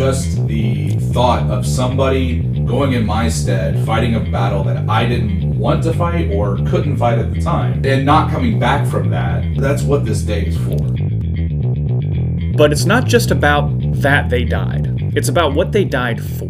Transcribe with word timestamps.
just 0.00 0.46
the 0.46 0.88
thought 1.12 1.42
of 1.50 1.66
somebody 1.66 2.40
going 2.64 2.94
in 2.94 3.04
my 3.04 3.28
stead, 3.28 3.84
fighting 3.84 4.14
a 4.14 4.20
battle 4.20 4.64
that 4.64 4.88
I 4.88 5.04
didn't 5.04 5.58
want 5.58 5.82
to 5.82 5.92
fight 5.92 6.32
or 6.32 6.56
couldn't 6.68 6.96
fight 6.96 7.18
at 7.18 7.34
the 7.34 7.42
time, 7.42 7.84
and 7.84 8.06
not 8.06 8.30
coming 8.30 8.58
back 8.58 8.88
from 8.88 9.10
that, 9.10 9.44
that's 9.58 9.82
what 9.82 10.06
this 10.06 10.22
day 10.22 10.46
is 10.46 10.56
for. 10.56 10.78
But 12.56 12.72
it's 12.72 12.86
not 12.86 13.04
just 13.04 13.30
about 13.30 13.68
that 14.00 14.30
they 14.30 14.42
died, 14.42 15.12
it's 15.14 15.28
about 15.28 15.52
what 15.52 15.72
they 15.72 15.84
died 15.84 16.18
for. 16.22 16.48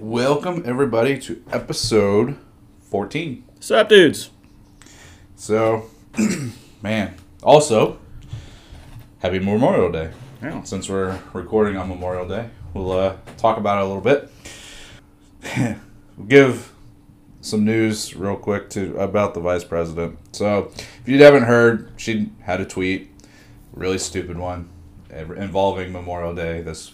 Welcome, 0.00 0.64
everybody, 0.66 1.20
to 1.20 1.40
episode 1.52 2.36
14. 2.80 3.44
Sup, 3.60 3.88
dudes? 3.88 4.30
So, 5.36 5.88
man, 6.82 7.14
also, 7.44 8.00
happy 9.20 9.38
Memorial 9.38 9.92
Day. 9.92 10.10
Yeah. 10.42 10.62
Since 10.64 10.88
we're 10.88 11.18
recording 11.32 11.76
on 11.76 11.88
Memorial 11.88 12.28
Day, 12.28 12.50
we'll 12.74 12.92
uh, 12.92 13.16
talk 13.38 13.56
about 13.56 13.78
it 13.78 13.84
a 13.84 13.86
little 13.86 14.02
bit. 14.02 14.30
we'll 16.16 16.26
give 16.26 16.72
some 17.40 17.64
news 17.64 18.14
real 18.14 18.36
quick 18.36 18.68
to 18.70 18.98
about 18.98 19.34
the 19.34 19.40
vice 19.40 19.64
president. 19.64 20.18
So, 20.32 20.72
if 20.76 21.02
you 21.06 21.22
haven't 21.22 21.44
heard, 21.44 21.90
she 21.96 22.30
had 22.42 22.60
a 22.60 22.66
tweet, 22.66 23.10
really 23.72 23.98
stupid 23.98 24.36
one, 24.36 24.68
involving 25.10 25.92
Memorial 25.92 26.34
Day. 26.34 26.60
This, 26.60 26.92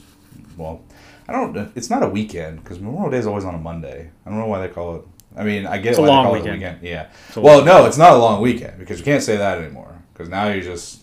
well, 0.57 0.83
I 1.27 1.33
don't. 1.33 1.73
It's 1.75 1.91
not 1.91 2.03
a 2.05 2.09
weekend 2.09 2.63
because 2.63 2.79
Memorial 2.79 3.11
Day 3.11 3.19
is 3.19 3.27
always 3.27 3.45
on 3.45 3.55
a 3.57 3.59
Monday. 3.59 4.11
I 4.25 4.31
don't 4.31 4.39
know 4.39 4.47
why 4.47 4.65
they 4.65 4.73
call 4.73 4.97
it. 4.97 5.03
I 5.35 5.43
mean, 5.45 5.67
I 5.67 5.79
get 5.79 5.99
a 5.99 6.01
why 6.01 6.07
they 6.07 6.13
call 6.13 6.33
weekend. 6.33 6.47
it 6.47 6.51
a 6.51 6.55
weekend. 6.55 6.83
Yeah. 6.83 7.11
Well, 7.37 7.65
no, 7.65 7.87
it's 7.87 7.99
not 7.99 8.13
a 8.13 8.19
long 8.19 8.41
weekend 8.41 8.79
because 8.79 9.01
you 9.01 9.05
can't 9.05 9.23
say 9.23 9.37
that 9.37 9.59
anymore 9.59 10.01
because 10.13 10.29
now 10.29 10.47
you're 10.49 10.63
just. 10.63 11.01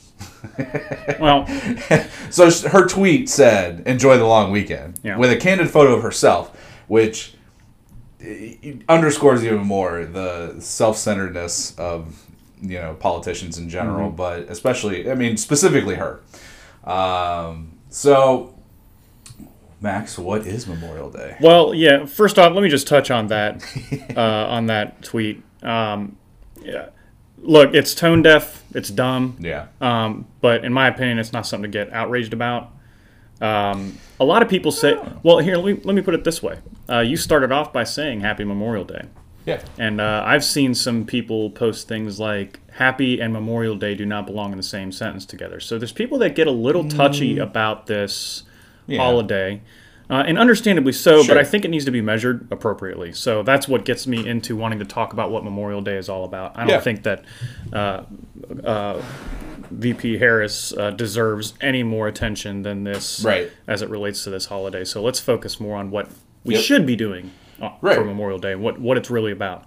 Well, 1.19 1.45
so 2.29 2.49
her 2.69 2.87
tweet 2.87 3.29
said, 3.29 3.83
"Enjoy 3.85 4.17
the 4.17 4.25
long 4.25 4.51
weekend," 4.51 4.99
Yeah. 5.03 5.17
with 5.17 5.31
a 5.31 5.37
candid 5.37 5.69
photo 5.69 5.93
of 5.95 6.03
herself, 6.03 6.55
which 6.87 7.33
eh, 8.23 8.73
underscores 8.87 9.43
even 9.43 9.59
more 9.59 10.05
the 10.05 10.55
self-centeredness 10.59 11.75
of 11.77 12.25
you 12.61 12.79
know 12.79 12.93
politicians 12.99 13.57
in 13.57 13.69
general, 13.69 14.09
but 14.09 14.39
especially, 14.49 15.09
I 15.09 15.15
mean, 15.15 15.37
specifically 15.37 15.95
her. 15.95 16.19
Um, 16.83 17.77
so, 17.89 18.55
Max, 19.81 20.17
what 20.17 20.45
is 20.45 20.67
Memorial 20.67 21.09
Day? 21.09 21.37
well, 21.41 21.73
yeah. 21.73 22.05
First 22.05 22.37
off, 22.39 22.53
let 22.53 22.61
me 22.63 22.69
just 22.69 22.87
touch 22.87 23.11
on 23.11 23.27
that, 23.27 23.63
uh, 24.17 24.21
on 24.21 24.67
that 24.67 25.01
tweet. 25.01 25.41
Um, 25.63 26.17
yeah. 26.61 26.89
Look, 27.41 27.73
it's 27.73 27.93
tone 27.95 28.21
deaf. 28.21 28.63
It's 28.73 28.89
dumb. 28.89 29.37
Yeah, 29.39 29.67
Um, 29.81 30.27
but 30.41 30.63
in 30.65 30.73
my 30.73 30.87
opinion, 30.87 31.19
it's 31.19 31.33
not 31.33 31.47
something 31.47 31.71
to 31.71 31.75
get 31.77 31.91
outraged 31.93 32.33
about. 32.33 32.71
Um, 33.41 33.97
a 34.19 34.25
lot 34.25 34.41
of 34.41 34.49
people 34.49 34.71
say, 34.71 34.97
well, 35.23 35.39
here, 35.39 35.55
let 35.57 35.65
me, 35.77 35.81
let 35.85 35.95
me 35.95 36.01
put 36.01 36.13
it 36.13 36.23
this 36.23 36.43
way. 36.43 36.59
Uh, 36.89 36.99
you 36.99 37.15
started 37.17 37.51
off 37.51 37.71
by 37.71 37.83
saying 37.85 38.19
Happy 38.19 38.43
Memorial 38.43 38.83
Day. 38.83 39.05
yeah, 39.45 39.61
And 39.77 40.01
uh, 40.01 40.23
I've 40.25 40.43
seen 40.43 40.75
some 40.75 41.05
people 41.05 41.49
post 41.51 41.87
things 41.87 42.19
like 42.19 42.59
Happy 42.73 43.19
and 43.21 43.31
Memorial 43.31 43.75
Day 43.75 43.95
do 43.95 44.05
not 44.05 44.25
belong 44.25 44.51
in 44.51 44.57
the 44.57 44.63
same 44.63 44.91
sentence 44.91 45.25
together. 45.25 45.59
So 45.61 45.77
there's 45.79 45.93
people 45.93 46.17
that 46.19 46.35
get 46.35 46.47
a 46.47 46.51
little 46.51 46.87
touchy 46.87 47.37
about 47.39 47.87
this 47.87 48.43
Yeah. 48.87 48.97
holiday. 48.99 49.61
Uh, 50.09 50.23
and 50.25 50.39
understandably 50.39 50.91
so, 50.91 51.21
Sure. 51.21 51.35
but 51.35 51.37
I 51.39 51.43
think 51.43 51.65
it 51.65 51.67
needs 51.69 51.85
to 51.85 51.91
be 51.91 52.01
measured 52.01 52.47
appropriately. 52.49 53.11
So 53.13 53.43
that's 53.43 53.67
what 53.67 53.85
gets 53.85 54.07
me 54.07 54.27
into 54.27 54.55
wanting 54.55 54.79
to 54.79 54.85
talk 54.85 55.13
about 55.13 55.29
what 55.29 55.43
Memorial 55.43 55.81
Day 55.81 55.97
is 55.97 56.09
all 56.09 56.25
about. 56.25 56.53
I 56.55 56.61
don't 56.61 56.69
Yeah. 56.69 56.79
think 56.79 57.03
that 57.03 57.23
uh, 57.71 58.01
uh, 58.63 59.01
VP 59.69 60.17
Harris 60.17 60.73
uh, 60.75 60.89
deserves 60.89 61.53
any 61.61 61.83
more 61.83 62.07
attention 62.07 62.63
than 62.63 62.85
this 62.85 63.21
Right. 63.23 63.51
as 63.67 63.83
it 63.83 63.89
relates 63.89 64.23
to 64.23 64.31
this 64.31 64.47
holiday. 64.47 64.83
So 64.83 64.99
let's 65.01 65.19
focus 65.19 65.59
more 65.59 65.77
on 65.77 65.91
what 65.91 66.07
we 66.43 66.55
Yep. 66.55 66.63
should 66.63 66.85
be 66.87 66.95
doing 66.95 67.29
uh, 67.61 67.69
Right. 67.81 67.95
for 67.95 68.03
Memorial 68.03 68.39
Day, 68.39 68.55
what 68.55 68.79
what 68.81 68.97
it's 68.97 69.11
really 69.11 69.31
about. 69.31 69.65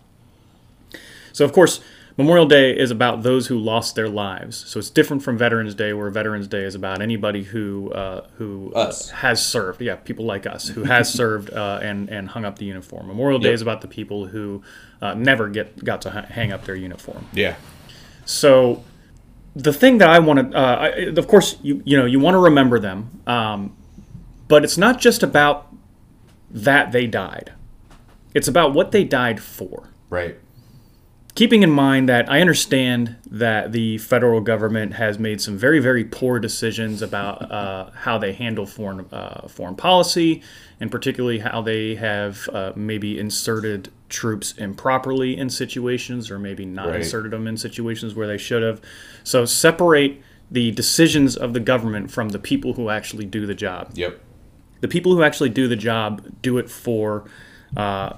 So 1.32 1.44
of 1.44 1.52
course, 1.52 1.80
Memorial 2.18 2.46
Day 2.46 2.76
is 2.76 2.90
about 2.90 3.22
those 3.22 3.46
who 3.46 3.58
lost 3.58 3.94
their 3.94 4.08
lives. 4.08 4.56
So 4.68 4.78
it's 4.78 4.90
different 4.90 5.22
from 5.22 5.38
Veterans 5.38 5.74
Day, 5.74 5.92
where 5.94 6.10
Veterans 6.10 6.46
Day 6.46 6.62
is 6.64 6.74
about 6.74 7.00
anybody 7.00 7.42
who 7.42 7.90
uh, 7.92 8.26
who 8.36 8.72
uh, 8.74 8.92
has 9.14 9.44
served. 9.44 9.80
Yeah, 9.80 9.96
people 9.96 10.24
like 10.26 10.46
us 10.46 10.68
who 10.68 10.84
has 10.84 11.12
served 11.20 11.50
uh, 11.50 11.78
and 11.82 12.08
and 12.10 12.28
hung 12.28 12.44
up 12.44 12.58
the 12.58 12.66
uniform. 12.66 13.06
Memorial 13.06 13.38
Day 13.38 13.48
Yep. 13.48 13.54
is 13.54 13.62
about 13.62 13.80
the 13.80 13.88
people 13.88 14.26
who 14.26 14.62
uh, 15.00 15.14
never 15.14 15.48
get 15.48 15.82
got 15.84 16.02
to 16.02 16.10
ha- 16.10 16.26
hang 16.28 16.52
up 16.52 16.64
their 16.64 16.76
uniform. 16.76 17.26
yeah, 17.32 17.56
So 18.24 18.84
the 19.56 19.72
thing 19.72 19.98
that 19.98 20.08
I 20.08 20.18
want 20.18 20.52
to, 20.52 20.56
uh, 20.58 21.12
of 21.16 21.26
course, 21.28 21.56
you 21.62 21.82
you 21.84 21.96
know 21.96 22.04
you 22.04 22.20
want 22.20 22.34
to 22.34 22.38
remember 22.40 22.78
them, 22.78 23.20
um, 23.26 23.74
but 24.48 24.64
it's 24.64 24.76
not 24.78 25.00
just 25.00 25.22
about 25.22 25.72
that 26.50 26.92
they 26.92 27.06
died. 27.06 27.52
It's 28.34 28.48
about 28.48 28.74
what 28.74 28.92
they 28.92 29.04
died 29.04 29.40
for. 29.42 29.88
right, 30.10 30.36
Keeping 31.34 31.62
in 31.62 31.70
mind 31.70 32.10
that 32.10 32.30
I 32.30 32.42
understand 32.42 33.16
that 33.30 33.72
the 33.72 33.96
federal 33.98 34.42
government 34.42 34.92
has 34.94 35.18
made 35.18 35.40
some 35.40 35.56
very, 35.56 35.78
very 35.78 36.04
poor 36.04 36.38
decisions 36.38 37.00
about 37.00 37.50
uh, 37.50 37.90
how 37.92 38.18
they 38.18 38.34
handle 38.34 38.66
foreign 38.66 39.06
uh, 39.10 39.48
foreign 39.48 39.74
policy, 39.74 40.42
and 40.78 40.90
particularly 40.90 41.38
how 41.38 41.62
they 41.62 41.94
have 41.94 42.46
uh, 42.52 42.72
maybe 42.76 43.18
inserted 43.18 43.90
troops 44.10 44.52
improperly 44.58 45.34
in 45.38 45.48
situations, 45.48 46.30
or 46.30 46.38
maybe 46.38 46.66
not 46.66 46.88
Right. 46.88 46.96
inserted 46.96 47.30
them 47.32 47.46
in 47.46 47.56
situations 47.56 48.14
where 48.14 48.26
they 48.26 48.36
should 48.36 48.62
have. 48.62 48.82
So 49.24 49.46
separate 49.46 50.20
the 50.50 50.70
decisions 50.72 51.34
of 51.34 51.54
the 51.54 51.60
government 51.60 52.10
from 52.10 52.28
the 52.28 52.38
people 52.38 52.74
who 52.74 52.90
actually 52.90 53.24
do 53.24 53.46
the 53.46 53.54
job 53.54 53.90
yep, 53.94 54.20
the 54.82 54.88
people 54.88 55.14
who 55.14 55.22
actually 55.22 55.48
do 55.48 55.66
the 55.66 55.76
job 55.76 56.22
do 56.42 56.58
it 56.58 56.68
for 56.68 57.24
uh, 57.74 58.12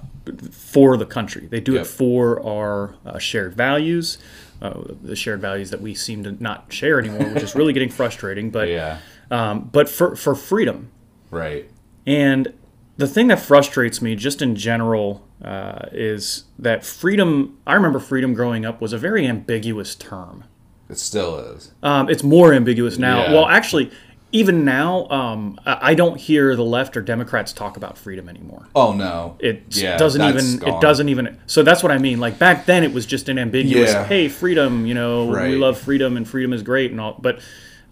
for 0.51 0.97
the 0.97 1.07
country. 1.07 1.47
They 1.47 1.61
do 1.61 1.73
Yep. 1.75 1.83
it 1.83 1.87
for 1.87 2.45
our 2.47 2.95
uh, 3.05 3.19
shared 3.19 3.55
values, 3.55 4.19
uh, 4.63 4.81
the 5.03 5.17
shared 5.17 5.41
values 5.41 5.71
that 5.71 5.81
we 5.81 5.95
seem 5.95 6.25
to 6.25 6.33
not 6.43 6.73
share 6.73 6.99
anymore, 6.99 7.29
which 7.35 7.43
is 7.43 7.55
really 7.55 7.73
getting 7.73 7.91
frustrating. 8.01 8.51
But 8.51 8.69
yeah, 8.69 8.99
um, 9.31 9.69
but 9.73 9.89
for 9.89 10.17
for 10.17 10.35
freedom, 10.35 10.91
right, 11.31 11.69
and 12.07 12.53
the 12.97 13.07
thing 13.09 13.27
that 13.29 13.41
frustrates 13.41 14.01
me, 14.01 14.15
just 14.15 14.41
in 14.41 14.55
general, 14.57 15.27
uh, 15.43 15.87
is 15.93 16.45
that 16.59 16.85
freedom. 16.85 17.59
I 17.67 17.75
remember 17.75 17.99
freedom 17.99 18.35
growing 18.35 18.65
up 18.65 18.81
was 18.81 18.93
a 18.93 18.99
very 18.99 19.27
ambiguous 19.27 19.95
term. 19.95 20.45
it 20.89 20.99
still 20.99 21.39
is. 21.39 21.73
Um, 21.83 22.09
it's 22.09 22.23
more 22.23 22.53
ambiguous 22.55 22.97
now. 22.99 23.25
Yeah. 23.25 23.33
Well, 23.33 23.47
actually, 23.47 23.91
even 24.35 24.65
now, 24.65 25.07
um, 25.11 25.61
I 25.65 25.95
don't 25.95 26.17
hear 26.21 26.57
the 26.57 26.65
left 26.65 26.97
or 26.97 27.01
Democrats 27.03 27.53
talk 27.53 27.77
about 27.77 27.97
freedom 27.97 28.29
anymore. 28.29 28.67
Oh 28.75 28.93
no, 28.93 29.37
It 29.39 29.63
Yeah, 29.77 29.97
doesn't 29.97 30.21
even. 30.23 30.59
gone. 30.59 30.75
It 30.75 30.81
doesn't 30.81 31.09
even. 31.09 31.39
So 31.47 31.63
that's 31.63 31.85
what 31.85 31.93
I 31.93 31.99
mean. 31.99 32.19
Like 32.19 32.37
back 32.39 32.67
then, 32.67 32.83
it 32.83 32.93
was 32.93 33.07
just 33.07 33.29
an 33.29 33.39
ambiguous. 33.39 33.93
Yeah. 33.93 34.05
Hey, 34.05 34.29
freedom. 34.29 34.87
You 34.87 34.95
know, 34.95 35.27
we 35.27 35.57
love 35.57 35.79
freedom, 35.79 36.17
and 36.17 36.29
freedom 36.29 36.53
is 36.53 36.65
great, 36.65 36.91
and 36.91 37.01
all. 37.01 37.17
But 37.19 37.39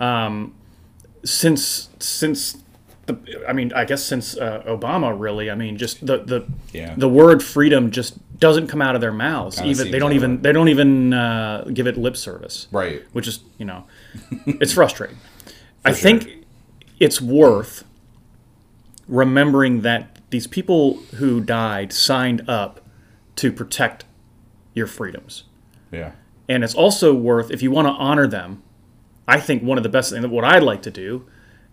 um, 0.00 0.54
since 1.24 1.90
since 2.00 2.56
the, 3.06 3.44
I 3.48 3.52
mean, 3.52 3.72
I 3.72 3.84
guess 3.84 4.02
since 4.04 4.36
uh, 4.36 4.62
Obama, 4.66 5.14
really, 5.18 5.48
I 5.48 5.54
mean, 5.54 5.76
just 5.76 6.04
the 6.04 6.18
the 6.18 6.46
Yeah. 6.72 6.94
the 6.96 7.08
word 7.08 7.40
freedom 7.42 7.92
just 7.92 8.14
doesn't 8.40 8.66
come 8.66 8.82
out 8.82 8.96
of 8.96 9.00
their 9.00 9.12
mouths. 9.12 9.56
Kinda 9.58 9.70
even 9.70 9.90
they 9.92 9.98
don't 10.00 10.12
even 10.12 10.42
they 10.42 10.52
don't 10.52 10.68
even 10.68 11.12
uh, 11.14 11.64
give 11.72 11.86
it 11.86 11.96
lip 11.96 12.16
service 12.16 12.66
right, 12.72 13.00
which 13.12 13.28
is 13.28 13.40
you 13.58 13.64
know 13.64 13.84
it's 14.46 14.72
frustrating 14.72 15.18
i 15.84 15.92
sure. 15.92 16.00
think 16.00 16.44
it's 16.98 17.20
worth 17.20 17.84
remembering 19.08 19.82
that 19.82 20.18
these 20.30 20.46
people 20.46 20.94
who 21.16 21.40
died 21.40 21.92
signed 21.92 22.48
up 22.48 22.80
to 23.36 23.52
protect 23.52 24.04
your 24.74 24.86
freedoms. 24.86 25.44
Yeah, 25.90 26.12
and 26.48 26.64
it's 26.64 26.74
also 26.74 27.14
worth 27.14 27.50
if 27.50 27.62
you 27.62 27.70
want 27.70 27.86
to 27.86 27.92
honor 27.92 28.26
them 28.26 28.62
i 29.28 29.38
think 29.38 29.62
one 29.62 29.76
of 29.76 29.84
the 29.84 29.90
best 29.90 30.10
things 30.10 30.22
that 30.22 30.30
what 30.30 30.44
i'd 30.44 30.62
like 30.62 30.82
to 30.82 30.90
do 30.90 31.24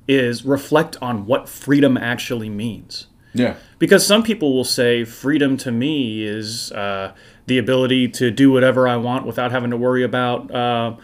is 0.10 0.44
reflect 0.44 0.98
on 1.04 1.28
what 1.28 1.48
freedom 1.48 1.96
actually 1.96 2.50
means. 2.50 3.06
Yeah, 3.34 3.58
because 3.78 4.06
some 4.06 4.24
people 4.24 4.56
will 4.56 4.64
say 4.64 5.06
freedom 5.06 5.56
to 5.58 5.72
me 5.72 6.24
is 6.24 6.72
uh, 6.72 7.14
the 7.46 7.60
ability 7.60 8.08
to 8.10 8.32
do 8.32 8.52
whatever 8.52 8.88
I 8.88 8.98
want 8.98 9.28
without 9.28 9.52
having 9.52 9.70
to 9.70 9.78
worry 9.78 10.04
about 10.04 10.50
uh, 10.50 10.96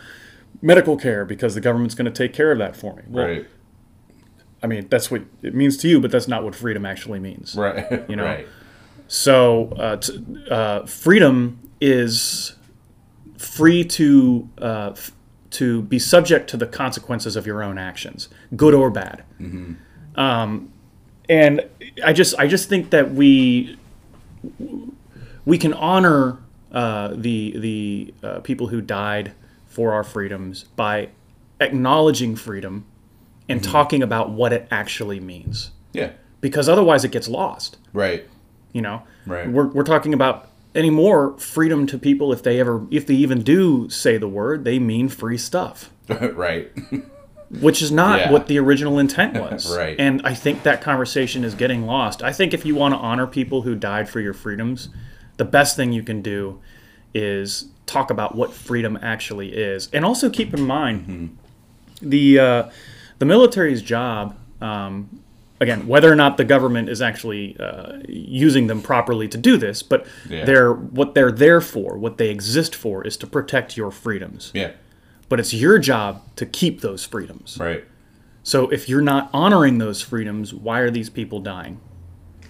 medical 0.61 0.97
care 0.97 1.25
because 1.25 1.55
the 1.55 1.61
government's 1.61 1.95
going 1.95 2.05
to 2.05 2.11
take 2.11 2.33
care 2.33 2.51
of 2.51 2.57
that 2.59 2.75
for 2.75 2.95
me. 2.95 3.03
Well, 3.07 3.25
right, 3.27 3.45
I 4.63 4.67
mean, 4.67 4.87
that's 4.89 5.11
what 5.11 5.21
it 5.43 5.53
means 5.53 5.77
to 5.77 5.87
you, 5.87 5.99
but 5.99 6.11
that's 6.11 6.27
not 6.27 6.43
what 6.43 6.55
freedom 6.55 6.85
actually 6.85 7.19
means. 7.19 7.55
right, 7.55 8.03
You 8.09 8.15
know, 8.15 8.23
right, 8.25 8.47
So, 9.07 9.69
uh, 9.77 9.97
t- 9.97 10.25
uh, 10.49 10.85
freedom 10.85 11.59
is 11.81 12.55
free 13.37 13.83
to 13.83 14.49
uh, 14.59 14.91
f- 14.91 15.11
to 15.51 15.83
be 15.83 15.99
subject 15.99 16.49
to 16.49 16.57
the 16.57 16.65
consequences 16.67 17.35
of 17.35 17.45
your 17.45 17.61
own 17.63 17.77
actions, 17.77 18.27
good 18.55 18.73
or 18.73 18.89
bad. 18.89 19.23
Um, 20.15 20.71
and 21.29 21.61
I 22.03 22.13
just 22.13 22.37
I 22.39 22.47
just 22.47 22.67
think 22.69 22.89
that 22.91 23.11
we 23.13 23.77
we 25.45 25.57
can 25.57 25.73
honor 25.73 26.37
uh, 26.71 27.09
the 27.15 27.57
the 27.57 28.13
uh, 28.27 28.39
people 28.39 28.67
who 28.67 28.81
died 28.81 29.33
for 29.75 29.91
our 29.91 30.05
freedoms 30.05 30.63
by 30.77 31.09
acknowledging 31.59 32.33
freedom 32.37 32.85
and 33.49 33.59
mm-hmm. 33.59 33.71
talking 33.71 34.01
about 34.01 34.31
what 34.31 34.53
it 34.53 34.65
actually 34.71 35.19
means. 35.19 35.71
Yeah. 35.91 36.11
Because 36.39 36.69
otherwise 36.69 37.03
it 37.03 37.11
gets 37.11 37.27
lost. 37.27 37.77
Right. 37.91 38.25
You 38.71 38.81
know? 38.81 39.03
Right. 39.27 39.51
We're, 39.51 39.67
we're 39.67 39.83
talking 39.83 40.13
about 40.13 40.47
anymore 40.73 41.37
freedom 41.37 41.87
to 41.87 41.97
people 41.97 42.31
if 42.31 42.43
they 42.43 42.59
ever 42.59 42.85
if 42.89 43.05
they 43.05 43.15
even 43.15 43.41
do 43.41 43.89
say 43.89 44.17
the 44.17 44.29
word, 44.29 44.63
they 44.63 44.79
mean 44.79 45.09
free 45.09 45.37
stuff. 45.37 45.91
right. 46.09 46.71
which 47.59 47.81
is 47.81 47.91
not 47.91 48.19
Yeah. 48.19 48.31
what 48.31 48.47
the 48.47 48.57
original 48.59 48.97
intent 48.97 49.33
was. 49.51 49.75
Right. 49.75 49.99
And 49.99 50.21
I 50.23 50.33
think 50.33 50.63
that 50.63 50.81
conversation 50.81 51.43
is 51.43 51.53
getting 51.53 51.85
lost. 51.85 52.23
I 52.23 52.31
think 52.31 52.53
if 52.53 52.65
you 52.65 52.75
want 52.75 52.93
to 52.93 52.97
honor 52.97 53.27
people 53.27 53.63
who 53.63 53.75
died 53.75 54.07
for 54.07 54.21
your 54.21 54.33
freedoms, 54.33 54.87
the 55.35 55.45
best 55.45 55.75
thing 55.75 55.91
you 55.91 56.01
can 56.01 56.21
do 56.21 56.61
is 57.15 57.69
talk 57.85 58.11
about 58.11 58.35
what 58.35 58.53
freedom 58.53 58.99
actually 59.01 59.55
is, 59.55 59.89
and 59.93 60.03
also 60.05 60.29
keep 60.29 60.53
in 60.53 60.61
mind 60.61 61.37
the 62.01 62.37
uh, 62.39 62.69
the 63.19 63.25
military's 63.25 63.81
job. 63.81 64.35
Um, 64.61 65.21
again, 65.61 65.87
whether 65.87 66.11
or 66.11 66.15
not 66.15 66.35
the 66.37 66.43
government 66.43 66.89
is 66.89 67.01
actually 67.01 67.57
uh, 67.59 67.99
using 68.07 68.67
them 68.67 68.81
properly 68.81 69.27
to 69.29 69.37
do 69.37 69.57
this, 69.57 69.81
but 69.81 70.05
Yeah. 70.29 70.43
they're 70.45 70.73
what 70.73 71.15
they're 71.15 71.31
there 71.31 71.61
for, 71.61 71.97
what 71.97 72.17
they 72.17 72.29
exist 72.29 72.75
for, 72.75 73.05
is 73.07 73.15
to 73.17 73.27
protect 73.27 73.77
your 73.77 73.91
freedoms. 73.91 74.51
Yeah. 74.53 74.71
But 75.29 75.39
it's 75.39 75.53
your 75.53 75.79
job 75.79 76.21
to 76.35 76.45
keep 76.45 76.81
those 76.81 77.05
freedoms. 77.05 77.57
Right. 77.59 77.83
So 78.43 78.69
if 78.69 78.87
you're 78.87 79.01
not 79.01 79.29
honoring 79.33 79.79
those 79.79 80.01
freedoms, 80.01 80.53
why 80.53 80.79
are 80.79 80.91
these 80.91 81.09
people 81.09 81.39
dying? 81.39 81.79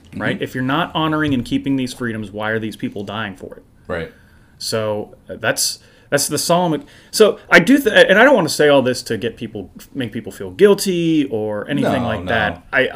Mm-hmm. 0.10 0.22
Right? 0.22 0.42
If 0.42 0.54
you're 0.56 0.64
not 0.64 0.94
honoring 0.94 1.34
and 1.34 1.46
keeping 1.46 1.76
these 1.78 1.94
freedoms, 1.94 2.32
why 2.32 2.50
are 2.50 2.60
these 2.60 2.76
people 2.76 3.04
dying 3.04 3.36
for 3.38 3.56
it? 3.56 3.64
Right. 3.88 4.12
So 4.58 5.16
uh, 5.30 5.36
that's 5.36 5.80
that's 6.10 6.28
the 6.28 6.38
solemn. 6.38 6.86
So 7.12 7.40
I 7.50 7.60
do, 7.60 7.78
th- 7.82 8.06
and 8.10 8.18
I 8.20 8.24
don't 8.24 8.36
want 8.36 8.48
to 8.48 8.54
say 8.54 8.68
all 8.70 8.82
this 8.82 9.02
to 9.04 9.18
get 9.18 9.36
people, 9.38 9.72
make 9.94 10.12
people 10.12 10.32
feel 10.32 10.52
guilty 10.52 11.26
or 11.26 11.68
anything 11.68 12.04
No, 12.04 12.08
like 12.08 12.24
no. 12.24 12.30
that. 12.32 12.64
I, 12.72 12.88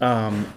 I, 0.00 0.04
um, 0.04 0.52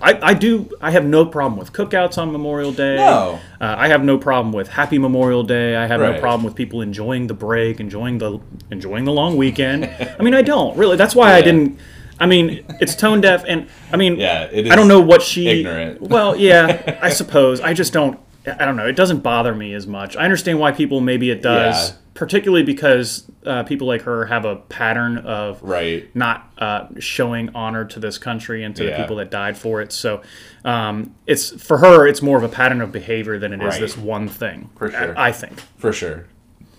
I, 0.00 0.18
I 0.22 0.34
do. 0.34 0.68
I 0.80 0.90
have 0.90 1.04
no 1.04 1.24
problem 1.24 1.58
with 1.58 1.72
cookouts 1.72 2.18
on 2.18 2.30
Memorial 2.32 2.72
Day. 2.72 2.96
No. 2.96 3.38
Uh, 3.60 3.74
I 3.78 3.88
have 3.88 4.04
no 4.04 4.18
problem 4.18 4.52
with 4.52 4.68
Happy 4.68 4.98
Memorial 4.98 5.42
Day. 5.42 5.74
I 5.76 5.86
have 5.86 6.00
no 6.00 6.18
problem 6.20 6.44
with 6.44 6.54
people 6.54 6.82
enjoying 6.82 7.26
the 7.28 7.34
break, 7.34 7.80
enjoying 7.80 8.18
the 8.18 8.38
enjoying 8.70 9.04
the 9.04 9.12
long 9.12 9.36
weekend. 9.38 9.84
I 10.18 10.22
mean, 10.22 10.34
I 10.34 10.42
don't 10.42 10.76
really. 10.76 10.96
That's 10.96 11.14
why 11.14 11.32
I 11.34 11.40
didn't. 11.40 11.78
I 12.20 12.26
mean, 12.26 12.64
it's 12.80 12.94
tone 12.94 13.20
deaf, 13.20 13.44
and 13.46 13.68
I 13.92 13.96
mean, 13.96 14.16
Yeah, 14.18 14.44
it 14.44 14.70
I 14.70 14.76
don't 14.76 14.88
know 14.88 15.00
what 15.00 15.22
she. 15.22 15.48
ignorant. 15.48 16.00
Well, 16.02 16.36
yeah, 16.36 16.98
I 17.02 17.10
suppose. 17.10 17.60
I 17.60 17.72
just 17.74 17.92
don't. 17.92 18.18
I 18.46 18.64
don't 18.64 18.76
know. 18.76 18.86
It 18.86 18.96
doesn't 18.96 19.20
bother 19.20 19.54
me 19.54 19.74
as 19.74 19.86
much. 19.86 20.16
I 20.16 20.24
understand 20.24 20.58
why 20.60 20.72
people 20.72 21.00
maybe 21.00 21.30
it 21.30 21.42
does, 21.42 21.90
Yeah. 21.90 21.96
particularly 22.14 22.62
because 22.62 23.28
uh, 23.44 23.62
people 23.64 23.86
like 23.88 24.02
her 24.02 24.26
have 24.26 24.44
a 24.44 24.56
pattern 24.56 25.18
of 25.18 25.62
Right. 25.62 26.08
not 26.14 26.50
uh, 26.58 26.86
showing 26.98 27.50
honor 27.54 27.84
to 27.86 27.98
this 28.00 28.18
country 28.18 28.62
and 28.64 28.74
to 28.76 28.84
the 28.84 28.92
people 28.92 29.16
that 29.16 29.30
died 29.30 29.56
for 29.58 29.80
it. 29.80 29.92
So 29.92 30.22
um, 30.64 31.14
it's 31.26 31.50
for 31.62 31.78
her, 31.78 32.06
it's 32.06 32.22
more 32.22 32.36
of 32.38 32.44
a 32.44 32.48
pattern 32.48 32.80
of 32.80 32.92
behavior 32.92 33.38
than 33.38 33.52
it 33.52 33.60
is 33.60 33.66
Right. 33.74 33.80
this 33.80 33.96
one 33.96 34.28
thing. 34.28 34.70
For 34.76 34.90
sure. 34.90 35.18
I, 35.18 35.28
I 35.28 35.32
think. 35.32 35.60
For 35.78 35.92
sure. 35.92 36.26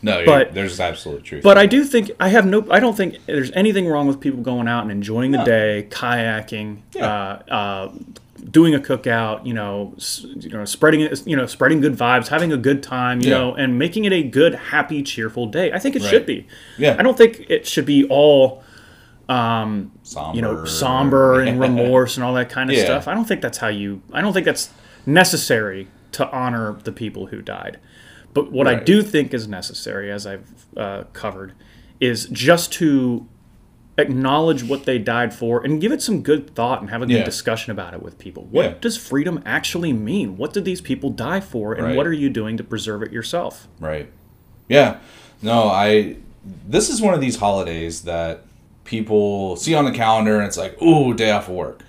No, 0.02 0.24
But- 0.26 0.26
but, 0.26 0.54
there's 0.54 0.80
absolute 0.80 1.24
truth. 1.24 1.44
But 1.44 1.58
I 1.58 1.66
do 1.66 1.84
think 1.84 2.12
I 2.20 2.30
have 2.30 2.46
no. 2.46 2.66
I 2.70 2.80
don't 2.80 2.96
think 2.96 3.16
there's 3.26 3.52
anything 3.54 3.88
wrong 3.88 4.06
with 4.08 4.20
people 4.20 4.42
going 4.42 4.68
out 4.68 4.84
and 4.84 4.92
enjoying 4.92 5.32
the 5.32 5.44
day, 5.44 5.88
kayaking, 5.90 6.78
Yeah. 6.94 7.08
uh, 7.50 7.54
uh, 7.54 7.92
doing 8.50 8.74
a 8.76 8.80
cookout. 8.80 9.46
You 9.46 9.54
know, 9.54 9.94
you 10.40 10.50
know, 10.50 10.66
spreading 10.66 11.02
it. 11.02 11.26
You 11.28 11.36
know, 11.36 11.46
spreading 11.46 11.82
good 11.82 11.96
vibes, 11.96 12.28
having 12.28 12.52
a 12.54 12.58
good 12.58 12.82
time. 12.84 13.22
You 13.22 13.30
Yeah. 13.30 13.38
know, 13.38 13.56
and 13.56 13.78
making 13.80 14.06
it 14.06 14.14
a 14.14 14.24
good, 14.24 14.56
happy, 14.56 15.04
cheerful 15.04 15.46
day. 15.48 15.72
I 15.72 15.80
think 15.80 15.96
it 15.96 16.02
Right. 16.02 16.10
should 16.10 16.26
be. 16.26 16.48
Yeah. 16.78 16.96
I 16.98 17.04
don't 17.04 17.18
think 17.18 17.46
it 17.50 17.66
should 17.68 17.86
be 17.86 18.06
all 18.06 18.64
somber. 19.30 20.36
you 20.36 20.42
know 20.42 20.64
somber 20.66 21.42
and 21.42 21.60
remorse 21.60 22.16
and 22.18 22.24
all 22.24 22.34
that 22.36 22.50
kind 22.50 22.70
of 22.70 22.78
Yeah. 22.78 22.86
stuff. 22.86 23.08
I 23.08 23.14
don't 23.14 23.26
think 23.28 23.42
that's 23.42 23.58
how 23.58 23.68
you. 23.68 24.02
I 24.14 24.22
don't 24.22 24.34
think 24.34 24.46
that's 24.46 24.70
necessary 25.06 25.88
to 26.14 26.30
honor 26.32 26.78
the 26.84 26.92
people 26.92 27.28
who 27.28 27.42
died. 27.42 27.78
But 28.34 28.52
what 28.52 28.68
I 28.68 28.76
do 28.76 29.02
think 29.02 29.34
is 29.34 29.48
necessary, 29.48 30.12
as 30.12 30.26
I've 30.28 30.66
uh, 30.76 31.04
covered, 31.14 31.54
is 32.00 32.28
just 32.28 32.72
to 32.74 33.26
acknowledge 33.98 34.64
what 34.64 34.86
they 34.86 35.00
died 35.00 35.34
for 35.34 35.64
and 35.64 35.82
give 35.82 35.92
it 35.92 36.02
some 36.02 36.22
good 36.22 36.54
thought 36.54 36.82
and 36.82 36.90
have 36.90 37.02
a 37.02 37.06
good 37.06 37.18
Yeah. 37.18 37.24
discussion 37.24 37.72
about 37.72 37.94
it 37.94 38.02
with 38.04 38.18
people. 38.20 38.48
What 38.52 38.66
Yeah. 38.66 38.74
does 38.80 38.96
freedom 38.98 39.42
actually 39.46 39.92
mean? 39.94 40.38
What 40.38 40.54
did 40.54 40.66
these 40.66 40.82
people 40.82 41.10
die 41.10 41.40
for, 41.40 41.74
and 41.74 41.88
Right. 41.88 41.96
what 41.98 42.06
are 42.06 42.14
you 42.14 42.30
doing 42.30 42.58
to 42.58 42.64
preserve 42.64 43.02
it 43.02 43.12
yourself? 43.12 43.68
Right. 43.80 44.10
Yeah. 44.70 44.98
No, 45.42 45.70
I. 45.70 46.18
This 46.68 46.90
is 46.90 47.02
one 47.02 47.14
of 47.14 47.20
these 47.22 47.38
holidays 47.38 48.02
that 48.04 48.44
people 48.86 49.56
see 49.58 49.74
on 49.74 49.84
the 49.84 49.92
calendar 49.92 50.38
and 50.38 50.48
it's 50.48 50.58
like, 50.58 50.82
ooh, 50.82 51.14
day 51.14 51.32
off 51.32 51.50
of 51.50 51.56
work. 51.56 51.84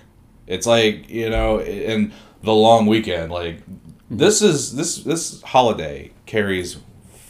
It's 0.47 0.67
like 0.67 1.09
you 1.09 1.29
know, 1.29 1.59
and 1.59 2.11
the 2.43 2.53
long 2.53 2.87
weekend. 2.87 3.31
Like 3.31 3.57
mm-hmm. 3.61 4.17
this 4.17 4.41
is 4.41 4.75
this 4.75 4.97
this 5.03 5.41
holiday 5.43 6.11
carries 6.25 6.77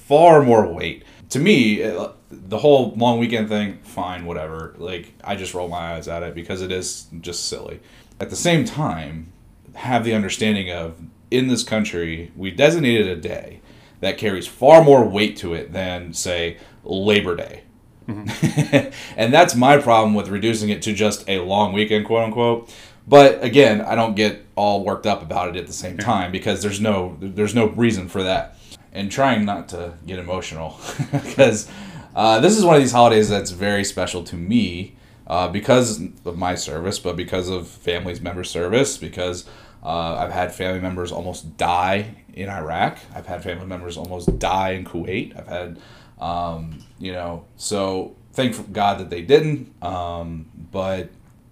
far 0.07 0.41
more 0.41 0.65
weight 0.65 1.03
to 1.29 1.39
me. 1.39 1.83
The 2.29 2.59
whole 2.59 2.93
long 2.95 3.19
weekend 3.19 3.49
thing, 3.49 3.79
fine, 3.83 4.25
whatever. 4.25 4.75
Like 4.77 5.13
I 5.23 5.35
just 5.35 5.53
roll 5.53 5.67
my 5.67 5.95
eyes 5.95 6.07
at 6.07 6.23
it 6.23 6.35
because 6.35 6.61
it 6.61 6.71
is 6.71 7.07
just 7.21 7.47
silly. 7.47 7.79
At 8.19 8.29
the 8.29 8.35
same 8.35 8.65
time, 8.65 9.31
have 9.75 10.03
the 10.03 10.13
understanding 10.13 10.71
of 10.71 10.99
in 11.31 11.47
this 11.47 11.63
country 11.63 12.31
we 12.35 12.51
designated 12.51 13.07
a 13.07 13.15
day 13.15 13.61
that 13.99 14.17
carries 14.17 14.47
far 14.47 14.83
more 14.83 15.05
weight 15.05 15.37
to 15.37 15.53
it 15.53 15.73
than 15.73 16.13
say 16.13 16.57
Labor 16.83 17.35
Day. 17.35 17.63
Mm-hmm. 18.07 18.91
and 19.17 19.33
that's 19.33 19.55
my 19.55 19.77
problem 19.77 20.15
with 20.15 20.29
reducing 20.29 20.69
it 20.69 20.81
to 20.83 20.93
just 20.93 21.27
a 21.29 21.39
long 21.39 21.73
weekend, 21.73 22.05
quote 22.05 22.23
unquote. 22.23 22.73
But 23.07 23.43
again, 23.43 23.81
I 23.81 23.95
don't 23.95 24.15
get 24.15 24.45
all 24.55 24.83
worked 24.83 25.07
up 25.07 25.21
about 25.21 25.49
it 25.49 25.59
at 25.59 25.67
the 25.67 25.73
same 25.73 25.97
time 25.97 26.31
because 26.31 26.61
there's 26.61 26.79
no 26.79 27.17
there's 27.19 27.55
no 27.55 27.67
reason 27.67 28.07
for 28.07 28.23
that. 28.23 28.55
And 28.91 29.11
trying 29.11 29.45
not 29.45 29.69
to 29.69 29.93
get 30.05 30.17
emotional 30.19 30.79
because 31.11 31.69
uh, 32.15 32.39
this 32.39 32.57
is 32.57 32.65
one 32.65 32.75
of 32.75 32.81
these 32.81 32.91
holidays 32.91 33.29
that's 33.29 33.51
very 33.51 33.83
special 33.83 34.23
to 34.25 34.35
me 34.35 34.95
uh, 35.27 35.47
because 35.47 36.01
of 36.25 36.37
my 36.37 36.55
service, 36.55 36.99
but 36.99 37.15
because 37.15 37.49
of 37.49 37.67
families 37.67 38.19
member 38.19 38.43
service, 38.43 38.97
because 38.97 39.45
uh, 39.83 40.15
I've 40.15 40.31
had 40.31 40.53
family 40.53 40.81
members 40.81 41.11
almost 41.11 41.57
die 41.57 42.15
in 42.33 42.49
Iraq. 42.49 42.97
I've 43.15 43.27
had 43.27 43.43
family 43.43 43.65
members 43.65 43.97
almost 43.97 44.39
die 44.39 44.71
in 44.71 44.85
Kuwait. 44.85 45.37
I've 45.37 45.47
had, 45.47 45.79
um, 46.19 46.83
you 46.97 47.11
know, 47.11 47.45
so 47.57 48.15
thank 48.33 48.73
God 48.73 48.99
that 48.99 49.09
they 49.09 49.21
didn't. 49.21 49.71
Um, 49.83 50.47
but 50.71 51.09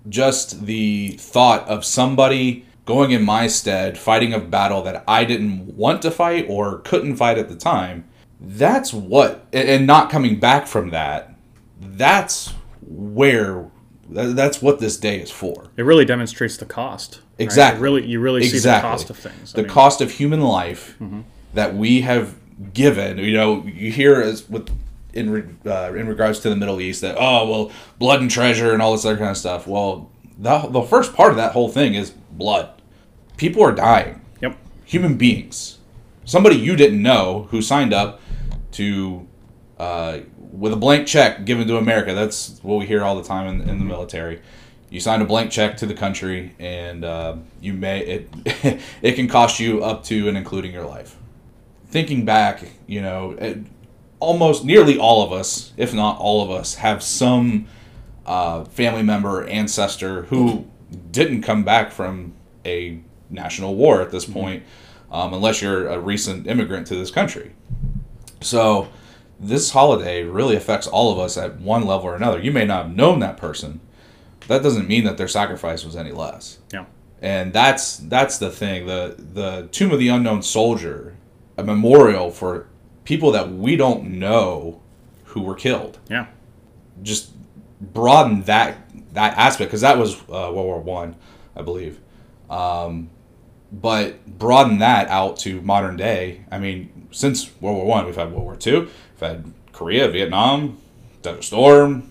just 0.10 0.66
the 0.66 1.10
thought 1.12 1.68
of 1.68 1.86
somebody 1.86 2.66
going 2.86 3.12
in 3.12 3.24
my 3.24 3.48
stead, 3.48 3.98
fighting 3.98 4.34
a 4.34 4.40
battle 4.40 4.82
that 4.84 5.04
I 5.08 5.26
didn't 5.26 5.76
want 5.76 6.02
to 6.04 6.12
fight 6.12 6.46
or 6.50 6.80
couldn't 6.80 7.18
fight 7.18 7.38
at 7.38 7.50
the 7.50 7.56
time, 7.56 8.07
that's 8.40 8.94
what, 8.94 9.46
and 9.54 9.88
not 9.88 10.10
coming 10.10 10.40
back 10.40 10.68
from 10.68 10.90
that, 10.92 11.36
that's 11.80 12.54
where, 12.82 13.70
that's 14.10 14.62
what 14.62 14.80
this 14.80 14.98
day 14.98 15.20
is 15.20 15.32
for. 15.32 15.70
It 15.78 15.84
really 15.84 16.06
demonstrates 16.06 16.58
the 16.58 16.66
cost. 16.66 17.16
right? 17.16 17.24
Exactly. 17.40 17.82
really, 17.82 18.06
you 18.06 18.20
really 18.20 18.44
see 18.48 18.60
the 18.60 18.80
cost 18.80 19.10
of 19.10 19.18
things. 19.18 19.54
I 19.54 19.58
The 19.58 19.64
mean, 19.64 19.72
cost 19.72 20.02
of 20.02 20.12
human 20.12 20.42
life 20.42 20.98
that 21.54 21.76
we 21.76 22.02
have 22.02 22.36
given. 22.74 23.18
You 23.18 23.34
know, 23.34 23.64
you 23.66 23.92
hear 23.92 24.22
as 24.22 24.48
with 24.50 24.70
in 25.14 25.58
uh, 25.66 25.94
in 25.94 26.08
regards 26.08 26.40
to 26.42 26.50
the 26.50 26.56
Middle 26.56 26.80
East 26.80 27.02
that 27.02 27.16
oh 27.20 27.50
well, 27.50 27.72
blood 28.00 28.22
and 28.22 28.30
treasure 28.32 28.72
and 28.74 28.82
all 28.82 28.92
this 28.94 29.04
other 29.06 29.18
kind 29.18 29.32
of 29.32 29.38
stuff. 29.38 29.68
Well, 29.68 30.10
the 30.38 30.60
the 30.68 30.84
first 30.84 31.14
part 31.14 31.32
of 31.32 31.38
that 31.38 31.52
whole 31.54 31.70
thing 31.70 31.94
is 31.96 32.12
blood. 32.32 32.82
People 33.36 33.64
are 33.64 33.72
dying. 33.72 34.22
Yep. 34.42 34.58
Human 34.86 35.18
beings. 35.18 35.78
Somebody 36.26 36.56
you 36.56 36.76
didn't 36.76 37.02
know 37.02 37.48
who 37.52 37.62
signed 37.62 37.94
up 37.94 38.20
to 38.78 39.28
uh, 39.80 40.20
with 40.38 40.74
a 40.74 40.76
blank 40.76 41.08
check 41.08 41.46
given 41.46 41.68
to 41.68 41.78
America. 41.78 42.14
That's 42.14 42.60
what 42.64 42.78
we 42.78 42.86
hear 42.86 43.04
all 43.04 43.16
the 43.16 43.28
time 43.28 43.48
in, 43.48 43.70
in 43.70 43.80
the 43.80 43.86
military. 43.86 44.42
You 44.90 45.00
sign 45.00 45.22
a 45.22 45.26
blank 45.26 45.52
check 45.52 45.78
to 45.78 45.86
the 45.86 45.94
country, 45.94 46.56
and 46.60 47.04
uh, 47.04 47.38
you 47.60 47.74
may 47.74 48.00
it 48.00 48.30
it 49.02 49.14
can 49.14 49.28
cost 49.28 49.60
you 49.60 49.84
up 49.84 50.04
to 50.06 50.28
and 50.28 50.38
including 50.38 50.72
your 50.72 50.86
life. 50.86 51.18
Thinking 51.88 52.26
back, 52.26 52.64
you 52.86 53.02
know, 53.02 53.32
it, 53.32 53.60
almost 54.20 54.64
nearly 54.64 54.98
all 54.98 55.24
of 55.24 55.32
us, 55.32 55.74
if 55.78 55.94
not 55.94 56.20
all 56.20 56.44
of 56.44 56.50
us, 56.50 56.76
have 56.76 57.04
some 57.04 57.68
uh, 58.26 58.64
family 58.66 59.04
member, 59.04 59.46
ancestor 59.46 60.24
who 60.24 60.66
didn't 61.12 61.42
come 61.42 61.64
back 61.64 61.92
from 61.92 62.34
a 62.66 63.00
national 63.30 63.76
war 63.76 64.02
at 64.02 64.12
this 64.12 64.26
point, 64.26 64.64
um, 65.12 65.34
unless 65.34 65.62
you're 65.62 65.88
a 65.88 66.00
recent 66.00 66.48
immigrant 66.48 66.88
to 66.88 66.96
this 66.96 67.12
country. 67.12 67.54
So 68.42 68.88
this 69.40 69.72
holiday 69.72 70.24
really 70.24 70.56
affects 70.56 70.88
all 70.88 71.12
of 71.12 71.20
us 71.20 71.38
at 71.38 71.60
one 71.60 71.86
level 71.86 72.08
or 72.08 72.16
another. 72.16 72.40
You 72.40 72.52
may 72.52 72.66
not 72.66 72.86
have 72.88 72.96
known 72.96 73.20
that 73.20 73.38
person. 73.38 73.80
That 74.48 74.64
doesn't 74.64 74.88
mean 74.88 75.04
that 75.04 75.18
their 75.18 75.28
sacrifice 75.28 75.84
was 75.84 75.96
any 75.96 76.12
less. 76.12 76.60
Yeah. 76.74 76.86
And 77.22 77.52
that's 77.52 77.98
that's 77.98 78.38
the 78.38 78.50
thing. 78.52 78.86
The 78.88 79.16
the 79.18 79.68
Tomb 79.72 79.92
of 79.92 80.00
the 80.00 80.08
Unknown 80.10 80.42
Soldier, 80.44 81.16
a 81.58 81.64
memorial 81.64 82.32
for 82.32 82.68
people 83.04 83.32
that 83.32 83.52
we 83.52 83.76
don't 83.76 84.04
know 84.20 84.82
who 85.26 85.42
were 85.42 85.56
killed 85.56 85.98
Yeah. 86.10 86.28
just 87.04 87.32
broaden 87.82 88.42
that 88.44 88.78
that 89.14 89.38
aspect 89.38 89.70
because 89.72 89.82
that 89.82 89.98
was 89.98 90.16
uh, 90.24 90.52
World 90.54 90.56
War 90.56 90.80
One, 90.80 91.16
I, 91.56 91.60
I 91.60 91.64
believe. 91.64 92.00
Um, 92.50 93.10
but 93.72 94.26
broaden 94.26 94.80
that 94.80 95.10
out 95.10 95.38
to 95.40 95.62
modern 95.62 95.98
day. 95.98 96.46
I 96.52 96.60
mean, 96.60 96.97
since 97.12 97.50
World 97.62 97.78
War 97.78 97.86
One, 97.86 98.06
we've 98.06 98.16
had 98.16 98.32
World 98.32 98.44
War 98.44 98.56
Two, 98.56 98.82
we've 98.82 99.30
had 99.30 99.46
Korea, 99.74 100.08
Vietnam, 100.10 100.78
Desert 101.22 101.44
Storm, 101.44 102.10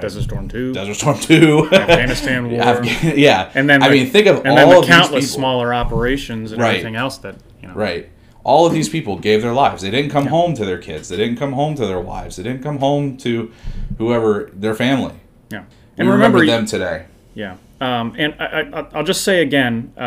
Desert 0.00 0.22
Storm 0.22 0.48
Two, 0.48 0.72
Desert 0.72 0.94
Storm 0.94 1.18
Two, 1.18 1.68
Afghanistan 1.72 2.50
War, 2.50 2.84
yeah. 2.84 3.50
and 3.54 3.68
then 3.68 3.82
I 3.82 3.88
the- 3.88 3.94
mean, 3.94 4.10
think 4.10 4.26
of 4.26 4.38
and 4.38 4.48
all 4.48 4.56
then 4.56 4.68
the 4.70 4.78
of 4.80 4.86
countless 4.86 5.24
these 5.24 5.32
smaller 5.32 5.72
operations 5.74 6.52
and 6.52 6.60
Right. 6.60 6.70
everything 6.70 6.96
else 6.96 7.18
that 7.18 7.36
you 7.62 7.68
know. 7.68 7.74
Right. 7.74 8.08
All 8.44 8.66
of 8.66 8.72
these 8.72 8.88
people 8.88 9.18
gave 9.18 9.42
their 9.42 9.52
lives. 9.52 9.82
They 9.82 9.90
didn't 9.90 10.10
come 10.10 10.28
home 10.28 10.54
to 10.54 10.64
their 10.64 10.78
kids. 10.78 11.08
They 11.10 11.16
didn't 11.16 11.36
come 11.36 11.52
home 11.52 11.74
to 11.74 11.84
their 11.86 12.00
wives. 12.00 12.36
They 12.36 12.42
didn't 12.44 12.62
come 12.62 12.78
home 12.78 13.18
to 13.18 13.50
whoever 13.98 14.50
their 14.54 14.74
family. 14.74 15.14
Yeah, 15.50 15.60
We 15.60 15.64
and 15.98 16.08
remember, 16.08 16.38
remember, 16.38 16.46
them 16.46 16.64
today. 16.64 17.04
Yeah, 17.34 17.56
um, 17.80 18.14
and 18.16 18.34
I, 18.40 18.70
I, 18.72 18.86
I'll 18.94 19.04
just 19.04 19.22
say 19.22 19.42
again, 19.42 19.92
uh, 19.98 20.00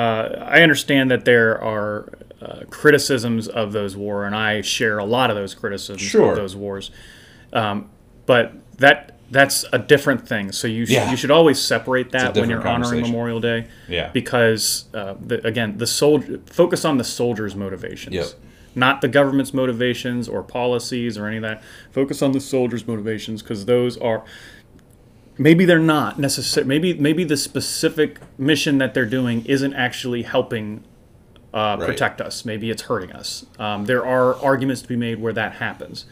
I 0.48 0.62
understand 0.63 1.12
that 1.12 1.24
there 1.25 1.62
are 1.62 2.10
uh, 2.41 2.62
criticisms 2.69 3.48
of 3.48 3.71
those 3.71 3.95
war, 3.95 4.25
and 4.25 4.36
I 4.36 4.62
share 4.62 4.98
a 4.98 5.05
lot 5.05 5.29
of 5.29 5.36
those 5.36 5.53
criticisms 5.53 6.01
Sure. 6.01 6.31
of 6.31 6.36
those 6.36 6.55
wars. 6.55 6.91
Um, 7.53 7.89
but 8.25 8.53
that 8.77 9.07
that's 9.29 9.63
a 9.71 9.79
different 9.79 10.27
thing. 10.27 10.51
So 10.51 10.67
you 10.67 10.86
sh- 10.86 10.91
Yeah. 10.91 11.10
you 11.12 11.15
should 11.15 11.31
always 11.31 11.57
separate 11.62 12.12
that 12.12 12.36
when 12.36 12.50
you're 12.50 12.67
honoring. 12.67 13.01
Memorial 13.03 13.39
Day. 13.39 13.67
Yeah. 13.88 14.10
Because 14.12 14.86
uh, 14.93 15.15
the, 15.25 15.45
again, 15.48 15.77
the 15.77 15.88
soldier 15.88 16.39
focus 16.48 16.83
on 16.83 16.98
the 16.98 17.03
soldiers' 17.05 17.55
motivations. 17.55 18.13
Yep. 18.15 18.25
Not 18.75 19.00
the 19.01 19.07
government's 19.07 19.53
motivations 19.53 20.27
or 20.27 20.43
policies 20.43 21.17
or 21.17 21.27
any 21.27 21.38
of 21.38 21.43
that. 21.43 21.62
Focus 21.91 22.21
on 22.21 22.31
the 22.33 22.39
soldiers' 22.41 22.86
motivations 22.88 23.41
because 23.41 23.65
those 23.65 23.98
are 23.98 24.24
maybe 25.38 25.65
they're 25.65 25.79
not 25.79 26.19
necessary. 26.19 26.65
Maybe 26.65 26.93
maybe 26.93 27.24
the 27.24 27.38
specific 27.38 28.19
mission 28.38 28.77
that 28.79 28.93
they're 28.93 29.05
doing 29.05 29.45
isn't 29.45 29.74
actually 29.74 30.24
helping 30.24 30.83
uh, 31.53 31.77
Right. 31.79 31.88
protect 31.88 32.22
us. 32.22 32.46
Maybe 32.46 32.70
it's 32.70 32.84
hurting 32.84 33.12
us. 33.12 33.46
Um, 33.60 33.86
there 33.86 34.05
are 34.05 34.36
arguments 34.36 34.81
to 34.84 34.88
be 34.88 34.96
made 34.96 35.20
where 35.20 35.34
that 35.34 35.53
happens, 35.53 36.05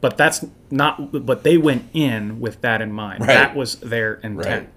but 0.00 0.16
that's 0.16 0.44
not. 0.70 1.24
But 1.26 1.42
they 1.42 1.56
went 1.58 1.88
in 1.92 2.40
with 2.40 2.60
that 2.62 2.80
in 2.80 2.92
mind. 2.92 3.20
Right. 3.20 3.26
That 3.28 3.56
was 3.56 3.76
their 3.76 4.14
intent. 4.14 4.36
Right. 4.46 4.68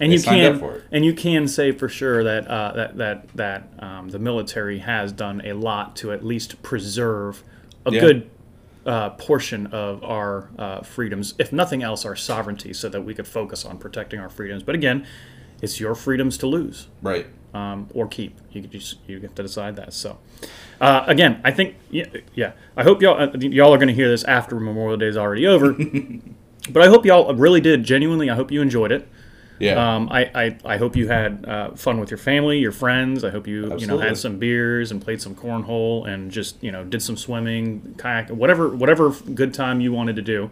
And 0.00 0.10
They 0.12 0.16
you 0.16 0.22
can 0.22 0.54
up 0.54 0.60
for 0.60 0.76
it. 0.76 0.84
and 0.90 1.04
you 1.04 1.14
can 1.14 1.46
say 1.46 1.70
for 1.72 1.88
sure 1.88 2.24
that 2.24 2.48
uh, 2.48 2.72
that 2.74 2.96
that 2.98 3.28
that 3.36 3.68
um, 3.78 4.08
the 4.08 4.18
military 4.18 4.78
has 4.80 5.12
done 5.12 5.40
a 5.44 5.52
lot 5.52 5.94
to 5.96 6.10
at 6.12 6.24
least 6.24 6.60
preserve 6.62 7.42
a 7.86 7.92
Yeah. 7.92 8.00
good 8.00 8.30
uh, 8.84 9.10
portion 9.10 9.66
of 9.68 10.02
our 10.04 10.48
uh, 10.58 10.80
freedoms, 10.82 11.34
if 11.38 11.52
nothing 11.52 11.82
else, 11.82 12.04
our 12.04 12.14
sovereignty, 12.16 12.72
so 12.72 12.88
that 12.88 13.02
we 13.02 13.14
could 13.14 13.26
focus 13.26 13.64
on 13.64 13.78
protecting 13.78 14.20
our 14.20 14.28
freedoms. 14.28 14.62
But 14.62 14.74
again, 14.76 15.06
it's 15.62 15.80
your 15.80 15.94
freedoms 15.94 16.36
to 16.38 16.46
lose 16.46 16.86
Right. 17.02 17.26
Um, 17.56 17.88
or 17.94 18.06
keep. 18.06 18.38
You 18.52 18.62
could 18.62 18.70
just 18.70 18.98
you 19.06 19.18
get 19.18 19.34
to 19.36 19.42
decide 19.42 19.76
that. 19.76 19.92
So, 19.92 20.18
uh, 20.80 21.04
again, 21.06 21.40
I 21.44 21.50
think 21.50 21.76
yeah, 21.90 22.06
yeah. 22.34 22.52
I 22.76 22.82
hope 22.82 23.02
y'all 23.02 23.20
uh, 23.20 23.32
y'all 23.38 23.72
are 23.72 23.78
going 23.78 23.88
to 23.88 23.94
hear 23.94 24.08
this 24.08 24.24
after 24.24 24.58
Memorial 24.60 24.96
Day 24.96 25.06
is 25.06 25.16
already 25.16 25.46
over. 25.46 25.72
but 26.70 26.82
I 26.82 26.88
hope 26.88 27.06
y'all 27.06 27.34
really 27.34 27.60
did 27.60 27.84
genuinely. 27.84 28.30
I 28.30 28.34
hope 28.34 28.50
you 28.50 28.62
enjoyed 28.62 28.92
it. 28.92 29.08
Yeah. 29.58 29.96
Um, 29.96 30.08
I, 30.10 30.30
I, 30.34 30.58
I 30.66 30.76
hope 30.76 30.96
you 30.96 31.08
had 31.08 31.46
uh, 31.46 31.70
fun 31.74 31.98
with 31.98 32.10
your 32.10 32.18
family, 32.18 32.58
your 32.58 32.72
friends. 32.72 33.24
I 33.24 33.30
hope 33.30 33.46
you 33.46 33.76
you 33.78 33.86
know 33.86 33.98
had 33.98 34.18
some 34.18 34.38
beers 34.38 34.90
and 34.90 35.00
played 35.00 35.22
some 35.22 35.34
cornhole 35.34 36.06
and 36.06 36.30
just 36.30 36.62
you 36.62 36.70
know 36.70 36.84
did 36.84 37.02
some 37.02 37.16
swimming, 37.16 37.94
kayak, 37.96 38.28
whatever 38.30 38.68
whatever 38.68 39.10
good 39.10 39.54
time 39.54 39.80
you 39.80 39.92
wanted 39.92 40.16
to 40.16 40.22
do. 40.22 40.50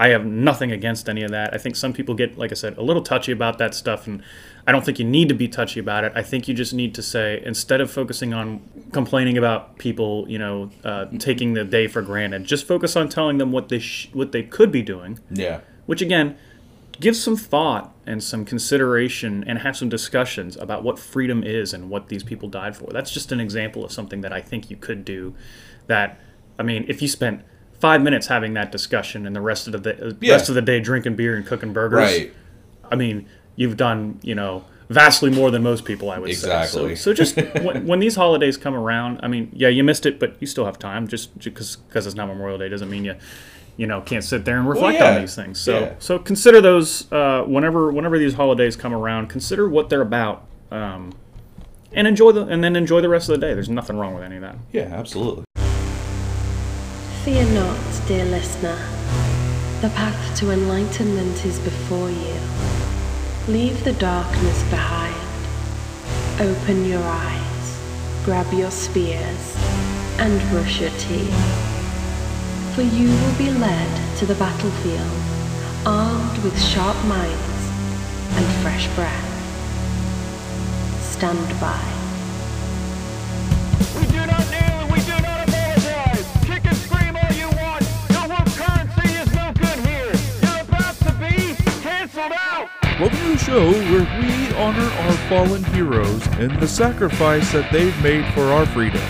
I 0.00 0.08
have 0.08 0.24
nothing 0.24 0.72
against 0.72 1.08
any 1.08 1.22
of 1.22 1.30
that. 1.30 1.54
I 1.54 1.58
think 1.58 1.76
some 1.76 1.92
people 1.92 2.14
get, 2.14 2.38
like 2.38 2.50
I 2.50 2.54
said, 2.54 2.78
a 2.78 2.82
little 2.82 3.02
touchy 3.02 3.32
about 3.32 3.58
that 3.58 3.74
stuff, 3.74 4.06
and 4.06 4.22
I 4.66 4.72
don't 4.72 4.84
think 4.84 4.98
you 4.98 5.04
need 5.04 5.28
to 5.28 5.34
be 5.34 5.46
touchy 5.46 5.78
about 5.78 6.04
it. 6.04 6.12
I 6.14 6.22
think 6.22 6.48
you 6.48 6.54
just 6.54 6.72
need 6.72 6.94
to 6.94 7.02
say 7.02 7.42
instead 7.44 7.80
of 7.80 7.90
focusing 7.90 8.32
on 8.32 8.62
complaining 8.92 9.36
about 9.36 9.78
people, 9.78 10.24
you 10.28 10.38
know, 10.38 10.70
uh, 10.84 11.04
taking 11.18 11.52
the 11.52 11.64
day 11.64 11.86
for 11.86 12.02
granted, 12.02 12.44
just 12.44 12.66
focus 12.66 12.96
on 12.96 13.08
telling 13.08 13.38
them 13.38 13.52
what 13.52 13.68
they 13.68 13.78
sh- 13.78 14.10
what 14.12 14.32
they 14.32 14.42
could 14.42 14.72
be 14.72 14.82
doing 14.82 15.18
yeah. 15.30 15.60
which 15.86 16.02
again 16.02 16.36
give 17.00 17.16
some 17.16 17.36
thought 17.36 17.94
and 18.06 18.22
some 18.22 18.44
consideration 18.44 19.42
and 19.46 19.60
have 19.60 19.76
some 19.76 19.88
discussions 19.88 20.56
about 20.56 20.82
what 20.82 20.98
freedom 20.98 21.42
is 21.42 21.72
and 21.72 21.88
what 21.88 22.08
these 22.08 22.22
people 22.22 22.48
died 22.48 22.76
for 22.76 22.92
that's 22.92 23.10
just 23.10 23.32
an 23.32 23.40
example 23.40 23.84
of 23.84 23.92
something 23.92 24.20
that 24.20 24.32
i 24.32 24.40
think 24.40 24.70
you 24.70 24.76
could 24.76 25.04
do 25.04 25.34
that 25.86 26.20
i 26.58 26.62
mean 26.62 26.84
if 26.88 27.00
you 27.00 27.08
spent 27.08 27.42
five 27.80 28.02
minutes 28.02 28.26
having 28.28 28.54
that 28.54 28.70
discussion 28.70 29.26
and 29.26 29.34
the 29.34 29.40
rest 29.40 29.66
of 29.66 29.82
the 29.82 30.16
Yeah. 30.20 30.34
rest 30.34 30.48
of 30.48 30.54
the 30.54 30.62
day 30.62 30.80
drinking 30.80 31.16
beer 31.16 31.34
and 31.36 31.44
cooking 31.46 31.72
burgers 31.72 31.98
Right. 31.98 32.32
i 32.90 32.94
mean 32.94 33.26
you've 33.56 33.76
done 33.76 34.18
you 34.22 34.34
know 34.34 34.64
vastly 34.90 35.30
more 35.30 35.50
than 35.50 35.62
most 35.62 35.84
people 35.84 36.10
i 36.10 36.18
would 36.18 36.28
Exactly. 36.30 36.90
say 36.90 36.94
so, 36.94 37.12
so 37.12 37.14
just 37.14 37.36
when, 37.64 37.86
when 37.86 37.98
these 38.00 38.16
holidays 38.16 38.56
come 38.56 38.74
around 38.74 39.18
i 39.22 39.28
mean 39.28 39.50
yeah 39.54 39.68
you 39.68 39.82
missed 39.82 40.04
it 40.06 40.18
but 40.20 40.36
you 40.40 40.46
still 40.46 40.64
have 40.66 40.78
time 40.78 41.08
just 41.08 41.36
because 41.38 41.76
because 41.76 42.06
it's 42.06 42.16
not 42.16 42.26
memorial 42.26 42.58
day 42.58 42.68
doesn't 42.68 42.90
mean 42.90 43.04
you 43.04 43.14
you 43.76 43.86
know 43.86 44.00
can't 44.02 44.24
sit 44.24 44.44
there 44.44 44.58
and 44.58 44.68
reflect 44.68 44.98
yeah. 44.98 45.14
on 45.14 45.20
these 45.20 45.34
things 45.34 45.58
so 45.58 45.80
Yeah. 45.80 45.94
so 46.00 46.18
consider 46.18 46.60
those 46.60 47.10
uh, 47.12 47.44
whenever 47.46 47.90
whenever 47.92 48.18
these 48.18 48.34
holidays 48.34 48.76
come 48.76 48.92
around 48.92 49.28
consider 49.28 49.68
what 49.68 49.88
they're 49.88 50.02
about 50.02 50.44
um, 50.70 51.12
and 51.92 52.06
enjoy 52.06 52.32
the 52.32 52.44
and 52.46 52.62
then 52.62 52.76
enjoy 52.76 53.00
the 53.00 53.08
rest 53.08 53.28
of 53.30 53.40
the 53.40 53.46
day 53.46 53.54
there's 53.54 53.68
nothing 53.70 53.96
wrong 53.96 54.12
with 54.14 54.22
any 54.24 54.36
of 54.36 54.42
that 54.42 54.56
Yeah. 54.72 54.82
Absolutely. 54.92 55.44
Fear 57.30 57.46
not, 57.52 58.02
dear 58.08 58.24
listener. 58.24 58.76
The 59.82 59.90
path 59.90 60.36
to 60.40 60.50
enlightenment 60.50 61.44
is 61.44 61.60
before 61.60 62.10
you. 62.10 62.40
Leave 63.46 63.84
the 63.84 63.92
darkness 63.92 64.64
behind. 64.64 65.14
Open 66.40 66.84
your 66.84 67.04
eyes, 67.04 67.78
grab 68.24 68.52
your 68.52 68.72
spears, 68.72 69.56
and 70.18 70.40
brush 70.50 70.80
your 70.80 70.90
teeth. 70.98 72.74
For 72.74 72.82
you 72.82 73.08
will 73.08 73.38
be 73.38 73.50
led 73.50 74.18
to 74.18 74.26
the 74.26 74.34
battlefield, 74.34 75.86
armed 75.86 76.36
with 76.42 76.60
sharp 76.60 76.96
minds 77.04 77.62
and 78.34 78.44
fresh 78.60 78.88
breath. 78.96 79.30
Stand 81.00 81.60
by. 81.60 82.00
Show 93.40 93.72
where 93.72 94.20
we 94.20 94.54
honor 94.56 94.84
our 94.84 95.12
fallen 95.28 95.64
heroes 95.64 96.26
and 96.38 96.60
the 96.60 96.68
sacrifice 96.68 97.52
that 97.52 97.72
they've 97.72 98.02
made 98.02 98.24
for 98.34 98.42
our 98.42 98.66
freedom. 98.66 99.00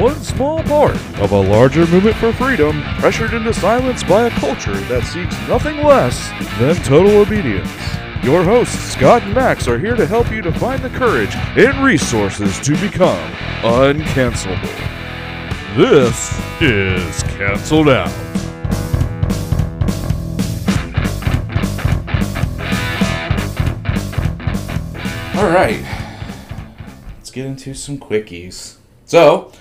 One 0.00 0.22
small 0.22 0.62
part 0.62 0.96
of 1.20 1.32
a 1.32 1.40
larger 1.40 1.86
movement 1.86 2.16
for 2.16 2.32
freedom, 2.32 2.82
pressured 2.98 3.34
into 3.34 3.52
silence 3.52 4.02
by 4.02 4.26
a 4.26 4.30
culture 4.30 4.78
that 4.88 5.04
seeks 5.04 5.36
nothing 5.48 5.76
less 5.84 6.30
than 6.58 6.76
total 6.76 7.18
obedience. 7.18 7.70
Your 8.24 8.42
hosts, 8.42 8.78
Scott 8.78 9.22
and 9.22 9.34
Max, 9.34 9.68
are 9.68 9.78
here 9.78 9.96
to 9.96 10.06
help 10.06 10.30
you 10.30 10.40
to 10.40 10.52
find 10.52 10.82
the 10.82 10.90
courage 10.90 11.34
and 11.34 11.84
resources 11.84 12.58
to 12.60 12.72
become 12.80 13.32
uncancelable. 13.62 14.76
This 15.76 16.40
is 16.62 17.22
Canceled 17.34 17.90
Out. 17.90 18.25
All 25.36 25.50
right. 25.50 25.82
Let's 27.18 27.30
get 27.30 27.44
into 27.44 27.74
some 27.74 27.98
quickies. 27.98 28.76
So, 29.04 29.52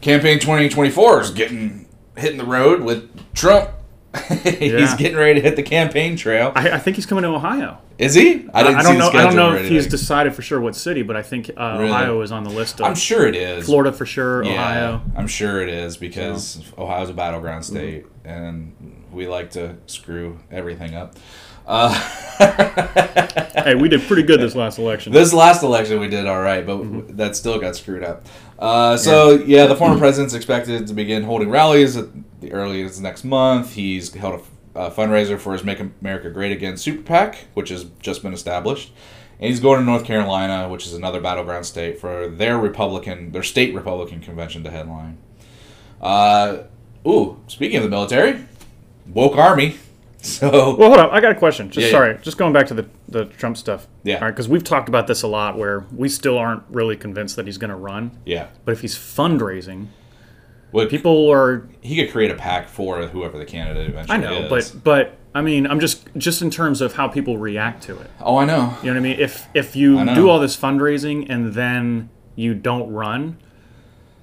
campaign 0.00 0.40
2024 0.40 1.20
is 1.20 1.30
getting 1.30 1.86
hitting 2.16 2.38
the 2.38 2.44
road 2.44 2.80
with 2.82 3.32
Trump. 3.32 3.70
He's 4.42 4.94
getting 4.94 5.16
ready 5.16 5.34
to 5.34 5.40
hit 5.40 5.54
the 5.54 5.62
campaign 5.62 6.16
trail. 6.16 6.50
I, 6.56 6.72
I 6.72 6.78
think 6.80 6.96
he's 6.96 7.06
coming 7.06 7.22
to 7.22 7.28
ohio 7.28 7.78
Is 7.98 8.14
he? 8.14 8.46
I 8.52 8.62
didn't 8.62 8.76
I 8.78 8.82
don't 8.82 8.98
know. 8.98 9.08
I 9.10 9.22
don't 9.22 9.36
know 9.36 9.54
if 9.54 9.68
he's 9.70 9.86
decided 9.86 10.34
for 10.34 10.42
sure 10.42 10.60
what 10.60 10.74
city, 10.74 11.02
but 11.02 11.16
I 11.16 11.22
think 11.22 11.50
uh, 11.56 11.76
Really? 11.78 11.90
Ohio 11.90 12.20
is 12.20 12.32
on 12.32 12.42
the 12.42 12.50
list. 12.50 12.80
Of 12.80 12.86
I'm 12.86 12.94
sure 12.96 13.26
it 13.26 13.36
is. 13.36 13.64
Florida 13.64 13.92
for 13.92 14.04
sure. 14.04 14.42
Yeah, 14.42 14.52
Ohio. 14.52 15.02
I'm 15.16 15.28
sure 15.28 15.62
it 15.62 15.68
is 15.68 15.96
because 15.96 16.60
Ohio's 16.76 17.10
a 17.10 17.14
battleground 17.14 17.64
state, 17.64 18.06
and 18.24 19.04
we 19.12 19.28
like 19.28 19.52
to 19.52 19.76
screw 19.86 20.40
everything 20.50 20.94
up. 20.96 21.14
Uh, 21.66 22.18
Hey, 23.62 23.76
we 23.76 23.88
did 23.88 24.00
pretty 24.02 24.24
good 24.24 24.40
this 24.40 24.56
last 24.56 24.78
election. 24.78 25.12
This 25.12 25.32
last 25.32 25.62
election 25.62 26.00
we 26.00 26.08
did 26.08 26.26
all 26.26 26.40
right, 26.42 26.66
but 26.66 26.78
Mm-hmm. 26.78 27.16
that 27.16 27.36
still 27.36 27.60
got 27.60 27.76
screwed 27.76 28.02
up. 28.02 28.26
Uh, 28.58 28.96
so 28.96 29.34
yeah. 29.34 29.66
the 29.66 29.76
former 29.76 29.98
president's 29.98 30.34
expected 30.34 30.86
to 30.88 30.94
begin 30.94 31.22
holding 31.22 31.48
rallies 31.48 31.96
at 31.96 32.06
the 32.40 32.52
earliest 32.52 33.00
next 33.00 33.22
month. 33.22 33.74
He's 33.74 34.12
held 34.14 34.40
a, 34.74 34.80
a 34.86 34.90
fundraiser 34.90 35.38
for 35.38 35.52
his 35.52 35.62
"Make 35.62 35.78
America 36.00 36.28
Great 36.30 36.50
Again" 36.50 36.76
super 36.76 37.02
PAC, 37.02 37.36
which 37.54 37.68
has 37.68 37.84
just 38.00 38.22
been 38.24 38.32
established, 38.32 38.92
and 39.38 39.48
he's 39.48 39.60
going 39.60 39.78
to 39.78 39.84
North 39.84 40.04
Carolina, 40.04 40.68
which 40.68 40.84
is 40.86 40.94
another 40.94 41.20
battleground 41.20 41.64
state, 41.66 42.00
for 42.00 42.26
their 42.28 42.58
Republican, 42.58 43.30
their 43.30 43.44
state 43.44 43.72
Republican 43.74 44.20
convention 44.20 44.64
to 44.64 44.70
headline. 44.70 45.18
Uh, 46.00 46.64
ooh, 47.06 47.40
speaking 47.46 47.76
of 47.76 47.84
the 47.84 47.90
military, 47.90 48.44
woke 49.06 49.36
army. 49.36 49.76
So 50.24 50.76
Well, 50.76 50.88
hold 50.88 50.98
on. 51.00 51.10
I 51.10 51.20
got 51.20 51.32
a 51.32 51.34
question. 51.34 51.68
Just 51.68 51.78
Yeah, 51.78 51.86
yeah. 51.86 51.90
sorry. 51.90 52.18
Just 52.22 52.38
going 52.38 52.52
back 52.52 52.66
to 52.68 52.74
the, 52.74 52.86
the 53.08 53.24
Trump 53.24 53.56
stuff. 53.56 53.88
Yeah. 54.04 54.16
All 54.16 54.20
right, 54.22 54.30
because 54.30 54.48
we've 54.48 54.62
talked 54.62 54.88
about 54.88 55.06
this 55.08 55.22
a 55.22 55.26
lot, 55.26 55.58
where 55.58 55.84
we 55.94 56.08
still 56.08 56.38
aren't 56.38 56.62
really 56.68 56.96
convinced 56.96 57.34
that 57.36 57.46
he's 57.46 57.58
going 57.58 57.70
to 57.70 57.76
run. 57.76 58.16
yeah, 58.24 58.46
But 58.64 58.72
if 58.72 58.80
he's 58.82 58.94
fundraising, 58.96 59.88
what 60.70 60.88
people 60.88 61.28
are. 61.30 61.68
he 61.82 61.96
could 61.96 62.12
create 62.12 62.30
a 62.30 62.34
PAC 62.34 62.68
for 62.68 63.06
whoever 63.08 63.36
the 63.36 63.44
candidate 63.44 63.90
eventually 63.90 64.16
I 64.16 64.20
know, 64.20 64.54
is. 64.54 64.70
but 64.70 64.84
but 64.84 65.18
I 65.34 65.42
mean, 65.42 65.66
I'm 65.66 65.80
just 65.80 66.08
just 66.16 66.40
in 66.40 66.50
terms 66.50 66.80
of 66.80 66.94
how 66.94 67.08
people 67.08 67.36
react 67.36 67.82
to 67.84 67.98
it. 68.00 68.10
oh, 68.20 68.36
I 68.38 68.44
know. 68.46 68.74
You 68.82 68.86
know 68.86 68.92
what 68.92 68.96
I 68.96 69.00
mean? 69.00 69.20
If 69.20 69.46
if 69.54 69.76
you 69.76 70.02
do 70.14 70.30
all 70.30 70.38
this 70.38 70.56
fundraising 70.56 71.26
and 71.28 71.52
then 71.52 72.08
you 72.36 72.54
don't 72.54 72.90
run, 72.90 73.36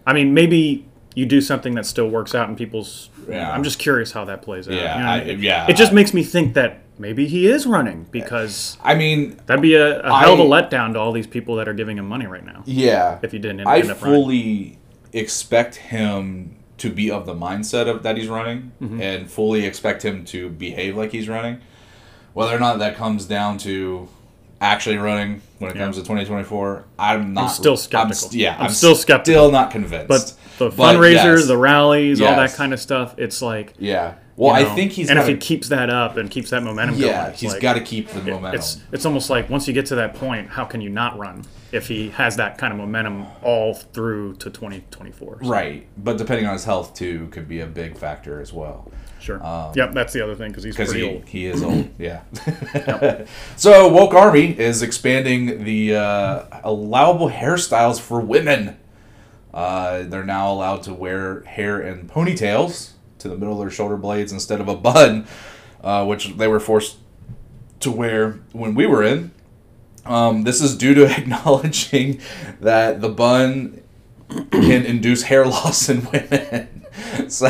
I 0.07 0.13
mean, 0.13 0.33
maybe 0.33 0.88
you 1.19 1.25
do 1.25 1.41
something 1.41 1.75
that 1.75 1.85
still 1.85 2.09
works 2.09 2.33
out 2.33 2.47
in 2.49 2.55
people's. 2.55 3.09
Yeah. 3.27 3.51
I'm 3.51 3.63
just 3.63 3.77
curious 3.79 4.11
how 4.11 4.23
that 4.25 4.41
plays 4.41 4.67
out. 4.67 4.73
Yeah, 4.73 4.97
you 4.97 5.03
know? 5.03 5.09
I- 5.11 5.17
it, 5.33 5.39
yeah, 5.39 5.67
It 5.69 5.75
just 5.75 5.91
I- 5.91 5.95
makes 5.95 6.13
me 6.13 6.23
think 6.23 6.53
that 6.53 6.79
maybe 6.97 7.27
he 7.27 7.47
is 7.47 7.65
running 7.65 8.05
because 8.11 8.77
I 8.83 8.95
mean, 8.95 9.39
that'd 9.45 9.61
be 9.61 9.75
a, 9.75 9.99
a 10.01 10.17
hell 10.19 10.33
of 10.33 10.39
a 10.39 10.43
letdown 10.43 10.93
to 10.93 10.99
all 10.99 11.11
these 11.11 11.27
people 11.27 11.55
that 11.57 11.67
are 11.67 11.73
giving 11.73 11.97
him 11.97 12.07
money 12.07 12.25
right 12.27 12.45
now. 12.45 12.63
yeah. 12.65 13.19
If 13.21 13.31
he 13.33 13.39
didn't 13.39 13.67
I 13.67 13.79
end 13.79 13.91
up 13.91 14.01
running. 14.01 14.15
fully 14.21 14.77
expect 15.13 15.75
him 15.75 16.55
to 16.77 16.89
be 16.89 17.11
of 17.11 17.25
the 17.25 17.33
mindset 17.33 17.87
of 17.89 18.03
that 18.03 18.15
he's 18.17 18.27
running, 18.29 18.71
Mm-hmm. 18.81 19.01
and 19.01 19.29
fully 19.29 19.65
expect 19.65 20.03
him 20.03 20.23
to 20.25 20.49
behave 20.49 20.95
like 20.95 21.11
he's 21.11 21.27
running. 21.27 21.59
Whether 22.33 22.55
or 22.55 22.59
not 22.59 22.79
that 22.79 22.95
comes 22.95 23.25
down 23.25 23.57
to 23.59 24.07
actually 24.61 24.97
running 24.97 25.41
when 25.57 25.71
it 25.71 25.75
Yeah. 25.75 25.83
comes 25.83 25.95
to 25.97 26.03
2024, 26.03 26.85
I'm 26.97 27.33
not. 27.33 27.47
still 27.47 27.73
I'm 27.73 27.77
skeptical. 27.77 28.29
st- 28.29 28.41
yeah, 28.41 28.55
I'm 28.59 28.69
still 28.71 28.95
skeptical. 28.95 29.33
Still 29.41 29.51
not 29.51 29.71
convinced. 29.71 30.07
But 30.07 30.33
the 30.59 30.69
But 30.69 30.95
fundraiser, 30.95 31.37
yes. 31.37 31.47
the 31.47 31.57
rallies, 31.57 32.21
all 32.21 32.35
that 32.35 32.53
kind 32.53 32.73
of 32.73 32.79
stuff, 32.79 33.15
it's 33.17 33.41
like. 33.41 33.73
yeah. 33.79 34.13
Well, 34.35 34.57
you 34.57 34.67
I 34.67 34.73
think 34.73 34.93
he's. 34.93 35.09
and 35.09 35.19
if 35.19 35.23
gotta- 35.23 35.33
he 35.33 35.37
keeps 35.37 35.67
that 35.67 35.89
up 35.89 36.15
and 36.15 36.31
keeps 36.31 36.51
that 36.51 36.63
momentum 36.63 36.95
going, 36.97 37.09
yeah, 37.11 37.27
it's 37.27 37.41
he's 37.41 37.51
like- 37.51 37.61
got 37.61 37.73
to 37.73 37.81
keep 37.81 38.07
the 38.07 38.21
momentum. 38.21 38.57
It's 38.57 38.77
it's 38.93 39.05
almost 39.05 39.29
like 39.29 39.49
once 39.49 39.67
you 39.67 39.73
get 39.73 39.87
to 39.87 39.95
that 39.95 40.13
point, 40.15 40.47
how 40.47 40.63
can 40.63 40.79
you 40.79 40.89
not 40.89 41.17
run 41.19 41.43
if 41.73 41.89
he 41.89 42.07
has 42.11 42.37
that 42.37 42.57
kind 42.57 42.71
of 42.71 42.79
momentum 42.79 43.25
all 43.43 43.73
through 43.73 44.35
to 44.35 44.49
2024? 44.49 45.39
Right, 45.43 45.87
but 45.97 46.17
depending 46.17 46.45
on 46.45 46.53
his 46.53 46.63
health 46.63 46.93
too, 46.93 47.27
could 47.31 47.49
be 47.49 47.59
a 47.59 47.65
big 47.67 47.97
factor 47.97 48.39
as 48.39 48.53
well. 48.53 48.89
Sure. 49.19 49.41
yep, 49.75 49.91
that's 49.91 50.13
the 50.13 50.21
other 50.23 50.35
thing 50.35 50.47
because 50.51 50.63
he's 50.63 50.73
because 50.73 50.91
pretty 50.91 51.05
he, 51.09 51.13
old. 51.15 51.25
he 51.27 51.45
is 51.45 51.61
old. 51.61 51.89
Yeah. 51.97 52.21
so 53.57 53.89
woke 53.89 54.13
army 54.13 54.57
is 54.57 54.81
expanding 54.81 55.65
the 55.65 55.95
uh, 55.97 56.43
allowable 56.63 57.29
hairstyles 57.29 57.99
for 57.99 58.21
women. 58.21 58.78
Uh, 59.53 60.03
they're 60.03 60.23
now 60.23 60.51
allowed 60.51 60.83
to 60.83 60.93
wear 60.93 61.41
hair 61.41 61.81
in 61.81 62.07
ponytails 62.07 62.91
to 63.19 63.27
the 63.27 63.35
middle 63.35 63.53
of 63.53 63.59
their 63.59 63.71
shoulder 63.71 63.97
blades 63.97 64.31
instead 64.31 64.61
of 64.61 64.67
a 64.67 64.75
bun, 64.75 65.27
uh, 65.83 66.05
which 66.05 66.35
they 66.37 66.47
were 66.47 66.59
forced 66.59 66.97
to 67.79 67.91
wear 67.91 68.39
when 68.51 68.75
we 68.75 68.85
were 68.85 69.03
in. 69.03 69.31
Um, 70.05 70.43
this 70.43 70.61
is 70.61 70.77
due 70.77 70.93
to 70.95 71.05
acknowledging 71.17 72.19
that 72.59 73.01
the 73.01 73.09
bun 73.09 73.81
can 74.29 74.85
induce 74.85 75.23
hair 75.23 75.45
loss 75.45 75.89
in 75.89 76.05
women. 76.05 76.85
so, 77.27 77.47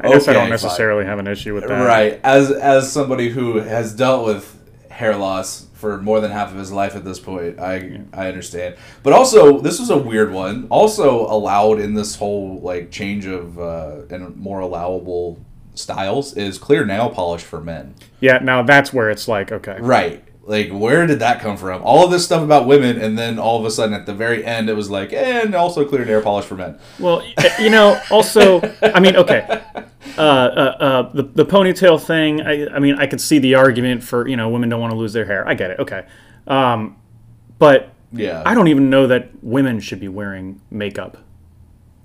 I 0.00 0.08
guess 0.08 0.28
I 0.28 0.34
don't 0.34 0.50
necessarily 0.50 1.04
have 1.04 1.18
an 1.18 1.26
issue 1.26 1.54
with 1.54 1.66
that. 1.66 1.84
Right. 1.84 2.20
As 2.22 2.50
as 2.50 2.92
somebody 2.92 3.30
who 3.30 3.56
has 3.56 3.94
dealt 3.94 4.26
with 4.26 4.52
hair 4.90 5.16
loss 5.16 5.65
for 5.76 6.00
more 6.00 6.20
than 6.20 6.30
half 6.30 6.50
of 6.50 6.56
his 6.56 6.72
life 6.72 6.96
at 6.96 7.04
this 7.04 7.20
point, 7.20 7.60
I 7.60 8.00
I 8.12 8.28
understand. 8.28 8.76
But 9.02 9.12
also, 9.12 9.60
this 9.60 9.78
was 9.78 9.90
a 9.90 9.98
weird 9.98 10.32
one. 10.32 10.66
Also 10.70 11.26
allowed 11.30 11.78
in 11.78 11.94
this 11.94 12.16
whole 12.16 12.60
like 12.60 12.90
change 12.90 13.26
of 13.26 13.58
uh, 13.58 14.02
and 14.10 14.36
more 14.36 14.60
allowable 14.60 15.38
styles 15.74 16.34
is 16.34 16.56
clear 16.56 16.86
nail 16.86 17.10
polish 17.10 17.42
for 17.42 17.60
men. 17.60 17.94
Yeah. 18.20 18.38
Now 18.38 18.62
that's 18.62 18.92
where 18.92 19.10
it's 19.10 19.28
like 19.28 19.52
okay. 19.52 19.76
Right. 19.78 20.24
Like 20.42 20.70
where 20.70 21.06
did 21.06 21.18
that 21.18 21.40
come 21.40 21.58
from? 21.58 21.82
All 21.82 22.04
of 22.04 22.10
this 22.10 22.24
stuff 22.24 22.42
about 22.42 22.66
women, 22.66 22.98
and 23.00 23.18
then 23.18 23.38
all 23.38 23.58
of 23.58 23.66
a 23.66 23.70
sudden 23.70 23.94
at 23.94 24.06
the 24.06 24.14
very 24.14 24.44
end, 24.44 24.70
it 24.70 24.74
was 24.74 24.88
like, 24.88 25.12
and 25.12 25.54
also 25.54 25.84
clear 25.84 26.04
nail 26.04 26.22
polish 26.22 26.46
for 26.46 26.54
men. 26.54 26.78
Well, 27.00 27.22
you 27.58 27.68
know, 27.68 28.00
also, 28.10 28.62
I 28.80 29.00
mean, 29.00 29.16
okay, 29.16 29.62
uh, 30.18 30.20
uh, 30.20 30.76
uh, 30.80 31.12
the 31.12 31.22
the 31.22 31.44
ponytail 31.44 32.00
thing. 32.02 32.40
I, 32.42 32.66
I 32.68 32.78
mean, 32.78 32.96
I 32.98 33.06
could 33.06 33.20
see 33.20 33.38
the 33.38 33.54
argument 33.54 34.02
for 34.02 34.26
you 34.28 34.36
know 34.36 34.48
women 34.48 34.68
don't 34.68 34.80
want 34.80 34.92
to 34.92 34.98
lose 34.98 35.12
their 35.12 35.24
hair. 35.26 35.46
I 35.46 35.54
get 35.54 35.70
it. 35.72 35.78
Okay, 35.80 36.06
um, 36.46 36.96
but 37.58 37.92
Yeah. 38.12 38.42
I 38.46 38.54
don't 38.54 38.68
even 38.68 38.88
know 38.90 39.06
that 39.08 39.30
women 39.42 39.80
should 39.80 40.00
be 40.00 40.08
wearing 40.08 40.60
makeup 40.70 41.18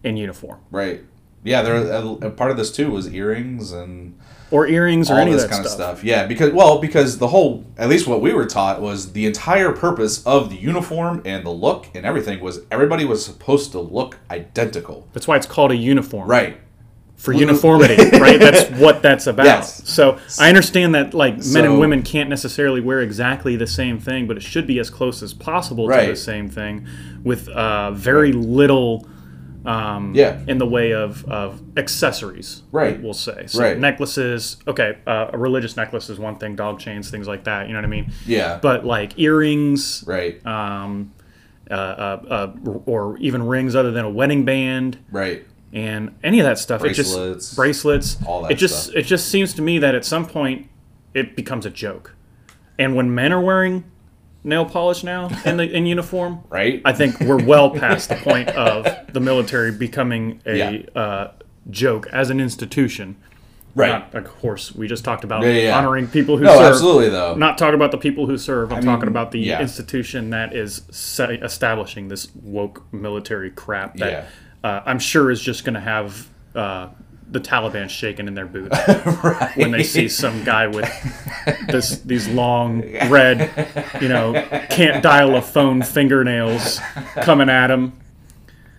in 0.04 0.18
uniform 0.18 0.60
Right. 0.72 1.02
Yeah. 1.44 1.62
There. 1.62 1.76
A, 1.76 2.08
a 2.28 2.30
part 2.32 2.52
of 2.52 2.58
this 2.58 2.72
too 2.72 2.92
was 2.92 3.14
earrings 3.14 3.72
and. 3.72 4.18
or 4.50 4.68
earrings 4.68 5.10
or 5.12 5.18
any 5.20 5.32
this 5.32 5.44
of 5.44 5.50
that 5.50 5.56
kind 5.56 5.66
stuff. 5.68 5.80
of 5.80 5.98
stuff. 6.00 6.04
Yeah, 6.04 6.26
because 6.26 6.52
well, 6.54 6.80
because 6.80 7.18
the 7.20 7.28
whole, 7.28 7.64
at 7.78 7.88
least 7.90 8.08
what 8.08 8.20
we 8.22 8.34
were 8.34 8.46
taught 8.46 8.82
was 8.82 9.14
the 9.14 9.26
entire 9.26 9.72
purpose 9.72 10.26
of 10.26 10.50
the 10.50 10.56
uniform 10.58 11.22
and 11.26 11.46
the 11.46 11.52
look 11.52 11.88
and 11.96 12.06
everything 12.06 12.40
was 12.42 12.62
everybody 12.72 13.06
was 13.06 13.24
supposed 13.24 13.72
to 13.74 13.80
look 13.80 14.18
identical. 14.32 15.08
That's 15.14 15.28
why 15.28 15.38
it's 15.38 15.48
called 15.48 15.72
a 15.72 15.76
uniform. 15.76 16.28
Right. 16.30 16.58
For 17.22 17.34
uniformity, 17.34 17.96
right? 18.18 18.40
That's 18.40 18.70
what 18.82 19.02
that's 19.04 19.28
about. 19.28 19.46
Yes. 19.46 19.88
So 19.88 20.18
I 20.40 20.50
understand 20.50 20.96
that 20.96 21.14
like 21.14 21.38
men 21.46 21.66
and 21.66 21.80
women 21.80 22.02
can't 22.02 22.30
necessarily 22.30 22.82
wear 22.82 23.00
exactly 23.02 23.56
the 23.56 23.68
same 23.68 24.00
thing, 24.00 24.26
but 24.28 24.38
it 24.38 24.44
should 24.44 24.66
be 24.66 24.80
as 24.80 24.90
close 24.90 25.22
as 25.22 25.34
possible 25.34 25.88
to 25.88 26.08
the 26.08 26.16
same 26.16 26.50
thing, 26.50 26.88
with 27.24 27.48
uh, 27.50 27.92
very 27.92 28.32
little. 28.32 29.08
Um, 29.64 30.16
Yeah. 30.16 30.40
in 30.48 30.58
the 30.58 30.66
way 30.66 30.92
of, 30.92 31.24
of 31.26 31.62
accessories, 31.78 32.64
Right. 32.72 33.00
We'll 33.00 33.14
say 33.14 33.44
so. 33.46 33.62
Right. 33.62 33.78
Necklaces, 33.78 34.58
okay. 34.66 34.98
Uh, 35.06 35.28
a 35.34 35.38
religious 35.38 35.78
necklace 35.78 36.10
is 36.10 36.18
one 36.18 36.38
thing. 36.38 36.56
Dog 36.56 36.80
chains, 36.80 37.12
things 37.12 37.28
like 37.28 37.44
that. 37.44 37.68
You 37.68 37.74
know 37.74 37.78
what 37.78 37.86
I 37.86 37.90
mean? 37.90 38.12
Yeah. 38.26 38.58
But 38.60 38.88
like 38.88 39.20
earrings, 39.20 40.04
right. 40.08 40.44
um, 40.48 41.14
uh, 41.70 41.74
uh, 41.76 42.54
uh, 42.66 42.70
or 42.88 43.18
even 43.20 43.44
rings 43.46 43.76
other 43.76 43.92
than 43.92 44.04
a 44.04 44.10
wedding 44.10 44.46
band, 44.46 44.98
right. 45.12 45.46
And 45.74 46.14
any 46.24 46.40
of 46.40 46.46
that 46.46 46.58
stuff. 46.60 46.82
It 46.82 46.96
Bracelets. 46.96 47.46
just 47.48 47.56
bracelets. 47.56 48.18
All 48.26 48.42
that 48.44 48.52
It 48.52 48.56
just 48.56 48.84
stuff. 48.86 48.96
it 48.96 49.04
just 49.04 49.28
seems 49.30 49.54
to 49.56 49.62
me 49.62 49.80
that 49.80 49.96
at 49.96 50.06
some 50.06 50.26
point 50.26 50.68
it 51.14 51.36
becomes 51.36 51.66
a 51.66 51.70
joke, 51.70 52.16
and 52.80 52.96
when 52.96 53.14
men 53.14 53.32
are 53.34 53.42
wearing 53.42 53.84
nail 54.44 54.66
polish 54.66 55.04
now 55.04 55.30
in 55.46 55.58
the 55.58 55.70
in 55.70 55.86
uniform, 55.86 56.40
Right. 56.50 56.82
I 56.84 56.94
think 56.94 57.20
we're 57.20 57.44
well 57.44 57.70
past 57.70 58.10
the 58.10 58.16
point 58.16 58.50
of 58.50 58.88
the 59.14 59.20
military 59.20 59.72
becoming 59.72 60.42
a 60.46 60.58
Yeah. 60.58 61.00
uh, 61.00 61.32
joke 61.70 62.08
as 62.12 62.30
an 62.32 62.40
institution. 62.40 63.18
right. 63.76 63.90
Not, 63.90 64.16
of 64.16 64.24
course, 64.26 64.74
we 64.76 64.88
just 64.88 65.06
talked 65.06 65.24
about 65.24 65.44
Yeah, 65.44 65.50
yeah, 65.52 65.78
honoring 65.78 66.08
people 66.08 66.38
who 66.38 66.44
no, 66.46 66.54
serve. 66.58 66.72
absolutely 66.74 67.10
though. 67.10 67.36
Not 67.36 67.58
talking 67.60 67.76
about 67.76 67.92
the 67.92 67.98
people 68.00 68.26
who 68.26 68.38
serve. 68.38 68.72
I'm 68.72 68.80
mean, 68.80 68.86
talking 68.88 69.08
about 69.08 69.32
the 69.32 69.52
institution 69.54 70.32
that 70.32 70.54
is 70.56 70.82
establishing 70.92 72.08
this 72.08 72.28
woke 72.36 72.84
military 72.92 73.50
crap 73.52 73.96
that 73.98 74.12
Yeah. 74.12 74.24
Uh, 74.64 74.82
I'm 74.86 75.00
sure 75.00 75.32
is 75.32 75.42
just 75.42 75.64
going 75.64 75.74
to 75.74 75.80
have 75.80 76.28
uh, 76.56 76.90
the 77.32 77.40
Taliban 77.40 77.90
shaking 77.90 78.28
in 78.28 78.36
their 78.36 78.46
boots 78.46 78.78
right. 79.24 79.56
when 79.56 79.72
they 79.72 79.84
see 79.84 80.10
some 80.10 80.44
guy 80.44 80.68
with 80.68 80.90
this 81.68 82.00
these 82.02 82.28
long 82.28 82.82
red, 83.10 83.50
you 84.02 84.10
know, 84.10 84.34
can't 84.70 85.02
dial 85.02 85.36
a 85.36 85.42
phone 85.42 85.82
fingernails 85.82 86.80
coming 87.22 87.50
at 87.50 87.72
him. 87.72 87.94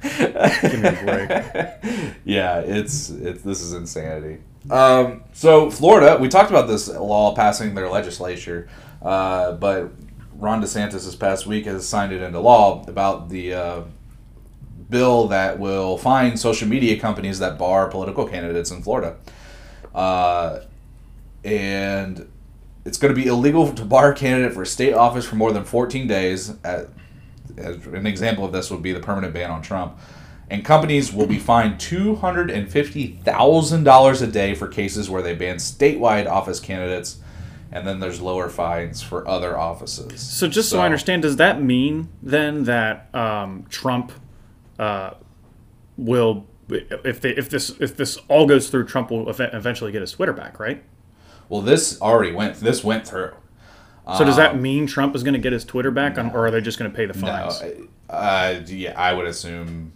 Give 0.03 0.81
me 0.81 0.88
a 0.88 1.03
break. 1.05 2.09
Yeah, 2.25 2.61
it's 2.61 3.11
it's 3.11 3.42
this 3.42 3.61
is 3.61 3.73
insanity. 3.73 4.42
Um, 4.71 5.25
so 5.33 5.71
Florida, 5.71 6.18
we 6.21 6.29
talked 6.29 6.51
about 6.51 6.68
this 6.68 6.88
law 6.88 7.35
passing 7.35 7.75
their 7.75 7.88
legislature, 7.88 8.68
uh, 9.03 9.53
but 9.53 9.90
Ron 10.37 10.62
DeSantis 10.62 11.05
this 11.05 11.16
past 11.16 11.47
week 11.47 11.66
has 11.66 11.87
signed 11.87 12.12
it 12.12 12.23
into 12.23 12.38
law 12.38 12.85
about 12.87 13.29
the 13.29 13.55
uh, 13.55 13.83
bill 14.92 15.26
that 15.28 15.59
will 15.59 15.98
fine 15.98 16.37
social 16.37 16.68
media 16.68 17.00
companies 17.00 17.40
that 17.40 17.59
bar 17.59 17.88
political 17.88 18.28
candidates 18.28 18.70
in 18.70 18.83
Florida, 18.83 19.16
uh, 19.94 20.61
and 21.42 22.31
it's 22.85 22.98
going 22.98 23.14
to 23.14 23.20
be 23.20 23.26
illegal 23.26 23.72
to 23.72 23.85
bar 23.85 24.12
a 24.12 24.14
candidate 24.14 24.55
for 24.55 24.64
state 24.64 24.92
office 24.92 25.24
for 25.24 25.37
more 25.37 25.52
than 25.52 25.64
14 25.64 26.07
days. 26.07 26.55
At, 26.62 26.88
as 27.57 27.85
an 27.87 28.07
example 28.07 28.44
of 28.44 28.52
this 28.52 28.70
would 28.70 28.83
be 28.83 28.92
the 28.92 29.00
permanent 29.00 29.35
ban 29.35 29.50
on 29.50 29.62
Trump. 29.62 29.98
And 30.50 30.64
companies 30.64 31.12
will 31.12 31.26
be 31.26 31.38
fined 31.38 31.76
$250,000 31.76 34.22
a 34.22 34.26
day 34.26 34.55
for 34.55 34.68
cases 34.68 35.09
where 35.09 35.22
they 35.22 35.35
ban 35.35 35.57
statewide 35.57 36.28
office 36.28 36.61
candidates. 36.61 37.20
And 37.70 37.87
then 37.87 38.00
there's 38.00 38.20
lower 38.20 38.50
fines 38.50 39.00
for 39.00 39.26
other 39.26 39.59
offices. 39.59 40.20
So 40.20 40.46
just 40.46 40.68
so, 40.68 40.81
I 40.81 40.85
understand, 40.85 41.22
does 41.22 41.37
that 41.37 41.62
mean 41.62 42.09
then 42.22 42.64
that 42.64 43.09
um, 43.14 43.64
Trump 43.70 44.12
uh, 44.83 45.14
will, 45.97 46.47
if 46.68 47.21
they, 47.21 47.31
if 47.31 47.49
this 47.49 47.71
if 47.81 47.97
this 47.97 48.18
all 48.29 48.47
goes 48.47 48.68
through, 48.68 48.87
Trump 48.87 49.11
will 49.11 49.29
eventually 49.29 49.92
get 49.92 50.01
his 50.01 50.12
Twitter 50.12 50.33
back, 50.33 50.59
right? 50.59 50.83
Well, 51.49 51.61
this 51.61 52.01
already 52.01 52.33
went. 52.33 52.57
This 52.57 52.83
went 52.83 53.07
through. 53.07 53.33
So 54.18 54.25
does 54.25 54.37
that 54.37 54.59
mean 54.59 54.88
Trump 54.88 55.14
is 55.14 55.23
going 55.23 55.35
to 55.35 55.40
get 55.40 55.53
his 55.53 55.64
Twitter 55.64 55.92
back, 55.92 56.18
on, 56.18 56.33
or 56.33 56.47
are 56.47 56.51
they 56.51 56.61
just 56.61 56.77
going 56.77 56.90
to 56.90 56.97
pay 56.97 57.07
the 57.07 57.16
No, 57.21 57.27
fines? 57.27 57.62
uh, 58.11 58.61
yeah, 58.66 58.95
I 59.01 59.12
would 59.12 59.27
assume. 59.27 59.92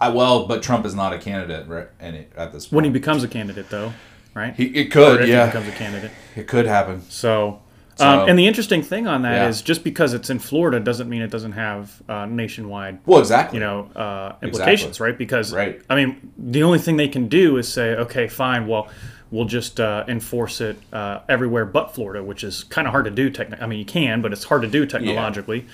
I, 0.00 0.10
well, 0.10 0.46
but 0.46 0.62
Trump 0.62 0.86
is 0.86 0.94
not 0.94 1.12
a 1.12 1.18
candidate 1.18 1.66
right, 1.66 1.88
any, 1.98 2.26
at 2.36 2.52
this 2.52 2.66
point. 2.66 2.76
when 2.76 2.84
he 2.84 2.90
becomes 2.90 3.24
a 3.24 3.28
candidate, 3.28 3.70
though, 3.70 3.92
right? 4.34 4.54
He, 4.54 4.66
it 4.66 4.92
could, 4.92 5.26
yeah, 5.26 5.46
he 5.46 5.50
becomes 5.50 5.68
a 5.68 5.76
candidate. 5.76 6.12
it 6.36 6.46
could 6.46 6.66
happen. 6.66 7.02
So, 7.08 7.60
So- 7.96 8.06
um, 8.06 8.28
and 8.28 8.38
the 8.38 8.46
interesting 8.46 8.82
thing 8.82 9.06
on 9.06 9.22
that 9.22 9.48
is 9.48 9.60
Yeah. 9.60 9.64
just 9.66 9.82
because 9.82 10.12
it's 10.12 10.28
in 10.28 10.38
Florida 10.38 10.78
doesn't 10.78 11.08
mean 11.08 11.22
it 11.22 11.30
doesn't 11.30 11.52
have 11.52 11.90
uh, 12.08 12.26
nationwide, 12.26 12.98
Well, 13.06 13.20
exactly. 13.20 13.58
you 13.58 13.64
know, 13.64 13.88
uh, 13.96 14.32
implications, 14.42 15.00
right? 15.00 15.16
Because, 15.16 15.52
Right. 15.54 15.80
I 15.88 15.96
mean, 15.96 16.16
the 16.36 16.62
only 16.62 16.78
thing 16.78 16.98
they 16.98 17.08
can 17.08 17.26
do 17.28 17.56
is 17.56 17.68
say, 17.72 17.94
okay, 17.94 18.28
fine, 18.28 18.66
well, 18.66 18.88
we'll 19.30 19.46
just 19.46 19.80
uh, 19.80 20.04
enforce 20.08 20.60
it 20.60 20.76
uh, 20.92 21.20
everywhere 21.28 21.64
but 21.64 21.94
Florida, 21.94 22.22
which 22.22 22.44
is 22.44 22.64
kind 22.64 22.86
of 22.86 22.92
hard 22.92 23.06
to 23.06 23.10
do. 23.10 23.30
Techni- 23.30 23.60
I 23.62 23.66
mean, 23.66 23.78
you 23.78 23.84
can, 23.86 24.20
but 24.20 24.32
it's 24.32 24.44
hard 24.44 24.62
to 24.62 24.68
do 24.68 24.84
technologically. 24.86 25.66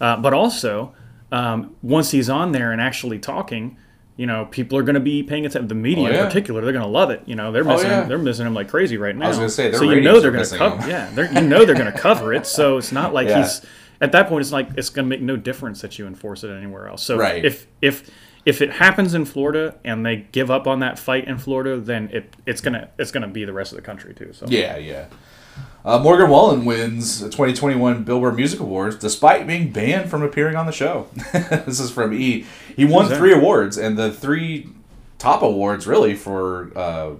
Uh, 0.00 0.16
but 0.16 0.32
also, 0.32 0.92
um, 1.30 1.74
once 1.82 2.10
he's 2.10 2.30
on 2.30 2.52
there 2.52 2.72
and 2.72 2.80
actually 2.80 3.18
talking. 3.18 3.76
You 4.16 4.26
know, 4.26 4.46
people 4.46 4.78
are 4.78 4.82
going 4.82 4.94
to 4.94 5.00
be 5.00 5.22
paying 5.22 5.44
attention. 5.44 5.68
The 5.68 5.74
media, 5.74 6.08
Oh, 6.08 6.10
yeah. 6.10 6.20
in 6.20 6.26
particular, 6.26 6.62
they're 6.62 6.72
going 6.72 6.84
to 6.84 6.90
love 6.90 7.10
it. 7.10 7.22
You 7.26 7.34
know, 7.36 7.52
they're 7.52 7.64
missing, 7.64 7.90
yeah. 7.90 8.04
they're 8.04 8.16
missing 8.18 8.46
him 8.46 8.54
like 8.54 8.68
crazy 8.68 8.96
right 8.96 9.14
now. 9.14 9.28
was 9.28 9.36
gonna 9.36 9.50
say, 9.50 9.70
so 9.72 9.82
you 9.84 10.00
know 10.00 10.20
they're 10.20 10.30
going 10.30 10.44
to 10.46 10.56
cover. 10.56 10.88
Yeah, 10.88 11.10
they're, 11.12 11.30
you 11.32 11.42
know 11.42 11.64
they're 11.66 11.74
going 11.74 11.92
to 11.92 11.98
cover 11.98 12.32
it. 12.32 12.46
So 12.46 12.78
it's 12.78 12.92
not 12.92 13.12
like 13.12 13.28
Yeah. 13.28 13.42
he's 13.42 13.60
at 14.00 14.12
that 14.12 14.28
point. 14.28 14.40
It's 14.42 14.52
like 14.52 14.68
it's 14.76 14.88
going 14.88 15.04
to 15.04 15.08
make 15.10 15.20
no 15.20 15.36
difference 15.36 15.82
that 15.82 15.98
you 15.98 16.06
enforce 16.06 16.44
it 16.44 16.50
anywhere 16.50 16.88
else. 16.88 17.02
So 17.02 17.18
Right. 17.18 17.44
if 17.44 17.66
if 17.82 18.08
if 18.46 18.62
it 18.62 18.70
happens 18.70 19.12
in 19.12 19.24
Florida 19.26 19.74
and 19.84 20.06
they 20.06 20.26
give 20.32 20.50
up 20.50 20.66
on 20.66 20.78
that 20.80 20.98
fight 20.98 21.26
in 21.28 21.36
Florida, 21.36 21.78
then 21.78 22.08
it 22.12 22.32
it's 22.46 22.60
gonna 22.62 22.88
it's 22.98 23.10
gonna 23.10 23.28
be 23.28 23.44
the 23.44 23.52
rest 23.52 23.72
of 23.72 23.76
the 23.76 23.82
country 23.82 24.14
too. 24.14 24.32
So 24.32 24.46
Yeah, 24.48 24.76
yeah. 24.78 25.06
Uh, 25.86 26.00
Morgan 26.00 26.28
Wallen 26.28 26.64
wins 26.64 27.20
the 27.20 27.28
2021 27.28 28.02
Billboard 28.02 28.34
Music 28.34 28.58
Awards 28.58 28.96
despite 28.96 29.46
being 29.46 29.70
banned 29.70 30.10
from 30.10 30.20
appearing 30.20 30.56
on 30.56 30.66
the 30.66 30.72
show. 30.72 31.06
this 31.32 31.78
is 31.78 31.92
from 31.92 32.12
E. 32.12 32.44
He 32.74 32.84
won 32.84 33.08
three 33.08 33.32
awards, 33.32 33.78
and 33.78 33.96
the 33.96 34.10
three 34.10 34.68
top 35.18 35.42
awards 35.42 35.86
really 35.86 36.16
for 36.16 36.76
uh, 36.76 37.10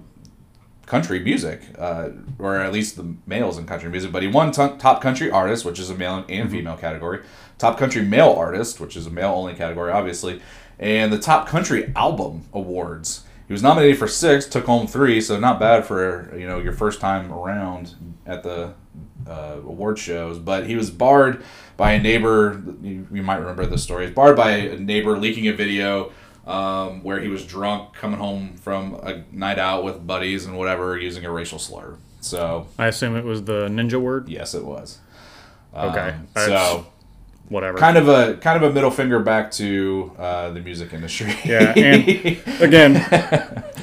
country 0.84 1.20
music, 1.20 1.62
uh, 1.78 2.08
or 2.40 2.56
at 2.56 2.72
least 2.72 2.96
the 2.96 3.14
males 3.24 3.56
in 3.56 3.66
country 3.66 3.88
music. 3.88 4.10
But 4.10 4.22
he 4.24 4.28
won 4.28 4.50
t- 4.50 4.76
top 4.78 5.00
country 5.00 5.30
artist, 5.30 5.64
which 5.64 5.78
is 5.78 5.88
a 5.88 5.94
male 5.94 6.22
Mm-hmm. 6.24 6.32
and 6.32 6.50
female 6.50 6.76
category, 6.76 7.22
top 7.58 7.78
country 7.78 8.02
male 8.02 8.32
artist, 8.32 8.80
which 8.80 8.96
is 8.96 9.06
a 9.06 9.10
male 9.10 9.30
only 9.30 9.54
category, 9.54 9.92
obviously, 9.92 10.42
and 10.80 11.12
the 11.12 11.20
top 11.20 11.46
country 11.46 11.92
album 11.94 12.42
awards. 12.52 13.22
He 13.46 13.52
was 13.52 13.62
nominated 13.62 13.98
for 13.98 14.08
six, 14.08 14.46
took 14.46 14.66
home 14.66 14.86
three, 14.86 15.20
so 15.20 15.38
not 15.38 15.60
bad 15.60 15.84
for 15.84 16.36
you 16.36 16.46
know 16.46 16.58
your 16.58 16.72
first 16.72 17.00
time 17.00 17.32
around 17.32 17.94
at 18.26 18.42
the 18.42 18.74
uh, 19.26 19.56
award 19.64 19.98
shows. 19.98 20.38
But 20.38 20.66
he 20.66 20.74
was 20.76 20.90
barred 20.90 21.42
by 21.76 21.92
a 21.92 22.02
neighbor. 22.02 22.60
You, 22.82 23.06
you 23.12 23.22
might 23.22 23.36
remember 23.36 23.64
this 23.66 23.82
story. 23.82 24.04
He 24.04 24.10
was 24.10 24.14
barred 24.14 24.36
by 24.36 24.50
a 24.52 24.78
neighbor 24.78 25.16
leaking 25.16 25.46
a 25.48 25.52
video 25.52 26.12
um, 26.46 27.02
where 27.02 27.20
he 27.20 27.28
was 27.28 27.44
drunk, 27.46 27.94
coming 27.94 28.18
home 28.18 28.56
from 28.56 28.94
a 29.02 29.24
night 29.32 29.58
out 29.58 29.84
with 29.84 30.06
buddies 30.06 30.46
and 30.46 30.56
whatever, 30.56 30.98
using 30.98 31.24
a 31.24 31.30
racial 31.30 31.58
slur. 31.58 31.96
So 32.20 32.66
I 32.78 32.86
assume 32.86 33.14
it 33.16 33.24
was 33.24 33.44
the 33.44 33.68
ninja 33.68 34.00
word. 34.00 34.28
yes, 34.28 34.54
it 34.54 34.64
was. 34.64 34.98
Okay, 35.74 36.14
Um, 36.14 36.28
so 36.34 36.86
whatever. 37.48 37.78
kind 37.78 37.96
of 37.96 38.08
a 38.08 38.36
kind 38.38 38.62
of 38.62 38.70
a 38.70 38.72
middle 38.74 38.90
finger 38.90 39.18
back 39.20 39.50
to 39.52 40.12
uh, 40.18 40.50
the 40.50 40.60
music 40.60 40.92
industry. 40.92 41.34
Yeah, 41.44 41.72
and 41.76 42.08
again, 42.60 42.96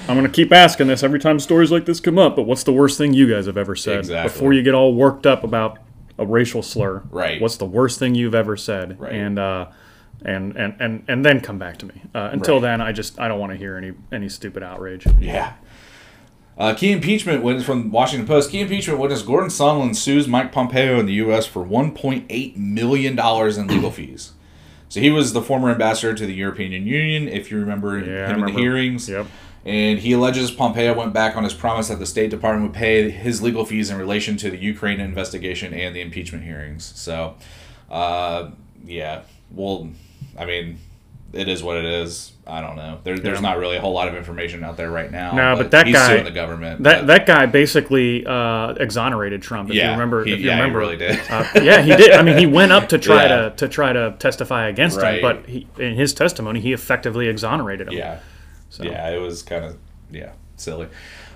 I'm 0.08 0.18
going 0.18 0.24
to 0.24 0.30
keep 0.32 0.52
asking 0.52 0.88
this 0.88 1.04
every 1.04 1.20
time 1.20 1.40
stories 1.40 1.72
like 1.72 1.86
this 1.86 2.00
come 2.00 2.18
up. 2.18 2.36
But 2.36 2.44
what's 2.44 2.64
the 2.64 2.74
worst 2.74 2.98
thing 2.98 3.14
you 3.14 3.30
guys 3.30 3.46
have 3.46 3.58
ever 3.58 3.76
said? 3.76 4.00
Exactly. 4.00 4.30
Before 4.32 4.54
you 4.54 4.64
get 4.64 4.74
all 4.74 4.94
worked 4.94 5.26
up 5.26 5.44
about 5.44 5.80
a 6.18 6.26
racial 6.26 6.62
slur, 6.62 7.04
Right. 7.10 7.42
What's 7.42 7.58
the 7.58 7.66
worst 7.66 8.00
thing 8.00 8.14
you've 8.16 8.36
ever 8.36 8.56
said? 8.56 9.00
Right. 9.00 9.14
And 9.14 9.40
uh, 9.40 9.68
and 10.26 10.56
and 10.56 10.76
and 10.80 11.04
and 11.08 11.26
then 11.26 11.42
come 11.42 11.58
back 11.58 11.78
to 11.78 11.86
me. 11.86 12.02
Uh, 12.14 12.30
until 12.32 12.56
Right. 12.56 12.62
then, 12.62 12.82
I 12.82 12.92
just 12.92 13.20
I 13.20 13.28
don't 13.28 13.40
want 13.40 13.52
to 13.52 13.58
hear 13.58 13.76
any 13.78 13.94
any 14.12 14.30
stupid 14.30 14.62
outrage. 14.64 15.06
Yeah. 15.20 15.54
Uh, 16.58 16.74
key 16.74 16.92
impeachment 16.92 17.44
witness 17.44 17.66
from 17.66 17.90
Washington 17.92 18.28
Post. 18.28 18.52
Key 18.52 18.62
impeachment 18.62 19.00
witness 19.00 19.24
Gordon 19.24 19.50
Sondland 19.50 19.96
sues 19.96 20.28
Mike 20.28 20.52
Pompeo 20.52 21.00
in 21.00 21.08
the 21.08 21.14
U.S. 21.14 21.46
for 21.48 21.66
1.8 21.66 22.56
million 22.58 23.16
dollars 23.16 23.58
in 23.58 23.68
legal 23.68 23.92
fees. 23.92 24.34
So 24.88 25.00
he 25.00 25.10
was 25.10 25.34
the 25.34 25.42
former 25.42 25.72
ambassador 25.72 26.14
to 26.14 26.26
the 26.28 26.34
European 26.36 26.72
Union, 26.86 27.28
if 27.28 27.50
you 27.50 27.58
remember 27.60 27.98
Yeah, 27.98 28.28
him 28.30 28.44
in 28.44 28.54
the 28.54 28.60
hearings. 28.62 29.10
Yep. 29.10 29.26
And 29.66 29.98
he 29.98 30.12
alleges 30.12 30.52
Pompeo 30.52 30.94
went 30.94 31.14
back 31.14 31.36
on 31.36 31.44
his 31.44 31.54
promise 31.56 31.88
that 31.88 31.98
the 31.98 32.06
State 32.06 32.30
Department 32.30 32.70
would 32.70 32.78
pay 32.78 33.10
his 33.10 33.42
legal 33.42 33.66
fees 33.66 33.90
in 33.90 33.98
relation 33.98 34.38
to 34.38 34.52
the 34.52 34.58
Ukraine 34.58 35.00
investigation 35.00 35.74
and 35.74 35.96
the 35.96 36.02
impeachment 36.02 36.44
hearings. 36.44 36.84
So, 36.96 37.36
uh, 37.90 38.52
yeah, 38.86 39.22
well, 39.50 39.90
I 40.38 40.46
mean, 40.46 40.78
it 41.32 41.48
is 41.48 41.64
what 41.64 41.78
it 41.78 41.86
is. 41.86 42.33
I 42.46 42.60
don't 42.60 42.76
know. 42.76 43.00
There, 43.06 43.18
there's 43.18 43.40
not 43.42 43.58
really 43.58 43.78
a 43.78 43.82
whole 43.82 43.94
lot 43.94 44.10
of 44.10 44.16
information 44.16 44.66
out 44.66 44.76
there 44.76 44.92
right 44.92 45.10
now. 45.10 45.32
No, 45.34 45.56
but 45.56 45.72
that 45.72 45.88
he's 45.88 45.96
guy- 45.96 46.10
suing 46.10 46.26
the 46.26 46.32
government. 46.32 46.84
That 46.84 47.02
but- 47.02 47.08
that 47.08 47.26
guy 47.26 47.46
basically 47.46 48.26
uh, 48.26 48.74
exonerated 48.74 49.42
Trump. 49.42 49.70
If 49.70 49.76
Yeah, 49.76 49.86
you 49.86 49.92
remember, 49.92 50.26
he- 50.26 50.34
if 50.34 50.40
you 50.40 50.48
yeah, 50.48 50.56
he 50.56 50.62
remember, 50.62 50.80
really 50.80 50.98
did. 50.98 51.20
Uh, 51.30 51.46
yeah, 51.62 51.82
he 51.82 51.96
did. 51.96 52.12
I 52.12 52.22
mean, 52.22 52.38
he 52.38 52.46
went 52.46 52.72
up 52.74 52.90
to 52.90 52.98
try 52.98 53.24
Yeah. 53.28 53.50
to 53.50 53.56
to 53.56 53.68
try 53.70 53.94
to 53.94 54.16
testify 54.20 54.68
against 54.68 55.00
Right. 55.00 55.16
him, 55.16 55.22
but 55.22 55.46
he, 55.50 55.68
in 55.80 55.96
his 55.96 56.14
testimony, 56.14 56.60
he 56.60 56.74
effectively 56.74 57.28
exonerated 57.30 57.88
him. 57.88 57.94
yeah, 57.94 58.20
yeah, 58.82 59.10
it 59.10 59.20
was 59.20 59.42
kind 59.42 59.64
of 59.64 59.78
yeah 60.12 60.32
silly. 60.58 60.88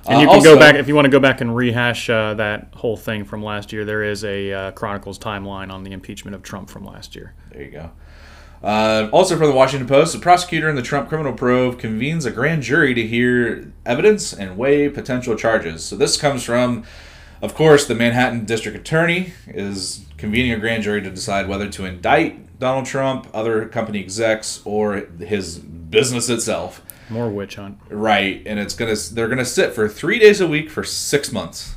And 0.06 0.17
Uh, 0.17 0.20
you 0.20 0.28
can 0.28 0.36
also- 0.36 0.56
go 0.56 0.60
back 0.60 0.76
if 0.76 0.88
you 0.89 0.96
want 0.96 1.06
to 1.06 1.12
go 1.12 1.20
back 1.20 1.39
and 1.41 1.56
rehash 1.56 2.10
uh, 2.10 2.34
that 2.36 2.67
whole 2.74 2.98
thing 2.98 3.24
from 3.26 3.43
last 3.43 3.72
year. 3.74 3.86
There 3.86 4.04
is 4.04 4.24
a 4.26 4.52
uh, 4.54 4.72
Chronicles 4.72 5.20
timeline 5.20 5.72
on 5.72 5.84
the 5.84 5.91
impeachment 5.91 6.36
of 6.36 6.43
Trump 6.43 6.70
from 6.70 6.86
last 6.86 7.15
year. 7.15 7.34
There 7.52 7.62
you 7.63 7.72
go. 7.72 7.91
Uh, 8.63 9.08
also 9.12 9.38
from 9.38 9.48
the 9.48 9.56
Washington 9.56 9.88
Post, 9.88 10.13
the 10.13 10.20
prosecutor 10.20 10.70
in 10.70 10.76
the 10.76 10.82
Trump 10.82 11.10
criminal 11.10 11.34
probe 11.34 11.78
convenes 11.80 12.26
a 12.26 12.32
grand 12.32 12.63
jury 12.63 12.93
to 12.93 13.06
hear 13.06 13.72
evidence 13.86 14.34
and 14.34 14.58
weigh 14.58 14.89
potential 14.89 15.36
charges. 15.36 15.86
So 15.86 15.96
this 15.96 16.17
comes 16.17 16.43
from, 16.43 16.84
of 17.41 17.54
course, 17.54 17.86
the 17.86 17.96
Manhattan 17.96 18.46
District 18.46 18.78
Attorney 18.78 19.34
is 19.48 20.06
convening 20.17 20.52
a 20.54 20.58
grand 20.58 20.84
jury 20.84 21.02
to 21.02 21.10
decide 21.12 21.48
whether 21.48 21.70
to 21.70 21.86
indict 21.86 22.60
Donald 22.60 22.86
Trump, 22.86 23.28
other 23.34 23.67
company 23.67 24.00
execs, 24.00 24.62
or 24.65 25.06
his 25.20 25.60
business 25.60 26.28
itself. 26.28 26.82
More 27.10 27.30
witch 27.30 27.56
hunt. 27.56 27.80
Right, 27.89 28.41
and 28.46 28.60
it's 28.60 28.74
gonna 28.74 28.96
they're 28.96 29.30
gonna 29.30 29.46
sit 29.46 29.74
for 29.74 29.88
three 29.88 30.20
days 30.20 30.41
a 30.41 30.48
week 30.48 30.70
for 30.70 30.84
six 30.84 31.32
months 31.32 31.76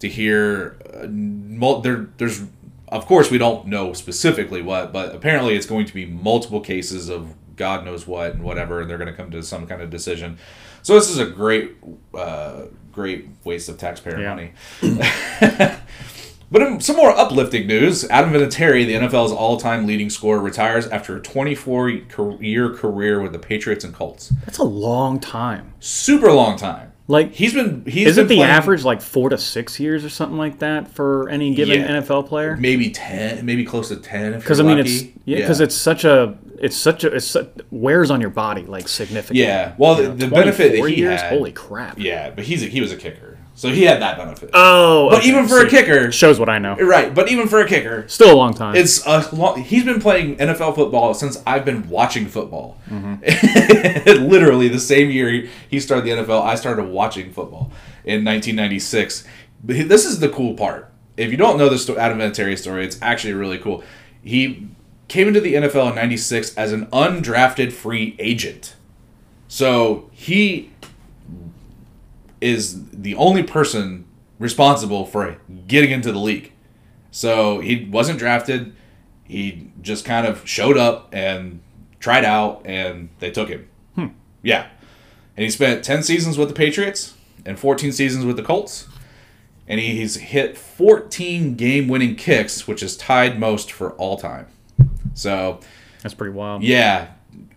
to 0.00 0.08
hear. 0.08 0.76
Uh, 0.92 1.06
mul- 1.08 1.82
there, 1.82 2.08
there's 2.16 2.42
of 2.88 3.06
course 3.06 3.30
we 3.30 3.38
don't 3.38 3.66
know 3.66 3.92
specifically 3.92 4.62
what, 4.62 4.92
but 4.92 5.14
apparently 5.14 5.54
it's 5.56 5.66
going 5.66 5.86
to 5.86 5.94
be 5.94 6.06
multiple 6.06 6.60
cases 6.60 7.08
of 7.08 7.34
God 7.56 7.84
knows 7.84 8.06
what 8.06 8.32
and 8.32 8.42
whatever, 8.42 8.80
and 8.80 8.88
they're 8.90 8.98
gonna 8.98 9.12
come 9.12 9.30
to 9.30 9.42
some 9.42 9.66
kind 9.66 9.80
of 9.82 9.90
decision. 9.90 10.38
So 10.82 10.94
this 10.94 11.08
is 11.10 11.18
a 11.18 11.26
great, 11.26 11.76
uh, 12.14 12.66
great 12.92 13.26
waste 13.44 13.68
of 13.68 13.76
taxpayer 13.78 14.20
Yeah. 14.20 14.34
money. 14.34 14.52
But 16.48 16.62
in 16.62 16.80
some 16.80 16.94
more 16.94 17.10
uplifting 17.10 17.66
news, 17.66 18.04
Adam 18.08 18.32
Vinatieri, 18.32 18.86
the 18.86 18.94
NFL's 18.94 19.32
all-time 19.32 19.84
leading 19.84 20.08
scorer, 20.08 20.38
retires 20.38 20.86
after 20.86 21.16
a 21.16 21.20
24-year 21.20 22.70
career 22.74 23.20
with 23.20 23.32
the 23.32 23.38
Patriots 23.40 23.84
and 23.84 23.92
Colts. 23.92 24.28
That's 24.44 24.58
a 24.58 24.62
long 24.64 25.18
time. 25.18 25.72
Super 25.80 26.30
long 26.32 26.56
time. 26.56 26.92
Like, 27.08 27.32
He's 27.34 27.54
been 27.54 27.84
he's 27.86 28.08
isn't 28.08 28.24
been 28.24 28.28
the 28.28 28.34
playing 28.36 28.50
average 28.50 28.82
like 28.84 29.00
four 29.00 29.28
to 29.28 29.38
six 29.38 29.78
years 29.78 30.04
or 30.04 30.08
something 30.08 30.36
like 30.38 30.58
that 30.58 30.88
for 30.88 31.28
any 31.28 31.54
given 31.54 31.80
Yeah. 31.80 32.00
NFL 32.00 32.26
player? 32.26 32.56
maybe 32.56 32.90
ten, 32.90 33.44
maybe 33.46 33.64
close 33.64 33.88
to 33.88 33.96
ten. 33.96 34.32
Because 34.38 34.58
I 34.58 34.64
mean, 34.64 34.78
it's 34.78 35.04
yeah, 35.24 35.38
because 35.38 35.60
it's 35.60 35.74
such 35.76 36.04
a 36.04 36.36
it's 36.58 36.74
such 36.76 37.04
a 37.04 37.14
it's 37.14 37.26
such, 37.26 37.48
wears 37.70 38.10
on 38.10 38.20
your 38.20 38.30
body 38.30 38.62
like 38.62 38.88
significantly. 38.88 39.42
yeah. 39.44 39.74
Well, 39.78 39.94
the, 39.94 40.08
the 40.08 40.26
benefit 40.28 40.72
that 40.80 40.88
he 40.88 40.96
years, 40.96 41.20
had, 41.20 41.32
holy 41.32 41.52
crap. 41.52 41.98
yeah, 41.98 42.30
but 42.30 42.44
he's 42.44 42.62
a, 42.64 42.66
he 42.66 42.80
was 42.80 42.90
a 42.92 42.96
kicker, 42.96 43.35
so 43.56 43.68
he 43.70 43.82
had 43.82 44.00
that 44.02 44.16
benefit. 44.16 44.50
Oh, 44.54 45.08
but 45.10 45.18
okay, 45.20 45.28
even 45.28 45.48
for 45.48 45.60
a 45.64 45.68
kicker, 45.68 46.12
shows 46.12 46.38
what 46.38 46.48
I 46.48 46.58
know. 46.58 46.76
right? 46.76 47.12
But 47.12 47.28
even 47.30 47.48
for 47.48 47.60
a 47.60 47.66
kicker, 47.66 48.06
Still 48.06 48.32
a 48.32 48.36
long 48.36 48.54
time. 48.54 48.76
It's 48.76 49.04
a 49.06 49.28
long, 49.34 49.60
he's 49.62 49.82
been 49.82 50.00
playing 50.00 50.36
NFL 50.36 50.74
football 50.76 51.12
since 51.14 51.42
I've 51.46 51.64
been 51.64 51.88
watching 51.88 52.26
football. 52.28 52.78
Mm-hmm. 52.88 54.24
Literally 54.28 54.68
the 54.68 54.78
same 54.78 55.10
year 55.10 55.48
he- 55.70 55.80
started 55.80 56.04
the 56.04 56.10
NFL, 56.22 56.42
I 56.42 56.54
started 56.54 56.84
watching 56.84 57.32
football 57.32 57.72
in 58.04 58.24
1996. 58.24 59.24
But 59.64 59.88
this 59.88 60.04
is 60.04 60.20
the 60.20 60.28
cool 60.28 60.54
part. 60.54 60.92
If 61.16 61.30
you 61.30 61.36
don't 61.36 61.56
know 61.58 61.68
the 61.68 61.78
sto- 61.78 61.96
Adam 61.96 62.18
Vinatieri 62.18 62.58
story, 62.58 62.84
it's 62.84 62.98
actually 63.00 63.32
really 63.32 63.58
cool. 63.58 63.82
He 64.22 64.68
came 65.08 65.28
into 65.28 65.40
the 65.40 65.54
NFL 65.54 65.90
in 65.90 65.94
96 65.94 66.54
as 66.56 66.72
an 66.72 66.86
undrafted 66.86 67.72
free 67.72 68.16
agent. 68.18 68.74
So 69.48 70.10
he 70.12 70.70
is 72.40 72.90
the 72.90 73.14
only 73.14 73.42
person 73.42 74.04
responsible 74.38 75.06
for 75.06 75.38
getting 75.66 75.90
into 75.90 76.12
the 76.12 76.18
league. 76.18 76.52
So 77.10 77.60
he 77.60 77.84
wasn't 77.90 78.18
drafted. 78.18 78.74
He 79.24 79.70
just 79.80 80.04
kind 80.04 80.26
of 80.26 80.46
showed 80.46 80.76
up 80.76 81.08
and 81.12 81.60
tried 81.98 82.24
out, 82.24 82.62
and 82.64 83.08
they 83.18 83.30
took 83.30 83.48
him. 83.48 83.68
Hmm. 83.94 84.06
Yeah. 84.42 84.66
And 85.36 85.44
he 85.44 85.50
spent 85.50 85.84
10 85.84 86.02
seasons 86.02 86.38
with 86.38 86.48
the 86.48 86.54
Patriots 86.54 87.14
and 87.44 87.58
14 87.58 87.92
seasons 87.92 88.24
with 88.24 88.36
the 88.36 88.42
Colts. 88.42 88.86
And 89.68 89.80
he's 89.80 90.16
hit 90.16 90.56
14 90.56 91.56
game 91.56 91.88
winning 91.88 92.14
kicks, 92.14 92.68
which 92.68 92.82
is 92.82 92.96
tied 92.96 93.40
most 93.40 93.72
for 93.72 93.92
all 93.94 94.16
time. 94.16 94.46
So, 95.14 95.60
That's 96.02 96.14
pretty 96.14 96.34
wild. 96.34 96.62
yeah, 96.62 97.08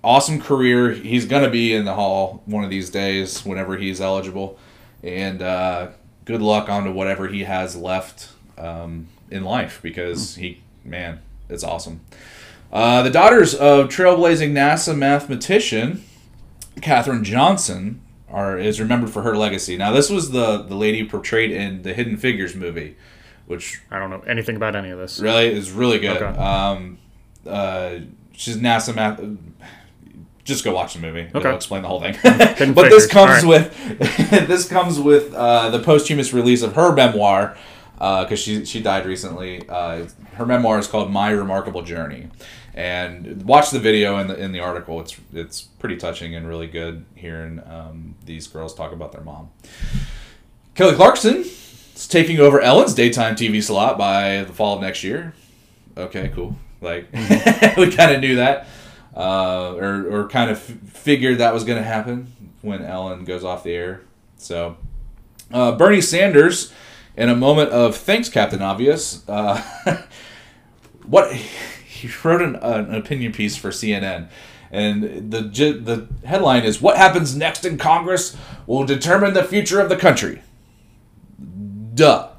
awesome 0.04 0.42
career. 0.42 0.92
He's 0.92 1.26
going 1.26 1.44
to 1.44 1.50
be 1.52 1.74
in 1.74 1.86
the 1.86 1.94
Hall 1.94 2.42
one 2.46 2.64
of 2.64 2.70
these 2.70 2.90
days 2.90 3.46
whenever 3.46 3.78
he's 3.78 4.02
eligible. 4.02 4.58
And 5.04 5.42
uh, 5.42 5.90
good 6.26 6.42
luck 6.42 6.70
on 6.70 6.84
to 6.86 6.92
whatever 6.92 7.28
he 7.28 7.44
has 7.44 7.76
left 7.76 8.30
um, 8.58 9.08
in 9.32 9.44
life 9.44 9.80
because 9.82 10.36
he, 10.36 10.62
man, 10.84 11.20
it's 11.50 11.64
awesome. 11.64 12.02
Uh, 12.72 13.02
the 13.02 13.10
daughters 13.10 13.56
of 13.56 13.88
trailblazing 13.88 14.52
NASA 14.52 14.96
mathematician 14.96 16.04
Katherine 16.82 17.24
Johnson 17.24 18.02
are 18.30 18.58
is 18.58 18.80
remembered 18.80 19.10
for 19.10 19.24
her 19.24 19.36
legacy. 19.36 19.76
Now, 19.78 19.92
this 19.92 20.10
was 20.10 20.32
the 20.32 20.62
the 20.64 20.76
lady 20.76 21.04
portrayed 21.08 21.52
in 21.52 21.82
the 21.82 21.94
Hidden 21.94 22.18
Figures 22.18 22.56
movie, 22.56 22.96
which 23.48 23.82
I 23.90 24.00
don't 24.00 24.10
know 24.10 24.22
anything 24.22 24.56
about 24.56 24.76
any 24.76 24.90
of 24.92 25.00
this. 25.00 25.20
really 25.20 25.48
is 25.48 25.72
really 25.72 26.00
good. 26.00 26.22
Okay. 26.22 26.40
Um, 26.40 27.00
uh, 27.46 28.00
she's 28.34 28.58
NASA 28.58 28.96
math. 28.96 29.20
Just 30.50 30.64
go 30.64 30.74
watch 30.74 30.96
the 30.96 31.00
movie. 31.00 31.22
Okay. 31.22 31.40
It'll 31.40 31.56
explain 31.56 31.84
the 31.84 31.88
whole 31.88 32.02
thing. 32.02 32.18
But 32.74 32.90
this 32.90 33.08
comes 33.08 33.44
right. 33.44 33.46
with 33.46 34.00
this 34.48 34.68
comes 34.68 35.00
with 35.00 35.34
uh, 35.34 35.70
the 35.70 35.80
posthumous 35.80 36.34
release 36.34 36.62
of 36.62 36.74
her 36.74 36.94
memoir 36.94 37.56
because 37.98 38.40
she 38.40 38.66
she 38.66 38.82
died 38.82 39.06
recently. 39.06 39.68
Uh, 39.70 40.08
her 40.34 40.46
memoir 40.46 40.80
is 40.80 40.88
called 40.88 41.12
My 41.12 41.30
Remarkable 41.30 41.84
Journey, 41.84 42.30
and 42.74 43.44
watch 43.44 43.72
the 43.72 43.80
video 43.80 44.18
in 44.18 44.28
the 44.28 44.38
in 44.38 44.52
the 44.52 44.60
article. 44.60 45.00
It's 45.02 45.16
it's 45.34 45.62
pretty 45.62 45.98
touching 45.98 46.36
and 46.36 46.48
really 46.48 46.68
good 46.68 47.06
hearing 47.16 47.62
um, 47.66 48.16
these 48.26 48.48
girls 48.48 48.74
talk 48.74 48.92
about 48.92 49.12
their 49.12 49.22
mom. 49.22 49.52
Kelly 50.76 50.96
Clarkson 50.96 51.44
is 51.44 52.08
taking 52.08 52.40
over 52.40 52.62
Ellen's 52.62 52.94
daytime 52.94 53.36
TV 53.36 53.62
slot 53.62 53.98
by 53.98 54.44
the 54.44 54.54
fall 54.54 54.78
of 54.78 54.82
next 54.82 55.04
year. 55.04 55.34
Okay, 55.98 56.32
cool. 56.34 56.56
Like 56.82 57.12
we 57.78 57.92
kind 57.92 58.14
of 58.14 58.22
knew 58.22 58.38
that, 58.38 58.66
uh, 59.20 59.76
or 59.76 60.08
or 60.10 60.30
kind 60.30 60.50
of 60.50 60.58
f- 60.58 60.92
figured 60.94 61.40
that 61.40 61.54
was 61.54 61.66
going 61.66 61.78
to 61.78 61.84
happen 61.84 62.32
when 62.62 62.82
Ellen 62.84 63.26
goes 63.26 63.44
off 63.44 63.64
the 63.64 63.74
air. 63.74 64.02
So 64.38 64.78
uh, 65.52 65.74
Bernie 65.74 66.00
Sanders, 66.00 66.72
in 67.18 67.28
a 67.28 67.36
moment 67.36 67.72
of 67.72 67.98
thanks, 67.98 68.30
Captain 68.30 68.62
Obvious, 68.62 69.28
uh, 69.28 69.62
what 71.06 71.34
he 71.86 72.10
wrote 72.24 72.42
an, 72.42 72.56
an 72.56 72.96
opinion 72.96 73.34
piece 73.34 73.58
for 73.58 73.72
CNN, 73.72 74.30
and 74.72 75.32
the 75.32 75.42
the 75.42 76.08
headline 76.26 76.64
is 76.64 76.82
"What 76.82 76.96
happens 76.96 77.36
next 77.36 77.66
in 77.66 77.78
Congress 77.78 78.38
will 78.66 78.86
determine 78.86 79.34
the 79.34 79.44
future 79.44 79.82
of 79.82 79.90
the 79.90 79.98
country." 79.98 80.44
Duh. 81.94 82.30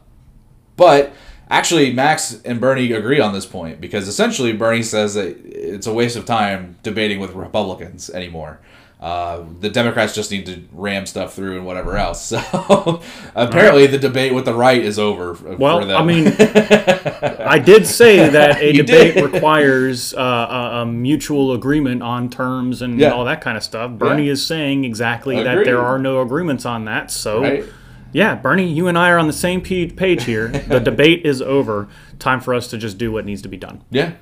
But 0.76 1.12
actually, 1.50 1.92
Max 1.92 2.40
and 2.44 2.60
Bernie 2.60 2.92
agree 2.92 3.20
on 3.20 3.32
this 3.34 3.46
point 3.46 3.80
because 3.80 4.08
essentially 4.08 4.52
Bernie 4.52 4.82
says 4.82 5.14
that 5.14 5.36
it's 5.44 5.86
a 5.86 5.92
waste 5.92 6.16
of 6.16 6.24
time 6.24 6.76
debating 6.82 7.20
with 7.20 7.32
Republicans 7.34 8.08
anymore. 8.10 8.60
Uh, 9.00 9.44
the 9.60 9.70
Democrats 9.70 10.14
just 10.14 10.30
need 10.30 10.44
to 10.44 10.62
ram 10.72 11.06
stuff 11.06 11.32
through 11.32 11.56
and 11.56 11.64
whatever 11.64 11.96
else. 11.96 12.30
So 12.50 13.00
apparently, 13.34 13.86
the 13.86 13.96
debate 13.96 14.34
with 14.34 14.44
the 14.44 14.52
right 14.52 14.82
is 14.82 14.98
over. 14.98 15.32
Well, 15.56 15.80
for 15.80 15.86
them. 15.86 16.02
I 16.02 16.04
mean, 16.04 16.26
I 17.48 17.58
did 17.58 17.86
say 17.86 18.28
that 18.28 18.60
a 18.60 18.66
You 18.74 18.82
debate 18.82 19.14
did. 19.14 19.24
requires 19.32 20.12
uh, 20.12 20.82
a, 20.82 20.86
mutual 20.86 21.52
agreement 21.54 22.02
on 22.02 22.28
terms 22.28 22.82
and 22.82 23.00
Yeah. 23.00 23.12
all 23.12 23.24
that 23.24 23.40
kind 23.40 23.56
of 23.56 23.62
stuff. 23.62 23.90
Bernie 23.92 24.26
Yeah. 24.26 24.32
is 24.32 24.44
saying 24.46 24.84
exactly 24.84 25.42
that 25.42 25.64
there 25.64 25.80
are 25.80 25.98
no 25.98 26.20
agreements 26.20 26.66
on 26.66 26.84
that. 26.84 27.10
So, 27.10 27.40
Right. 27.40 27.64
Yeah, 28.12 28.34
Bernie, 28.34 28.72
you 28.72 28.88
and 28.88 28.98
I 28.98 29.10
are 29.10 29.18
on 29.18 29.26
the 29.26 29.32
same 29.32 29.60
page 29.60 30.24
here. 30.24 30.48
the 30.68 30.80
debate 30.80 31.24
is 31.26 31.40
over. 31.42 31.88
Time 32.18 32.40
for 32.40 32.54
us 32.54 32.68
to 32.68 32.78
just 32.78 32.98
do 32.98 33.10
what 33.12 33.24
needs 33.24 33.42
to 33.42 33.48
be 33.48 33.56
done. 33.56 33.82
yeah, 33.90 34.12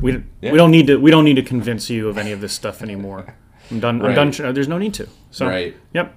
We, 0.00 0.22
Yeah. 0.40 0.52
we 0.52 0.58
don't 0.58 0.70
need 0.70 0.86
to 0.88 0.96
we 0.96 1.10
don't 1.10 1.24
need 1.24 1.36
to 1.36 1.42
convince 1.42 1.90
you 1.90 2.08
of 2.08 2.18
any 2.18 2.32
of 2.32 2.40
this 2.40 2.52
stuff 2.52 2.82
anymore. 2.82 3.34
I'm 3.70 3.80
done. 3.80 4.00
I'm 4.04 4.14
done. 4.14 4.30
There's 4.54 4.68
no 4.68 4.78
need 4.78 4.94
to. 4.94 5.08
So, 5.30 5.46
Right. 5.46 5.74
Yep. 5.92 6.14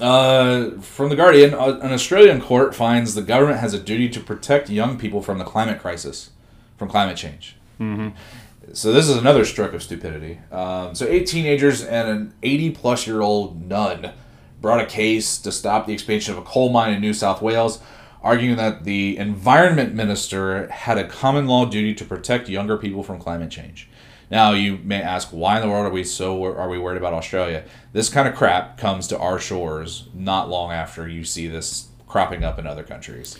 Uh, 0.00 0.70
from 0.80 1.08
the 1.08 1.16
Guardian, 1.16 1.54
uh, 1.54 1.78
an 1.80 1.92
Australian 1.92 2.40
court 2.40 2.74
finds 2.74 3.14
the 3.14 3.22
government 3.22 3.60
has 3.60 3.72
a 3.74 3.78
duty 3.78 4.08
to 4.10 4.20
protect 4.20 4.68
young 4.68 4.98
people 4.98 5.22
from 5.22 5.38
the 5.38 5.44
climate 5.44 5.80
crisis, 5.80 6.30
from 6.76 6.88
climate 6.90 7.16
change. 7.16 7.56
Mm-hmm. 7.80 8.08
So 8.74 8.92
this 8.92 9.08
is 9.08 9.16
another 9.16 9.44
stroke 9.44 9.72
of 9.72 9.82
stupidity. 9.82 10.40
Um, 10.52 10.94
so 10.94 11.06
eight 11.06 11.26
teenagers 11.26 11.82
and 11.82 12.08
an 12.08 12.34
eighty-plus-year-old 12.42 13.66
nun 13.66 14.12
brought 14.66 14.80
a 14.80 14.86
case 14.86 15.38
to 15.38 15.52
stop 15.52 15.86
the 15.86 15.92
expansion 15.92 16.32
of 16.32 16.38
a 16.38 16.42
coal 16.42 16.70
mine 16.70 16.92
in 16.92 17.00
New 17.00 17.14
South 17.14 17.40
Wales, 17.40 17.78
arguing 18.20 18.56
that 18.56 18.82
the 18.82 19.16
environment 19.16 19.94
minister 19.94 20.66
had 20.72 20.98
a 20.98 21.06
common 21.06 21.46
law 21.46 21.64
duty 21.64 21.94
to 21.94 22.04
protect 22.04 22.48
younger 22.48 22.76
people 22.76 23.04
from 23.04 23.20
climate 23.20 23.48
change. 23.48 23.88
Now 24.28 24.50
you 24.54 24.80
may 24.82 25.00
ask, 25.00 25.28
why 25.28 25.54
in 25.54 25.62
the 25.62 25.68
world 25.68 25.86
are 25.86 25.90
we 25.90 26.02
so 26.02 26.42
are 26.44 26.68
we 26.68 26.80
worried 26.80 26.96
about 26.96 27.12
Australia? 27.14 27.62
This 27.92 28.08
kind 28.08 28.26
of 28.26 28.34
crap 28.34 28.76
comes 28.76 29.06
to 29.06 29.18
our 29.20 29.38
shores 29.38 30.08
not 30.12 30.48
long 30.48 30.72
after 30.72 31.06
you 31.08 31.22
see 31.22 31.46
this 31.46 31.86
cropping 32.08 32.42
up 32.42 32.58
in 32.58 32.66
other 32.66 32.82
countries. 32.82 33.38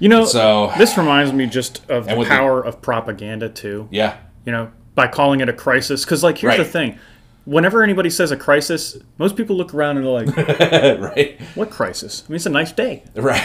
You 0.00 0.08
know, 0.08 0.24
So- 0.24 0.72
this 0.76 0.98
reminds 0.98 1.32
me 1.32 1.46
just 1.46 1.88
of 1.88 2.06
the 2.08 2.16
with 2.16 2.26
the- 2.28 2.34
power 2.34 2.60
of 2.60 2.82
propaganda 2.82 3.48
too. 3.48 3.86
Yeah, 3.92 4.14
you 4.44 4.50
know, 4.50 4.72
by 4.96 5.06
calling 5.06 5.38
it 5.38 5.48
a 5.48 5.52
crisis. 5.52 6.04
Because, 6.04 6.24
like, 6.24 6.38
here's 6.38 6.56
the 6.56 6.64
thing: 6.64 6.98
whenever 7.44 7.82
anybody 7.82 8.08
says 8.10 8.30
a 8.30 8.36
crisis, 8.36 8.96
most 9.18 9.36
people 9.36 9.56
look 9.56 9.74
around 9.74 9.96
and 9.98 10.06
they're 10.06 10.12
like, 10.24 10.36
right, 11.16 11.40
"What 11.54 11.70
crisis? 11.70 12.24
I 12.26 12.30
mean, 12.30 12.36
it's 12.36 12.46
a 12.46 12.50
nice 12.50 12.72
day. 12.72 13.02
right, 13.16 13.42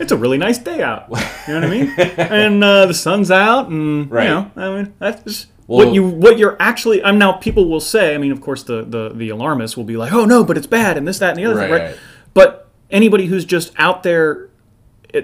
It's 0.00 0.12
a 0.12 0.16
really 0.24 0.38
nice 0.38 0.58
day 0.58 0.82
out. 0.82 1.08
You 1.46 1.52
know 1.60 1.60
what 1.60 1.64
I 1.64 1.70
mean? 1.70 1.90
and 2.18 2.64
uh, 2.64 2.86
the 2.86 2.94
sun's 2.94 3.30
out, 3.30 3.68
and 3.68 4.10
Right. 4.10 4.24
you 4.24 4.30
know, 4.30 4.50
I 4.56 4.70
mean, 4.76 4.94
that's 4.98 5.22
just 5.24 5.46
Well- 5.66 5.86
what 5.86 5.94
you 5.94 6.02
what 6.08 6.38
you're 6.38 6.56
actually. 6.58 7.04
I'm 7.04 7.18
now. 7.18 7.32
People 7.32 7.68
will 7.68 7.80
say. 7.80 8.14
I 8.14 8.18
mean, 8.18 8.32
of 8.32 8.40
course, 8.40 8.62
the 8.62 8.82
the 8.82 9.10
the 9.14 9.28
alarmists 9.28 9.76
will 9.76 9.84
be 9.84 9.96
like, 9.98 10.12
"Oh 10.12 10.24
no, 10.24 10.42
but 10.42 10.56
it's 10.56 10.66
bad," 10.66 10.96
and 10.96 11.06
this, 11.06 11.18
that, 11.18 11.30
and 11.30 11.38
the 11.38 11.44
other 11.44 11.60
thing, 11.60 11.70
Right, 11.70 11.80
right? 11.82 11.90
right. 11.90 11.98
But 12.32 12.68
anybody 12.90 13.26
who's 13.26 13.44
just 13.44 13.72
out 13.76 14.02
there, 14.04 14.48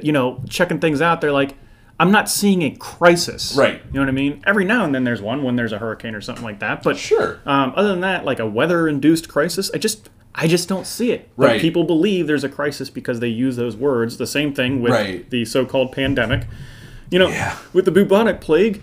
you 0.02 0.12
know, 0.12 0.42
checking 0.48 0.78
things 0.80 1.00
out, 1.00 1.20
they're 1.22 1.32
like. 1.32 1.54
I'm 2.00 2.10
not 2.10 2.30
seeing 2.30 2.62
a 2.62 2.70
crisis. 2.70 3.54
Right. 3.54 3.82
You 3.88 3.92
know 3.92 4.00
what 4.00 4.08
I 4.08 4.12
mean? 4.12 4.42
Every 4.46 4.64
now 4.64 4.86
and 4.86 4.94
then 4.94 5.04
there's 5.04 5.20
one 5.20 5.42
when 5.42 5.56
there's 5.56 5.72
a 5.72 5.78
hurricane 5.78 6.14
or 6.14 6.22
something 6.22 6.42
like 6.42 6.60
that. 6.60 6.82
But 6.82 6.96
Sure. 6.96 7.40
Um, 7.44 7.74
other 7.76 7.90
than 7.90 8.00
that, 8.00 8.24
like 8.24 8.38
a 8.38 8.46
weather-induced 8.46 9.28
crisis, 9.28 9.70
I 9.74 9.78
just 9.78 10.08
I 10.34 10.46
just 10.46 10.66
don't 10.68 10.86
see 10.86 11.10
it. 11.12 11.28
But 11.36 11.46
Right. 11.46 11.60
people 11.60 11.84
believe 11.84 12.26
there's 12.26 12.44
a 12.44 12.48
crisis 12.48 12.88
because 12.88 13.20
they 13.20 13.28
use 13.28 13.56
those 13.56 13.76
words. 13.76 14.16
The 14.16 14.26
same 14.26 14.54
thing 14.54 14.80
with 14.80 14.92
Right. 14.92 15.28
the 15.28 15.44
so-called 15.44 15.92
pandemic. 15.92 16.46
You 17.10 17.18
know, 17.18 17.28
Yeah. 17.28 17.56
with 17.74 17.84
the 17.84 17.90
bubonic 17.90 18.40
plague, 18.40 18.80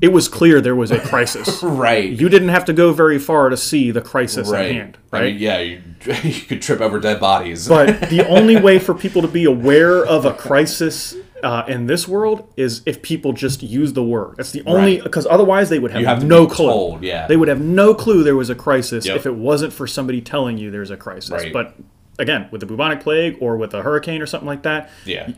it 0.00 0.12
was 0.12 0.28
clear 0.28 0.62
there 0.62 0.74
was 0.76 0.90
a 0.90 0.98
crisis. 0.98 1.62
right, 1.62 2.08
you 2.08 2.30
didn't 2.30 2.48
have 2.48 2.64
to 2.66 2.72
go 2.72 2.92
very 2.92 3.18
far 3.18 3.50
to 3.50 3.56
see 3.56 3.90
the 3.90 4.00
crisis 4.00 4.48
right. 4.48 4.66
at 4.66 4.72
hand, 4.72 4.98
right? 5.10 5.22
I 5.22 5.26
mean, 5.26 5.38
yeah, 5.38 5.58
you, 5.58 5.80
you 6.22 6.40
could 6.40 6.62
trip 6.62 6.80
over 6.80 6.98
dead 7.00 7.20
bodies. 7.20 7.68
But 7.68 8.08
the 8.08 8.26
only 8.28 8.58
way 8.58 8.78
for 8.78 8.94
people 8.94 9.20
to 9.20 9.28
be 9.28 9.44
aware 9.44 10.02
of 10.06 10.24
a 10.24 10.32
crisis 10.32 11.16
uh, 11.42 11.64
in 11.68 11.86
this 11.86 12.06
world 12.08 12.52
is 12.56 12.82
if 12.86 13.02
people 13.02 13.32
just 13.32 13.62
use 13.62 13.92
the 13.92 14.02
word. 14.02 14.34
That's 14.36 14.52
the 14.52 14.62
only 14.66 14.96
Right. 14.96 15.02
because 15.04 15.26
otherwise 15.26 15.68
they 15.68 15.78
would 15.78 15.90
have, 15.90 16.04
have 16.04 16.24
no 16.24 16.46
clue. 16.46 16.66
told, 16.66 17.02
yeah. 17.02 17.26
They 17.26 17.36
would 17.36 17.48
have 17.48 17.60
no 17.60 17.94
clue 17.94 18.22
there 18.22 18.36
was 18.36 18.50
a 18.50 18.54
crisis 18.54 19.06
Yep. 19.06 19.16
if 19.16 19.26
it 19.26 19.34
wasn't 19.34 19.72
for 19.72 19.86
somebody 19.86 20.20
telling 20.20 20.58
you 20.58 20.70
there's 20.70 20.90
a 20.90 20.96
crisis. 20.96 21.30
Right. 21.30 21.52
But 21.52 21.74
again, 22.18 22.48
with 22.50 22.60
the 22.60 22.66
bubonic 22.66 23.00
plague 23.00 23.36
or 23.40 23.56
with 23.56 23.74
a 23.74 23.82
hurricane 23.82 24.20
or 24.22 24.26
something 24.26 24.46
like 24.46 24.62
that, 24.62 24.90
yeah, 25.04 25.30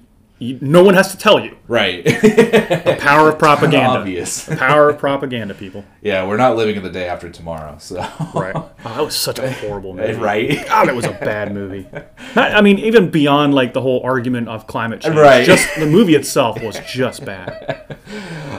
you, 0.43 0.59
no 0.61 0.83
one 0.83 0.95
has 0.95 1.11
to 1.13 1.17
tell 1.19 1.39
you. 1.41 1.57
right. 1.69 2.05
The 2.05 2.97
power 3.01 3.29
of 3.31 3.39
propaganda. 3.39 4.01
Obvious. 4.01 4.45
The 4.45 4.57
power 4.57 4.91
of 4.91 4.99
propaganda, 4.99 5.55
people. 5.55 5.85
Yeah, 6.03 6.27
we're 6.27 6.37
not 6.37 6.57
living 6.57 6.77
in 6.77 6.83
the 6.83 6.91
day 6.91 7.09
after 7.09 7.31
tomorrow. 7.31 7.77
So 7.79 7.97
Right. 8.35 8.53
Oh, 8.55 8.71
that 8.85 9.01
was 9.05 9.15
such 9.17 9.39
a 9.39 9.51
horrible 9.53 9.95
movie. 9.95 10.15
right. 10.15 10.67
God, 10.67 10.89
it 10.89 10.95
was 10.95 11.05
a 11.05 11.13
bad 11.13 11.55
movie. 11.55 11.87
Not, 12.35 12.53
I 12.53 12.61
mean, 12.61 12.79
even 12.79 13.11
beyond 13.11 13.55
like 13.55 13.73
the 13.73 13.81
whole 13.81 14.03
argument 14.05 14.49
of 14.49 14.67
climate 14.67 15.01
change, 15.01 15.17
Right. 15.17 15.45
Just 15.45 15.75
the 15.79 15.87
movie 15.87 16.15
itself 16.15 16.63
was 16.63 16.79
just 16.81 17.25
bad. 17.25 17.97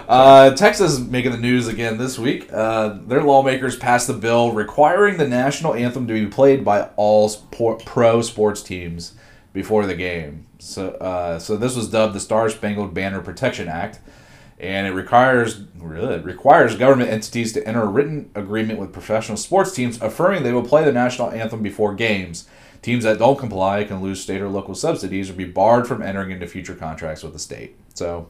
Uh, 0.05 0.53
Texas 0.55 0.93
is 0.93 0.99
making 0.99 1.31
the 1.31 1.37
news 1.37 1.67
again 1.67 1.97
this 1.97 2.19
week. 2.19 2.51
Uh, 2.51 2.97
their 3.07 3.23
lawmakers 3.23 3.75
passed 3.77 4.07
the 4.07 4.13
bill 4.13 4.51
requiring 4.51 5.17
the 5.17 5.27
national 5.27 5.73
anthem 5.73 6.05
to 6.07 6.13
be 6.13 6.27
played 6.27 6.65
by 6.65 6.89
all 6.97 7.29
sport, 7.29 7.85
pro 7.85 8.21
sports 8.21 8.61
teams 8.61 9.13
before 9.53 9.85
the 9.85 9.95
game. 9.95 10.45
So, 10.63 10.91
uh, 10.91 11.39
so 11.39 11.57
this 11.57 11.75
was 11.75 11.89
dubbed 11.89 12.13
the 12.13 12.19
Star 12.19 12.49
Spangled 12.49 12.93
Banner 12.93 13.21
Protection 13.21 13.67
Act, 13.67 13.99
and 14.59 14.87
it 14.87 14.91
requires 14.91 15.59
it 15.59 16.23
requires 16.23 16.75
government 16.75 17.09
entities 17.09 17.51
to 17.53 17.67
enter 17.67 17.83
a 17.83 17.87
written 17.87 18.31
agreement 18.33 18.79
with 18.79 18.93
professional 18.93 19.37
sports 19.37 19.73
teams 19.73 20.01
affirming 20.01 20.43
they 20.43 20.53
will 20.53 20.63
play 20.63 20.85
the 20.85 20.91
national 20.91 21.31
anthem 21.31 21.61
before 21.61 21.93
games. 21.93 22.47
Teams 22.81 23.03
that 23.03 23.19
don't 23.19 23.37
comply 23.37 23.83
can 23.83 24.01
lose 24.01 24.21
state 24.21 24.41
or 24.41 24.49
local 24.49 24.73
subsidies 24.73 25.29
or 25.29 25.33
be 25.33 25.45
barred 25.45 25.87
from 25.87 26.01
entering 26.01 26.31
into 26.31 26.47
future 26.47 26.75
contracts 26.75 27.23
with 27.23 27.33
the 27.33 27.39
state. 27.39 27.75
So, 27.93 28.29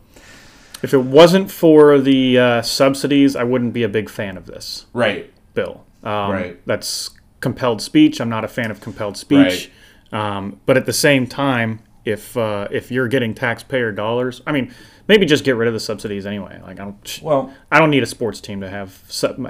If 0.82 0.94
it 0.94 1.02
wasn't 1.04 1.50
for 1.52 2.00
the 2.00 2.38
uh, 2.40 2.62
subsidies, 2.62 3.36
I 3.36 3.44
wouldn't 3.44 3.74
be 3.74 3.84
a 3.84 3.90
big 3.90 4.10
fan 4.10 4.38
of 4.38 4.48
this 4.48 4.88
right, 4.94 5.32
bill. 5.54 5.86
Um, 6.04 6.32
Right. 6.32 6.66
That's 6.66 7.12
compelled 7.40 7.82
speech. 7.82 8.20
I'm 8.20 8.30
not 8.30 8.44
a 8.44 8.48
fan 8.48 8.72
of 8.72 8.82
compelled 8.82 9.18
speech. 9.18 9.72
Um, 10.12 10.60
but 10.66 10.78
at 10.78 10.86
the 10.86 10.94
same 10.94 11.26
time, 11.26 11.80
if 12.06 12.36
uh, 12.38 12.68
if 12.72 12.92
you're 12.92 13.08
getting 13.08 13.34
taxpayer 13.34 13.92
dollars, 13.92 14.42
I 14.46 14.52
mean, 14.52 14.74
maybe 15.08 15.26
just 15.26 15.44
get 15.44 15.56
rid 15.56 15.68
of 15.68 15.74
the 15.74 15.80
subsidies 15.80 16.26
anyway. 16.26 16.60
Like 16.62 16.80
I 16.80 16.84
don't. 16.86 17.20
well, 17.24 17.54
I 17.72 17.80
don't 17.80 17.90
need 17.90 18.04
a 18.04 18.08
sports 18.08 18.42
team 18.42 18.62
to 18.62 18.70
have 18.70 19.02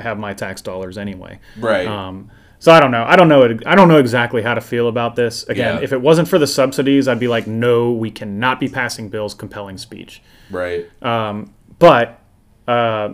have 0.02 0.18
my 0.20 0.34
tax 0.34 0.62
dollars 0.62 0.98
anyway. 0.98 1.40
right. 1.60 1.88
Um, 1.88 2.30
So 2.60 2.72
I 2.72 2.80
don't 2.80 2.92
know. 2.92 3.04
I 3.04 3.16
don't 3.18 3.28
know. 3.28 3.44
I 3.66 3.76
don't 3.76 3.90
know 3.90 3.98
exactly 3.98 4.42
how 4.42 4.54
to 4.54 4.62
feel 4.62 4.88
about 4.88 5.16
this. 5.18 5.44
Again, 5.50 5.78
Yeah. 5.78 5.84
if 5.84 5.92
it 5.92 6.00
wasn't 6.02 6.30
for 6.30 6.40
the 6.40 6.48
subsidies, 6.48 7.10
I'd 7.10 7.20
be 7.20 7.28
like, 7.28 7.46
no, 7.46 7.92
we 7.92 8.10
cannot 8.10 8.60
be 8.62 8.70
passing 8.70 9.10
bills 9.10 9.34
compelling 9.34 9.78
speech. 9.78 10.22
Right. 10.50 10.86
But, 11.80 12.20
uh, 12.68 13.14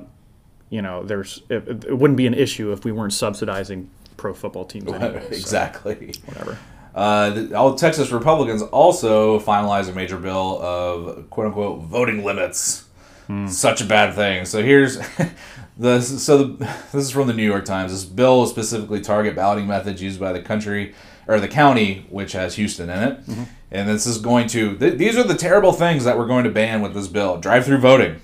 you 0.70 0.82
know, 0.84 1.04
there's 1.04 1.42
it, 1.50 1.68
it 1.88 1.98
wouldn't 1.98 2.18
be 2.18 2.28
an 2.28 2.36
issue 2.36 2.72
if 2.72 2.86
we 2.86 2.92
weren't 2.92 3.14
subsidizing 3.14 3.90
pro 4.18 4.34
football 4.34 4.66
teams. 4.66 4.92
Anyway, 4.92 5.22
so 5.22 5.28
exactly. 5.32 6.14
whatever. 6.26 6.58
Uh, 7.00 7.30
the, 7.30 7.58
all 7.58 7.76
Texas 7.76 8.12
Republicans 8.12 8.62
also 8.62 9.40
finalized 9.40 9.88
a 9.88 9.94
major 9.94 10.18
bill 10.18 10.62
of 10.62 11.30
quote 11.30 11.48
unquote 11.48 11.84
voting 11.84 12.26
limits. 12.26 12.90
Hmm. 13.28 13.48
Such 13.48 13.80
a 13.80 13.86
bad 13.86 14.16
thing. 14.16 14.44
So 14.44 14.62
here's 14.62 14.98
the 15.78 16.02
so 16.02 16.44
the, 16.44 16.66
this 16.92 17.06
is 17.06 17.12
from 17.12 17.28
the 17.28 17.34
New 17.34 17.46
York 17.46 17.64
Times. 17.64 17.94
This 17.94 18.04
bill 18.04 18.40
will 18.40 18.48
specifically 18.48 19.00
target 19.00 19.34
balloting 19.34 19.66
methods 19.66 20.02
used 20.02 20.20
by 20.20 20.34
the 20.34 20.42
country 20.42 20.94
or 21.26 21.40
the 21.40 21.48
county, 21.48 22.06
which 22.10 22.34
has 22.34 22.56
Houston 22.56 22.90
in 22.90 23.02
it. 23.02 23.26
Mm-hmm. 23.26 23.44
And 23.72 23.88
this 23.88 24.06
is 24.06 24.18
going 24.18 24.48
to 24.48 24.76
th- 24.76 24.98
these 24.98 25.18
are 25.18 25.24
the 25.24 25.36
terrible 25.36 25.72
things 25.72 26.04
that 26.04 26.18
we're 26.18 26.28
going 26.28 26.44
to 26.44 26.52
ban 26.52 26.82
with 26.82 26.94
this 26.94 27.08
bill: 27.08 27.38
drive-through 27.38 27.78
voting, 27.78 28.20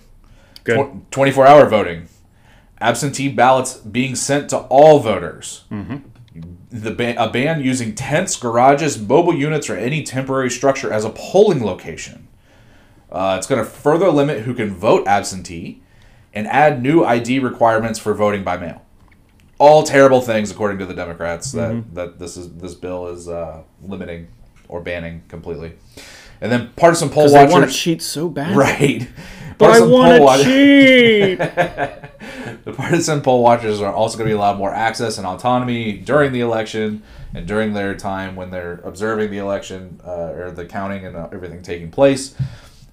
Good. 0.65 1.09
24 1.11 1.47
hour 1.47 1.69
voting, 1.69 2.09
absentee 2.81 3.29
ballots 3.29 3.77
being 3.77 4.15
sent 4.15 4.49
to 4.49 4.57
all 4.57 4.99
voters, 4.99 5.63
mm-hmm. 5.71 5.97
The 6.81 6.91
ban- 6.91 7.17
a 7.17 7.29
ban 7.29 7.61
using 7.61 7.95
tents, 7.95 8.35
garages, 8.35 8.99
mobile 8.99 9.33
units, 9.35 9.69
or 9.69 9.77
any 9.77 10.03
temporary 10.03 10.49
structure 10.49 10.91
as 10.91 11.05
a 11.05 11.09
polling 11.09 11.63
location. 11.63 12.27
Uh, 13.11 13.35
it's 13.37 13.47
going 13.47 13.63
to 13.63 13.69
further 13.69 14.09
limit 14.09 14.41
who 14.41 14.53
can 14.53 14.73
vote 14.73 15.07
absentee 15.07 15.81
and 16.33 16.47
add 16.47 16.81
new 16.81 17.03
ID 17.03 17.39
requirements 17.39 17.97
for 17.97 18.13
voting 18.13 18.43
by 18.43 18.57
mail. 18.57 18.81
All 19.57 19.83
terrible 19.83 20.19
things, 20.19 20.51
according 20.51 20.79
to 20.79 20.85
the 20.85 20.93
Democrats, 20.93 21.53
that, 21.53 21.95
that 21.95 22.19
this 22.19 22.35
is 22.35 22.51
this 22.55 22.73
bill 22.73 23.07
is 23.07 23.29
uh, 23.29 23.63
limiting 23.81 24.27
or 24.67 24.81
banning 24.81 25.23
completely. 25.29 25.73
And 26.41 26.51
then 26.51 26.71
partisan 26.75 27.09
poll 27.09 27.29
they 27.29 27.45
want 27.45 27.69
to 27.69 27.71
cheat 27.73 28.01
so 28.01 28.27
bad. 28.27 28.55
right? 28.57 29.07
But 29.57 29.71
I 29.71 29.85
want 29.85 30.21
watch- 30.21 30.43
to 30.43 30.45
cheat. 30.45 31.37
the 32.65 32.73
partisan 32.73 33.21
poll 33.21 33.43
watchers 33.43 33.81
are 33.81 33.93
also 33.93 34.17
going 34.17 34.27
to 34.27 34.33
be 34.33 34.37
allowed 34.37 34.57
more 34.57 34.73
access 34.73 35.17
and 35.17 35.25
autonomy 35.25 35.93
during 35.93 36.31
the 36.31 36.41
election 36.41 37.03
and 37.33 37.47
during 37.47 37.73
their 37.73 37.95
time 37.95 38.35
when 38.35 38.49
they're 38.51 38.81
observing 38.83 39.31
the 39.31 39.37
election 39.37 39.99
uh, 40.05 40.33
or 40.33 40.51
the 40.51 40.65
counting 40.65 41.05
and 41.05 41.15
uh, 41.15 41.29
everything 41.31 41.61
taking 41.61 41.91
place. 41.91 42.35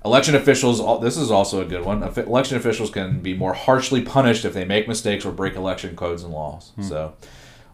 Election 0.05 0.35
officials, 0.35 1.01
this 1.01 1.17
is 1.17 1.31
also 1.31 1.61
a 1.61 1.65
good 1.65 1.85
one. 1.85 2.03
Election 2.03 2.57
officials 2.57 2.91
can 2.91 3.21
be 3.21 3.35
more 3.35 3.55
harshly 3.55 4.03
punished 4.03 4.45
if 4.45 4.53
they 4.53 4.65
make 4.65 4.89
mistakes 4.89 5.25
or 5.25 5.31
break 5.31 5.55
election 5.55 5.95
codes 5.95 6.25
and 6.25 6.33
laws. 6.33 6.73
So, 6.81 7.15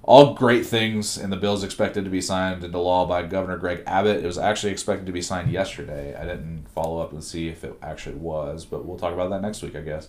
all 0.09 0.33
great 0.33 0.65
things, 0.65 1.19
and 1.19 1.31
the 1.31 1.37
bill 1.37 1.53
is 1.53 1.63
expected 1.63 2.03
to 2.03 2.09
be 2.09 2.23
signed 2.23 2.65
into 2.65 2.79
law 2.79 3.05
by 3.05 3.23
Governor 3.23 3.59
Greg 3.59 3.83
Abbott. 3.87 4.25
It 4.25 4.27
was 4.27 4.39
actually 4.39 4.73
expected 4.73 5.05
to 5.05 5.13
be 5.13 5.21
signed 5.21 5.53
yesterday. 5.53 6.17
I 6.17 6.25
didn't 6.25 6.65
follow 6.75 7.03
up 7.03 7.13
and 7.13 7.23
see 7.23 7.49
if 7.49 7.63
it 7.63 7.79
actually 7.83 8.15
was, 8.15 8.65
but 8.65 8.87
we'll 8.87 8.97
talk 8.97 9.13
about 9.13 9.29
that 9.29 9.43
next 9.43 9.61
week, 9.61 9.77
I 9.77 9.83
guess. 9.83 10.09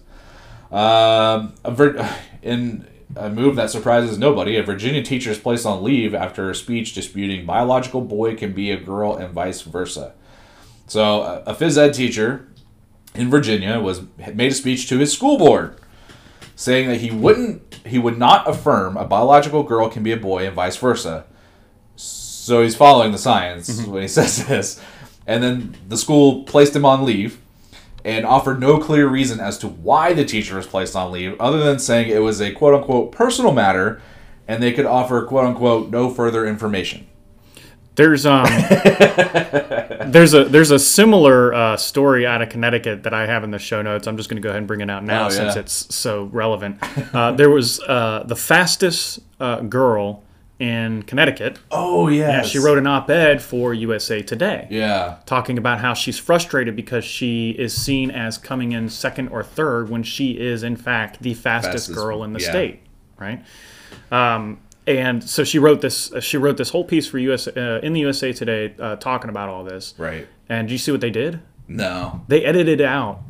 Um, 0.71 1.53
in 2.41 2.87
a 3.17 3.29
move 3.29 3.57
that 3.57 3.71
surprises 3.71 4.17
nobody, 4.17 4.55
a 4.55 4.63
Virginia 4.63 5.03
teacher 5.03 5.31
is 5.31 5.37
placed 5.37 5.65
on 5.65 5.83
leave 5.83 6.15
after 6.15 6.49
a 6.49 6.55
speech 6.55 6.93
disputing 6.93 7.45
biological 7.45 7.99
boy 7.99 8.37
can 8.37 8.53
be 8.53 8.71
a 8.71 8.77
girl 8.77 9.17
and 9.17 9.33
vice 9.33 9.63
versa. 9.63 10.13
So, 10.87 11.43
a 11.45 11.53
phys 11.53 11.77
ed 11.77 11.93
teacher 11.93 12.47
in 13.15 13.29
Virginia 13.29 13.81
was 13.81 14.03
made 14.33 14.53
a 14.53 14.55
speech 14.55 14.87
to 14.87 14.97
his 14.97 15.11
school 15.11 15.37
board 15.37 15.75
saying 16.59 16.89
that 16.89 16.99
he 16.99 17.09
wouldn't 17.09 17.79
he 17.85 17.97
would 17.97 18.17
not 18.17 18.45
affirm 18.45 18.97
a 18.97 19.05
biological 19.05 19.63
girl 19.63 19.87
can 19.87 20.03
be 20.03 20.11
a 20.11 20.17
boy 20.17 20.45
and 20.45 20.53
vice 20.53 20.75
versa. 20.75 21.25
So 21.95 22.61
he's 22.61 22.75
following 22.75 23.13
the 23.13 23.17
science 23.17 23.69
mm-hmm. 23.69 23.89
when 23.89 24.01
he 24.01 24.07
says 24.19 24.45
this. 24.45 24.81
And 25.25 25.41
then 25.41 25.77
the 25.87 25.95
school 25.95 26.43
placed 26.43 26.75
him 26.75 26.83
on 26.83 27.05
leave 27.05 27.39
and 28.03 28.25
offered 28.25 28.59
no 28.59 28.77
clear 28.77 29.07
reason 29.07 29.39
as 29.39 29.57
to 29.59 29.69
why 29.69 30.11
the 30.11 30.25
teacher 30.25 30.57
was 30.57 30.67
placed 30.67 30.97
on 30.97 31.13
leave, 31.13 31.39
other 31.39 31.63
than 31.63 31.79
saying 31.79 32.09
it 32.09 32.19
was 32.19 32.41
a 32.41 32.51
quote 32.51 32.73
unquote 32.73 33.13
personal 33.13 33.53
matter 33.53 34.01
and 34.45 34.61
they 34.61 34.73
could 34.73 34.85
offer 34.85 35.25
quote 35.25 35.45
unquote 35.45 35.89
no 35.89 36.09
further 36.09 36.45
information. 36.45 37.07
There's 37.99 38.25
um, 38.25 38.45
there's 40.11 40.33
a 40.33 40.45
there's 40.45 40.71
a 40.71 40.79
similar 40.79 41.53
uh, 41.53 41.75
story 41.75 42.25
out 42.25 42.41
of 42.41 42.47
Connecticut 42.47 43.03
that 43.03 43.13
I 43.13 43.25
have 43.25 43.43
in 43.43 43.51
the 43.51 43.59
show 43.59 43.81
notes. 43.81 44.07
I'm 44.07 44.15
just 44.15 44.29
going 44.29 44.41
to 44.41 44.45
go 44.45 44.47
ahead 44.49 44.59
and 44.59 44.67
bring 44.67 44.79
it 44.79 44.89
out 44.89 45.03
now 45.03 45.25
Oh, 45.27 45.29
since 45.29 45.55
yeah. 45.55 45.61
it's 45.61 45.93
so 45.93 46.23
relevant. 46.31 46.77
Uh, 47.13 47.33
there 47.33 47.49
was 47.49 47.81
uh, 47.81 48.23
the 48.25 48.37
fastest 48.37 49.19
uh, 49.41 49.59
girl 49.61 50.23
in 50.59 51.03
Connecticut. 51.03 51.59
Oh 51.71 52.07
yeah. 52.07 52.41
She 52.43 52.57
wrote 52.57 52.77
an 52.77 52.87
op-ed 52.87 53.41
for 53.41 53.73
USA 53.73 54.21
Today. 54.21 54.67
Yeah. 54.69 55.17
talking 55.25 55.57
about 55.57 55.79
how 55.79 55.93
she's 55.93 56.17
frustrated 56.17 56.77
because 56.77 57.03
she 57.03 57.49
is 57.51 57.73
seen 57.75 58.11
as 58.11 58.37
coming 58.37 58.71
in 58.71 58.87
second 58.87 59.27
or 59.27 59.43
third 59.43 59.89
when 59.89 60.03
she 60.03 60.39
is 60.39 60.63
in 60.63 60.77
fact 60.77 61.21
the 61.21 61.33
fastest, 61.33 61.87
Fastest, 61.87 61.95
girl 61.95 62.23
in 62.23 62.31
the 62.31 62.39
yeah. 62.39 62.49
state, 62.49 62.79
right? 63.17 63.43
Um, 64.11 64.59
and 64.89 65.23
so 65.23 65.43
she 65.43 65.59
wrote 65.59 65.81
this. 65.81 66.11
uh, 66.11 66.19
She 66.19 66.37
wrote 66.37 66.57
this 66.57 66.69
whole 66.69 66.83
piece 66.83 67.07
for 67.07 67.17
US 67.19 67.47
uh, 67.47 67.79
in 67.83 67.93
the 67.93 67.99
USA 68.01 68.33
Today, 68.33 68.73
uh, 68.79 68.95
talking 68.97 69.29
about 69.29 69.47
all 69.49 69.63
this. 69.63 69.93
Right. 69.97 70.27
And 70.49 70.67
do 70.67 70.73
you 70.73 70.77
see 70.77 70.91
what 70.91 71.01
they 71.01 71.11
did? 71.11 71.39
No. 71.67 72.21
They 72.27 72.43
edited 72.43 72.81
out 72.81 73.21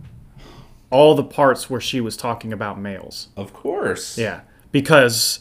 all 0.89 1.13
the 1.15 1.23
parts 1.23 1.69
where 1.69 1.81
she 1.81 2.01
was 2.01 2.15
talking 2.17 2.51
about 2.53 2.79
males. 2.79 3.27
Of 3.35 3.53
course. 3.53 4.17
Yeah, 4.17 4.41
because 4.71 5.39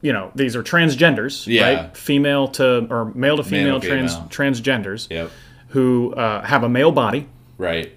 you 0.00 0.12
know 0.12 0.30
these 0.34 0.56
are 0.56 0.62
transgenders, 0.62 1.46
Yeah. 1.46 1.62
right? 1.84 1.96
Female 1.96 2.48
to 2.48 2.86
or 2.90 3.12
male 3.14 3.36
to 3.36 3.44
female, 3.44 3.80
to 3.80 3.86
trans 3.86 4.14
female. 4.14 4.28
transgenders 4.30 5.10
Yep. 5.10 5.30
who 5.68 6.14
uh, 6.14 6.42
have 6.44 6.64
a 6.64 6.68
male 6.68 6.90
body, 6.92 7.28
Right. 7.58 7.92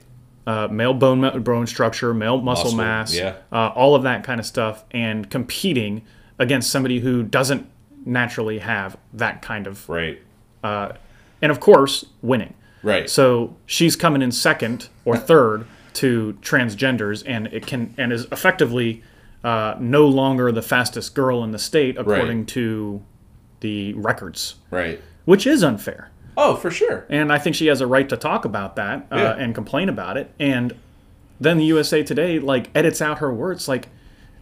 uh, 0.45 0.67
male 0.69 0.93
bone 0.93 1.41
bone 1.43 1.65
structure, 1.67 2.13
male 2.13 2.41
muscle, 2.41 2.65
Muscle, 2.65 2.77
mass, 2.77 3.15
yeah. 3.15 3.35
uh, 3.51 3.69
all 3.75 3.95
of 3.95 4.03
that 4.03 4.23
kind 4.23 4.39
of 4.39 4.45
stuff, 4.45 4.83
and 4.91 5.29
competing 5.29 6.01
against 6.41 6.69
somebody 6.71 6.99
who 6.99 7.23
doesn't 7.23 7.65
naturally 8.05 8.59
have 8.59 8.97
that 9.13 9.41
kind 9.41 9.67
of, 9.67 9.87
Right. 9.87 10.19
and 10.63 11.51
of 11.51 11.59
course, 11.59 12.05
winning. 12.21 12.53
Right. 12.83 13.09
So 13.09 13.55
she's 13.65 13.95
coming 13.95 14.21
in 14.21 14.31
second 14.31 14.89
or 15.05 15.15
third 15.17 15.65
to 15.93 16.37
transgenders, 16.41 17.23
and 17.27 17.47
it 17.47 17.67
can 17.67 17.93
and 17.97 18.11
is 18.11 18.25
effectively 18.31 19.03
uh, 19.43 19.75
no 19.79 20.07
longer 20.07 20.51
the 20.51 20.61
fastest 20.61 21.13
girl 21.15 21.43
in 21.43 21.51
the 21.51 21.59
state 21.59 21.97
according 21.97 22.39
Right. 22.39 22.47
to 22.49 23.01
the 23.59 23.93
records, 23.93 24.55
right. 24.71 24.99
which 25.25 25.45
is 25.47 25.63
unfair. 25.63 26.09
Oh, 26.37 26.55
for 26.55 26.71
sure. 26.71 27.05
And 27.09 27.31
I 27.31 27.37
think 27.39 27.55
she 27.55 27.67
has 27.67 27.81
a 27.81 27.87
right 27.87 28.07
to 28.09 28.17
talk 28.17 28.45
about 28.45 28.75
that 28.77 29.07
uh, 29.11 29.15
Yeah. 29.17 29.35
and 29.37 29.53
complain 29.53 29.89
about 29.89 30.15
it. 30.17 30.31
And 30.39 30.73
then 31.39 31.57
the 31.57 31.65
USA 31.65 32.03
Today 32.03 32.39
like 32.39 32.69
edits 32.75 33.01
out 33.01 33.17
her 33.19 33.33
words. 33.33 33.67
Like 33.67 33.89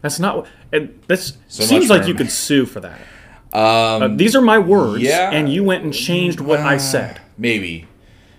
that's 0.02 0.20
not. 0.20 0.48
It, 0.72 1.08
this 1.08 1.38
So 1.48 1.64
seems 1.64 1.90
like 1.90 2.08
you 2.08 2.14
could 2.14 2.32
sue 2.32 2.66
for 2.66 2.80
that. 2.82 3.00
Um, 3.52 4.04
uh, 4.04 4.08
these 4.10 4.36
are 4.36 4.42
my 4.42 4.60
words, 4.60 5.02
yeah. 5.04 5.32
and 5.32 5.52
you 5.52 5.64
went 5.64 5.84
and 5.84 5.94
changed 5.94 6.40
what 6.40 6.60
I 6.60 6.78
said. 6.78 7.20
Maybe. 7.38 7.88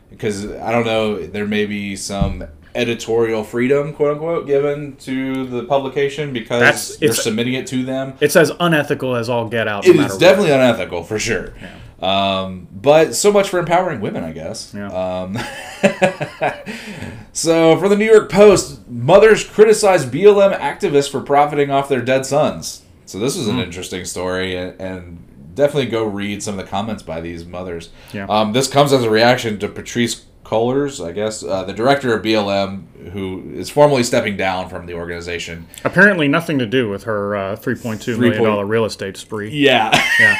Because 0.08 0.46
I 0.52 0.70
don't 0.70 0.84
know, 0.84 1.26
there 1.26 1.46
may 1.46 1.66
be 1.66 1.96
some 1.96 2.44
editorial 2.74 3.42
freedom, 3.42 3.92
quote 3.92 4.12
unquote, 4.12 4.46
given 4.46 4.94
to 4.96 5.46
the 5.46 5.64
publication 5.64 6.32
because 6.32 6.60
That's- 6.60 7.00
you're 7.00 7.12
submitting 7.14 7.54
it 7.54 7.66
to 7.68 7.84
them. 7.84 8.14
It's 8.20 8.36
as 8.36 8.52
unethical 8.60 9.16
as 9.16 9.28
all 9.28 9.48
get 9.48 9.66
out. 9.66 9.84
No 9.84 9.90
It 9.92 9.96
matter 9.96 10.12
is 10.12 10.18
definitely 10.18 10.52
unethical 10.52 11.02
for 11.02 11.18
sure. 11.18 11.52
Um, 12.00 12.66
but 12.72 13.14
so 13.14 13.30
much 13.30 13.48
for 13.50 13.58
empowering 13.58 14.00
women, 14.00 14.24
I 14.24 14.32
guess. 14.32 14.72
Yeah. 14.74 14.88
Um, 14.88 15.36
so 17.32 17.76
for 17.78 17.88
the 17.88 17.96
New 17.96 18.04
York 18.10 18.30
Post, 18.30 18.88
mothers 18.88 19.44
criticize 19.44 20.06
BLM 20.06 20.58
activists 20.58 21.10
for 21.10 21.20
profiting 21.20 21.70
off 21.70 21.88
their 21.88 22.00
dead 22.02 22.26
sons. 22.26 22.82
So 23.06 23.18
this 23.18 23.36
was 23.36 23.48
an 23.48 23.56
Hmm. 23.56 23.60
interesting 23.62 24.04
story, 24.04 24.56
and, 24.56 24.80
and 24.80 25.54
definitely 25.54 25.86
go 25.90 26.04
read 26.04 26.42
some 26.42 26.58
of 26.58 26.64
the 26.64 26.70
comments 26.70 27.02
by 27.02 27.20
these 27.20 27.44
mothers. 27.44 27.90
Yeah. 28.12 28.26
Um, 28.28 28.52
this 28.52 28.68
comes 28.68 28.92
as 28.92 29.02
a 29.04 29.10
reaction 29.10 29.58
to 29.58 29.68
Patrisse 29.68 30.22
Cullors, 30.50 31.04
I 31.04 31.12
guess, 31.12 31.44
uh, 31.44 31.62
the 31.62 31.72
director 31.72 32.12
of 32.12 32.24
BLM, 32.24 33.10
who 33.12 33.52
is 33.54 33.70
formally 33.70 34.02
stepping 34.02 34.36
down 34.36 34.68
from 34.68 34.86
the 34.86 34.94
organization. 34.94 35.68
Apparently, 35.84 36.26
nothing 36.26 36.58
to 36.58 36.66
do 36.66 36.88
with 36.88 37.04
her 37.04 37.36
uh, 37.36 37.54
three 37.54 37.76
point 37.76 38.02
two 38.02 38.18
million 38.18 38.42
dollar 38.42 38.66
real 38.66 38.84
estate 38.84 39.16
spree. 39.16 39.50
Yeah. 39.50 39.90
Yeah, 40.18 40.34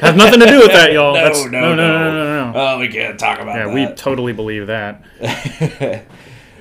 has 0.00 0.14
nothing 0.14 0.38
to 0.38 0.46
do 0.46 0.58
with 0.60 0.68
that, 0.68 0.92
y'all. 0.92 1.14
no, 1.14 1.24
That's, 1.24 1.44
no, 1.46 1.74
no, 1.74 1.74
no, 1.74 2.14
no, 2.14 2.52
no. 2.52 2.58
Oh, 2.58 2.78
we 2.78 2.86
can't 2.86 3.18
talk 3.18 3.40
about 3.40 3.54
that. 3.54 3.66
Yeah, 3.66 3.74
that. 3.74 3.90
we 3.90 3.94
totally 3.96 4.32
believe 4.32 4.68
that. 4.68 5.02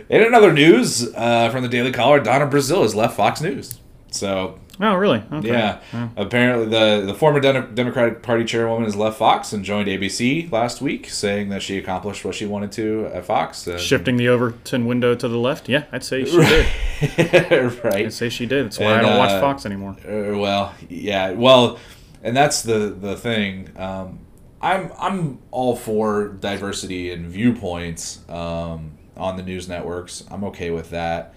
In 0.09 0.23
another 0.23 0.51
news 0.51 1.13
uh, 1.15 1.49
from 1.51 1.61
the 1.61 1.69
Daily 1.69 1.91
Caller, 1.91 2.19
Donna 2.19 2.47
Brazile 2.47 2.81
has 2.81 2.95
left 2.95 3.15
Fox 3.15 3.39
News. 3.39 3.79
So 4.15 4.59
Oh, 4.81 4.93
really? 4.95 5.23
Okay. 5.31 5.47
yeah, 5.47 5.79
apparently 6.17 6.65
the 6.67 7.05
the 7.05 7.13
former 7.13 7.39
Den- 7.39 7.73
Democratic 7.75 8.21
Party 8.21 8.43
chairwoman 8.43 8.83
has 8.83 8.95
left 8.95 9.17
Fox 9.17 9.53
and 9.53 9.63
joined 9.63 9.87
ABC 9.87 10.51
last 10.51 10.81
week, 10.81 11.09
saying 11.09 11.47
that 11.49 11.61
she 11.61 11.77
accomplished 11.77 12.25
what 12.25 12.35
she 12.35 12.45
wanted 12.45 12.73
to 12.73 13.05
at 13.13 13.25
Fox. 13.25 13.65
And, 13.67 13.79
Shifting 13.79 14.17
the 14.17 14.27
Overton 14.27 14.85
window 14.85 15.15
to 15.15 15.27
the 15.29 15.37
left. 15.37 15.69
Yeah, 15.69 15.85
I'd 15.93 16.03
say 16.03 16.25
she 16.25 16.35
did. 17.17 17.83
right. 17.85 18.05
I'd 18.07 18.13
say 18.13 18.27
she 18.29 18.45
did. 18.45 18.65
That's 18.65 18.79
why 18.79 18.97
I 18.97 19.01
don't 19.01 19.17
watch 19.17 19.31
uh, 19.31 19.39
Fox 19.39 19.65
anymore. 19.65 19.95
Uh, 20.05 20.37
well, 20.37 20.73
yeah. 20.89 21.31
Well, 21.31 21.79
and 22.21 22.35
that's 22.35 22.61
the 22.63 22.89
the 22.99 23.15
thing. 23.15 23.69
Um, 23.77 24.19
I'm 24.61 24.91
I'm 24.99 25.39
all 25.51 25.75
for 25.77 26.27
diversity 26.29 27.11
and 27.11 27.27
viewpoints 27.27 28.19
um, 28.27 28.91
on 29.15 29.37
the 29.37 29.43
news 29.43 29.69
networks. 29.69 30.25
I'm 30.29 30.43
okay 30.45 30.71
with 30.71 30.89
that. 30.89 31.33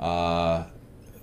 Uh, 0.00 0.64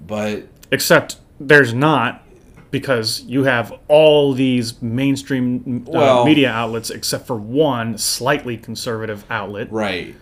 but 0.06 0.44
Except 0.72 1.18
there's 1.40 1.74
not 1.74 2.24
because 2.72 3.22
you 3.22 3.44
have 3.44 3.74
all 3.88 4.34
these 4.34 4.82
mainstream 4.82 5.86
uh, 5.88 5.92
Well- 5.92 6.26
media 6.26 6.50
outlets 6.52 6.90
except 6.90 7.26
for 7.28 7.36
one 7.38 7.98
slightly 7.98 8.58
conservative 8.58 9.24
outlet. 9.30 9.72
right, 9.72 10.16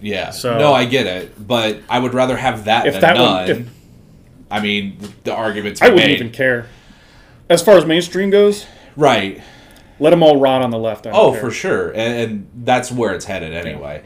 yeah. 0.00 0.30
So- 0.30 0.58
no, 0.58 0.72
I 0.72 0.84
get 0.84 1.06
it, 1.06 1.46
but 1.46 1.78
I 1.88 1.98
would 1.98 2.12
rather 2.14 2.36
have 2.36 2.64
that 2.66 2.86
If 2.86 2.94
than 2.94 3.00
that 3.02 3.16
one- 3.16 3.24
none. 3.24 3.50
if- 3.50 3.68
I 4.50 4.60
mean, 4.60 4.98
the 5.24 5.34
arguments 5.34 5.80
I 5.82 5.88
wouldn't 5.88 6.06
made. 6.06 6.14
even 6.16 6.30
care. 6.30 6.66
As 7.48 7.62
far 7.62 7.76
as 7.76 7.84
mainstream 7.86 8.30
goes, 8.30 8.66
right. 8.96 9.40
let 9.98 10.10
them 10.10 10.22
all 10.22 10.38
rot 10.38 10.60
on 10.62 10.70
the 10.70 10.78
left. 10.78 11.06
I 11.06 11.10
Oh, 11.12 11.32
care. 11.32 11.40
for 11.40 11.50
sure, 11.50 11.88
and, 11.90 12.14
and 12.14 12.46
that's 12.64 12.92
where 12.92 13.14
it's 13.14 13.24
headed 13.24 13.52
anyway. 13.54 14.02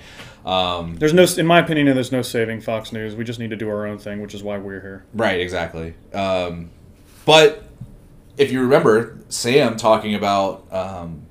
Um, 0.48 0.96
There's 0.96 1.12
no, 1.12 1.26
in 1.36 1.46
my 1.46 1.58
opinion, 1.58 1.86
there's 1.94 2.10
no 2.12 2.22
saving 2.22 2.62
Fox 2.62 2.90
News. 2.92 3.14
We 3.14 3.24
just 3.24 3.38
need 3.38 3.50
to 3.50 3.56
do 3.56 3.68
our 3.68 3.86
own 3.86 3.98
thing, 3.98 4.22
which 4.22 4.34
is 4.34 4.42
why 4.42 4.56
we're 4.58 4.80
here. 4.80 5.04
Right, 5.12 5.40
exactly. 5.40 5.92
Um, 6.14 6.70
but 7.26 7.64
if 8.38 8.50
you 8.50 8.62
remember 8.62 9.18
Sam 9.28 9.76
talking 9.76 10.14
about 10.14 10.64
um, 10.72 11.22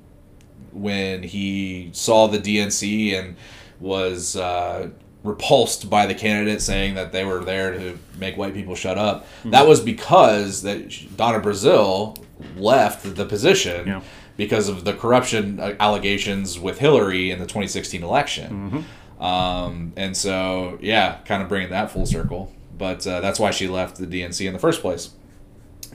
when 0.72 1.24
he 1.24 1.90
saw 1.94 2.28
the 2.28 2.38
DNC 2.38 3.18
and 3.18 3.36
was 3.80 4.36
uh, 4.36 4.90
repulsed 5.24 5.90
by 5.90 6.06
the 6.06 6.14
candidate 6.14 6.62
saying 6.62 6.94
that 6.96 7.12
they 7.12 7.26
were 7.26 7.44
there 7.44 7.72
to 7.72 7.98
make 8.20 8.38
white 8.38 8.54
people 8.54 8.76
shut 8.76 8.98
up, 9.00 9.26
Hmm. 9.44 9.50
that 9.50 9.68
was 9.68 9.80
because 9.82 10.62
that 10.62 11.18
Donna 11.18 11.40
Brazile 11.40 12.18
left 12.56 13.16
the 13.16 13.26
position 13.26 13.88
Yeah. 13.88 14.02
because 14.36 14.70
of 14.70 14.84
the 14.86 14.94
corruption 14.94 15.60
allegations 15.80 16.60
with 16.60 16.78
Hillary 16.78 17.32
in 17.32 17.40
the 17.40 17.46
2016 17.48 18.04
election. 18.04 18.86
Um, 19.20 19.94
and 19.96 20.16
so, 20.16 20.78
yeah, 20.82 21.20
kind 21.26 21.42
of 21.42 21.50
bringing 21.50 21.70
that 21.72 21.92
full 21.92 22.06
circle. 22.06 22.54
But 22.78 23.06
uh, 23.08 23.22
that's 23.22 23.40
why 23.40 23.52
she 23.52 23.68
left 23.68 23.98
the 23.98 24.06
DNC 24.06 24.46
in 24.46 24.54
the 24.54 24.60
first 24.60 24.82
place. 24.82 25.12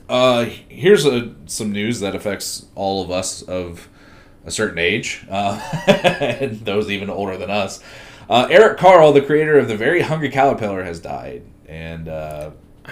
Uh, 0.09 0.45
here's 0.67 1.05
a, 1.05 1.33
some 1.45 1.71
news 1.71 2.01
that 2.01 2.13
affects 2.15 2.65
all 2.75 3.03
of 3.03 3.09
us 3.09 3.41
of 3.41 3.87
a 4.45 4.51
certain 4.51 4.77
age, 4.77 5.25
uh, 5.29 5.61
and 5.87 6.59
those 6.65 6.91
even 6.91 7.09
older 7.09 7.37
than 7.37 7.49
us. 7.49 7.81
Uh, 8.29 8.47
Eric 8.49 8.77
Carle, 8.77 9.13
the 9.13 9.21
creator 9.21 9.57
of 9.57 9.67
The 9.67 9.77
Very 9.77 10.01
Hungry 10.01 10.29
Caterpillar, 10.29 10.83
has 10.83 10.99
died. 10.99 11.43
And 11.67 12.09
uh, 12.09 12.51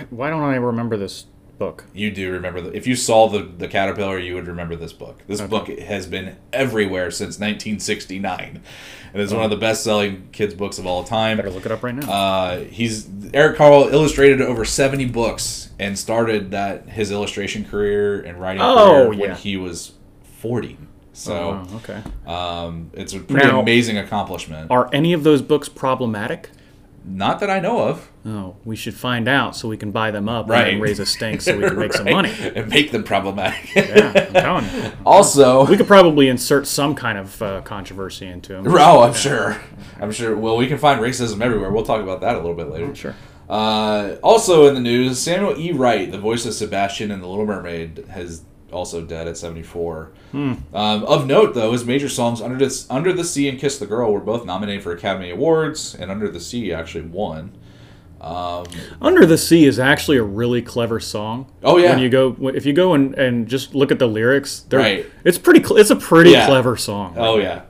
Why 0.10 0.30
don't 0.30 0.44
I 0.44 0.56
remember 0.56 0.96
this 0.98 1.26
book? 1.62 1.86
you 1.94 2.10
do 2.10 2.32
remember, 2.32 2.60
the, 2.62 2.76
if 2.76 2.88
you 2.88 2.96
saw 2.96 3.28
the, 3.30 3.44
the 3.44 3.68
caterpillar, 3.68 4.18
you 4.18 4.34
would 4.34 4.48
remember 4.48 4.76
this 4.76 4.94
book. 4.94 5.22
This 5.28 5.42
book 5.42 5.68
has 5.68 6.08
been 6.08 6.36
everywhere 6.52 7.12
since 7.12 7.38
1969. 7.40 8.62
And 9.14 9.22
it's 9.22 9.32
one 9.34 9.44
of 9.44 9.50
the 9.52 9.58
best 9.58 9.84
selling 9.84 10.28
kids' 10.32 10.54
books 10.56 10.80
of 10.80 10.88
all 10.88 11.04
time. 11.04 11.38
Better 11.38 11.50
look 11.52 11.66
it 11.66 11.72
up 11.72 11.84
right 11.84 11.94
now. 11.94 12.10
Uh, 12.12 12.60
he's 12.62 13.08
Eric 13.34 13.58
Carle 13.58 13.90
illustrated 13.90 14.42
over 14.42 14.64
seventy 14.64 15.04
books 15.06 15.70
and 15.78 16.00
started 16.00 16.52
that 16.52 16.88
his 16.88 17.12
illustration 17.12 17.66
career 17.66 18.22
and 18.22 18.40
writing 18.40 18.62
Oh, 18.62 18.76
career 19.06 19.10
when 19.10 19.20
yeah. 19.20 19.36
he 19.36 19.58
was 19.58 19.92
forty. 20.40 20.78
So 21.12 21.68
Oh, 21.70 21.76
okay. 21.84 22.02
um, 22.26 22.90
it's 22.94 23.14
a 23.14 23.20
pretty 23.20 23.46
Now- 23.48 23.60
amazing 23.60 23.98
accomplishment. 23.98 24.72
Are 24.72 24.90
any 24.94 25.12
of 25.12 25.24
those 25.26 25.42
books 25.42 25.68
problematic? 25.68 26.50
Not 27.04 27.40
that 27.40 27.50
I 27.50 27.60
know 27.60 27.82
of. 27.88 28.10
Oh, 28.26 28.56
we 28.64 28.76
should 28.76 28.94
find 28.94 29.28
out 29.28 29.56
so 29.56 29.68
we 29.68 29.76
can 29.78 29.90
buy 29.92 30.12
them 30.12 30.30
up 30.30 30.48
Right. 30.48 30.74
and 30.74 30.82
raise 30.82 31.00
a 31.00 31.06
stink 31.06 31.42
so 31.42 31.58
we 31.58 31.64
can 31.68 31.80
make 31.80 31.94
some 31.94 32.06
Right? 32.06 32.14
money. 32.14 32.34
and 32.56 32.70
make 32.70 32.92
them 32.92 33.04
problematic. 33.04 33.74
Yeah, 33.76 34.12
I'm 34.28 34.34
telling 34.34 34.66
you. 34.66 34.92
also, 35.06 35.66
We 35.66 35.78
could 35.78 35.88
probably 35.88 36.28
insert 36.30 36.68
some 36.68 36.94
kind 36.94 37.18
of 37.18 37.42
uh, 37.42 37.62
controversy 37.62 38.28
into 38.28 38.54
them. 38.54 38.66
oh, 38.68 39.02
I'm 39.02 39.14
sure. 39.16 39.60
I'm 40.00 40.12
sure. 40.12 40.36
Well, 40.38 40.58
we 40.58 40.68
can 40.68 40.78
find 40.78 41.02
racism 41.02 41.42
everywhere. 41.42 41.72
We'll 41.72 41.86
talk 41.86 42.02
about 42.04 42.22
that 42.22 42.36
a 42.36 42.40
little 42.40 42.54
bit 42.56 42.70
later. 42.70 42.94
Sure. 42.94 43.16
Uh, 43.50 44.16
also 44.24 44.68
in 44.68 44.76
the 44.76 44.80
news, 44.80 45.20
Samuel 45.20 45.58
E. 45.60 45.72
Wright, 45.72 46.10
the 46.12 46.20
voice 46.20 46.46
of 46.46 46.54
Sebastian 46.54 47.12
in 47.12 47.20
The 47.20 47.28
Little 47.28 47.46
Mermaid, 47.46 48.06
has 48.10 48.44
also 48.72 49.02
dead 49.04 49.28
at 49.28 49.38
74. 49.38 50.12
Hmm. 50.32 50.54
Um, 50.74 51.04
of 51.04 51.28
note, 51.28 51.54
though, 51.54 51.72
his 51.72 51.86
major 51.86 52.10
songs 52.10 52.42
Under 52.42 52.58
the, 52.58 52.86
Under 52.90 53.12
the 53.14 53.24
Sea 53.24 53.50
and 53.50 53.60
Kiss 53.60 53.78
the 53.78 53.86
Girl 53.86 54.12
were 54.12 54.20
both 54.20 54.46
nominated 54.46 54.84
for 54.84 54.92
Academy 54.92 55.30
Awards, 55.30 55.96
and 55.96 56.10
Under 56.12 56.30
the 56.30 56.40
Sea 56.40 56.72
actually 56.74 57.06
won. 57.06 57.52
Um, 58.20 58.66
Under 59.02 59.26
the 59.26 59.38
Sea 59.38 59.66
is 59.66 59.80
actually 59.80 60.18
a 60.18 60.24
really 60.24 60.62
clever 60.62 61.00
song. 61.00 61.52
Oh, 61.64 61.78
yeah. 61.78 61.90
When 61.92 62.00
you 62.00 62.10
go, 62.10 62.36
if 62.54 62.66
you 62.66 62.74
go 62.74 62.94
and, 62.94 63.16
and 63.16 63.48
just 63.48 63.74
look 63.74 63.92
at 63.92 63.98
the 64.00 64.08
lyrics, 64.08 64.66
Right. 64.72 65.06
it's 65.24 65.38
pretty. 65.40 65.64
Cl- 65.64 65.78
it's 65.78 65.90
a 65.90 65.96
pretty 65.96 66.32
Yeah. 66.32 66.46
clever 66.46 66.78
song. 66.78 67.16
oh, 67.18 67.38
yeah. 67.40 67.64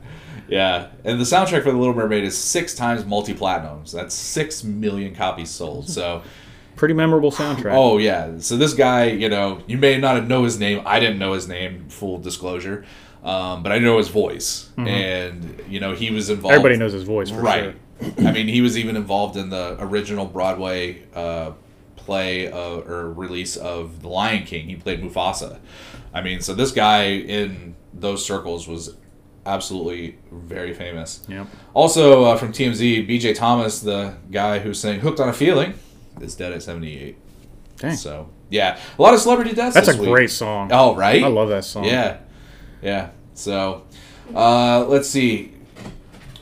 Yeah. 0.49 0.87
And 1.05 1.17
the 1.19 1.23
soundtrack 1.23 1.63
for 1.63 1.71
The 1.71 1.77
Little 1.77 1.93
Mermaid 1.95 2.25
is 2.25 2.37
six 2.37 2.75
times 2.75 3.05
multi 3.05 3.33
platinums. 3.33 3.93
That's 3.93 4.13
six 4.13 4.63
million 4.65 5.15
copies 5.15 5.49
sold. 5.49 5.89
So. 5.89 6.21
Pretty 6.81 6.95
memorable 6.95 7.31
soundtrack. 7.31 7.75
Oh 7.75 7.99
yeah. 7.99 8.39
So 8.39 8.57
this 8.57 8.73
guy, 8.73 9.03
you 9.05 9.29
know, 9.29 9.61
you 9.67 9.77
may 9.77 9.99
not 9.99 10.27
know 10.27 10.43
his 10.43 10.59
name. 10.59 10.81
I 10.83 10.99
didn't 10.99 11.19
know 11.19 11.33
his 11.33 11.47
name. 11.47 11.87
Full 11.89 12.17
disclosure, 12.17 12.85
um, 13.23 13.61
but 13.61 13.71
I 13.71 13.77
know 13.77 13.99
his 13.99 14.07
voice, 14.07 14.71
and 14.77 15.63
you 15.69 15.79
know 15.79 15.93
he 15.93 16.09
was 16.09 16.31
involved. 16.31 16.55
Everybody 16.55 16.77
knows 16.77 16.93
his 16.93 17.03
voice, 17.03 17.29
for 17.29 17.39
right? 17.39 17.75
sure. 18.01 18.27
I 18.27 18.31
mean, 18.31 18.47
he 18.47 18.61
was 18.61 18.79
even 18.79 18.95
involved 18.95 19.37
in 19.37 19.51
the 19.51 19.77
original 19.79 20.25
Broadway 20.25 21.03
uh, 21.13 21.51
play 21.97 22.51
uh, 22.51 22.77
or 22.79 23.13
release 23.13 23.57
of 23.57 24.01
The 24.01 24.07
Lion 24.07 24.43
King. 24.45 24.67
He 24.67 24.75
played 24.75 25.03
Mufasa. 25.03 25.59
I 26.15 26.21
mean, 26.21 26.41
so 26.41 26.55
this 26.55 26.71
guy 26.71 27.03
in 27.03 27.75
those 27.93 28.25
circles 28.25 28.67
was 28.67 28.95
absolutely 29.45 30.17
very 30.31 30.73
famous. 30.73 31.23
Yep. 31.29 31.45
Also 31.75 32.23
uh, 32.23 32.37
from 32.37 32.51
TMZ, 32.51 33.07
BJ 33.07 33.35
Thomas, 33.35 33.81
the 33.81 34.15
guy 34.31 34.57
who 34.57 34.73
sang 34.73 35.01
"Hooked 35.01 35.19
on 35.19 35.29
a 35.29 35.33
Feeling," 35.33 35.75
is 36.21 36.35
dead 36.35 36.51
at 36.53 36.63
seventy 36.63 36.97
eight. 36.99 37.17
Dang. 37.77 37.95
So 37.95 38.29
yeah, 38.49 38.79
a 38.97 39.01
lot 39.01 39.13
of 39.13 39.19
celebrity 39.19 39.53
deaths. 39.53 39.75
That's 39.75 39.87
a 39.89 39.97
week. 39.97 40.09
great 40.09 40.31
song. 40.31 40.69
Oh 40.71 40.95
right, 40.95 41.23
I 41.23 41.27
love 41.27 41.49
that 41.49 41.63
song. 41.65 41.85
Yeah, 41.85 42.17
yeah. 42.81 43.09
So 43.33 43.83
uh, 44.35 44.85
let's 44.87 45.09
see. 45.09 45.53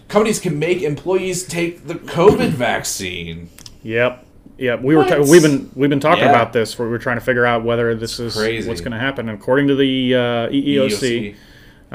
Companies 0.07 0.39
can 0.39 0.57
make 0.57 0.81
employees 0.81 1.45
take 1.45 1.85
the 1.87 1.93
COVID 1.95 2.49
vaccine. 2.49 3.49
Yep. 3.83 4.25
Yep. 4.57 4.81
We 4.81 4.95
were 4.95 5.05
ta- 5.05 5.19
What? 5.19 5.29
we've 5.29 5.41
been 5.43 5.69
we've 5.75 5.89
been 5.89 5.99
talking 5.99 6.23
Yeah. 6.23 6.31
about 6.31 6.51
this. 6.51 6.77
Where 6.77 6.87
we 6.87 6.91
were 6.91 6.97
trying 6.99 7.17
to 7.17 7.23
figure 7.23 7.45
out 7.45 7.63
whether 7.63 7.93
this 7.95 8.19
is 8.19 8.35
crazy. 8.35 8.67
what's 8.67 8.81
going 8.81 8.91
to 8.91 8.99
happen. 8.99 9.29
And 9.29 9.37
according 9.39 9.67
to 9.67 9.75
the 9.75 10.15
uh, 10.15 10.49
E 10.51 10.75
EEOC, 10.77 11.35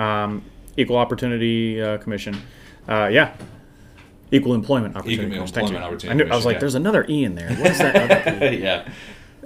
um, 0.01 0.43
Equal 0.77 0.97
Opportunity 0.97 1.83
uh, 1.83 1.99
Commission, 1.99 2.41
uh, 2.89 3.09
yeah, 3.13 3.35
Equal 4.35 4.55
Employment 4.55 4.97
Opportunity. 4.97 5.23
Equal 5.37 5.47
Commission. 5.47 5.55
Thank 5.55 5.71
you. 5.71 5.77
Employment 5.77 5.93
Opportunity 5.95 6.23
I, 6.23 6.27
knew, 6.27 6.33
I 6.33 6.37
was 6.37 6.45
like, 6.45 6.55
yeah. 6.55 6.61
there's 6.61 6.75
another 6.75 7.07
E 7.09 7.25
in 7.25 7.35
there. 7.35 7.51
What 7.55 7.71
is 7.71 7.79
that? 7.79 8.27
other 8.31 8.53
E? 8.53 8.57
yeah. 8.63 8.89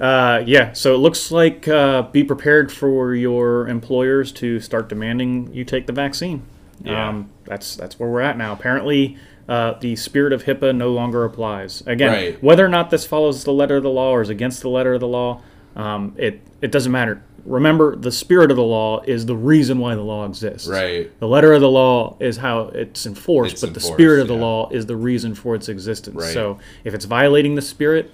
Uh, 0.01 0.43
yeah, 0.47 0.73
so 0.73 0.95
it 0.95 0.99
looks 0.99 1.33
like 1.33 1.67
uh, 1.67 2.03
be 2.03 2.23
prepared 2.23 2.71
for 2.71 3.15
your 3.15 3.67
employers 3.67 4.31
to 4.31 4.61
start 4.61 4.89
demanding 4.89 5.53
you 5.53 5.65
take 5.65 5.87
the 5.87 5.93
vaccine. 5.93 6.43
Yeah. 6.85 7.09
Um, 7.09 7.31
that's 7.45 7.75
that's 7.75 7.99
where 7.99 8.09
we're 8.09 8.21
at 8.21 8.39
now. 8.39 8.53
Apparently, 8.53 9.17
uh, 9.49 9.73
the 9.81 9.97
spirit 9.97 10.33
of 10.33 10.45
HIPAA 10.45 10.77
no 10.77 10.93
longer 10.93 11.25
applies. 11.25 11.83
Again, 11.87 12.13
Right. 12.13 12.43
whether 12.43 12.65
or 12.65 12.69
not 12.69 12.91
this 12.91 13.05
follows 13.07 13.43
the 13.43 13.53
letter 13.53 13.77
of 13.77 13.83
the 13.83 13.91
law 13.91 14.11
or 14.13 14.23
is 14.23 14.29
against 14.29 14.63
the 14.63 14.69
letter 14.69 14.95
of 14.95 15.01
the 15.01 15.09
law, 15.09 15.43
um, 15.79 16.15
it 16.19 16.43
it 16.61 16.73
doesn't 16.73 16.93
matter. 16.93 17.23
Remember, 17.45 17.97
the 17.97 18.13
spirit 18.13 18.51
of 18.51 18.59
the 18.59 18.63
law 18.65 19.01
is 19.03 19.25
the 19.25 19.37
reason 19.37 19.79
why 19.79 19.95
the 19.95 20.03
law 20.03 20.27
exists. 20.27 20.69
Right. 20.69 21.19
The 21.19 21.29
letter 21.29 21.55
of 21.55 21.63
the 21.63 21.71
law 21.71 22.17
is 22.21 22.37
how 22.37 22.65
it's 22.75 23.07
enforced, 23.07 23.55
It's 23.55 23.61
but 23.63 23.73
the 23.73 23.81
spirit 23.81 24.21
of 24.21 24.29
the 24.29 24.35
yeah. 24.35 24.43
law 24.43 24.69
is 24.69 24.85
the 24.85 24.97
reason 24.97 25.35
for 25.35 25.55
its 25.55 25.69
existence. 25.71 26.17
Right. 26.17 26.35
So 26.35 26.59
if 26.85 26.93
it's 26.93 27.07
violating 27.07 27.55
the 27.55 27.63
spirit, 27.63 28.13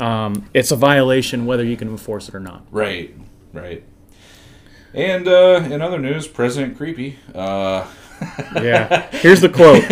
um, 0.00 0.48
it's 0.52 0.72
a 0.72 0.76
violation 0.76 1.46
whether 1.46 1.62
you 1.62 1.76
can 1.76 1.88
enforce 1.88 2.28
it 2.28 2.34
or 2.34 2.40
not. 2.40 2.66
Right. 2.72 3.14
Right. 3.52 3.84
And 4.94 5.28
uh, 5.28 5.68
in 5.70 5.80
other 5.80 5.98
news, 5.98 6.26
President 6.26 6.76
Creepy. 6.76 7.18
Uh, 7.34 7.86
Yeah. 8.54 9.08
Here's 9.10 9.40
the 9.40 9.48
quote. 9.48 9.82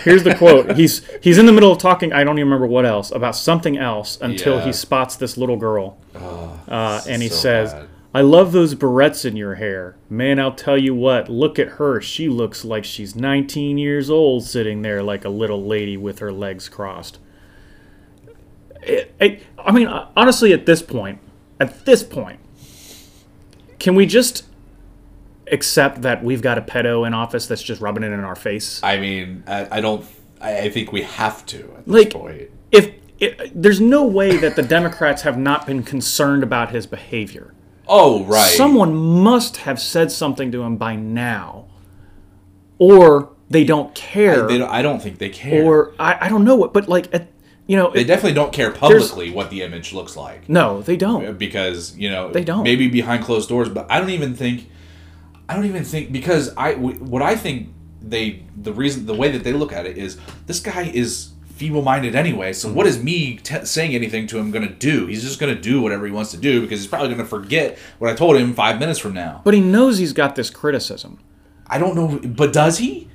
Here's 0.00 0.24
the 0.24 0.34
quote. 0.34 0.76
He's 0.76 1.06
he's 1.22 1.38
in 1.38 1.46
the 1.46 1.52
middle 1.52 1.70
of 1.72 1.78
talking. 1.78 2.12
I 2.12 2.24
don't 2.24 2.38
even 2.38 2.48
remember 2.48 2.66
what 2.66 2.84
else 2.84 3.10
about 3.10 3.36
something 3.36 3.78
else 3.78 4.18
until 4.20 4.56
Yeah. 4.58 4.64
he 4.66 4.72
spots 4.72 5.16
this 5.16 5.36
little 5.36 5.56
girl, 5.56 5.98
uh, 6.14 7.00
and 7.08 7.22
he 7.22 7.28
so 7.28 7.34
says, 7.36 7.72
bad. 7.72 7.88
"I 8.14 8.20
love 8.22 8.52
those 8.52 8.74
barrettes 8.74 9.24
in 9.24 9.36
your 9.36 9.54
hair, 9.56 9.96
man. 10.10 10.40
I'll 10.40 10.54
tell 10.54 10.76
you 10.78 10.94
what. 10.94 11.28
Look 11.28 11.58
at 11.58 11.68
her. 11.72 12.00
She 12.00 12.28
looks 12.28 12.64
like 12.64 12.84
she's 12.84 13.14
19 13.14 13.78
years 13.78 14.10
old, 14.10 14.44
sitting 14.44 14.82
there 14.82 15.02
like 15.02 15.24
a 15.24 15.28
little 15.30 15.64
lady 15.64 15.96
with 15.96 16.18
her 16.18 16.32
legs 16.32 16.68
crossed." 16.68 17.18
It, 18.82 19.14
it, 19.20 19.42
I 19.58 19.72
mean, 19.72 19.86
honestly, 19.88 20.52
at 20.52 20.66
this 20.66 20.82
point, 20.82 21.20
at 21.60 21.84
this 21.84 22.02
point, 22.02 22.40
can 23.78 23.94
we 23.94 24.06
just 24.06 24.44
accept 25.52 26.02
that 26.02 26.22
we've 26.24 26.42
got 26.42 26.58
a 26.58 26.62
pedo 26.62 27.06
in 27.06 27.14
office 27.14 27.46
that's 27.46 27.62
just 27.62 27.80
rubbing 27.80 28.02
it 28.02 28.12
in 28.12 28.20
our 28.20 28.36
face? 28.36 28.80
I 28.82 28.98
mean, 28.98 29.44
I, 29.46 29.78
I 29.78 29.80
don't. 29.80 30.04
I, 30.40 30.58
I 30.60 30.70
think 30.70 30.92
we 30.92 31.02
have 31.02 31.44
to 31.46 31.58
at 31.76 31.84
this 31.84 31.94
Like- 31.94 32.10
point. 32.12 32.42
If 32.70 32.92
it, 33.18 33.60
there's 33.60 33.80
no 33.80 34.04
way 34.06 34.36
that 34.36 34.54
the 34.56 34.62
Democrats 34.62 35.22
have 35.22 35.36
not 35.38 35.66
been 35.66 35.82
concerned 35.82 36.42
about 36.42 36.70
his 36.70 36.86
behavior. 36.86 37.52
Oh, 37.88 38.24
right. 38.24 38.50
Someone 38.50 38.94
must 38.94 39.56
have 39.58 39.80
said 39.80 40.12
something 40.12 40.52
to 40.52 40.62
him 40.62 40.76
by 40.76 40.94
now, 40.94 41.66
or 42.78 43.30
they 43.50 43.64
don't 43.64 43.94
care, 43.94 44.46
They 44.46 44.58
don't, 44.58 44.68
I 44.70 44.82
don't 44.82 45.00
think 45.02 45.18
they 45.18 45.30
care. 45.30 45.64
or 45.64 45.94
I, 45.98 46.26
I 46.26 46.28
don't 46.28 46.44
know 46.44 46.54
what. 46.54 46.72
But 46.72 46.88
like, 46.88 47.12
at, 47.14 47.28
you 47.66 47.76
know, 47.76 47.90
they 47.90 48.02
it- 48.02 48.06
definitely 48.06 48.34
don't 48.34 48.52
care 48.52 48.70
publicly 48.70 49.30
what 49.30 49.50
the 49.50 49.62
image 49.62 49.92
looks 49.92 50.16
like. 50.16 50.48
no, 50.48 50.82
they 50.82 50.96
don't. 50.96 51.38
because 51.38 51.96
you 51.96 52.10
know 52.10 52.30
They 52.30 52.44
don't. 52.44 52.62
maybe 52.62 52.88
behind 52.88 53.24
closed 53.24 53.48
doors 53.48 53.68
but 53.68 53.90
i 53.90 53.98
don't 53.98 54.10
even 54.10 54.34
think 54.34 54.68
i 55.48 55.54
don't 55.54 55.64
even 55.64 55.84
think 55.84 56.12
because 56.12 56.54
i 56.56 56.74
what 56.74 57.22
i 57.22 57.34
think 57.34 57.68
they 58.00 58.42
the 58.56 58.72
reason 58.72 59.06
the 59.06 59.14
way 59.14 59.30
that 59.30 59.44
they 59.44 59.52
look 59.52 59.72
at 59.72 59.86
it 59.86 59.96
is 59.96 60.18
this 60.46 60.60
guy 60.60 60.82
is 60.82 61.30
feeble-minded 61.54 62.14
anyway 62.14 62.52
so 62.52 62.72
what 62.72 62.86
mm-hmm. 62.86 62.98
is 62.98 63.02
me 63.02 63.36
t- 63.36 63.64
saying 63.64 63.94
anything 63.94 64.26
to 64.26 64.38
him 64.38 64.50
gonna 64.52 64.68
do 64.68 65.06
he's 65.06 65.22
just 65.22 65.40
gonna 65.40 65.54
do 65.54 65.82
whatever 65.82 66.06
he 66.06 66.12
wants 66.12 66.30
to 66.30 66.36
do 66.36 66.60
because 66.60 66.78
he's 66.78 66.86
probably 66.86 67.08
gonna 67.08 67.24
forget 67.24 67.76
what 67.98 68.10
i 68.10 68.14
told 68.14 68.36
him 68.36 68.54
five 68.54 68.78
minutes 68.78 68.98
from 68.98 69.12
now 69.12 69.40
But 69.44 69.54
he 69.54 69.60
knows 69.60 69.98
he's 69.98 70.12
got 70.12 70.36
this 70.36 70.50
criticism. 70.50 71.18
i 71.66 71.78
don't 71.78 71.96
know 71.96 72.20
but 72.28 72.52
does 72.52 72.78
he 72.78 73.08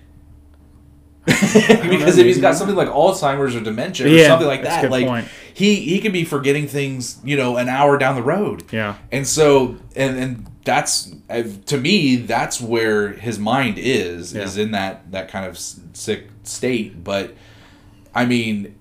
because 1.25 2.17
if 2.17 2.25
he's 2.25 2.41
got 2.41 2.53
something 2.55 2.75
like 2.75 2.89
Alzheimer's 2.89 3.55
or 3.55 3.61
dementia 3.61 4.07
or 4.07 4.27
something 4.27 4.45
like 4.45 4.63
that, 4.63 4.91
like 4.91 5.07
point. 5.07 5.25
he 5.53 5.75
he 5.75 6.01
could 6.01 6.11
be 6.11 6.25
forgetting 6.25 6.67
things, 6.67 7.17
you 7.23 7.37
know, 7.37 7.55
an 7.55 7.69
hour 7.69 7.97
down 7.97 8.15
the 8.15 8.21
road. 8.21 8.65
Yeah. 8.73 8.97
and 9.09 9.25
so 9.25 9.77
and 9.95 10.17
and 10.17 10.45
that's 10.63 11.13
uh, 11.29 11.43
to 11.65 11.77
me 11.77 12.15
that's 12.15 12.61
where 12.61 13.09
his 13.09 13.37
mind 13.37 13.77
is 13.77 14.33
is 14.33 14.57
in 14.57 14.71
that 14.71 15.11
that 15.11 15.29
kind 15.29 15.45
of 15.45 15.57
sick 15.57 16.29
state. 16.43 17.03
But 17.03 17.35
I 18.15 18.25
mean, 18.25 18.75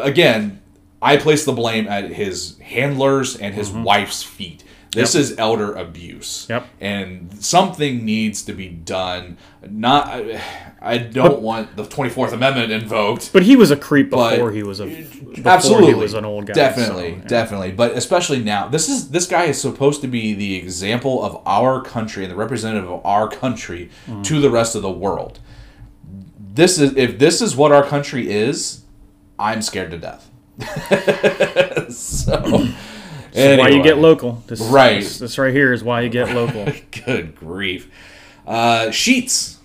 again, 0.00 0.60
I 1.00 1.16
place 1.16 1.44
the 1.44 1.52
blame 1.52 1.88
at 1.88 2.10
his 2.10 2.58
handlers 2.58 3.36
and 3.36 3.54
his 3.54 3.70
wife's 3.70 4.22
feet. 4.22 4.64
This. 4.92 5.14
Yep. 5.14 5.20
is 5.22 5.38
elder 5.38 5.72
abuse. 5.74 6.46
Yep. 6.50 6.66
And 6.80 7.42
something 7.42 8.04
needs 8.04 8.42
to 8.42 8.52
be 8.52 8.68
done. 8.68 9.38
Not, 9.66 10.08
I, 10.08 10.42
I 10.82 10.98
don't 10.98 11.40
want 11.40 11.76
the 11.76 11.86
Twenty 11.86 12.10
Fourth 12.10 12.32
Amendment 12.34 12.70
invoked. 12.72 13.32
But 13.32 13.42
he 13.44 13.56
was 13.56 13.70
a 13.70 13.76
creep 13.76 14.10
before 14.10 14.52
he 14.52 14.62
was 14.62 14.80
a 14.80 15.06
Absolutely, 15.44 15.88
he 15.88 15.94
was 15.94 16.12
an 16.12 16.26
old 16.26 16.46
guy. 16.46 16.52
Definitely, 16.52 17.12
so, 17.12 17.16
yeah. 17.22 17.26
definitely. 17.26 17.72
But 17.72 17.92
especially 17.92 18.42
now, 18.44 18.68
this 18.68 18.88
is 18.90 19.08
this 19.10 19.26
guy 19.26 19.44
is 19.44 19.58
supposed 19.58 20.02
to 20.02 20.08
be 20.08 20.34
the 20.34 20.56
example 20.56 21.24
of 21.24 21.40
our 21.46 21.82
country 21.82 22.24
and 22.24 22.30
the 22.30 22.36
representative 22.36 22.90
of 22.90 23.04
our 23.06 23.28
country 23.28 23.88
Mm. 24.06 24.22
to 24.24 24.40
the 24.40 24.50
rest 24.50 24.74
of 24.74 24.82
the 24.82 24.90
world. 24.90 25.38
This 26.38 26.78
is 26.78 26.94
if 26.96 27.18
this 27.18 27.40
is 27.40 27.56
what 27.56 27.72
our 27.72 27.84
country 27.84 28.30
is, 28.30 28.82
I'm 29.38 29.62
scared 29.62 29.90
to 29.92 29.98
death. 29.98 30.28
so, 31.92 32.68
This 33.32 33.52
is 33.52 33.58
why 33.58 33.68
you 33.68 33.82
get 33.82 33.98
local. 33.98 34.42
This, 34.46 34.60
Right. 34.60 35.00
This, 35.02 35.18
this 35.18 35.38
right 35.38 35.52
here 35.52 35.72
is 35.72 35.82
why 35.82 36.02
you 36.02 36.08
get 36.08 36.34
local. 36.34 36.66
Good 37.06 37.34
grief. 37.34 37.90
Uh, 38.46 38.86
Sheetz 38.88 39.56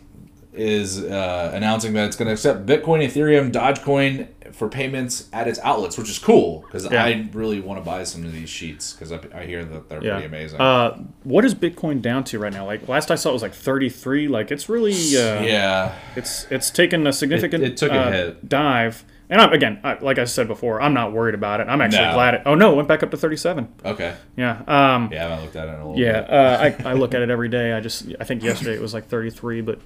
is 0.54 1.04
uh, 1.04 1.52
announcing 1.54 1.94
that 1.94 2.06
it's 2.08 2.16
going 2.16 2.28
to 2.28 2.34
accept 2.34 2.66
Bitcoin, 2.66 3.06
Ethereum, 3.06 3.52
Dogecoin 3.52 4.28
for 4.54 4.70
payments 4.70 5.28
at 5.32 5.48
its 5.48 5.60
outlets, 5.60 5.98
which 5.98 6.10
is 6.10 6.18
cool 6.18 6.62
because 6.62 6.90
Yeah. 6.90 7.04
I 7.04 7.30
really 7.34 7.60
want 7.60 7.80
to 7.80 7.86
buy 7.86 8.04
some 8.06 8.26
of 8.26 8.32
these 8.32 8.50
sheets 8.50 8.94
because 8.94 9.12
I, 9.12 9.20
I 9.36 9.46
hear 9.46 9.64
that 9.64 9.88
they're 9.90 10.04
yeah. 10.04 10.14
pretty 10.14 10.26
amazing. 10.28 10.60
Uh, 10.60 10.98
what 11.24 11.46
is 11.46 11.54
Bitcoin 11.54 12.02
down 12.02 12.24
to 12.26 12.40
right 12.40 12.54
now? 12.54 12.66
Like 12.66 12.88
last 12.88 13.12
I 13.12 13.16
saw, 13.16 13.30
it 13.30 13.34
was 13.34 13.42
like 13.44 13.54
33. 13.54 14.28
Like 14.30 14.50
it's 14.50 14.68
really 14.68 14.94
uh, 14.94 15.42
yeah, 15.44 15.94
It's 16.16 16.48
it's 16.50 16.72
taken 16.72 17.06
a 17.06 17.14
significant 17.14 17.64
it 17.64 17.78
took 17.78 17.92
a 17.92 18.00
uh, 18.00 18.12
hit. 18.12 18.50
dive. 18.50 19.04
And 19.30 19.42
I'm, 19.42 19.52
again, 19.52 19.80
I, 19.84 19.96
like 20.00 20.20
I 20.20 20.24
said 20.24 20.48
before, 20.48 20.82
I'm 20.82 20.94
not 20.94 21.12
worried 21.12 21.36
about 21.36 21.60
it. 21.60 21.68
I'm 21.68 21.82
actually 21.82 22.06
No. 22.06 22.14
glad 22.14 22.34
it. 22.36 22.42
Oh 22.46 22.56
no, 22.56 22.72
it 22.72 22.76
went 22.78 22.88
back 22.88 23.04
up 23.04 23.12
to 23.12 23.18
37. 23.18 23.68
okay. 23.86 24.14
Yeah. 24.38 24.62
Um, 24.68 25.10
Yeah, 25.12 25.26
I 25.26 25.30
haven't 25.30 25.44
looked 25.44 25.56
at 25.58 25.68
it 25.68 25.72
in 25.74 25.80
a 25.80 25.88
little 25.90 26.00
Yeah, 26.00 26.22
bit. 26.22 26.30
uh, 26.30 26.88
I, 26.88 26.92
I 26.92 26.94
look 26.94 27.14
at 27.14 27.22
it 27.22 27.30
every 27.30 27.50
day. 27.50 27.74
I 27.74 27.82
just 27.82 28.06
I 28.20 28.24
think 28.24 28.42
yesterday 28.44 28.74
it 28.76 28.82
was 28.82 28.94
like 28.94 29.08
33, 29.08 29.62
but 29.62 29.80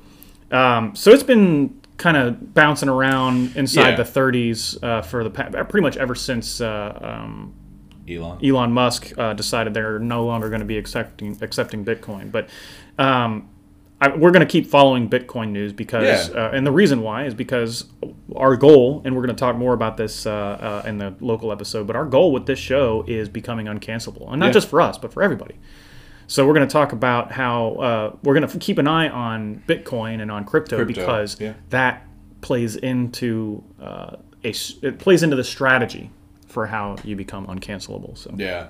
um, 0.51 0.95
so 0.95 1.11
it's 1.11 1.23
been 1.23 1.79
kind 1.97 2.17
of 2.17 2.53
bouncing 2.53 2.89
around 2.89 3.55
inside 3.55 3.91
Yeah. 3.91 3.95
the 3.95 4.03
30s 4.03 4.83
uh, 4.83 5.01
for 5.01 5.23
the 5.23 5.29
pretty 5.29 5.81
much 5.81 5.97
ever 5.97 6.13
since 6.15 6.61
uh, 6.61 6.97
um, 7.01 7.53
Elon. 8.09 8.43
Elon 8.45 8.71
Musk 8.71 9.13
uh, 9.17 9.33
decided 9.33 9.73
they're 9.73 9.99
no 9.99 10.25
longer 10.25 10.49
going 10.49 10.59
to 10.61 10.65
be 10.65 10.77
accepting 10.77 11.37
accepting 11.41 11.85
Bitcoin. 11.85 12.31
But 12.31 12.49
um, 12.99 13.49
I, 14.01 14.09
we're 14.09 14.31
going 14.31 14.45
to 14.45 14.51
keep 14.51 14.65
following 14.65 15.07
Bitcoin 15.09 15.51
news 15.51 15.71
because, 15.73 16.29
Yeah. 16.29 16.45
uh, 16.47 16.51
and 16.51 16.65
the 16.65 16.71
reason 16.71 17.01
why 17.01 17.25
is 17.25 17.35
because 17.35 17.85
our 18.35 18.57
goal, 18.57 19.01
and 19.05 19.15
we're 19.15 19.21
going 19.21 19.35
to 19.35 19.39
talk 19.39 19.55
more 19.55 19.73
about 19.73 19.95
this 19.95 20.25
uh, 20.25 20.31
uh, 20.31 20.87
in 20.87 20.97
the 20.97 21.13
local 21.21 21.51
episode. 21.51 21.85
But 21.85 21.95
our 21.95 22.05
goal 22.05 22.31
with 22.31 22.47
this 22.47 22.57
show 22.59 23.05
is 23.07 23.29
becoming 23.29 23.67
uncancelable, 23.67 24.29
and 24.31 24.39
not 24.39 24.47
Yeah. 24.47 24.51
just 24.53 24.69
for 24.69 24.81
us, 24.81 24.97
but 24.97 25.13
for 25.13 25.21
everybody. 25.21 25.55
So 26.25 26.47
we're 26.47 26.53
going 26.53 26.67
to 26.67 26.71
talk 26.71 26.93
about 26.93 27.31
how 27.33 27.73
uh, 27.75 28.15
we're 28.23 28.33
going 28.33 28.47
to 28.47 28.57
keep 28.57 28.77
an 28.79 28.87
eye 28.87 29.09
on 29.09 29.61
Bitcoin 29.67 30.21
and 30.21 30.31
on 30.31 30.45
crypto, 30.45 30.77
Crypto, 30.77 30.93
because 31.01 31.39
yeah. 31.39 31.53
that 31.69 32.07
plays 32.41 32.75
into 32.77 33.63
uh, 33.79 34.15
a 34.43 34.53
it 34.81 34.97
plays 34.97 35.21
into 35.21 35.35
the 35.35 35.43
strategy 35.43 36.09
for 36.47 36.65
how 36.65 36.95
you 37.03 37.15
become 37.15 37.45
uncancelable. 37.47 38.17
So 38.17 38.33
Yeah. 38.35 38.67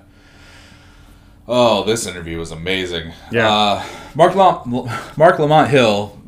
Oh, 1.48 1.84
this 1.84 2.06
interview 2.06 2.38
was 2.38 2.50
amazing. 2.52 3.12
Yeah. 3.30 3.48
Uh, 3.52 3.84
Marc 4.14 4.34
Lam- 4.34 4.88
Marc 5.16 5.38
Lamont 5.38 5.68
Hill. 5.68 6.18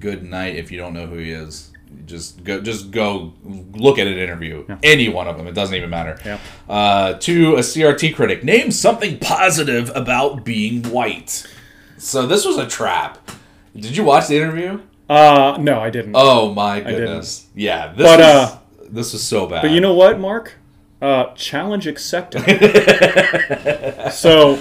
Good 0.00 0.22
night. 0.24 0.56
If 0.56 0.70
you 0.72 0.78
don't 0.78 0.94
know 0.94 1.06
who 1.06 1.16
he 1.18 1.30
is, 1.30 1.70
just 2.06 2.42
go. 2.42 2.60
Just 2.60 2.90
go 2.90 3.32
look 3.44 3.98
at 3.98 4.06
an 4.06 4.18
interview. 4.18 4.64
Any 4.82 5.08
one 5.08 5.28
of 5.28 5.36
them. 5.36 5.46
It 5.46 5.54
doesn't 5.54 5.74
even 5.74 5.90
matter. 5.90 6.18
Yeah. 6.24 6.38
Uh, 6.68 7.14
to 7.14 7.56
a 7.56 7.60
CRT 7.60 8.14
critic, 8.14 8.42
name 8.44 8.70
something 8.70 9.18
positive 9.18 9.90
about 9.94 10.44
being 10.44 10.82
white. 10.84 11.46
So 11.98 12.26
this 12.26 12.44
was 12.44 12.56
a 12.58 12.66
trap. 12.66 13.30
Did 13.76 13.96
you 13.96 14.04
watch 14.04 14.26
the 14.28 14.36
interview? 14.36 14.80
uh, 15.08 15.56
no, 15.60 15.78
I 15.80 15.90
didn't. 15.90 16.14
Oh 16.16 16.52
my 16.54 16.80
goodness. 16.80 17.46
Yeah. 17.54 17.92
This 17.92 18.06
But, 18.06 18.20
is, 18.20 18.26
uh, 18.26 18.58
this 18.90 19.14
is 19.14 19.22
so 19.22 19.46
bad. 19.46 19.62
But 19.62 19.70
you 19.70 19.80
know 19.80 19.94
what, 19.94 20.18
Marc? 20.18 20.54
Uh, 21.02 21.34
challenge 21.34 21.86
accepted. 21.88 22.42
so 24.12 24.56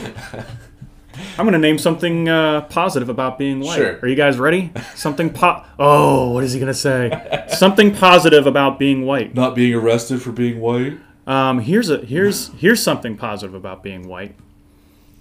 I'm 1.37 1.45
going 1.45 1.53
to 1.53 1.59
name 1.59 1.77
something 1.77 2.27
uh, 2.29 2.61
positive 2.61 3.09
about 3.09 3.37
being 3.37 3.59
white. 3.59 3.75
Sure. 3.75 3.99
Are 4.01 4.07
you 4.07 4.15
guys 4.15 4.39
ready? 4.39 4.71
Something 4.95 5.29
po- 5.31 5.63
Oh, 5.77 6.31
what 6.31 6.43
is 6.43 6.53
he 6.53 6.59
going 6.59 6.71
to 6.71 6.77
say? 6.77 7.45
something 7.49 7.93
positive 7.95 8.47
about 8.47 8.79
being 8.79 9.05
white. 9.05 9.35
not 9.35 9.53
being 9.55 9.73
arrested 9.75 10.21
for 10.21 10.31
being 10.31 10.59
white. 10.59 10.97
Um, 11.27 11.59
here's 11.59 11.89
a 11.91 11.97
here's 11.99 12.47
here's 12.53 12.81
something 12.81 13.15
positive 13.15 13.53
about 13.53 13.83
being 13.83 14.07
white. 14.07 14.35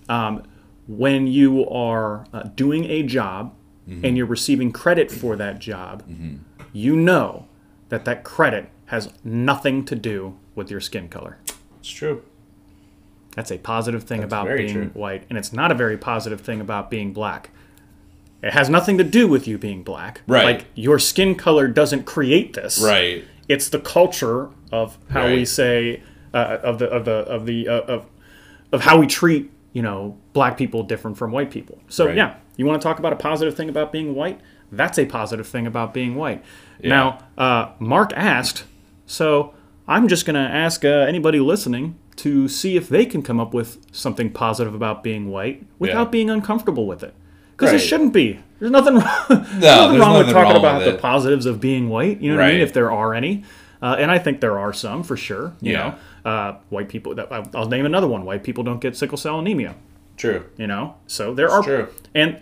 Um, 0.09 0.45
when 0.89 1.27
you 1.27 1.69
are 1.69 2.27
uh, 2.33 2.45
doing 2.55 2.85
a 2.87 3.03
job 3.03 3.55
and 3.87 4.17
you're 4.17 4.27
receiving 4.27 4.71
credit 4.73 5.11
for 5.11 5.35
that 5.37 5.59
job, 5.59 6.03
you 6.73 6.95
know 6.97 7.47
that 7.91 8.05
that 8.05 8.23
credit 8.25 8.71
has 8.87 9.13
nothing 9.25 9.85
to 9.85 9.95
do 9.97 10.37
with 10.61 10.71
your 10.71 10.81
skin 10.81 11.09
color. 11.09 11.39
It's 11.81 11.89
true. 11.89 12.23
That's 13.35 13.51
a 13.51 13.57
positive 13.59 14.05
thing 14.05 14.23
about 14.23 14.47
being 14.47 14.73
true. 14.73 14.91
white, 14.93 15.25
and 15.31 15.39
it's 15.39 15.53
not 15.53 15.73
a 15.73 15.75
very 15.75 15.97
positive 15.97 16.43
thing 16.43 16.61
about 16.61 16.91
being 16.91 17.13
black. 17.15 17.49
It 18.43 18.53
has 18.53 18.69
nothing 18.69 18.99
to 18.99 19.05
do 19.05 19.27
with 19.27 19.49
you 19.49 19.57
being 19.57 19.83
black. 19.83 20.21
Right. 20.27 20.45
Like 20.45 20.67
your 20.75 20.99
skin 20.99 21.35
color 21.35 21.67
doesn't 21.67 22.05
create 22.05 22.53
this. 22.55 22.83
Right. 22.83 23.25
It's 23.49 23.69
the 23.71 23.81
culture 23.81 24.51
of 24.71 24.99
how 25.11 25.27
we 25.29 25.45
say 25.45 26.03
uh, 26.35 26.59
of 26.63 26.79
the 26.79 26.89
of 26.91 27.05
the 27.07 27.13
of 27.13 27.47
the 27.47 27.69
uh, 27.69 27.81
of 27.81 28.07
of 28.73 28.83
how 28.83 28.99
we 28.99 29.07
treat 29.07 29.51
you 29.73 29.83
know 29.83 30.19
black 30.35 30.57
people 30.59 30.83
different 30.83 31.17
from 31.17 31.33
white 31.33 31.51
people. 31.51 31.79
So 31.89 32.07
Right. 32.07 32.17
yeah, 32.17 32.35
you 32.57 32.67
want 32.67 32.81
to 32.81 32.87
talk 32.87 32.99
about 32.99 33.13
a 33.13 33.17
positive 33.17 33.55
thing 33.57 33.69
about 33.71 33.91
being 33.93 34.15
white? 34.15 34.41
That's 34.73 34.99
a 34.99 35.07
positive 35.07 35.47
thing 35.49 35.67
about 35.67 35.95
being 35.95 36.15
white. 36.15 36.45
Now, 36.83 37.19
uh, 37.37 37.73
Marc 37.79 38.13
asked, 38.15 38.65
so 39.07 39.53
I'm 39.91 40.09
just 40.09 40.25
going 40.25 40.35
to 40.35 40.41
ask 40.55 40.85
uh, 40.85 40.89
anybody 40.89 41.41
listening 41.41 41.97
to 42.17 42.49
see 42.49 42.77
if 42.77 42.89
they 42.89 43.05
can 43.05 43.23
come 43.23 43.41
up 43.41 43.53
with 43.53 43.79
something 43.93 44.31
positive 44.31 44.75
about 44.75 45.03
being 45.03 45.29
white 45.31 45.65
without 45.79 46.07
Yeah. 46.07 46.11
being 46.11 46.31
uncomfortable 46.31 46.87
with 46.87 47.03
it. 47.03 47.13
Because 47.57 47.73
Right. 47.73 47.81
it 47.81 47.85
shouldn't 47.85 48.13
be. 48.13 48.39
There's 48.59 48.71
nothing 48.71 48.95
wrong, 48.95 49.05
there's 49.29 49.41
nothing 49.41 49.59
there's 49.61 50.01
wrong 50.01 50.17
with 50.19 50.27
talking 50.31 50.53
wrong 50.53 50.57
about 50.57 50.83
with 50.85 50.95
the 50.95 50.99
positives 51.01 51.45
of 51.45 51.61
being 51.61 51.89
white. 51.89 52.21
You 52.21 52.31
know 52.31 52.39
what 52.39 52.47
I 52.47 52.53
mean? 52.53 52.61
If 52.61 52.73
there 52.73 52.91
are 52.93 53.15
any. 53.15 53.43
Uh, 53.83 53.97
and 53.99 54.11
I 54.11 54.19
think 54.19 54.41
there 54.41 54.59
are 54.59 54.73
some 54.73 55.03
for 55.03 55.17
sure. 55.17 55.55
You 55.61 55.73
Yeah. 55.73 55.95
know, 56.25 56.31
uh, 56.31 56.55
white 56.69 56.89
people. 56.89 57.15
That, 57.15 57.29
I'll 57.55 57.69
name 57.69 57.85
another 57.87 58.07
one. 58.07 58.25
White 58.25 58.45
people 58.45 58.63
don't 58.63 58.81
get 58.81 58.97
sickle 58.97 59.19
cell 59.19 59.39
anemia. 59.41 59.75
True. 60.17 60.45
You 60.57 60.67
know, 60.67 60.95
so 61.07 61.35
there 61.35 61.51
are 61.51 61.63
true. 61.63 61.89
and 62.15 62.39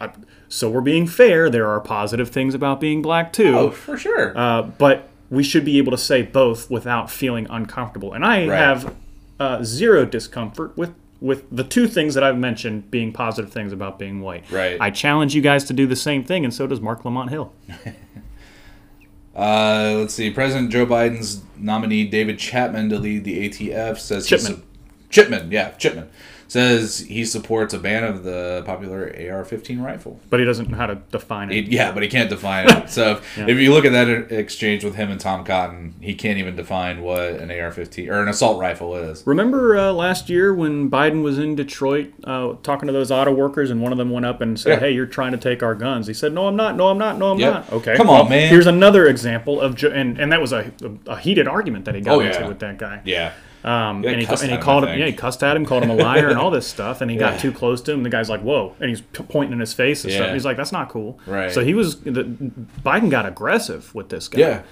uh, 0.00 0.08
so 0.48 0.70
we're 0.70 0.80
being 0.80 1.06
fair. 1.06 1.50
There 1.50 1.66
are 1.68 1.80
positive 1.80 2.30
things 2.30 2.54
about 2.54 2.80
being 2.80 3.02
black 3.02 3.32
too. 3.32 3.54
Oh, 3.56 3.70
for 3.70 3.96
sure. 3.98 4.32
Uh, 4.38 4.62
but 4.62 5.08
we 5.32 5.42
should 5.42 5.64
be 5.64 5.78
able 5.78 5.90
to 5.90 5.98
say 5.98 6.22
both 6.22 6.70
without 6.70 7.10
feeling 7.10 7.46
uncomfortable. 7.50 8.12
And 8.12 8.24
I 8.24 8.46
Right. 8.46 8.58
have 8.58 8.94
uh, 9.40 9.64
zero 9.64 10.04
discomfort 10.04 10.76
with 10.76 10.92
with 11.20 11.44
the 11.52 11.62
two 11.64 11.86
things 11.86 12.14
that 12.14 12.22
I've 12.24 12.36
mentioned 12.36 12.90
being 12.90 13.12
positive 13.12 13.52
things 13.52 13.72
about 13.72 13.96
being 13.98 14.20
white. 14.20 14.44
Right. 14.50 14.76
I 14.80 14.90
challenge 14.90 15.36
you 15.36 15.40
guys 15.40 15.62
to 15.66 15.72
do 15.72 15.86
the 15.86 15.94
same 15.96 16.24
thing, 16.24 16.44
and 16.44 16.52
so 16.52 16.66
does 16.66 16.80
Marc 16.80 17.04
Lamont 17.04 17.30
Hill. 17.30 17.52
Uh, 19.34 19.94
let's 19.96 20.12
see. 20.12 20.30
President 20.30 20.70
Joe 20.70 20.84
Biden's 20.84 21.42
nominee 21.56 22.04
David 22.06 22.38
Chapman 22.38 22.90
to 22.90 22.98
lead 22.98 23.24
the 23.24 23.48
ATF 23.48 23.98
says 23.98 24.26
Chipman. 24.26 24.62
Chipman, 25.08 25.50
yeah, 25.50 25.70
Chipman 25.70 26.10
says 26.52 26.98
he 27.00 27.24
supports 27.24 27.72
a 27.72 27.78
ban 27.78 28.04
of 28.04 28.24
the 28.24 28.62
popular 28.66 29.04
AR-15 29.04 29.82
rifle. 29.82 30.20
But 30.28 30.38
he 30.38 30.44
doesn't 30.44 30.68
know 30.68 30.76
how 30.76 30.86
to 30.86 30.96
define 31.10 31.50
it. 31.50 31.56
It- 31.56 31.68
yeah, 31.72 31.92
but 31.92 32.02
he 32.02 32.08
can't 32.10 32.28
define 32.28 32.68
it. 32.68 32.90
So 32.90 33.12
if, 33.12 33.38
if 33.48 33.58
you 33.58 33.72
look 33.72 33.86
at 33.86 33.92
that 33.92 34.30
exchange 34.30 34.84
with 34.84 34.94
him 34.94 35.10
and 35.10 35.18
Tom 35.18 35.44
Cotton, 35.44 35.94
he 36.00 36.14
can't 36.14 36.38
even 36.38 36.54
define 36.54 37.00
what 37.00 37.20
an 37.22 37.50
AR-15 37.50 38.10
or 38.10 38.22
an 38.22 38.28
assault 38.28 38.60
rifle 38.60 38.94
is. 38.96 39.26
Remember 39.26 39.78
uh, 39.78 39.92
last 39.92 40.28
year 40.28 40.52
when 40.52 40.90
Biden 40.90 41.22
was 41.22 41.38
in 41.38 41.54
Detroit 41.54 42.12
uh, 42.24 42.54
talking 42.62 42.86
to 42.86 42.92
those 42.92 43.10
auto 43.10 43.32
workers, 43.32 43.70
and 43.70 43.80
one 43.80 43.90
of 43.92 43.96
them 43.98 44.10
went 44.10 44.26
up 44.26 44.42
and 44.42 44.60
said, 44.60 44.74
Yeah. 44.74 44.80
"Hey, 44.80 44.90
you're 44.92 45.06
trying 45.06 45.32
to 45.32 45.38
take 45.38 45.62
our 45.62 45.74
guns." 45.74 46.06
He 46.06 46.12
said, 46.14 46.34
"No, 46.34 46.46
I'm 46.48 46.56
not. 46.56 46.76
No, 46.76 46.88
I'm 46.88 46.98
not. 46.98 47.16
No, 47.16 47.32
I'm 47.32 47.38
Yep. 47.38 47.52
not." 47.54 47.72
Okay, 47.72 47.96
Come 47.96 48.10
on, 48.10 48.28
man. 48.28 48.50
Here's 48.50 48.66
another 48.66 49.06
example 49.06 49.58
of, 49.58 49.74
jo- 49.74 49.90
and 49.90 50.18
and 50.18 50.30
that 50.32 50.40
was 50.42 50.52
a, 50.52 50.70
a 51.06 51.16
heated 51.18 51.48
argument 51.48 51.86
that 51.86 51.94
he 51.94 52.02
got 52.02 52.16
Oh, 52.16 52.20
into 52.20 52.40
yeah. 52.40 52.48
with 52.48 52.58
that 52.58 52.76
guy. 52.78 53.00
Yeah. 53.06 53.32
Um, 53.64 54.02
Yeah, 54.02 54.10
and 54.10 54.20
he, 54.20 54.26
and 54.26 54.38
he 54.40 54.44
at 54.46 54.50
him, 54.50 54.60
called 54.60 54.84
him, 54.84 54.98
yeah, 54.98 55.06
he 55.06 55.12
cussed 55.12 55.42
at 55.44 55.56
him, 55.56 55.64
called 55.64 55.84
him 55.84 55.90
a 55.90 55.94
liar, 55.94 56.28
and 56.28 56.38
all 56.38 56.50
this 56.50 56.66
stuff. 56.76 57.00
And 57.00 57.10
he 57.10 57.16
Yeah. 57.16 57.30
got 57.30 57.40
too 57.40 57.52
close 57.52 57.80
to 57.82 57.92
him. 57.92 58.02
The 58.02 58.10
guy's 58.10 58.28
like, 58.28 58.40
"Whoa!" 58.40 58.74
And 58.80 58.88
he's 58.90 59.00
pointing 59.00 59.52
in 59.52 59.60
his 59.60 59.72
face 59.72 60.02
and 60.04 60.12
stuff. 60.12 60.32
He's 60.32 60.44
like, 60.44 60.56
"That's 60.56 60.72
not 60.72 60.88
cool." 60.88 61.18
Right. 61.26 61.52
So 61.52 61.62
he 61.64 61.74
was. 61.74 62.00
The, 62.00 62.24
Biden 62.84 63.08
got 63.10 63.24
aggressive 63.26 63.94
with 63.94 64.08
this 64.08 64.28
guy. 64.28 64.38
Yeah. 64.40 64.62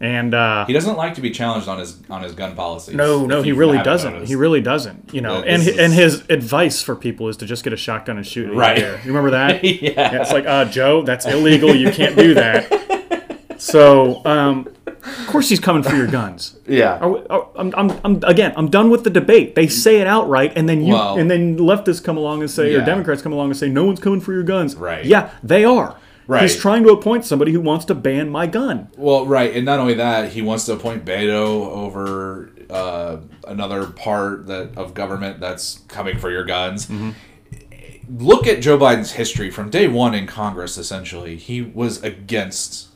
And 0.00 0.32
uh, 0.32 0.64
He 0.66 0.72
doesn't 0.72 0.96
like 0.96 1.14
to 1.14 1.20
be 1.20 1.32
challenged 1.32 1.66
on 1.66 1.80
his 1.80 2.00
on 2.08 2.22
his 2.22 2.32
gun 2.32 2.54
policies. 2.54 2.94
no, 2.94 3.26
no, 3.26 3.42
he 3.42 3.50
really 3.50 3.78
doesn't. 3.82 4.12
noticed. 4.12 4.28
He 4.30 4.36
really 4.36 4.60
doesn't. 4.60 5.12
You 5.12 5.20
know, 5.22 5.40
That 5.40 5.48
and 5.48 5.62
this 5.62 5.74
hi- 5.76 5.82
and 5.82 5.92
his 5.92 6.22
advice 6.30 6.80
for 6.80 6.94
people 6.94 7.28
is 7.28 7.36
to 7.38 7.46
just 7.46 7.64
get 7.64 7.72
a 7.72 7.76
shotgun 7.76 8.16
and 8.16 8.24
shoot 8.24 8.42
it. 8.44 8.50
in 8.50 8.54
the 8.54 8.60
Right. 8.60 8.78
You 8.78 8.98
remember 9.06 9.30
that? 9.32 9.64
Yeah. 9.82 10.20
It's 10.22 10.30
like, 10.30 10.46
uh, 10.46 10.66
Joe, 10.66 11.02
that's 11.02 11.26
illegal. 11.26 11.74
You 11.74 11.90
can't 11.90 12.14
do 12.14 12.34
that. 12.34 12.70
So, 13.60 14.24
um, 14.24 14.68
of 15.20 15.26
course, 15.26 15.48
he's 15.48 15.60
coming 15.60 15.82
for 15.82 15.96
your 15.96 16.06
guns. 16.06 16.54
Yeah. 16.68 16.98
Are 16.98 17.10
we, 17.10 17.26
are, 17.28 17.48
I'm, 17.56 17.72
I'm, 17.76 17.90
I'm, 18.04 18.24
again, 18.24 18.52
I'm 18.54 18.68
done 18.68 18.90
with 18.90 19.02
the 19.02 19.10
debate. 19.10 19.54
They 19.54 19.68
say 19.68 20.00
it 20.02 20.06
outright, 20.06 20.52
and 20.54 20.68
then 20.68 20.82
you, 20.84 20.92
Well- 20.92 21.16
and 21.18 21.30
then 21.30 21.56
leftists 21.56 22.04
come 22.04 22.18
along 22.18 22.40
and 22.42 22.50
say, 22.50 22.74
or 22.74 22.84
Democrats 22.84 23.22
come 23.22 23.32
along 23.32 23.48
and 23.50 23.56
say, 23.56 23.68
no 23.70 23.84
one's 23.84 24.00
coming 24.00 24.20
for 24.20 24.32
your 24.34 24.42
guns. 24.42 24.76
Right. 24.76 25.04
Yeah, 25.04 25.30
they 25.42 25.64
are. 25.64 25.96
Right. 26.26 26.42
He's 26.42 26.58
trying 26.60 26.82
to 26.82 26.90
appoint 26.90 27.24
somebody 27.24 27.52
who 27.52 27.60
wants 27.62 27.86
to 27.86 27.94
ban 27.94 28.28
my 28.28 28.46
gun. 28.46 28.88
Well, 28.98 29.24
right, 29.24 29.56
and 29.56 29.64
not 29.64 29.78
only 29.78 29.94
that, 29.94 30.32
he 30.32 30.42
wants 30.42 30.66
to 30.66 30.74
appoint 30.74 31.06
Beto 31.06 31.66
over 31.68 32.50
uh, 32.68 33.16
another 33.46 33.86
part 33.86 34.46
that 34.48 34.76
of 34.76 34.92
government 34.92 35.40
that's 35.40 35.78
coming 35.88 36.18
for 36.18 36.30
your 36.30 36.44
guns. 36.44 36.86
Mm-hmm. 36.86 37.12
Look 38.10 38.46
at 38.46 38.60
Joe 38.60 38.76
Biden's 38.78 39.12
history 39.12 39.50
from 39.50 39.70
day 39.70 39.88
one 39.88 40.14
in 40.14 40.26
Congress. 40.26 40.76
Essentially, 40.76 41.36
he 41.36 41.62
was 41.62 42.02
against 42.02 42.88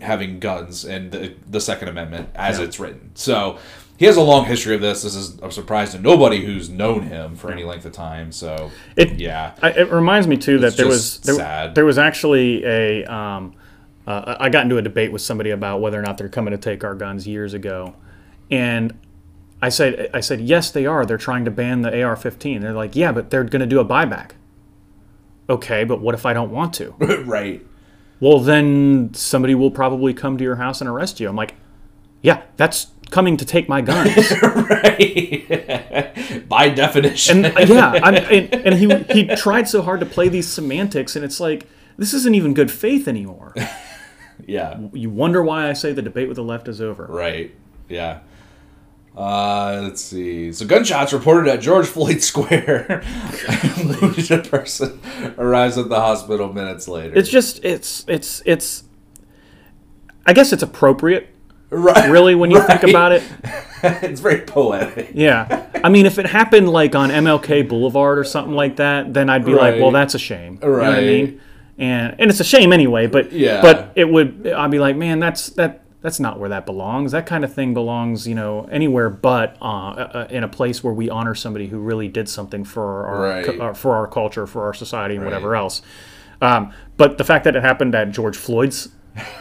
having 0.00 0.38
guns 0.38 0.84
and 0.84 1.12
the, 1.12 1.34
the 1.48 1.60
Second 1.60 1.88
Amendment 1.88 2.30
as 2.34 2.58
it's 2.58 2.80
written. 2.80 3.10
So 3.14 3.58
he 3.98 4.06
has 4.06 4.16
a 4.16 4.22
long 4.22 4.44
history 4.44 4.74
of 4.74 4.80
this. 4.80 5.02
This 5.02 5.14
is 5.14 5.38
a 5.40 5.50
surprise 5.50 5.90
to 5.92 5.98
nobody 5.98 6.44
who's 6.44 6.70
known 6.70 7.02
him 7.02 7.34
for 7.34 7.50
any 7.50 7.64
length 7.64 7.84
of 7.84 7.92
time. 7.92 8.30
So 8.32 8.70
It, 8.96 9.14
yeah, 9.18 9.54
I, 9.60 9.70
it 9.70 9.90
reminds 9.90 10.26
me 10.26 10.36
too 10.36 10.58
that 10.60 10.68
It's 10.68 10.76
there 10.76 10.86
was 10.86 11.20
there, 11.20 11.34
sad. 11.34 11.74
there 11.74 11.84
was 11.84 11.98
actually 11.98 12.64
a 12.64 13.04
um, 13.04 13.54
uh, 14.06 14.36
I 14.40 14.48
got 14.48 14.62
into 14.62 14.78
a 14.78 14.82
debate 14.82 15.12
with 15.12 15.20
somebody 15.20 15.50
about 15.50 15.80
whether 15.80 15.98
or 15.98 16.02
not 16.02 16.16
they're 16.16 16.28
coming 16.28 16.52
to 16.52 16.58
take 16.58 16.84
our 16.84 16.94
guns 16.94 17.26
years 17.26 17.52
ago, 17.54 17.94
and 18.50 18.96
I 19.60 19.68
said 19.68 20.10
I 20.14 20.20
said 20.20 20.40
yes 20.40 20.70
they 20.70 20.86
are. 20.86 21.04
They're 21.04 21.18
trying 21.18 21.44
to 21.44 21.50
ban 21.50 21.82
the 21.82 22.02
AR-15. 22.02 22.60
They're 22.60 22.72
like 22.72 22.96
yeah, 22.96 23.12
but 23.12 23.30
they're 23.30 23.44
going 23.44 23.60
to 23.60 23.66
do 23.66 23.80
a 23.80 23.84
buyback. 23.84 24.30
Okay, 25.50 25.84
but 25.84 26.00
what 26.00 26.14
if 26.14 26.24
I 26.24 26.32
don't 26.32 26.50
want 26.50 26.72
to? 26.74 26.90
right. 27.26 27.66
Well, 28.20 28.40
then 28.40 29.12
somebody 29.14 29.54
will 29.54 29.70
probably 29.70 30.14
come 30.14 30.38
to 30.38 30.44
your 30.44 30.56
house 30.56 30.80
and 30.80 30.88
arrest 30.88 31.20
you. 31.20 31.28
I'm 31.28 31.36
like, 31.36 31.54
yeah, 32.22 32.42
that's 32.56 32.88
coming 33.10 33.36
to 33.36 33.44
take 33.44 33.68
my 33.68 33.80
guns. 33.80 34.32
right. 34.42 36.44
By 36.48 36.68
definition. 36.70 37.44
and 37.44 37.56
uh, 37.56 37.74
yeah, 37.74 38.00
I'm, 38.02 38.14
and, 38.16 38.54
and 38.54 38.74
he 38.74 38.94
he 39.12 39.36
tried 39.36 39.68
so 39.68 39.82
hard 39.82 40.00
to 40.00 40.06
play 40.06 40.28
these 40.28 40.48
semantics, 40.48 41.16
and 41.16 41.24
it's 41.24 41.40
like 41.40 41.66
this 41.96 42.14
isn't 42.14 42.34
even 42.34 42.54
good 42.54 42.70
faith 42.70 43.08
anymore. 43.08 43.54
yeah. 44.46 44.78
You 44.92 45.10
wonder 45.10 45.42
why 45.42 45.68
I 45.68 45.72
say 45.72 45.92
the 45.92 46.02
debate 46.02 46.28
with 46.28 46.36
the 46.36 46.44
left 46.44 46.68
is 46.68 46.80
over. 46.80 47.06
Right. 47.06 47.54
Yeah. 47.88 48.20
Uh, 49.18 49.80
let's 49.82 50.00
see. 50.00 50.52
So 50.52 50.64
gunshots 50.64 51.12
reported 51.12 51.50
at 51.52 51.60
George 51.60 51.86
Floyd 51.86 52.22
Square. 52.22 53.02
a 54.30 54.38
person 54.48 55.00
arrives 55.36 55.76
at 55.76 55.88
the 55.88 55.96
hospital 55.98 56.52
minutes 56.52 56.86
later. 56.86 57.16
It's 57.18 57.28
just 57.28 57.64
it's 57.64 58.04
it's 58.06 58.42
it's. 58.46 58.84
I 60.24 60.34
guess 60.34 60.52
it's 60.52 60.62
appropriate, 60.62 61.30
right. 61.70 62.10
really, 62.10 62.34
when 62.34 62.50
you 62.50 62.60
think 62.62 62.82
about 62.82 63.12
it. 63.12 63.22
it's 63.82 64.20
very 64.20 64.42
poetic. 64.42 65.10
Yeah, 65.14 65.66
I 65.82 65.88
mean, 65.88 66.04
if 66.06 66.18
it 66.18 66.26
happened 66.26 66.68
like 66.68 66.94
on 66.94 67.08
MLK 67.08 67.66
Boulevard 67.66 68.18
or 68.18 68.24
something 68.24 68.54
like 68.54 68.76
that, 68.76 69.14
then 69.14 69.30
I'd 69.30 69.44
be 69.44 69.54
like, 69.54 69.80
well, 69.80 69.90
that's 69.90 70.14
a 70.14 70.18
shame. 70.18 70.58
You 70.62 70.68
know 70.68 70.74
what 70.76 70.84
I 70.84 70.88
Right. 70.92 71.02
mean? 71.04 71.40
And 71.78 72.14
and 72.20 72.30
it's 72.30 72.40
a 72.40 72.44
shame 72.44 72.72
anyway. 72.72 73.06
But 73.08 73.32
Yeah. 73.32 73.62
but 73.62 73.92
it 73.96 74.04
would. 74.08 74.46
I'd 74.46 74.70
be 74.70 74.78
like, 74.78 74.94
man, 74.96 75.18
that's 75.18 75.48
that. 75.50 75.82
That's 76.00 76.20
not 76.20 76.38
where 76.38 76.48
that 76.48 76.64
belongs. 76.64 77.10
That 77.12 77.26
kind 77.26 77.42
of 77.44 77.52
thing 77.52 77.74
belongs, 77.74 78.28
you 78.28 78.34
know, 78.34 78.68
anywhere 78.70 79.10
but 79.10 79.56
uh, 79.60 79.64
uh, 79.90 80.26
in 80.30 80.44
a 80.44 80.48
place 80.48 80.84
where 80.84 80.94
we 80.94 81.10
honor 81.10 81.34
somebody 81.34 81.66
who 81.66 81.78
really 81.78 82.06
did 82.06 82.28
something 82.28 82.62
for 82.64 83.04
our, 83.06 83.20
Right. 83.20 83.60
uh, 83.60 83.72
for 83.72 83.94
our 83.96 84.06
culture, 84.06 84.46
for 84.46 84.64
our 84.64 84.74
society, 84.74 85.16
and 85.16 85.24
whatever 85.24 85.56
else. 85.56 85.82
Um, 86.40 86.72
but 86.96 87.18
the 87.18 87.24
fact 87.24 87.44
that 87.44 87.56
it 87.56 87.64
happened 87.64 87.96
at 87.96 88.12
George 88.12 88.36
Floyd's 88.36 88.90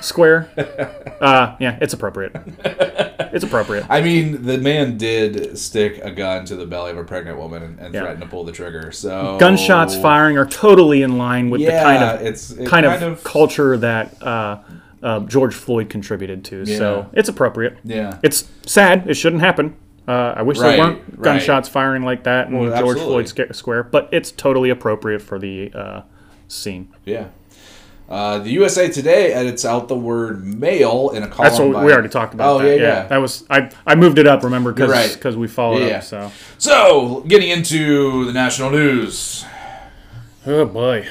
square, 0.02 0.50
uh, 1.22 1.56
yeah, 1.60 1.78
it's 1.80 1.94
appropriate. 1.94 2.32
It's 3.32 3.44
appropriate. 3.44 3.86
I 3.88 4.02
mean, 4.02 4.44
the 4.44 4.58
man 4.58 4.98
did 4.98 5.60
stick 5.60 6.00
a 6.02 6.10
gun 6.10 6.46
to 6.46 6.56
the 6.56 6.66
belly 6.66 6.90
of 6.90 6.98
a 6.98 7.04
pregnant 7.04 7.38
woman 7.38 7.62
and, 7.62 7.80
and 7.80 7.94
Yeah. 7.94 8.02
threaten 8.02 8.22
to 8.22 8.26
pull 8.28 8.44
the 8.46 8.52
trigger. 8.52 8.92
So 8.92 9.38
gunshots 9.40 9.96
firing 9.96 10.40
are 10.40 10.46
totally 10.48 11.04
in 11.04 11.20
line 11.20 11.52
with 11.52 11.62
the 11.62 11.68
kind 11.72 12.04
of 12.04 12.22
it's 12.26 12.50
it 12.50 12.68
kind, 12.68 12.88
of, 12.88 13.24
culture 13.24 13.78
that 13.78 14.16
uh, 15.04 15.20
George 15.22 15.54
Floyd 15.54 15.90
contributed 15.90 16.44
to. 16.46 16.66
So 16.66 17.10
it's 17.14 17.30
appropriate. 17.30 17.78
Yeah. 17.84 18.20
It's 18.24 18.50
sad. 18.66 19.10
It 19.10 19.14
shouldn't 19.16 19.42
happen. 19.42 19.76
Uh, 20.08 20.34
I 20.38 20.42
wish 20.42 20.58
Right, 20.58 20.78
there 20.78 20.86
weren't 20.86 21.02
right. 21.10 21.22
gunshots 21.22 21.68
firing 21.68 22.04
like 22.04 22.24
that 22.24 22.48
in 22.48 22.58
Well, 22.58 22.80
George. 22.80 22.98
Floyd 22.98 23.28
Square, 23.56 23.84
but 23.84 24.08
it's 24.14 24.32
totally 24.32 24.70
appropriate 24.70 25.22
for 25.22 25.38
the 25.38 25.72
uh, 25.74 26.02
scene. 26.48 26.88
Yeah. 27.04 27.28
Uh, 28.10 28.40
the 28.40 28.50
USA 28.52 28.88
Today 28.90 29.34
edits 29.34 29.66
out 29.66 29.90
the 29.90 29.98
word 29.98 30.46
male 30.46 31.10
in 31.10 31.24
a 31.24 31.28
column. 31.28 31.50
That's 31.50 31.60
what 31.60 31.74
by- 31.74 31.84
we 31.84 31.92
already 31.92 32.08
talked 32.08 32.34
about. 32.34 32.56
Oh 32.56 32.60
that. 32.60 32.78
yeah, 32.80 32.82
yeah. 33.02 33.08
That 33.08 33.18
was 33.18 33.44
I. 33.50 33.70
I 33.86 33.96
moved 33.96 34.18
it 34.18 34.26
up. 34.26 34.44
Remember 34.44 34.72
because 34.72 34.88
You're 34.88 34.96
right. 34.96 35.14
because 35.14 35.36
we 35.36 35.50
followed 35.50 35.82
Yeah, 35.82 35.88
yeah. 35.88 35.98
up. 35.98 36.04
So 36.06 36.32
So, 36.58 37.20
getting 37.28 37.50
into 37.50 38.24
the 38.24 38.32
national 38.32 38.70
news. 38.70 39.44
oh 40.46 40.64
boy. 40.66 41.06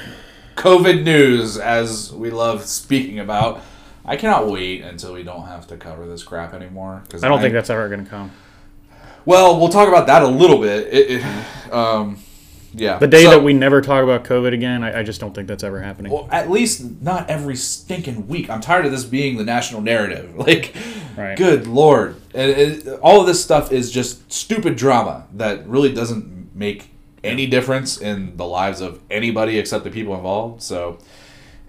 COVID 0.55 1.03
news, 1.03 1.59
as 1.59 2.11
we 2.11 2.31
love 2.31 2.65
speaking 2.65 3.19
about. 3.19 3.61
I 4.07 4.15
cannot 4.15 4.47
wait 4.47 4.81
until 4.83 5.13
we 5.13 5.23
don't 5.23 5.45
have 5.47 5.67
to 5.67 5.77
cover 5.77 6.07
this 6.07 6.23
crap 6.23 6.53
anymore. 6.53 7.03
Cause 7.09 7.23
I 7.23 7.27
don't 7.27 7.41
think 7.41 7.53
that's 7.53 7.69
ever 7.69 7.89
going 7.89 8.03
to 8.05 8.09
come. 8.09 8.31
Well, 9.25 9.59
we'll 9.59 9.69
talk 9.69 9.89
about 9.89 10.07
that 10.07 10.21
a 10.23 10.27
little 10.27 10.59
bit. 10.61 10.87
It, 10.93 11.11
it, 11.21 11.73
um, 11.73 12.17
yeah. 12.73 12.97
The 12.99 13.07
day 13.07 13.23
So- 13.25 13.31
that 13.31 13.43
we 13.43 13.51
never 13.53 13.81
talk 13.81 14.03
about 14.03 14.23
COVID 14.23 14.53
again, 14.53 14.83
I, 14.83 14.99
I 14.99 15.03
just 15.03 15.19
don't 15.19 15.33
think 15.35 15.47
that's 15.49 15.63
ever 15.63 15.81
happening. 15.81 16.11
Well, 16.13 16.29
at 16.31 16.49
least 16.49 17.01
not 17.01 17.29
every 17.29 17.57
stinking 17.57 18.27
week. 18.29 18.49
I'm 18.49 18.61
tired 18.61 18.85
of 18.85 18.91
this 18.91 19.03
being 19.03 19.37
the 19.37 19.43
national 19.43 19.81
narrative. 19.81 20.33
Like, 20.47 20.73
Right. 21.17 21.35
good 21.35 21.65
lord, 21.65 22.15
and 22.35 22.51
it, 22.51 22.87
all 23.01 23.19
of 23.19 23.25
this 23.25 23.43
stuff 23.43 23.71
is 23.71 23.91
just 23.91 24.31
stupid 24.31 24.75
drama 24.75 25.25
that 25.33 25.67
really 25.67 25.91
doesn't 25.91 26.55
make 26.55 26.91
any 27.23 27.47
difference 27.47 27.99
in 27.99 28.37
the 28.37 28.45
lives 28.45 28.81
of 28.81 28.99
anybody 29.09 29.57
except 29.57 29.83
the 29.83 29.89
people 29.89 30.13
involved. 30.15 30.61
So, 30.61 30.99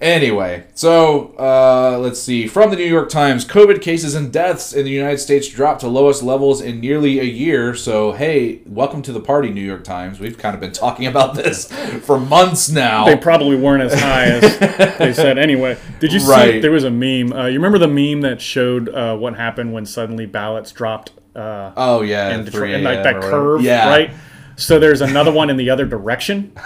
anyway, 0.00 0.66
so 0.74 1.34
uh, 1.38 1.98
let's 1.98 2.20
see. 2.20 2.46
From 2.46 2.70
the 2.70 2.76
New 2.76 2.84
York 2.84 3.08
Times, 3.08 3.44
COVID 3.44 3.82
cases 3.82 4.14
and 4.14 4.32
deaths 4.32 4.72
in 4.72 4.84
the 4.84 4.90
United 4.90 5.18
States 5.18 5.48
dropped 5.48 5.80
to 5.80 5.88
lowest 5.88 6.22
levels 6.22 6.60
in 6.60 6.80
nearly 6.80 7.18
a 7.18 7.24
year. 7.24 7.74
So, 7.74 8.12
hey, 8.12 8.60
welcome 8.66 9.02
to 9.02 9.12
the 9.12 9.20
party, 9.20 9.50
New 9.50 9.64
York 9.64 9.84
Times. 9.84 10.20
We've 10.20 10.38
kind 10.38 10.54
of 10.54 10.60
been 10.60 10.72
talking 10.72 11.06
about 11.06 11.34
this 11.34 11.70
for 12.02 12.18
months 12.18 12.68
now. 12.68 13.04
they 13.04 13.16
probably 13.16 13.56
weren't 13.56 13.82
as 13.82 13.98
high 13.98 14.24
as 14.24 14.98
they 14.98 15.12
said 15.12 15.38
anyway. 15.38 15.78
Did 16.00 16.12
you 16.12 16.20
see? 16.20 16.60
There 16.60 16.72
was 16.72 16.84
a 16.84 16.90
meme. 16.90 17.32
Uh, 17.32 17.46
you 17.46 17.58
remember 17.58 17.78
the 17.78 17.88
meme 17.88 18.22
that 18.22 18.40
showed 18.40 18.88
uh, 18.88 19.16
what 19.16 19.36
happened 19.36 19.72
when 19.72 19.86
suddenly 19.86 20.26
ballots 20.26 20.72
dropped 20.72 21.12
uh, 21.38 21.72
oh 21.76 22.02
yeah, 22.02 22.34
in 22.34 22.44
Detroit, 22.44 22.74
and 22.74 22.84
like 22.84 23.02
that 23.04 23.20
curve, 23.20 23.62
yeah. 23.62 23.88
right? 23.88 24.10
So 24.56 24.80
there's 24.80 25.00
another 25.00 25.30
one 25.30 25.50
in 25.50 25.56
the 25.56 25.70
other 25.70 25.86
direction. 25.86 26.52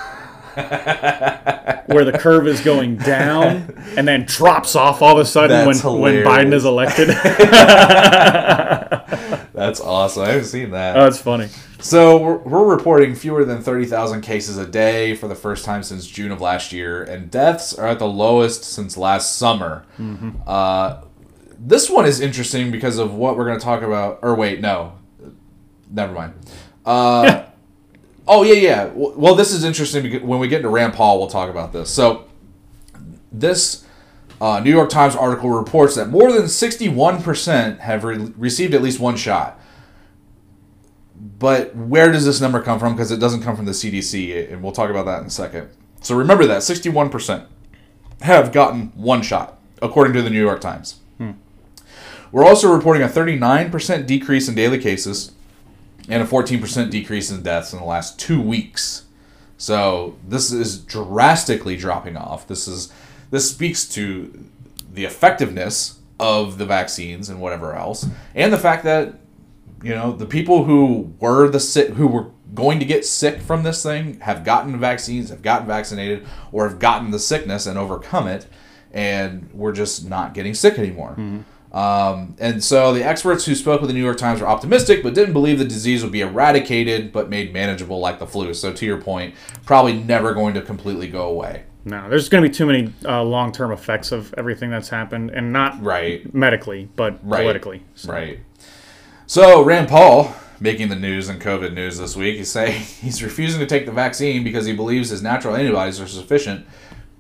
where 1.87 2.05
the 2.05 2.17
curve 2.19 2.47
is 2.47 2.61
going 2.61 2.97
down 2.97 3.75
and 3.97 4.07
then 4.07 4.25
drops 4.27 4.77
off 4.77 5.03
all 5.03 5.13
of 5.13 5.19
a 5.19 5.25
sudden 5.25 5.67
That's 5.67 5.85
when, 5.85 6.01
when 6.01 6.15
Biden 6.25 6.53
is 6.53 6.65
elected. 6.65 7.09
That's 9.53 9.81
awesome. 9.81 10.25
I 10.25 10.29
haven't 10.29 10.47
seen 10.47 10.71
that. 10.71 10.97
oh, 10.97 11.07
it's 11.07 11.21
funny. 11.21 11.49
So 11.81 12.17
we're, 12.19 12.37
we're 12.39 12.77
reporting 12.77 13.15
fewer 13.15 13.45
than 13.45 13.63
30,000 13.63 14.23
cases 14.23 14.57
a 14.57 14.67
day 14.67 15.15
for 15.15 15.29
the 15.29 15.35
first 15.35 15.65
time 15.65 15.83
since 15.83 16.07
June 16.07 16.31
of 16.31 16.41
last 16.41 16.73
year, 16.73 17.03
and 17.03 17.31
deaths 17.31 17.75
are 17.75 17.89
at 17.89 17.99
the 17.99 18.09
lowest 18.09 18.65
since 18.65 18.97
last 18.97 19.37
summer. 19.37 19.85
Uh, 20.47 21.03
this 21.59 21.91
one 21.91 22.07
is 22.07 22.21
interesting 22.21 22.71
because 22.71 22.99
of 22.99 23.15
what 23.15 23.37
we're 23.37 23.47
going 23.47 23.59
to 23.59 23.65
talk 23.65 23.83
about. 23.83 24.21
Or 24.23 24.35
wait, 24.35 24.61
no, 24.61 24.95
never 25.91 26.13
mind. 26.13 26.35
Uh, 26.85 27.45
Oh 28.27 28.43
yeah, 28.45 28.55
yeah. 28.55 28.91
Well, 28.95 29.35
this 29.35 29.53
is 29.53 29.65
interesting 29.65 30.03
because 30.03 30.23
when 30.23 30.39
we 30.39 30.49
get 30.49 30.59
into 30.59 30.69
Rand 30.69 30.95
Paul, 30.95 31.19
we'll 31.19 31.29
talk 31.29 31.51
about 31.51 31.73
this. 31.73 31.91
So, 31.91 32.29
this 33.33 33.85
uh, 34.41 34.61
New 34.61 34.71
York 34.71 34.91
Times 34.91 35.17
article 35.17 35.51
reports 35.51 35.97
that 35.97 36.09
more 36.09 36.33
than 36.33 36.49
sixty-one 36.49 37.23
percent 37.23 37.81
have 37.81 38.05
re- 38.05 38.33
received 38.37 38.75
at 38.75 38.83
least 38.83 39.01
one 39.01 39.17
shot. 39.17 39.59
But 41.39 41.75
where 41.75 42.13
does 42.13 42.25
this 42.25 42.41
number 42.41 42.63
come 42.63 42.79
from? 42.79 42.95
Because 42.95 43.11
it 43.11 43.19
doesn't 43.19 43.43
come 43.43 43.57
from 43.57 43.65
the 43.67 43.73
CDC, 43.73 44.53
and 44.53 44.63
we'll 44.63 44.73
talk 44.73 44.91
about 44.91 45.07
that 45.07 45.21
in 45.21 45.27
a 45.27 45.31
second. 45.31 45.69
So 46.01 46.17
remember 46.17 46.47
that 46.47 46.63
sixty-one 46.63 47.11
percent 47.11 47.49
have 48.21 48.53
gotten 48.53 48.89
one 48.95 49.23
shot, 49.23 49.59
according 49.81 50.13
to 50.15 50.23
the 50.23 50.31
New 50.31 50.41
York 50.41 50.61
Times. 50.61 51.01
We're 52.31 52.45
also 52.45 52.73
reporting 52.73 53.03
a 53.03 53.09
thirty-nine 53.09 53.71
percent 53.71 54.07
decrease 54.07 54.49
in 54.49 54.55
daily 54.55 54.79
cases 54.79 55.33
and 56.09 56.23
a 56.23 56.27
14% 56.27 56.91
decrease 56.91 57.31
in 57.31 57.43
deaths 57.43 57.73
in 57.73 57.79
the 57.79 57.85
last 57.85 58.19
two 58.19 58.41
weeks. 58.41 59.05
So 59.57 60.17
this 60.27 60.53
is 60.53 60.79
drastically 60.79 61.77
dropping 61.77 62.17
off. 62.17 62.47
This 62.49 62.67
is 62.67 62.93
this 63.31 63.51
speaks 63.51 63.89
to 63.91 64.47
the 64.93 65.05
effectiveness 65.05 66.01
of 66.19 66.59
the 66.59 66.67
vaccines 66.67 67.29
and 67.29 67.41
whatever 67.41 67.75
else, 67.75 68.07
and 68.35 68.53
the 68.53 68.59
fact 68.59 68.85
that 68.85 69.15
you 69.83 69.95
know 69.95 70.13
the 70.13 70.27
people 70.27 70.65
who 70.65 71.15
were 71.21 71.49
the 71.49 71.61
sick 71.61 71.91
who 71.91 72.09
were 72.09 72.31
going 72.55 72.79
to 72.79 72.85
get 72.85 73.05
sick 73.05 73.41
from 73.41 73.63
this 73.63 73.83
thing 73.83 74.21
have 74.21 74.45
gotten 74.45 74.79
vaccines, 74.79 75.31
have 75.31 75.43
gotten 75.43 75.67
vaccinated, 75.67 76.27
or 76.51 76.69
have 76.69 76.79
gotten 76.79 77.11
the 77.11 77.19
sickness 77.19 77.67
and 77.67 77.79
overcome 77.79 78.27
it, 78.27 78.47
and 78.93 79.49
we're 79.53 79.73
just 79.73 80.09
not 80.09 80.35
getting 80.35 80.55
sick 80.55 80.79
anymore. 80.79 81.13
Mm-hmm. 81.13 81.41
Um, 81.73 82.37
and 82.39 82.63
so 82.63 82.93
the 82.93 83.03
experts 83.03 83.47
who 83.47 83.55
spoke 83.55 83.81
with 83.81 83.89
the 83.89 83.95
New 83.95 84.03
York 84.05 84.19
Times 84.19 84.41
were 84.41 84.47
optimistic, 84.47 85.03
but 85.03 85.15
didn't 85.15 85.33
believe 85.33 85.59
the 85.59 85.65
disease 85.65 86.03
would 86.03 86.13
be 86.13 86.21
eradicated, 86.21 87.13
but 87.13 87.31
made 87.31 87.53
manageable 87.53 87.99
like 87.99 88.19
the 88.19 88.27
flu. 88.27 88.53
So 88.53 88.73
to 88.75 88.85
your 88.87 89.01
point, 89.01 89.35
probably 89.65 89.95
never 89.95 90.35
going 90.35 90.53
to 90.55 90.61
completely 90.61 91.09
go 91.09 91.29
away. 91.29 91.63
No, 91.85 92.09
there's 92.11 92.29
going 92.29 92.45
to 92.45 92.49
be 92.49 92.55
too 92.55 92.67
many 92.67 92.93
uh, 93.07 93.23
long-term 93.25 93.73
effects 93.73 94.13
of 94.13 94.33
everything 94.37 94.71
that's 94.71 94.91
happened, 94.91 95.31
and 95.31 95.53
not 95.53 95.83
Right. 95.83 96.33
medically, 96.35 96.89
but 96.95 97.19
Right. 97.25 97.41
politically. 97.41 97.83
So, 97.95 98.13
Right. 98.13 98.39
So 99.27 99.65
Rand 99.65 99.89
Paul 99.89 100.35
making 100.61 100.91
the 100.91 100.95
news 100.97 101.29
and 101.29 101.41
COVID 101.41 101.73
news 101.73 101.99
this 101.99 102.15
week. 102.15 102.37
He's 102.37 102.51
saying 102.51 102.83
he's 103.01 103.23
refusing 103.23 103.59
to 103.61 103.67
take 103.67 103.87
the 103.87 103.93
vaccine 103.93 104.45
because 104.45 104.67
he 104.67 104.75
believes 104.75 105.09
his 105.09 105.23
natural 105.23 105.57
antibodies 105.57 106.01
are 106.01 106.07
sufficient 106.07 106.67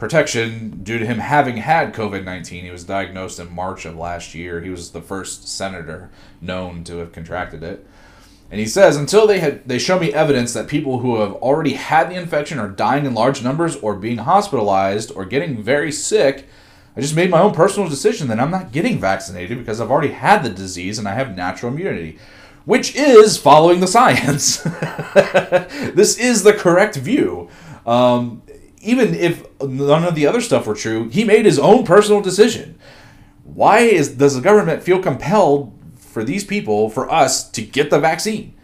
protection 0.03 0.80
due 0.82 0.98
to 0.98 1.07
him 1.07 1.18
having 1.18 1.59
had 1.59 1.94
COVID 1.94 2.24
19. 2.24 2.64
He 2.64 2.72
was 2.72 2.82
diagnosed 2.82 3.38
in 3.38 3.55
March 3.55 3.84
of 3.84 3.96
last 3.96 4.34
year. 4.34 4.61
He 4.61 4.68
was 4.68 4.90
the 4.90 5.00
first 5.00 5.46
senator 5.46 6.11
known 6.40 6.82
to 6.84 6.96
have 6.96 7.12
contracted 7.12 7.62
it. 7.62 7.86
And 8.50 8.59
he 8.59 8.66
says, 8.66 8.96
until 8.96 9.28
they 9.28 9.38
had 9.38 9.68
they 9.68 9.78
show 9.78 10.00
me 10.00 10.12
evidence 10.12 10.55
that 10.55 10.66
people 10.66 10.98
who 10.98 11.20
have 11.20 11.34
already 11.34 11.74
had 11.74 12.11
the 12.11 12.16
infection 12.16 12.59
are 12.59 12.68
dying 12.68 13.07
in 13.07 13.14
large 13.14 13.44
numbers 13.44 13.76
or 13.76 13.94
being 13.94 14.18
hospitalized 14.18 15.12
or 15.14 15.24
getting 15.24 15.62
very 15.62 15.92
sick, 15.92 16.48
I 16.96 17.00
just 17.00 17.14
made 17.14 17.30
my 17.30 17.40
own 17.40 17.55
personal 17.55 17.88
decision 17.88 18.26
that 18.26 18.40
I'm 18.40 18.50
not 18.50 18.72
getting 18.72 18.98
vaccinated 18.98 19.57
because 19.57 19.80
I've 19.80 19.92
already 19.92 20.14
had 20.14 20.42
the 20.42 20.50
disease 20.50 20.98
and 20.98 21.07
I 21.07 21.14
have 21.14 21.36
natural 21.36 21.72
immunity, 21.72 22.18
which 22.64 22.96
is 22.96 23.38
following 23.38 23.78
the 23.78 23.86
science. 23.86 24.57
this 25.94 26.18
is 26.18 26.42
the 26.42 26.55
correct 26.55 26.96
view. 26.96 27.48
Um, 27.86 28.41
even 28.83 29.14
if 29.14 29.47
none 29.62 30.05
of 30.05 30.14
the 30.14 30.26
other 30.26 30.41
stuff 30.41 30.66
were 30.66 30.74
true, 30.74 31.09
he 31.09 31.24
made 31.24 31.47
his 31.47 31.59
own 31.59 31.85
personal 31.85 32.20
decision. 32.20 32.78
Why 33.45 33.80
is 33.80 34.16
does 34.16 34.35
the 34.35 34.41
government 34.41 34.83
feel 34.83 35.01
compelled 35.01 35.72
for 35.97 36.24
these 36.24 36.45
people, 36.45 36.91
for 36.91 37.11
us, 37.11 37.49
to 37.51 37.62
get 37.62 37.91
the 37.91 38.01
vaccine? 38.01 38.55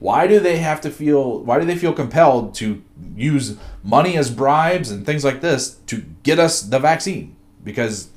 Why 0.00 0.26
do 0.26 0.40
they 0.40 0.58
have 0.58 0.80
to 0.82 0.90
feel? 0.90 1.40
Why 1.40 1.58
do 1.58 1.64
they 1.64 1.76
feel 1.76 1.92
compelled 1.92 2.54
to 2.56 2.82
use 3.16 3.56
money 3.82 4.16
as 4.16 4.30
bribes 4.30 4.90
and 4.90 5.06
things 5.06 5.24
like 5.24 5.40
this 5.40 5.76
to 5.86 6.04
get 6.22 6.38
us 6.38 6.60
the 6.60 6.78
vaccine? 6.78 7.36
Because 7.64 8.08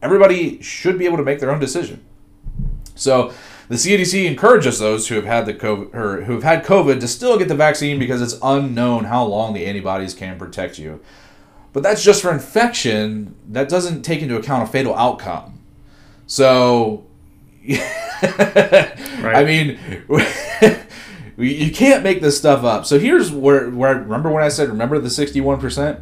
everybody 0.00 0.62
should 0.62 0.98
be 0.98 1.06
able 1.06 1.16
to 1.16 1.24
make 1.24 1.40
their 1.40 1.50
own 1.50 1.60
decision. 1.60 2.04
So 2.94 3.32
the 3.68 3.76
CDC 3.76 4.26
encourages 4.26 4.78
those 4.78 5.08
who 5.08 5.14
have 5.14 5.24
had 5.24 5.46
the 5.46 5.54
COVID 5.54 5.94
or 5.94 6.24
who 6.24 6.34
have 6.34 6.42
had 6.42 6.64
COVID 6.64 7.00
to 7.00 7.08
still 7.08 7.38
get 7.38 7.48
the 7.48 7.54
vaccine 7.54 7.98
because 7.98 8.20
it's 8.20 8.38
unknown 8.42 9.04
how 9.04 9.24
long 9.24 9.54
the 9.54 9.64
antibodies 9.64 10.14
can 10.14 10.38
protect 10.38 10.78
you. 10.78 11.00
But 11.72 11.82
that's 11.82 12.04
just 12.04 12.22
for 12.22 12.30
infection. 12.30 13.34
That 13.48 13.68
doesn't 13.68 14.02
take 14.02 14.22
into 14.22 14.36
account 14.36 14.62
a 14.62 14.66
fatal 14.70 14.94
outcome. 14.94 15.60
So, 16.26 17.06
I 17.68 19.42
mean, 19.44 19.78
you 21.36 21.72
can't 21.72 22.02
make 22.02 22.20
this 22.20 22.38
stuff 22.38 22.64
up. 22.64 22.86
So 22.86 22.98
here's 22.98 23.32
where 23.32 23.70
where 23.70 23.98
remember 23.98 24.30
when 24.30 24.44
I 24.44 24.48
said 24.48 24.68
remember 24.68 24.98
the 24.98 25.10
sixty 25.10 25.40
one 25.40 25.58
percent. 25.58 26.00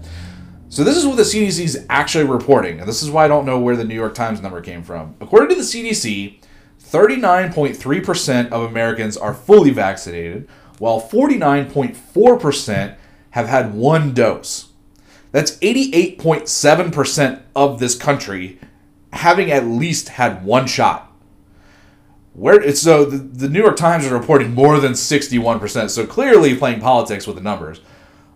So 0.68 0.84
this 0.84 0.96
is 0.96 1.06
what 1.06 1.16
the 1.16 1.22
CDC 1.22 1.64
is 1.64 1.86
actually 1.90 2.24
reporting, 2.24 2.80
and 2.80 2.88
this 2.88 3.02
is 3.02 3.10
why 3.10 3.26
I 3.26 3.28
don't 3.28 3.44
know 3.44 3.58
where 3.60 3.76
the 3.76 3.84
New 3.84 3.94
York 3.94 4.14
Times 4.14 4.40
number 4.40 4.60
came 4.62 4.82
from. 4.82 5.14
According 5.20 5.50
to 5.50 5.54
the 5.54 5.60
CDC, 5.60 6.38
39.3% 6.93 8.51
of 8.51 8.70
Americans 8.70 9.16
are 9.16 9.32
fully 9.32 9.70
vaccinated, 9.70 10.47
while 10.78 11.01
49.4% 11.01 12.97
have 13.30 13.49
had 13.49 13.74
one 13.74 14.12
dose. 14.12 14.68
That's 15.30 15.57
88.7% 15.59 17.43
of 17.57 17.80
this 17.80 17.97
country 17.97 18.59
having 19.12 19.51
at 19.51 19.66
least 19.66 20.11
had 20.11 20.45
one 20.45 20.66
shot. 20.66 21.11
Where 22.34 22.74
so 22.74 23.05
the, 23.05 23.18
the 23.18 23.49
New 23.49 23.61
York 23.61 23.76
Times 23.76 24.07
is 24.07 24.11
reporting 24.11 24.55
more 24.55 24.80
than 24.80 24.93
61%, 24.93 25.90
so 25.90 26.07
clearly 26.07 26.55
playing 26.55 26.80
politics 26.80 27.26
with 27.26 27.36
the 27.36 27.43
numbers. 27.43 27.80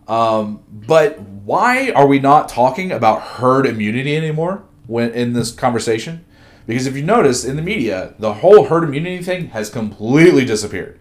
Um, 0.07 0.63
but 0.71 1.19
why 1.19 1.91
are 1.93 2.07
we 2.07 2.19
not 2.19 2.49
talking 2.49 2.93
about 2.93 3.23
herd 3.23 3.67
immunity 3.67 4.17
anymore 4.17 4.65
when 4.87 5.13
in 5.13 5.33
this 5.33 5.51
conversation? 5.51 6.26
Because 6.67 6.87
if 6.87 6.97
you 6.97 7.03
notice 7.03 7.45
in 7.45 7.57
the 7.57 7.63
media, 7.63 8.15
the 8.19 8.35
whole 8.35 8.67
herd 8.67 8.85
immunity 8.85 9.23
thing 9.23 9.49
has 9.49 9.71
completely 9.71 10.45
disappeared. 10.45 10.99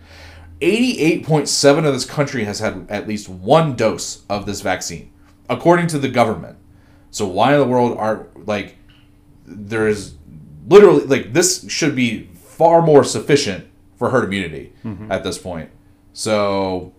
88.7 0.62 1.78
of 1.80 1.94
this 1.94 2.06
country 2.06 2.46
has 2.46 2.60
had 2.60 2.86
at 2.90 3.08
least 3.08 3.28
one 3.28 3.76
dose 3.76 4.24
of 4.30 4.46
this 4.46 4.62
vaccine, 4.62 5.12
according 5.50 5.88
to 5.88 6.00
the 6.00 6.08
government. 6.08 6.58
So 7.12 7.26
why 7.28 7.54
in 7.54 7.60
the 7.60 7.68
world 7.68 7.98
are 7.98 8.28
like 8.36 8.78
there 9.46 9.88
is 9.88 10.16
literally 10.68 11.06
like 11.06 11.34
this 11.34 11.70
should 11.70 11.96
be 11.96 12.30
far 12.36 12.82
more 12.82 13.04
sufficient 13.04 13.68
for 13.98 14.10
herd 14.10 14.26
immunity 14.26 14.74
mm-hmm. 14.84 15.12
at 15.12 15.24
this 15.24 15.38
point. 15.38 15.70
So, 16.14 16.94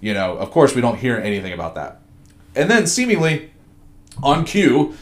you 0.00 0.14
know, 0.14 0.36
of 0.36 0.50
course 0.50 0.74
we 0.74 0.80
don't 0.80 0.98
hear 0.98 1.16
anything 1.16 1.52
about 1.52 1.74
that. 1.74 2.00
And 2.54 2.70
then 2.70 2.86
seemingly 2.86 3.52
on 4.22 4.44
cue, 4.44 4.94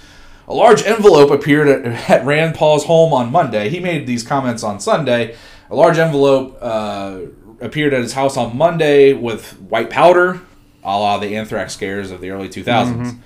a 0.48 0.54
large 0.54 0.82
envelope 0.82 1.30
appeared 1.30 1.68
at, 1.68 2.10
at 2.10 2.24
Rand 2.24 2.54
Paul's 2.56 2.84
home 2.86 3.12
on 3.12 3.30
Monday. 3.30 3.68
He 3.68 3.78
made 3.80 4.06
these 4.06 4.22
comments 4.22 4.62
on 4.62 4.80
Sunday. 4.80 5.36
A 5.70 5.76
large 5.76 5.98
envelope 5.98 6.56
uh, 6.60 7.20
appeared 7.60 7.92
at 7.94 8.00
his 8.02 8.14
house 8.14 8.36
on 8.36 8.56
Monday 8.56 9.12
with 9.12 9.60
white 9.60 9.90
powder, 9.90 10.40
a 10.82 10.98
la 10.98 11.18
the 11.18 11.36
anthrax 11.36 11.74
scares 11.74 12.10
of 12.10 12.20
the 12.20 12.30
early 12.30 12.48
2000s. 12.48 13.18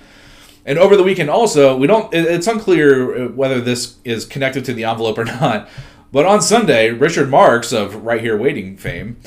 And 0.65 0.77
over 0.79 0.95
the 0.95 1.03
weekend, 1.03 1.29
also, 1.29 1.75
we 1.77 1.87
don't. 1.87 2.13
it- 2.13 2.25
It's 2.25 2.47
unclear 2.47 3.25
uh, 3.25 3.27
whether 3.29 3.59
this 3.61 3.95
is 4.05 4.25
connected 4.25 4.63
to 4.65 4.73
the 4.73 4.83
envelope 4.85 5.17
or 5.17 5.25
not. 5.41 5.67
But 6.11 6.25
on 6.25 6.41
Sunday, 6.41 6.89
Richard 6.91 7.29
Marx 7.29 7.71
of 7.73 8.05
Right 8.05 8.21
Here 8.21 8.37
Waiting 8.37 8.77
fame 8.77 9.17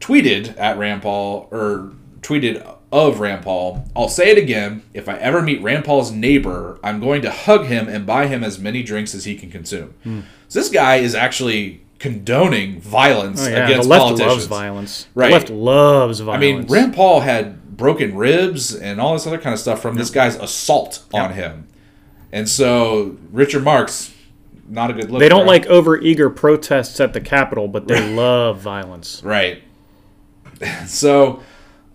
tweeted 0.00 0.58
at 0.58 0.76
Rand 0.76 1.02
Paul 1.02 1.48
or 1.50 1.92
tweeted 2.22 2.76
of 2.90 3.20
Rand 3.20 3.42
Paul. 3.42 3.84
I'll 3.96 4.08
say 4.08 4.30
it 4.30 4.38
again: 4.38 4.82
if 4.94 5.08
I 5.08 5.16
ever 5.16 5.42
meet 5.42 5.60
Rand 5.62 5.84
Paul's 5.84 6.10
neighbor, 6.10 6.78
I'm 6.82 7.00
going 7.00 7.22
to 7.22 7.30
hug 7.30 7.66
him 7.66 7.88
and 7.88 8.06
buy 8.06 8.26
him 8.26 8.42
as 8.44 8.58
many 8.58 8.82
drinks 8.82 9.14
as 9.14 9.24
he 9.24 9.34
can 9.36 9.50
consume. 9.50 9.94
Hmm. 10.02 10.20
So 10.48 10.58
this 10.60 10.68
guy 10.68 10.96
is 10.96 11.14
actually 11.14 11.82
condoning 11.98 12.80
violence 12.80 13.40
Oh, 13.46 13.48
yeah, 13.48 13.64
against 13.64 13.84
the 13.84 13.88
left 13.88 14.02
politicians. 14.02 14.32
loves 14.32 14.46
violence. 14.46 15.06
Right. 15.14 15.28
The 15.28 15.34
left 15.34 15.50
loves 15.50 16.20
I 16.20 16.36
mean, 16.36 16.66
Rand 16.66 16.94
Paul 16.94 17.20
had 17.20 17.76
broken 17.76 18.16
ribs 18.16 18.74
and 18.74 19.00
all 19.00 19.12
this 19.14 19.26
other 19.26 19.38
kind 19.38 19.54
of 19.54 19.60
stuff 19.60 19.80
from 19.80 19.94
this 19.94 20.10
guy's 20.10 20.34
assault 20.36 21.04
on 21.14 21.32
him. 21.32 21.68
And 22.32 22.48
so 22.48 23.16
Richard 23.30 23.62
Marx, 23.62 24.12
not 24.68 24.90
a 24.90 24.94
good 24.94 25.10
look. 25.10 25.20
They 25.20 25.28
don't 25.28 25.46
like 25.46 25.66
overeager 25.66 26.34
protests 26.34 26.98
at 27.00 27.12
the 27.12 27.20
Capitol, 27.20 27.68
but 27.68 27.86
they 27.88 28.14
love 28.14 28.58
violence. 28.60 29.22
Right. 29.24 29.62
So, 30.86 31.42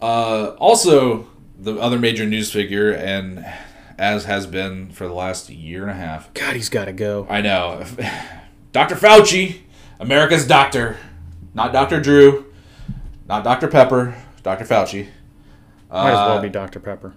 uh, 0.01 0.55
also 0.59 1.27
the 1.59 1.75
other 1.79 1.97
major 1.99 2.25
news 2.25 2.51
figure, 2.51 2.91
and 2.91 3.45
as 3.97 4.25
has 4.25 4.45
been 4.45 4.91
for 4.91 5.07
the 5.07 5.13
last 5.13 5.49
year 5.49 5.81
and 5.81 5.91
a 5.91 5.95
half, 5.95 6.33
God, 6.33 6.55
he's 6.55 6.69
got 6.69 6.85
to 6.85 6.93
go. 6.93 7.25
I 7.29 7.41
know, 7.41 7.83
Dr. 8.71 8.95
Fauci, 8.95 9.61
America's 9.99 10.45
doctor, 10.45 10.97
not 11.53 11.73
Dr. 11.73 11.99
Drew, 11.99 12.45
not 13.27 13.43
Dr. 13.43 13.67
Pepper, 13.67 14.15
Dr. 14.43 14.65
Fauci. 14.65 15.07
Might 15.89 16.11
as 16.11 16.17
Uh, 16.17 16.25
well 16.33 16.41
be 16.41 16.49
Dr. 16.49 16.79
Pepper. 16.81 17.13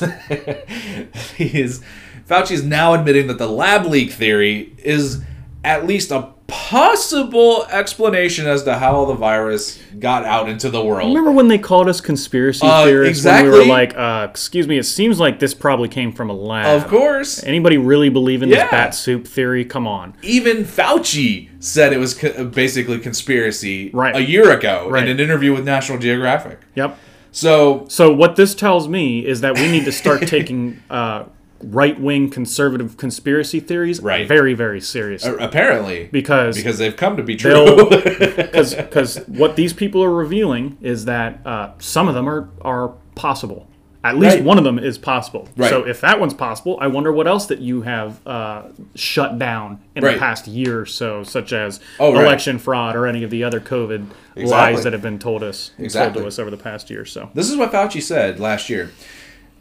he 1.36 1.60
is 1.60 1.82
Fauci 2.28 2.52
is 2.52 2.62
now 2.62 2.94
admitting 2.94 3.26
that 3.26 3.38
the 3.38 3.48
lab 3.48 3.84
leak 3.84 4.12
theory 4.12 4.74
is 4.78 5.22
at 5.64 5.86
least 5.86 6.10
a 6.12 6.32
possible 6.52 7.64
explanation 7.70 8.46
as 8.46 8.62
to 8.64 8.74
how 8.78 9.04
the 9.06 9.14
virus 9.14 9.78
got 9.98 10.24
out 10.24 10.48
into 10.48 10.68
the 10.68 10.82
world. 10.84 11.08
Remember 11.08 11.32
when 11.32 11.48
they 11.48 11.58
called 11.58 11.88
us 11.88 12.00
conspiracy 12.00 12.66
Uh, 12.66 12.84
theorists 12.84 13.24
when 13.24 13.44
we 13.44 13.50
were 13.50 13.64
like, 13.64 13.96
uh, 13.96 14.26
"Excuse 14.30 14.68
me, 14.68 14.76
it 14.78 14.84
seems 14.84 15.18
like 15.18 15.38
this 15.38 15.54
probably 15.54 15.88
came 15.88 16.12
from 16.12 16.28
a 16.30 16.34
lab." 16.34 16.66
Of 16.82 16.88
course. 16.88 17.42
Anybody 17.44 17.78
really 17.78 18.10
believe 18.10 18.42
in 18.42 18.48
Yeah. 18.50 18.62
this 18.64 18.70
bat 18.70 18.94
soup 18.94 19.26
theory? 19.26 19.64
Come 19.64 19.86
on. 19.86 20.14
Even 20.22 20.64
Fauci 20.64 21.48
said 21.58 21.92
it 21.92 21.98
was 21.98 22.14
co- 22.14 22.44
basically 22.44 22.98
conspiracy 22.98 23.90
Right. 23.92 24.14
a 24.14 24.22
year 24.22 24.50
ago 24.52 24.86
Right. 24.90 25.04
in 25.04 25.10
an 25.10 25.20
interview 25.20 25.54
with 25.54 25.64
National 25.64 25.98
Geographic. 25.98 26.58
Yep. 26.74 26.98
So 27.32 27.84
So 27.88 28.12
what 28.12 28.36
this 28.36 28.54
tells 28.54 28.88
me 28.88 29.20
is 29.26 29.40
that 29.40 29.58
we 29.58 29.70
need 29.70 29.84
to 29.86 29.92
start 29.92 30.26
taking 30.26 30.78
uh, 30.90 31.22
right-wing 31.64 32.30
conservative 32.30 32.96
conspiracy 32.96 33.60
theories 33.60 34.00
Right. 34.00 34.26
very, 34.26 34.54
very 34.54 34.80
seriously 34.80 35.30
a- 35.32 35.36
apparently, 35.36 36.08
because 36.12 36.56
because 36.56 36.78
they've 36.78 36.96
come 36.96 37.16
to 37.16 37.22
be 37.22 37.36
true. 37.36 37.88
because 37.88 39.16
what 39.26 39.56
these 39.56 39.72
people 39.72 40.02
are 40.02 40.12
revealing 40.14 40.76
is 40.80 41.04
that 41.06 41.40
uh, 41.46 41.70
some 41.78 42.08
of 42.08 42.14
them 42.14 42.28
are 42.28 42.48
are 42.62 42.92
possible. 43.14 43.68
At 44.04 44.16
least 44.18 44.34
Right. 44.38 44.44
one 44.44 44.58
of 44.58 44.64
them 44.64 44.80
is 44.80 44.98
possible. 44.98 45.48
Right. 45.56 45.70
So 45.70 45.86
if 45.86 46.00
that 46.00 46.18
one's 46.18 46.34
possible, 46.34 46.76
I 46.80 46.88
wonder 46.88 47.12
what 47.12 47.28
else 47.28 47.46
that 47.46 47.60
you 47.60 47.82
have 47.82 48.18
uh, 48.26 48.62
shut 48.96 49.38
down 49.38 49.78
in 49.94 50.02
Right. 50.02 50.14
the 50.14 50.18
past 50.18 50.48
year 50.48 50.80
or 50.80 50.86
so, 50.86 51.22
such 51.22 51.52
as 51.52 51.78
Oh, 52.00 52.12
right. 52.12 52.24
election 52.24 52.58
fraud 52.58 52.96
or 52.96 53.06
any 53.06 53.22
of 53.22 53.30
the 53.30 53.44
other 53.44 53.60
COVID 53.60 54.06
Exactly. 54.34 54.44
lies 54.74 54.82
that 54.82 54.92
have 54.92 55.02
been 55.02 55.20
told 55.20 55.44
us 55.44 55.70
told 55.78 56.14
to 56.14 56.26
us 56.26 56.40
over 56.40 56.50
the 56.50 56.56
past 56.56 56.90
year. 56.90 57.02
or 57.02 57.04
So 57.04 57.30
This 57.34 57.48
is 57.48 57.56
what 57.56 57.70
Fauci 57.70 58.02
said 58.02 58.40
last 58.40 58.68
year. 58.68 58.90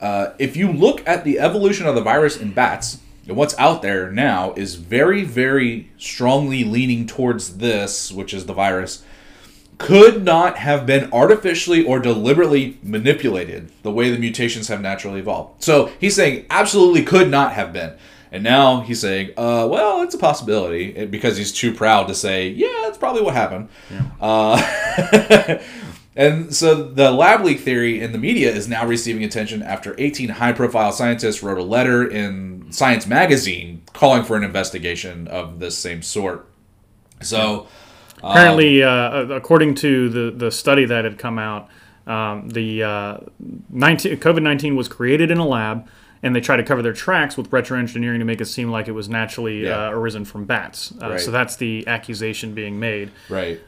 Uh, 0.02 0.34
if 0.40 0.58
you 0.58 0.72
look 0.72 1.08
at 1.08 1.24
the 1.24 1.40
evolution 1.40 1.86
of 1.86 1.96
the 1.96 2.02
virus 2.02 2.36
in 2.36 2.52
bats, 2.52 3.00
and 3.28 3.38
what's 3.38 3.58
out 3.60 3.82
there 3.82 4.12
now 4.12 4.54
is 4.54 4.76
very, 4.76 5.24
very 5.24 5.92
strongly 5.98 6.64
leaning 6.64 7.06
towards 7.06 7.58
this, 7.58 8.12
which 8.12 8.34
is 8.34 8.48
the 8.48 8.54
virus, 8.54 9.04
could 9.78 10.24
not 10.24 10.58
have 10.58 10.86
been 10.86 11.12
artificially 11.12 11.84
or 11.86 12.00
deliberately 12.00 12.78
manipulated 12.84 13.72
the 13.84 13.92
way 13.92 14.12
the 14.12 14.18
mutations 14.18 14.68
have 14.68 14.82
naturally 14.82 15.20
evolved. 15.20 15.64
So 15.64 15.92
he's 16.00 16.16
saying 16.16 16.46
absolutely 16.50 17.04
could 17.04 17.30
not 17.30 17.54
have 17.54 17.72
been. 17.72 17.94
And 18.32 18.44
now 18.44 18.82
he's 18.82 19.02
saying, 19.02 19.32
uh, 19.38 19.68
well, 19.70 20.04
it's 20.04 20.16
a 20.16 20.18
possibility 20.18 20.96
eh, 20.96 21.06
because 21.06 21.36
he's 21.36 21.52
too 21.52 21.74
proud 21.74 22.08
to 22.08 22.16
say, 22.16 22.48
yeah, 22.48 22.82
that's 22.84 22.98
probably 22.98 23.22
what 23.22 23.34
happened. 23.34 23.70
Uh, 24.22 25.60
and 26.22 26.56
so 26.56 26.76
the 26.76 27.12
lab 27.12 27.44
leak 27.44 27.60
theory 27.62 28.00
in 28.00 28.12
the 28.12 28.18
media 28.18 28.52
is 28.52 28.68
now 28.68 28.86
receiving 28.86 29.24
attention 29.24 29.64
after 29.64 29.96
18 29.98 30.30
high 30.30 30.52
profile 30.54 30.92
scientists 30.92 31.42
wrote 31.44 31.58
a 31.58 31.64
letter 31.64 32.08
in 32.08 32.72
Science 32.72 33.06
magazine 33.08 33.82
calling 33.94 34.24
for 34.24 34.38
an 34.38 34.44
investigation 34.44 35.28
of 35.28 35.60
this 35.60 35.78
same 35.78 36.02
sort. 36.02 36.48
So. 37.22 37.68
apparently, 38.24 38.84
uh, 38.84 39.24
according 39.30 39.76
to 39.76 40.10
the 40.10 40.32
the 40.32 40.52
study 40.52 40.86
that 40.86 41.04
had 41.06 41.18
come 41.18 41.38
out, 41.40 41.70
um, 42.08 42.50
the 42.50 42.84
uh, 42.84 43.18
19, 43.70 44.18
COVID 44.18 44.42
nineteen 44.44 44.76
was 44.76 44.88
created 44.88 45.32
in 45.32 45.38
a 45.38 45.48
lab. 45.48 45.88
And 46.24 46.36
they 46.36 46.40
try 46.40 46.56
to 46.56 46.62
cover 46.62 46.84
their 46.84 46.94
tracks 46.94 47.36
with 47.36 47.50
retroengineering 47.50 48.20
to 48.20 48.26
make 48.26 48.40
it 48.42 48.46
seem 48.46 48.70
like 48.70 48.88
it 48.88 48.92
was 48.92 49.10
naturally 49.10 49.64
Yeah. 49.64 49.88
uh, 49.88 49.92
arisen 49.92 50.24
from 50.24 50.46
bats. 50.46 50.94
Uh, 51.02 51.10
Right. 51.10 51.20
So 51.20 51.32
that's 51.32 51.56
the 51.56 51.88
accusation 51.88 52.54
being 52.54 52.80
made. 52.80 53.10
Right. 53.28 53.60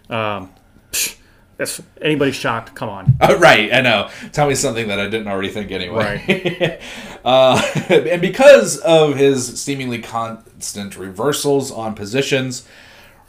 If 1.59 1.81
anybody 2.01 2.31
shocked, 2.31 2.75
come 2.75 2.89
on. 2.89 3.15
Uh, 3.21 3.37
right, 3.39 3.73
I 3.73 3.81
know. 3.81 4.09
Tell 4.31 4.47
me 4.47 4.55
something 4.55 4.87
that 4.87 4.99
I 4.99 5.07
didn't 5.07 5.27
already 5.27 5.49
think 5.49 5.71
anyway. 5.71 6.79
uh, 7.25 7.61
and 7.89 8.21
because 8.21 8.77
of 8.77 9.15
his 9.15 9.61
seemingly 9.61 10.01
constant 10.01 10.97
reversals 10.97 11.71
on 11.71 11.93
positions, 11.95 12.67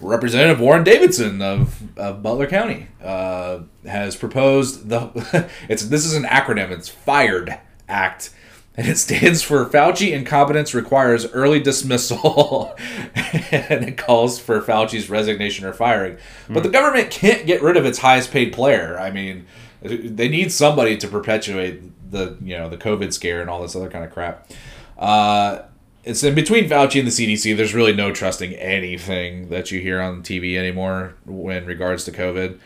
Representative 0.00 0.60
Warren 0.60 0.84
Davidson 0.84 1.40
of, 1.40 1.98
of 1.98 2.22
Butler 2.22 2.46
County 2.46 2.88
uh, 3.02 3.60
has 3.86 4.16
proposed 4.16 4.88
the. 4.88 5.48
It's 5.68 5.84
this 5.84 6.04
is 6.04 6.14
an 6.14 6.24
acronym. 6.24 6.70
It's 6.70 6.88
FIRED 6.88 7.58
Act. 7.88 8.30
And 8.76 8.88
it 8.88 8.98
stands 8.98 9.40
for 9.40 9.64
Fauci 9.66 10.12
incompetence 10.12 10.74
requires 10.74 11.30
early 11.32 11.60
dismissal, 11.60 12.74
and 13.14 13.84
it 13.84 13.96
calls 13.96 14.40
for 14.40 14.60
Fauci's 14.60 15.08
resignation 15.08 15.64
or 15.64 15.72
firing. 15.72 16.18
But 16.48 16.64
the 16.64 16.68
government 16.70 17.10
can't 17.12 17.46
get 17.46 17.62
rid 17.62 17.76
of 17.76 17.86
its 17.86 17.98
highest 17.98 18.32
paid 18.32 18.52
player. 18.52 18.98
I 18.98 19.12
mean, 19.12 19.46
they 19.80 20.28
need 20.28 20.50
somebody 20.50 20.96
to 20.96 21.06
perpetuate 21.06 22.10
the 22.10 22.36
you 22.42 22.56
know 22.56 22.68
the 22.68 22.76
COVID 22.76 23.12
scare 23.12 23.40
and 23.40 23.50
all 23.50 23.62
this 23.62 23.76
other 23.76 23.90
kind 23.90 24.04
of 24.04 24.10
crap. 24.10 24.50
Uh, 24.98 25.62
it's 26.04 26.22
in 26.22 26.34
between 26.34 26.68
Fauci 26.68 26.98
and 26.98 27.08
the 27.08 27.12
CDC. 27.12 27.56
There's 27.56 27.74
really 27.74 27.94
no 27.94 28.12
trusting 28.12 28.54
anything 28.54 29.48
that 29.50 29.70
you 29.70 29.80
hear 29.80 30.00
on 30.00 30.22
TV 30.22 30.56
anymore 30.56 31.14
in 31.26 31.64
regards 31.66 32.04
to 32.04 32.12
COVID. 32.12 32.58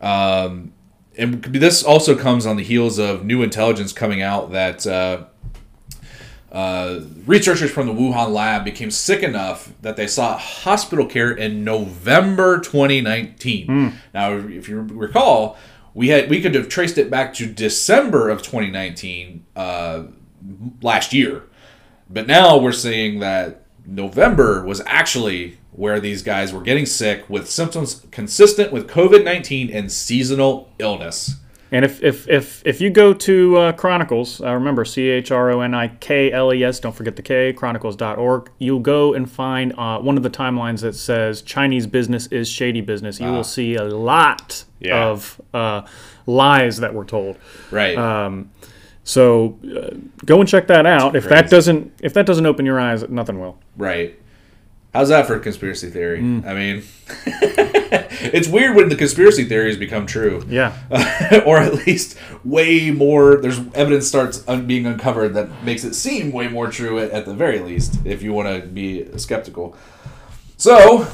Um, 0.00 0.72
and 1.18 1.42
this 1.42 1.82
also 1.82 2.16
comes 2.16 2.46
on 2.46 2.56
the 2.56 2.62
heels 2.62 2.98
of 2.98 3.24
new 3.24 3.42
intelligence 3.42 3.92
coming 3.92 4.22
out 4.22 4.52
that 4.52 4.86
uh, 4.86 5.24
uh, 6.52 7.00
researchers 7.26 7.70
from 7.70 7.86
the 7.86 7.92
Wuhan 7.92 8.32
lab 8.32 8.64
became 8.64 8.90
sick 8.90 9.22
enough 9.22 9.72
that 9.82 9.96
they 9.96 10.06
sought 10.06 10.40
hospital 10.40 11.04
care 11.04 11.30
in 11.30 11.64
November 11.64 12.58
2019. 12.60 13.66
Now, 14.14 14.32
if 14.32 14.68
you 14.68 14.80
recall, 14.80 15.56
we 15.92 16.08
had 16.08 16.30
we 16.30 16.40
could 16.40 16.54
have 16.54 16.68
traced 16.68 16.96
it 16.96 17.10
back 17.10 17.34
to 17.34 17.46
December 17.46 18.30
of 18.30 18.42
2019 18.42 19.44
uh, 19.56 20.04
last 20.80 21.12
year, 21.12 21.42
but 22.08 22.26
now 22.26 22.56
we're 22.56 22.72
seeing 22.72 23.18
that 23.18 23.64
November 23.84 24.64
was 24.64 24.80
actually 24.86 25.58
where 25.78 26.00
these 26.00 26.22
guys 26.22 26.52
were 26.52 26.60
getting 26.60 26.84
sick 26.86 27.28
with 27.30 27.48
symptoms 27.48 28.04
consistent 28.10 28.72
with 28.72 28.88
COVID 28.88 29.22
19 29.24 29.70
and 29.70 29.90
seasonal 29.92 30.70
illness. 30.78 31.36
And 31.70 31.84
if 31.84 32.02
if 32.02 32.26
if, 32.28 32.62
if 32.66 32.80
you 32.80 32.88
go 32.88 33.12
to 33.12 33.56
uh, 33.58 33.72
Chronikles, 33.72 34.44
uh, 34.44 34.54
remember 34.54 34.86
C 34.86 35.02
H 35.08 35.30
R 35.30 35.50
O 35.50 35.60
N 35.60 35.74
I 35.74 35.88
K 35.88 36.32
L 36.32 36.52
E 36.54 36.64
S, 36.64 36.80
don't 36.80 36.94
forget 36.96 37.14
the 37.14 37.20
K, 37.22 37.52
chronikles.org, 37.52 38.50
you'll 38.58 38.80
go 38.80 39.12
and 39.14 39.30
find 39.30 39.74
uh, 39.78 39.98
one 39.98 40.16
of 40.16 40.22
the 40.22 40.30
timelines 40.30 40.80
that 40.80 40.94
says 40.94 41.42
Chinese 41.42 41.86
business 41.86 42.26
is 42.28 42.48
shady 42.48 42.80
business. 42.80 43.20
You 43.20 43.30
will 43.32 43.44
see 43.44 43.74
a 43.76 43.84
lot 43.84 44.64
Ah. 44.64 44.72
Yeah. 44.80 45.06
of 45.08 45.40
uh, 45.52 45.82
lies 46.26 46.78
that 46.78 46.94
were 46.94 47.04
told. 47.04 47.36
Right. 47.70 47.98
Um, 47.98 48.50
so 49.04 49.58
uh, 49.64 49.96
go 50.24 50.40
and 50.40 50.48
check 50.48 50.68
that 50.68 50.86
out. 50.86 51.14
If 51.16 51.28
that 51.28 51.50
doesn't 51.50 51.92
if 52.02 52.14
that 52.14 52.24
doesn't 52.26 52.46
open 52.46 52.64
your 52.64 52.80
eyes, 52.80 53.06
nothing 53.10 53.38
will. 53.40 53.58
Right. 53.76 54.18
How's 54.94 55.10
that 55.10 55.26
for 55.26 55.36
a 55.36 55.40
conspiracy 55.40 55.90
theory? 55.90 56.18
I 56.18 56.54
mean, 56.54 56.82
it's 57.26 58.48
weird 58.48 58.74
when 58.74 58.88
the 58.88 58.96
conspiracy 58.96 59.44
theories 59.44 59.76
become 59.76 60.06
true. 60.06 60.42
Yeah. 60.48 60.72
or 61.46 61.58
at 61.58 61.86
least 61.86 62.16
way 62.42 62.90
more, 62.90 63.36
there's 63.36 63.58
evidence 63.74 64.08
starts 64.08 64.42
un- 64.48 64.66
being 64.66 64.86
uncovered 64.86 65.34
that 65.34 65.62
makes 65.62 65.84
it 65.84 65.94
seem 65.94 66.32
way 66.32 66.48
more 66.48 66.70
true 66.70 66.98
at, 66.98 67.10
at 67.10 67.26
the 67.26 67.34
very 67.34 67.60
least, 67.60 67.98
if 68.06 68.22
you 68.22 68.32
want 68.32 68.48
to 68.48 68.66
be 68.66 69.06
skeptical. 69.18 69.76
So, 70.56 71.06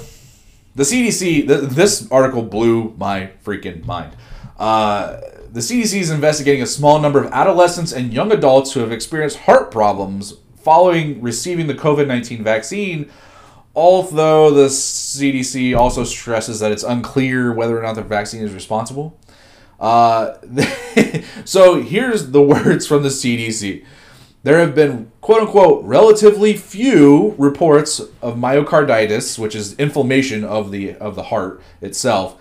the 0.76 0.84
CDC, 0.84 1.48
th- 1.48 1.70
this 1.70 2.10
article 2.10 2.42
blew 2.42 2.94
my 2.96 3.30
freaking 3.44 3.84
mind. 3.84 4.16
Uh, 4.56 5.20
the 5.52 5.60
CDC 5.60 6.00
is 6.00 6.10
investigating 6.10 6.62
a 6.62 6.66
small 6.66 7.00
number 7.00 7.22
of 7.22 7.30
adolescents 7.32 7.92
and 7.92 8.12
young 8.12 8.32
adults 8.32 8.72
who 8.72 8.80
have 8.80 8.92
experienced 8.92 9.38
heart 9.38 9.70
problems 9.70 10.34
following 10.56 11.20
receiving 11.20 11.66
the 11.66 11.74
COVID 11.74 12.06
19 12.06 12.42
vaccine, 12.42 13.10
although 13.74 14.50
the 14.50 14.66
CDC 14.66 15.76
also 15.76 16.04
stresses 16.04 16.60
that 16.60 16.72
it's 16.72 16.82
unclear 16.82 17.52
whether 17.52 17.78
or 17.78 17.82
not 17.82 17.94
the 17.94 18.02
vaccine 18.02 18.42
is 18.42 18.54
responsible. 18.54 19.18
Uh, 19.80 20.34
so 21.44 21.82
here's 21.82 22.30
the 22.30 22.42
words 22.42 22.86
from 22.86 23.02
the 23.02 23.08
CDC. 23.08 23.84
There 24.44 24.58
have 24.58 24.74
been 24.74 25.10
quote 25.20 25.40
unquote 25.40 25.84
relatively 25.84 26.54
few 26.54 27.34
reports 27.38 28.00
of 28.20 28.36
myocarditis, 28.36 29.38
which 29.38 29.54
is 29.54 29.74
inflammation 29.74 30.44
of 30.44 30.70
the 30.70 30.94
of 30.96 31.16
the 31.16 31.24
heart 31.24 31.62
itself. 31.80 32.40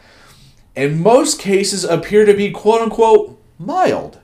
And 0.75 0.99
most 0.99 1.39
cases 1.39 1.83
appear 1.83 2.25
to 2.25 2.33
be 2.33 2.51
quote 2.51 2.81
unquote 2.81 3.41
mild. 3.57 4.19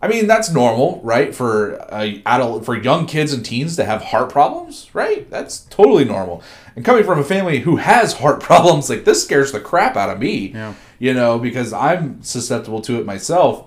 I 0.00 0.08
mean, 0.08 0.26
that's 0.26 0.50
normal, 0.50 1.00
right? 1.02 1.34
For 1.34 1.80
uh, 1.92 2.18
adult, 2.26 2.64
for 2.64 2.76
young 2.76 3.06
kids 3.06 3.32
and 3.32 3.44
teens 3.44 3.76
to 3.76 3.84
have 3.84 4.02
heart 4.02 4.30
problems, 4.30 4.90
right? 4.94 5.28
That's 5.30 5.60
totally 5.60 6.04
normal. 6.04 6.42
And 6.74 6.84
coming 6.84 7.04
from 7.04 7.18
a 7.18 7.24
family 7.24 7.60
who 7.60 7.76
has 7.76 8.14
heart 8.14 8.40
problems, 8.42 8.90
like 8.90 9.04
this 9.04 9.24
scares 9.24 9.52
the 9.52 9.60
crap 9.60 9.96
out 9.96 10.10
of 10.10 10.18
me. 10.18 10.48
Yeah. 10.48 10.74
You 10.98 11.14
know, 11.14 11.38
because 11.38 11.72
I'm 11.72 12.22
susceptible 12.22 12.80
to 12.82 12.98
it 12.98 13.06
myself. 13.06 13.66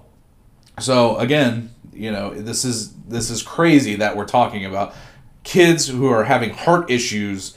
So 0.79 1.17
again, 1.17 1.73
you 1.93 2.11
know, 2.11 2.33
this 2.33 2.63
is 2.63 2.93
this 3.07 3.29
is 3.29 3.43
crazy 3.43 3.95
that 3.95 4.15
we're 4.15 4.25
talking 4.25 4.65
about 4.65 4.95
kids 5.43 5.87
who 5.87 6.07
are 6.07 6.23
having 6.23 6.51
heart 6.51 6.89
issues 6.89 7.55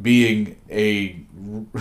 being 0.00 0.56
a 0.70 1.20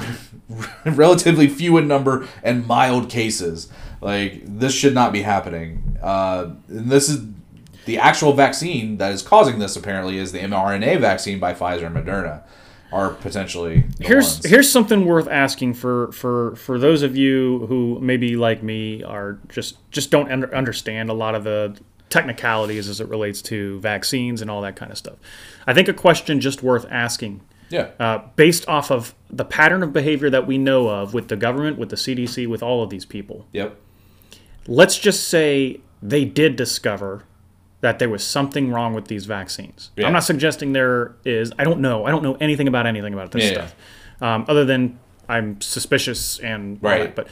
relatively 0.86 1.48
few 1.48 1.78
in 1.78 1.88
number 1.88 2.28
and 2.44 2.66
mild 2.66 3.10
cases. 3.10 3.70
Like 4.02 4.42
this 4.46 4.74
should 4.74 4.94
not 4.94 5.12
be 5.12 5.22
happening. 5.22 5.98
Uh, 6.02 6.52
and 6.68 6.90
this 6.90 7.10
is 7.10 7.26
the 7.86 7.98
actual 7.98 8.34
vaccine 8.34 8.98
that 8.98 9.12
is 9.12 9.22
causing 9.22 9.60
this. 9.60 9.76
Apparently, 9.76 10.18
is 10.18 10.32
the 10.32 10.40
mRNA 10.40 11.00
vaccine 11.02 11.40
by 11.40 11.54
Pfizer 11.54 11.88
and 11.88 11.96
Moderna. 11.96 12.44
are 12.92 13.10
potentially 13.12 13.84
here's 14.00 14.36
ones. 14.36 14.46
here's 14.46 14.72
something 14.72 15.06
worth 15.06 15.28
asking 15.28 15.74
for 15.74 16.12
for 16.12 16.56
for 16.56 16.80
those 16.80 17.04
of 17.04 17.16
you 17.16 17.66
who 17.68 18.00
maybe 18.02 18.36
like 18.36 18.64
me 18.64 19.04
are 19.04 19.40
just 19.50 19.78
just 19.92 20.10
don't 20.10 20.32
under, 20.32 20.54
understand 20.56 21.10
a 21.10 21.14
lot 21.14 21.36
of 21.36 21.44
the 21.44 21.78
technicalities 22.10 22.90
as 22.90 23.00
it 23.00 23.08
relates 23.08 23.42
to 23.42 23.80
vaccines 23.80 24.42
and 24.42 24.50
all 24.50 24.62
that 24.62 24.76
kind 24.76 24.92
of 24.92 24.98
stuff. 24.98 25.18
I 25.68 25.74
think 25.74 25.88
a 25.88 25.94
question 25.94 26.42
just 26.42 26.64
worth 26.64 26.86
asking 26.90 27.42
yeah. 27.70 27.90
uh, 28.00 28.20
based 28.36 28.68
off 28.68 28.92
of 28.92 29.14
the 29.30 29.46
pattern 29.46 29.84
of 29.84 29.94
behavior 29.94 30.30
that 30.30 30.48
we 30.48 30.58
know 30.58 30.90
of 30.90 31.14
with 31.14 31.28
the 31.28 31.36
government, 31.36 31.78
with 31.78 31.90
the 31.90 31.96
CDC, 31.96 32.48
with 32.48 32.64
all 32.64 32.84
of 32.84 32.90
these 32.90 33.06
people. 33.06 33.46
yep. 33.52 33.80
Let's 34.68 34.98
just 34.98 35.28
say 35.30 35.80
they 36.02 36.26
did 36.26 36.56
discover 36.56 37.24
that 37.82 38.00
there 38.00 38.10
was 38.10 38.24
something 38.24 38.72
wrong 38.72 38.94
with 38.94 39.08
these 39.08 39.26
vaccines. 39.26 39.92
Yeah. 39.96 40.08
I'm 40.08 40.14
not 40.14 40.24
suggesting 40.24 40.74
there 40.74 41.16
is. 41.26 41.52
I 41.58 41.64
don't 41.64 41.80
know. 41.80 42.06
I 42.06 42.12
don't 42.12 42.24
know 42.24 42.36
anything 42.42 42.68
about 42.68 42.86
anything 42.86 43.14
about 43.14 43.32
this 43.32 43.44
Yeah, 43.46 43.50
yeah. 43.50 43.54
stuff, 43.68 43.76
um, 44.22 44.46
other 44.48 44.66
than 44.66 45.00
I'm 45.30 45.62
suspicious 45.62 46.40
and 46.40 46.78
Right. 46.82 47.04
that. 47.04 47.16
But 47.16 47.28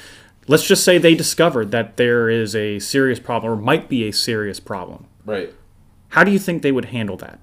let's 0.47 0.65
just 0.65 0.83
say 0.83 0.97
they 0.97 1.15
discovered 1.15 1.71
that 1.71 1.97
there 1.97 2.29
is 2.29 2.55
a 2.55 2.79
serious 2.79 3.19
problem 3.19 3.51
or 3.51 3.55
might 3.57 3.89
be 3.89 4.07
a 4.07 4.13
serious 4.13 4.59
problem. 4.59 5.05
Right. 5.25 5.53
How 6.09 6.23
do 6.23 6.31
you 6.31 6.39
think 6.39 6.61
they 6.61 6.71
would 6.71 6.85
handle 6.85 7.17
that? 7.17 7.39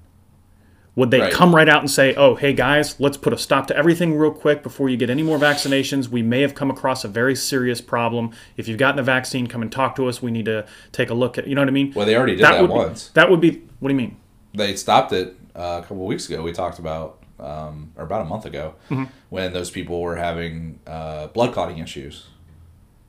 Would 0.97 1.11
they 1.11 1.19
Right. 1.19 1.31
come 1.33 1.53
right 1.53 1.67
out 1.67 1.81
and 1.81 1.91
say, 1.91 2.15
"Oh, 2.15 2.35
hey 2.35 2.53
guys, 2.53 2.95
let's 2.99 3.17
put 3.17 3.33
a 3.33 3.37
stop 3.37 3.67
to 3.67 3.75
everything 3.77 4.17
real 4.17 4.31
quick 4.31 4.63
before 4.63 4.87
you 4.87 4.95
get 4.95 5.09
any 5.09 5.23
more 5.23 5.37
vaccinations. 5.37 6.07
We 6.07 6.21
may 6.21 6.39
have 6.41 6.55
come 6.55 6.69
across 6.71 7.03
a 7.03 7.09
very 7.09 7.35
serious 7.35 7.81
problem. 7.81 8.31
If 8.55 8.69
you've 8.69 8.77
gotten 8.77 8.95
the 8.95 9.03
vaccine, 9.03 9.47
come 9.47 9.61
and 9.61 9.69
talk 9.71 9.95
to 9.97 10.07
us. 10.07 10.21
We 10.21 10.31
need 10.31 10.45
to 10.45 10.65
take 10.93 11.09
a 11.09 11.13
look 11.13 11.37
at." 11.37 11.47
You 11.47 11.55
know 11.55 11.61
what 11.61 11.67
I 11.67 11.71
mean? 11.73 11.91
Well, 11.93 12.05
they 12.05 12.15
already 12.15 12.37
did 12.37 12.45
that 12.45 12.61
would 12.61 12.67
be- 12.69 12.73
once. 12.73 13.09
that 13.13 13.29
would 13.29 13.41
be. 13.41 13.61
What 13.79 13.89
do 13.89 13.93
you 13.93 13.97
mean? 13.97 14.15
They 14.53 14.75
stopped 14.77 15.11
it 15.11 15.35
uh, 15.53 15.79
a 15.79 15.81
couple 15.81 15.97
of 16.01 16.07
weeks 16.07 16.29
ago. 16.29 16.41
We 16.41 16.53
talked 16.53 16.79
about, 16.79 17.17
um, 17.41 17.91
or 17.97 18.05
about 18.05 18.21
a 18.21 18.25
month 18.25 18.45
ago, 18.45 18.75
Mm-hmm. 18.89 19.03
when 19.29 19.51
those 19.51 19.69
people 19.69 19.99
were 20.01 20.15
having 20.15 20.79
uh, 20.87 21.27
blood 21.27 21.51
clotting 21.53 21.79
issues. 21.79 22.27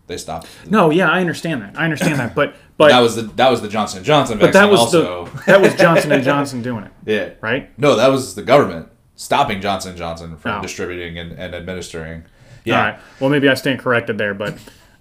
They 0.07 0.17
stopped. 0.17 0.47
No, 0.71 0.91
yeah, 0.91 1.09
I 1.11 1.21
understand 1.21 1.63
that. 1.63 1.79
I 1.79 1.85
understand 1.85 2.19
that, 2.21 2.35
but 2.35 2.55
but 2.77 2.89
that 2.89 3.01
was 3.01 3.17
the 3.17 3.23
that 3.23 3.51
was 3.51 3.61
the 3.61 3.69
Johnson 3.69 3.99
and 3.99 4.07
Johnson 4.07 4.39
but 4.39 4.53
that 4.53 4.71
was 4.71 4.81
also. 4.81 5.25
the 5.27 5.43
that 5.47 5.61
was 5.61 5.75
Johnson 5.75 6.13
and 6.13 6.23
Johnson 6.31 6.63
doing 6.63 6.85
it, 6.85 6.93
yeah. 7.05 7.31
right? 7.41 7.77
No, 7.79 7.97
that 7.97 8.09
was 8.09 8.35
the 8.35 8.43
government 8.43 8.89
stopping 9.17 9.61
Johnson 9.61 9.91
and 9.91 9.99
Johnson 9.99 10.37
from 10.37 10.59
Oh. 10.59 10.63
distributing 10.63 11.19
and, 11.19 11.33
and 11.33 11.55
administering. 11.55 12.25
Yeah. 12.65 12.81
right. 12.81 13.01
Well, 13.21 13.31
maybe 13.31 13.49
I 13.49 13.55
stand 13.55 13.79
corrected 13.81 14.19
there, 14.19 14.35
but. 14.35 14.55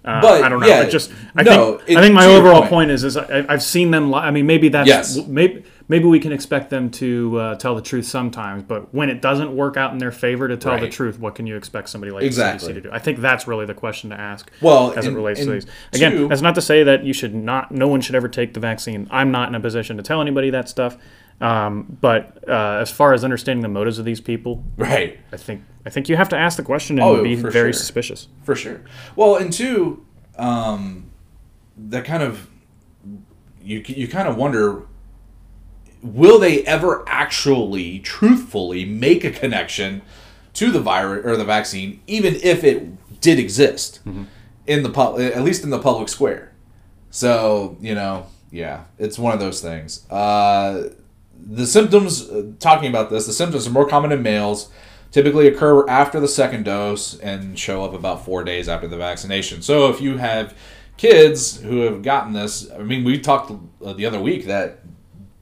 Uh, 0.04 0.20
But, 0.20 0.44
I 0.44 0.48
don't 0.48 0.60
know. 0.60 0.68
yeah, 0.68 0.82
I 0.82 0.88
just 0.88 1.10
I 1.34 1.42
no, 1.42 1.78
think 1.78 1.90
it- 1.90 1.96
I 1.98 2.00
think 2.00 2.14
my 2.14 2.26
overall 2.26 2.60
point. 2.60 2.70
point 2.70 2.90
is 2.92 3.02
is 3.02 3.16
I, 3.16 3.44
I've 3.48 3.62
seen 3.62 3.90
them. 3.90 4.12
Li- 4.12 4.20
I 4.20 4.30
mean, 4.30 4.46
maybe 4.46 4.68
that's 4.68 4.86
Yes. 4.88 5.16
maybe 5.26 5.64
maybe 5.88 6.04
we 6.06 6.18
can 6.20 6.32
expect 6.32 6.70
them 6.70 6.90
to 6.90 7.38
uh, 7.38 7.54
tell 7.56 7.74
the 7.74 7.82
truth 7.82 8.06
sometimes, 8.06 8.62
but 8.64 8.92
when 8.94 9.08
it 9.08 9.22
doesn't 9.22 9.54
work 9.54 9.76
out 9.76 9.92
in 9.92 9.98
their 9.98 10.10
favor 10.12 10.48
to 10.48 10.56
tell 10.56 10.78
the 10.78 10.88
truth, 10.88 11.18
what 11.18 11.34
can 11.34 11.46
you 11.46 11.56
expect 11.56 11.88
somebody 11.88 12.10
like 12.12 12.24
Exactly. 12.24 12.70
CDC 12.72 12.74
to 12.74 12.80
do? 12.82 12.90
I 12.92 12.98
think 12.98 13.18
that's 13.20 13.46
really 13.46 13.66
the 13.66 13.74
question 13.74 14.10
to 14.10 14.18
ask. 14.20 14.50
Well, 14.60 14.92
as 14.96 15.06
it 15.06 15.12
relates 15.12 15.40
to 15.40 15.50
these. 15.50 15.66
Again, 15.92 16.12
two- 16.12 16.28
that's 16.28 16.42
not 16.42 16.54
to 16.56 16.62
say 16.62 16.82
that 16.82 17.04
you 17.04 17.12
should 17.12 17.34
not. 17.34 17.70
No 17.72 17.88
one 17.88 18.00
should 18.00 18.14
ever 18.14 18.28
take 18.28 18.54
the 18.54 18.60
vaccine. 18.60 19.06
I'm 19.10 19.30
not 19.30 19.48
in 19.48 19.54
a 19.54 19.60
position 19.60 19.96
to 19.96 20.02
tell 20.02 20.20
anybody 20.20 20.50
that 20.50 20.68
stuff. 20.68 20.96
Um, 21.38 21.98
but 22.00 22.48
uh, 22.48 22.78
as 22.80 22.90
far 22.90 23.12
as 23.12 23.22
understanding 23.22 23.60
the 23.62 23.68
motives 23.68 23.98
of 23.98 24.06
these 24.06 24.22
people, 24.22 24.64
Right. 24.78 25.18
I 25.32 25.36
think 25.36 25.62
I 25.84 25.90
think 25.90 26.08
you 26.08 26.16
have 26.16 26.30
to 26.30 26.36
ask 26.36 26.56
the 26.56 26.62
question 26.62 26.98
and 26.98 27.06
Oh, 27.06 27.22
be 27.22 27.34
very 27.34 27.52
sure. 27.52 27.72
suspicious. 27.74 28.28
For 28.42 28.54
sure. 28.54 28.80
Well, 29.16 29.36
and 29.36 29.52
two, 29.52 30.04
um, 30.38 31.10
that 31.76 32.06
kind 32.06 32.22
of 32.22 32.48
you 33.62 33.82
you 33.86 34.08
kind 34.08 34.28
of 34.28 34.36
wonder 34.36 34.82
will 36.02 36.38
they 36.38 36.62
ever 36.64 37.04
actually 37.08 37.98
truthfully 38.00 38.84
make 38.84 39.24
a 39.24 39.30
connection 39.30 40.02
to 40.54 40.70
the 40.70 40.80
virus 40.80 41.24
or 41.24 41.36
the 41.36 41.44
vaccine 41.44 42.00
even 42.06 42.34
if 42.36 42.64
it 42.64 43.20
did 43.20 43.38
exist 43.38 44.00
in 44.66 44.82
the 44.82 44.90
pub 44.90 45.20
at 45.20 45.42
least 45.42 45.64
in 45.64 45.70
the 45.70 45.78
public 45.78 46.08
square? 46.08 46.52
So 47.10 47.76
you 47.80 47.94
know 47.94 48.26
yeah 48.50 48.84
it's 48.98 49.18
one 49.18 49.32
of 49.32 49.40
those 49.40 49.60
things. 49.60 50.08
Uh, 50.10 50.90
the 51.38 51.66
symptoms 51.66 52.28
uh, 52.30 52.52
talking 52.60 52.88
about 52.88 53.10
this 53.10 53.26
the 53.26 53.32
symptoms 53.32 53.66
are 53.66 53.70
more 53.70 53.88
common 53.88 54.12
in 54.12 54.22
males 54.22 54.70
typically 55.12 55.46
occur 55.46 55.88
after 55.88 56.20
the 56.20 56.28
second 56.28 56.64
dose 56.64 57.18
and 57.20 57.58
show 57.58 57.84
up 57.84 57.94
about 57.94 58.24
four 58.24 58.44
days 58.44 58.68
after 58.68 58.88
the 58.88 58.96
vaccination. 58.96 59.62
So 59.62 59.88
if 59.88 60.00
you 60.00 60.18
have 60.18 60.54
kids 60.96 61.60
who 61.60 61.80
have 61.80 62.02
gotten 62.02 62.32
this 62.32 62.70
i 62.72 62.78
mean 62.78 63.04
we 63.04 63.18
talked 63.18 63.52
uh, 63.84 63.92
the 63.92 64.06
other 64.06 64.20
week 64.20 64.46
that 64.46 64.80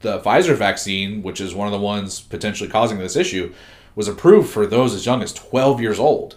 the 0.05 0.19
pfizer 0.19 0.55
vaccine 0.55 1.21
which 1.21 1.41
is 1.41 1.53
one 1.53 1.67
of 1.67 1.73
the 1.73 1.79
ones 1.79 2.21
potentially 2.21 2.69
causing 2.69 2.97
this 2.97 3.15
issue 3.15 3.53
was 3.95 4.07
approved 4.07 4.49
for 4.49 4.65
those 4.65 4.93
as 4.93 5.05
young 5.05 5.21
as 5.21 5.33
12 5.33 5.81
years 5.81 5.99
old 5.99 6.35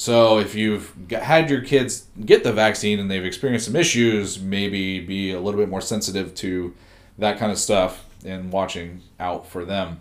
so 0.00 0.38
if 0.38 0.54
you've 0.54 0.94
had 1.10 1.50
your 1.50 1.60
kids 1.60 2.06
get 2.24 2.42
the 2.42 2.54
vaccine 2.54 2.98
and 3.00 3.10
they've 3.10 3.22
experienced 3.22 3.66
some 3.66 3.76
issues, 3.76 4.40
maybe 4.40 4.98
be 4.98 5.32
a 5.32 5.38
little 5.38 5.60
bit 5.60 5.68
more 5.68 5.82
sensitive 5.82 6.34
to 6.36 6.74
that 7.18 7.38
kind 7.38 7.52
of 7.52 7.58
stuff 7.58 8.06
and 8.24 8.50
watching 8.50 9.02
out 9.18 9.46
for 9.46 9.62
them. 9.66 10.00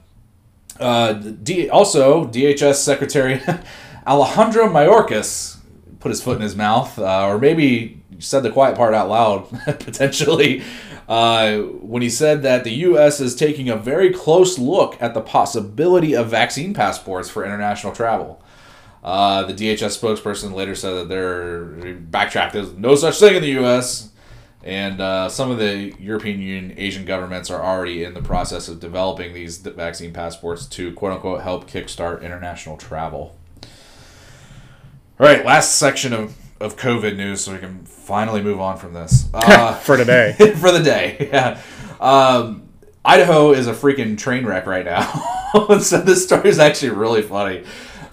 Uh, 0.80 1.12
D- 1.12 1.70
also, 1.70 2.26
DHS 2.28 2.76
Secretary 2.76 3.42
Alejandro 4.08 4.70
Mayorkas 4.70 5.58
put 6.00 6.12
his 6.12 6.24
foot 6.24 6.38
in 6.38 6.44
his 6.44 6.56
mouth, 6.56 6.98
uh, 6.98 7.28
or 7.28 7.38
maybe 7.38 7.99
said 8.20 8.44
the 8.44 8.52
quiet 8.52 8.76
part 8.76 8.94
out 8.94 9.10
loud, 9.10 9.50
potentially, 9.66 10.64
uh, 11.08 11.58
when 11.58 12.02
he 12.02 12.10
said 12.10 12.44
that 12.44 12.64
the 12.64 12.72
U.S. 12.72 13.20
is 13.20 13.36
taking 13.36 13.70
a 13.70 13.76
very 13.76 14.14
close 14.14 14.60
look 14.60 14.98
at 15.02 15.14
the 15.14 15.22
possibility 15.22 16.16
of 16.16 16.30
vaccine 16.30 16.74
passports 16.74 17.30
for 17.30 17.44
international 17.44 17.94
travel. 17.94 18.42
Uh, 19.04 19.44
the 19.44 19.54
DHS 19.54 19.98
spokesperson 20.00 20.54
later 20.54 20.76
said 20.76 20.94
that 20.94 21.10
they're 21.10 21.94
backtracked. 21.96 22.54
There's 22.54 22.74
no 22.74 22.96
such 22.96 23.20
thing 23.20 23.36
in 23.36 23.42
the 23.42 23.50
U.S. 23.50 24.10
And 24.64 25.00
uh, 25.00 25.30
some 25.30 25.52
of 25.52 25.58
the 25.58 25.94
European 26.00 26.42
Union, 26.42 26.74
Asian 26.78 27.06
governments 27.06 27.50
are 27.50 27.64
already 27.64 28.04
in 28.04 28.14
the 28.14 28.22
process 28.22 28.68
of 28.68 28.80
developing 28.80 29.34
these 29.34 29.58
vaccine 29.58 30.12
passports 30.12 30.66
to 30.68 30.94
quote 30.94 31.14
unquote 31.14 31.42
help 31.42 31.70
kickstart 31.70 32.22
international 32.22 32.76
travel. 32.76 33.38
All 35.20 35.28
right, 35.28 35.46
last 35.46 35.78
section 35.78 36.14
of, 36.14 36.36
of 36.60 36.76
COVID 36.76 37.16
news 37.16 37.42
so 37.42 37.54
we 37.54 37.60
can 37.60 37.84
finally 37.86 38.42
move 38.42 38.60
on 38.60 38.78
from 38.78 38.94
this. 38.94 39.30
Uh, 39.34 39.74
for 39.76 39.98
today. 39.98 40.34
for 40.60 40.72
the 40.72 40.82
day. 40.84 41.30
Yeah. 41.32 41.62
Um, 42.00 42.64
Idaho 43.04 43.52
is 43.54 43.68
a 43.68 43.74
freaking 43.74 44.18
train 44.18 44.46
wreck 44.46 44.66
right 44.66 44.86
now. 44.86 45.80
so 45.80 46.00
this 46.02 46.24
story 46.24 46.50
is 46.50 46.60
actually 46.60 46.92
really 46.92 47.22
funny. 47.22 47.64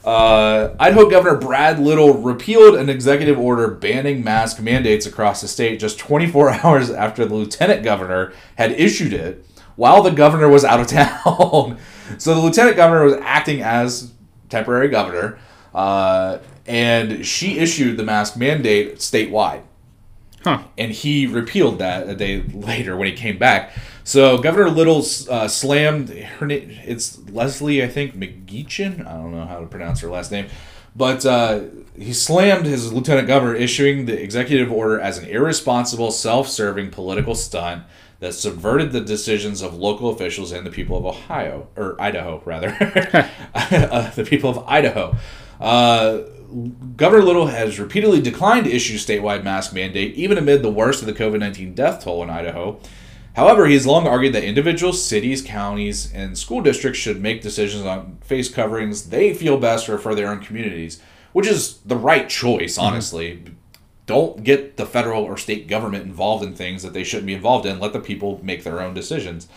Uh, 0.04 0.74
Idaho 0.78 1.10
Governor 1.10 1.36
Brad 1.38 1.80
Little 1.80 2.14
repealed 2.14 2.76
an 2.76 2.88
executive 2.88 3.38
order 3.38 3.68
banning 3.68 4.22
mask 4.22 4.60
mandates 4.60 5.04
across 5.04 5.40
the 5.40 5.48
state 5.48 5.80
just 5.80 5.98
24 5.98 6.50
hours 6.64 6.90
after 6.90 7.24
the 7.26 7.34
lieutenant 7.34 7.82
governor 7.82 8.32
had 8.56 8.72
issued 8.72 9.12
it 9.12 9.44
while 9.74 10.02
the 10.02 10.10
governor 10.10 10.48
was 10.48 10.64
out 10.64 10.80
of 10.80 10.86
town. 10.86 11.78
so 12.18 12.34
the 12.34 12.40
lieutenant 12.40 12.76
governor 12.76 13.04
was 13.04 13.14
acting 13.22 13.62
as 13.62 14.12
temporary 14.48 14.88
governor, 14.88 15.38
uh, 15.74 16.38
and 16.66 17.24
she 17.24 17.58
issued 17.58 17.96
the 17.96 18.02
mask 18.04 18.36
mandate 18.36 18.96
statewide 18.96 19.62
Huh. 20.42 20.62
and 20.78 20.92
he 20.92 21.26
repealed 21.26 21.80
that 21.80 22.08
a 22.08 22.14
day 22.14 22.40
later 22.42 22.96
when 22.96 23.08
he 23.08 23.14
came 23.14 23.36
back. 23.36 23.72
So 24.04 24.38
Governor 24.38 24.70
Little 24.70 24.98
uh, 25.28 25.48
slammed 25.48 26.10
her 26.10 26.46
name. 26.46 26.70
It's 26.84 27.18
Leslie, 27.28 27.82
I 27.82 27.88
think 27.88 28.14
McGeachin. 28.14 29.04
I 29.04 29.14
don't 29.14 29.32
know 29.32 29.44
how 29.44 29.58
to 29.58 29.66
pronounce 29.66 29.98
her 30.02 30.08
last 30.08 30.30
name, 30.30 30.46
but 30.94 31.26
uh, 31.26 31.62
he 31.98 32.12
slammed 32.12 32.66
his 32.66 32.92
lieutenant 32.92 33.26
governor 33.26 33.56
issuing 33.56 34.06
the 34.06 34.22
executive 34.22 34.70
order 34.70 35.00
as 35.00 35.18
an 35.18 35.24
irresponsible, 35.28 36.12
self-serving 36.12 36.92
political 36.92 37.34
stunt 37.34 37.82
that 38.20 38.32
subverted 38.32 38.92
the 38.92 39.00
decisions 39.00 39.62
of 39.62 39.74
local 39.74 40.10
officials 40.10 40.52
and 40.52 40.64
the 40.64 40.70
people 40.70 40.96
of 40.96 41.04
Ohio 41.04 41.66
or 41.74 42.00
Idaho, 42.00 42.40
rather, 42.44 42.68
uh, 43.54 44.10
the 44.12 44.24
people 44.24 44.50
of 44.50 44.58
Idaho. 44.68 45.16
Governor 46.96 47.22
Little 47.22 47.46
has 47.46 47.78
repeatedly 47.78 48.20
declined 48.20 48.64
to 48.64 48.72
issue 48.72 48.96
statewide 48.96 49.44
mask 49.44 49.72
mandate, 49.72 50.14
even 50.14 50.38
amid 50.38 50.62
the 50.62 50.70
worst 50.70 51.00
of 51.00 51.06
the 51.06 51.12
COVID 51.12 51.40
19 51.40 51.74
death 51.74 52.04
toll 52.04 52.22
in 52.22 52.30
Idaho. 52.30 52.80
However, 53.34 53.66
he 53.66 53.74
has 53.74 53.86
long 53.86 54.06
argued 54.06 54.34
that 54.34 54.44
individual 54.44 54.94
cities, 54.94 55.42
counties, 55.42 56.10
and 56.12 56.38
school 56.38 56.62
districts 56.62 56.98
should 56.98 57.20
make 57.20 57.42
decisions 57.42 57.84
on 57.84 58.16
face 58.22 58.48
coverings 58.48 59.10
they 59.10 59.34
feel 59.34 59.58
best 59.58 59.84
for, 59.86 59.98
for 59.98 60.14
their 60.14 60.28
own 60.28 60.40
communities, 60.40 61.02
which 61.34 61.46
is 61.46 61.78
the 61.78 61.96
right 61.96 62.28
choice, 62.28 62.76
mm-hmm. 62.76 62.86
honestly. 62.86 63.42
Don't 64.06 64.44
get 64.44 64.76
the 64.76 64.86
federal 64.86 65.24
or 65.24 65.36
state 65.36 65.66
government 65.66 66.04
involved 66.04 66.44
in 66.44 66.54
things 66.54 66.82
that 66.82 66.92
they 66.92 67.02
shouldn't 67.02 67.26
be 67.26 67.34
involved 67.34 67.66
in. 67.66 67.80
Let 67.80 67.92
the 67.92 68.00
people 68.00 68.40
make 68.42 68.62
their 68.62 68.80
own 68.80 68.94
decisions. 68.94 69.48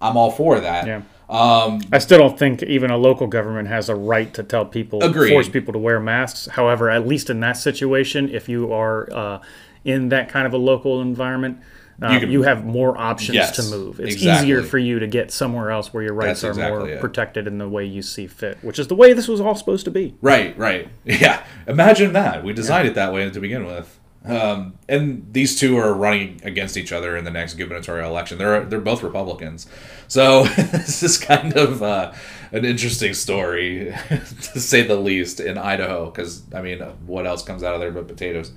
I'm 0.00 0.16
all 0.16 0.30
for 0.30 0.60
that. 0.60 0.86
Yeah. 0.86 1.02
Um, 1.28 1.80
I 1.92 1.98
still 1.98 2.18
don't 2.18 2.38
think 2.38 2.62
even 2.62 2.90
a 2.90 2.96
local 2.96 3.26
government 3.26 3.68
has 3.68 3.88
a 3.88 3.94
right 3.94 4.32
to 4.34 4.42
tell 4.42 4.64
people, 4.66 5.02
Agreed. 5.02 5.30
force 5.30 5.48
people 5.48 5.72
to 5.72 5.78
wear 5.78 5.98
masks. 6.00 6.46
However, 6.46 6.90
at 6.90 7.06
least 7.06 7.30
in 7.30 7.40
that 7.40 7.56
situation, 7.56 8.28
if 8.28 8.48
you 8.48 8.72
are 8.72 9.08
uh, 9.12 9.42
in 9.84 10.10
that 10.10 10.28
kind 10.28 10.46
of 10.46 10.52
a 10.52 10.58
local 10.58 11.00
environment, 11.00 11.58
uh, 12.02 12.18
You 12.20 12.26
you, 12.26 12.42
have 12.42 12.64
more 12.64 12.98
options 12.98 13.36
Yes, 13.36 13.56
to 13.56 13.62
move. 13.76 14.00
It's 14.00 14.14
exactly. 14.14 14.48
easier 14.48 14.62
for 14.64 14.78
you 14.78 14.98
to 14.98 15.06
get 15.06 15.30
somewhere 15.30 15.70
else 15.70 15.94
where 15.94 16.02
your 16.02 16.12
rights 16.14 16.40
That's 16.40 16.44
are 16.44 16.48
exactly 16.50 16.78
more 16.78 16.88
it. 16.88 17.00
protected 17.00 17.46
in 17.46 17.58
the 17.58 17.68
way 17.68 17.84
you 17.84 18.02
see 18.02 18.26
fit, 18.26 18.58
which 18.62 18.78
is 18.80 18.88
the 18.88 18.96
way 18.96 19.12
this 19.12 19.28
was 19.28 19.40
all 19.40 19.54
supposed 19.54 19.84
to 19.84 19.92
be. 19.92 20.14
Right, 20.20 20.58
right. 20.58 20.88
Yeah. 21.04 21.44
Imagine 21.68 22.12
that. 22.14 22.42
We 22.42 22.52
designed 22.52 22.88
it 22.88 22.94
that 22.96 23.12
way 23.12 23.30
to 23.30 23.40
begin 23.40 23.64
with. 23.64 23.98
Um, 24.26 24.78
and 24.88 25.26
these 25.32 25.58
two 25.58 25.76
are 25.76 25.92
running 25.92 26.40
against 26.44 26.78
each 26.78 26.92
other 26.92 27.14
in 27.16 27.24
the 27.24 27.30
next 27.30 27.54
gubernatorial 27.54 28.08
election. 28.08 28.38
They're 28.38 28.64
they're 28.64 28.80
both 28.80 29.02
Republicans, 29.02 29.66
so 30.08 30.44
this 30.72 31.02
is 31.02 31.18
kind 31.18 31.54
of 31.54 31.82
uh, 31.82 32.12
an 32.50 32.64
interesting 32.64 33.12
story, 33.12 33.94
to 34.08 34.60
say 34.60 34.82
the 34.82 34.96
least, 34.96 35.40
in 35.40 35.58
Idaho. 35.58 36.06
Because 36.06 36.42
I 36.54 36.62
mean, 36.62 36.80
what 37.06 37.26
else 37.26 37.42
comes 37.42 37.62
out 37.62 37.74
of 37.74 37.80
there 37.80 37.90
but 37.90 38.08
potatoes? 38.08 38.52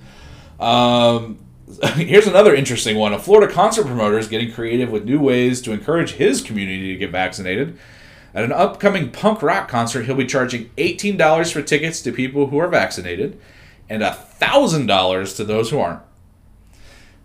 Um, 0.58 1.38
here's 1.96 2.26
another 2.26 2.54
interesting 2.54 2.96
one: 2.96 3.12
a 3.12 3.18
Florida 3.18 3.52
concert 3.52 3.84
promoter 3.84 4.16
is 4.16 4.26
getting 4.26 4.50
creative 4.50 4.90
with 4.90 5.04
new 5.04 5.20
ways 5.20 5.60
to 5.62 5.72
encourage 5.72 6.12
his 6.12 6.40
community 6.40 6.94
to 6.94 6.98
get 6.98 7.10
vaccinated. 7.10 7.78
At 8.34 8.44
an 8.44 8.52
upcoming 8.52 9.10
punk 9.10 9.42
rock 9.42 9.68
concert, 9.68 10.04
he'll 10.04 10.14
be 10.14 10.26
charging 10.26 10.70
$18 10.76 11.52
for 11.52 11.62
tickets 11.62 12.00
to 12.02 12.12
people 12.12 12.48
who 12.48 12.58
are 12.58 12.68
vaccinated 12.68 13.40
and 13.88 14.02
$1,000 14.02 15.36
to 15.36 15.44
those 15.44 15.70
who 15.70 15.78
aren't. 15.78 16.02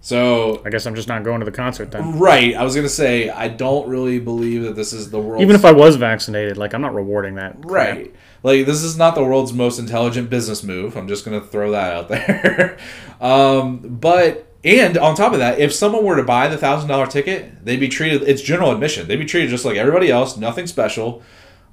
So, 0.01 0.61
I 0.65 0.69
guess 0.69 0.85
I'm 0.85 0.95
just 0.95 1.07
not 1.07 1.23
going 1.23 1.39
to 1.39 1.45
the 1.45 1.51
concert 1.51 1.91
then. 1.91 2.19
right, 2.19 2.53
I 2.55 2.63
was 2.63 2.75
going 2.75 2.85
to 2.85 2.93
say, 2.93 3.29
I 3.29 3.47
don't 3.47 3.87
really 3.87 4.19
believe 4.19 4.63
that 4.63 4.75
this 4.75 4.91
is 4.91 5.09
the 5.11 5.19
world. 5.19 5.41
Even 5.41 5.55
if 5.55 5.63
I 5.63 5.71
was 5.71 5.95
vaccinated, 5.95 6.57
like 6.57 6.73
I'm 6.73 6.81
not 6.81 6.93
rewarding 6.93 7.35
that. 7.35 7.61
crap. 7.61 7.95
Right. 7.95 8.15
Like, 8.43 8.65
this 8.65 8.83
is 8.83 8.97
not 8.97 9.15
the 9.15 9.23
world's 9.23 9.53
most 9.53 9.79
intelligent 9.79 10.29
business 10.29 10.61
move. 10.61 10.97
I'm 10.97 11.07
just 11.07 11.23
going 11.23 11.39
to 11.39 11.47
throw 11.47 11.71
that 11.71 11.93
out 11.93 12.07
there. 12.09 12.77
um, 13.21 13.77
but. 13.79 14.47
And 14.65 14.97
on 14.97 15.13
top 15.13 15.33
of 15.33 15.39
that, 15.39 15.59
if 15.59 15.73
someone 15.73 16.05
were 16.05 16.15
to 16.15 16.23
buy 16.23 16.47
the 16.47 16.57
thousand 16.57 16.87
dollar 16.87 17.05
ticket, 17.05 17.65
they'd 17.65 17.81
be 17.81 17.89
treated. 17.89 18.21
It's 18.23 18.41
general 18.41 18.71
admission. 18.71 19.09
They'd 19.09 19.17
be 19.17 19.25
treated 19.25 19.49
just 19.49 19.65
like 19.65 19.75
everybody 19.75 20.09
else, 20.09 20.37
nothing 20.37 20.67
special. 20.67 21.21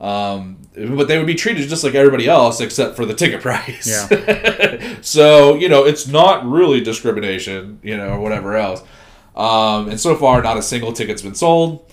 Um, 0.01 0.57
but 0.74 1.09
they 1.09 1.18
would 1.18 1.26
be 1.26 1.34
treated 1.34 1.68
just 1.68 1.84
like 1.84 1.94
everybody 1.94 2.26
else, 2.26 2.61
except 2.61 2.96
for 2.96 3.05
the 3.05 3.14
ticket 3.14 3.40
price. 3.42 3.86
Yeah. 3.86 4.96
so 5.03 5.55
you 5.55 5.68
know, 5.68 5.84
it's 5.84 6.07
not 6.07 6.46
really 6.46 6.80
discrimination, 6.80 7.80
you 7.82 7.96
know, 7.96 8.11
or 8.11 8.20
whatever 8.20 8.57
else. 8.57 8.82
Um, 9.36 9.88
and 9.88 10.01
so 10.01 10.16
far, 10.16 10.42
not 10.42 10.57
a 10.57 10.62
single 10.62 10.92
ticket's 10.92 11.22
been 11.22 11.34
sold. 11.34 11.86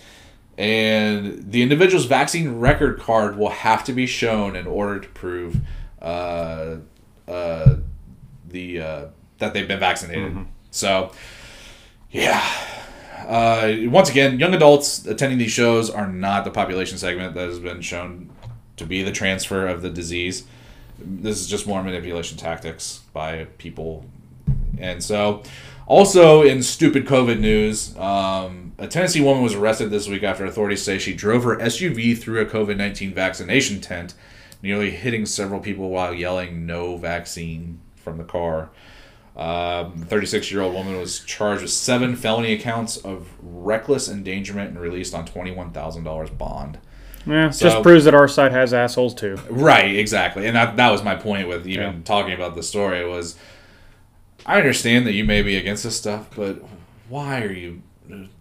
And 0.58 1.51
the 1.51 1.62
individual's 1.62 2.05
vaccine 2.05 2.60
record 2.60 2.99
card 2.99 3.38
will 3.38 3.49
have 3.49 3.84
to 3.84 3.93
be 3.93 4.08
shown 4.08 4.55
in 4.55 4.66
order 4.66 4.99
to 4.99 5.08
prove 5.10 5.60
uh, 6.01 6.78
uh, 7.28 7.76
the 8.47 8.82
uh, 8.82 9.05
that 9.38 9.53
they've 9.53 9.68
been 9.68 9.80
vaccinated. 9.80 10.34
So, 10.72 11.12
yeah. 12.10 12.43
Uh, 13.26 13.76
once 13.89 14.09
again, 14.09 14.39
young 14.39 14.53
adults 14.53 15.05
attending 15.05 15.38
these 15.38 15.51
shows 15.51 15.89
are 15.89 16.07
not 16.07 16.45
the 16.45 16.51
population 16.51 16.97
segment 16.97 17.34
that 17.34 17.49
has 17.49 17.59
been 17.59 17.82
shown 17.82 18.30
to 18.78 18.86
be 18.86 19.03
the 19.03 19.11
transfer 19.11 19.68
of 19.68 19.82
the 19.82 19.89
disease. 19.89 20.43
This 20.99 21.39
is 21.39 21.47
just 21.47 21.68
more 21.68 21.84
manipulation 21.84 22.38
tactics 22.38 23.01
by 23.13 23.45
people. 23.57 24.05
And 24.78 25.03
so, 25.03 25.43
also 25.88 26.43
in 26.43 26.61
stupid 26.61 27.05
COVID 27.05 27.39
news, 27.39 27.97
um, 27.97 28.74
a 28.78 28.88
Tennessee 28.88 29.22
woman 29.22 29.43
was 29.43 29.55
arrested 29.55 29.89
this 29.89 30.07
week 30.07 30.24
after 30.24 30.45
authorities 30.45 30.84
say 30.84 30.99
she 30.99 31.13
drove 31.13 31.43
her 31.43 31.57
SUV 31.57 32.18
through 32.18 32.41
a 32.41 32.45
COVID 32.45 32.78
19 32.78 33.13
vaccination 33.13 33.82
tent, 33.82 34.13
nearly 34.61 34.91
hitting 34.91 35.26
several 35.26 35.59
people 35.59 35.89
while 35.89 36.13
yelling 36.13 36.65
no 36.65 36.97
vaccine 36.97 37.80
from 37.95 38.18
the 38.18 38.24
car. 38.24 38.70
Um, 39.38 39.94
36 40.10 40.52
year 40.52 40.62
old 40.62 40.74
woman 40.74 40.98
was 40.98 41.20
charged 41.20 41.62
with 41.62 41.70
seven 41.72 42.16
felony 42.16 42.54
accounts 42.54 42.98
of 42.98 43.28
reckless 43.42 44.10
endangerment 44.10 44.72
and 44.72 44.80
released 44.80 45.14
on 45.14 45.28
$21,000 45.28 46.36
bond. 46.38 46.80
Yeah, 47.28 47.52
So- 47.52 47.70
just 47.70 47.84
proves 47.84 48.06
that 48.06 48.16
our 48.16 48.28
side 48.28 48.52
has 48.52 48.74
assholes 48.74 49.14
too. 49.14 49.38
Right, 49.48 49.96
exactly. 49.96 50.48
And 50.48 50.56
that, 50.56 50.76
that 50.78 50.90
was 50.92 51.04
my 51.04 51.14
point 51.16 51.48
with 51.48 51.68
even 51.68 51.84
Yeah. 51.86 51.94
talking 52.04 52.34
about 52.34 52.56
the 52.56 52.64
story 52.64 53.08
was 53.08 53.36
I 54.46 54.58
understand 54.58 55.06
that 55.06 55.14
you 55.14 55.24
may 55.24 55.42
be 55.44 55.56
against 55.56 55.84
this 55.84 55.98
stuff, 55.98 56.30
but 56.36 56.64
why 57.08 57.42
are 57.44 57.52
you 57.52 57.82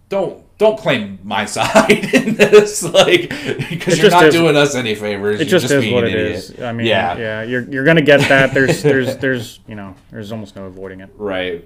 don't 0.09 0.43
don't 0.57 0.77
claim 0.79 1.19
my 1.23 1.45
side 1.57 2.13
in 2.13 2.35
this 2.35 2.83
like 2.83 3.29
because 3.29 3.97
you're 3.97 4.09
just 4.09 4.11
not 4.11 4.25
is- 4.25 4.33
doing 4.33 4.55
us 4.57 4.73
any 4.75 4.95
favors. 4.95 5.39
It 5.39 5.49
You're 5.49 5.59
just, 5.59 5.71
is 5.71 5.81
being 5.81 5.93
what 5.93 6.03
it 6.05 6.13
idiot. 6.13 6.31
is. 6.35 6.59
I 6.61 6.71
mean, 6.71 6.87
Yeah. 6.87 7.17
yeah, 7.17 7.43
you're 7.43 7.63
you're 7.69 7.83
gonna 7.85 8.01
get 8.01 8.21
that. 8.29 8.53
There's 8.53 8.81
there's 8.81 9.17
there's 9.17 9.59
you 9.67 9.75
know 9.75 9.95
there's 10.11 10.31
almost 10.31 10.55
no 10.55 10.65
avoiding 10.65 11.01
it. 11.01 11.09
Right. 11.15 11.65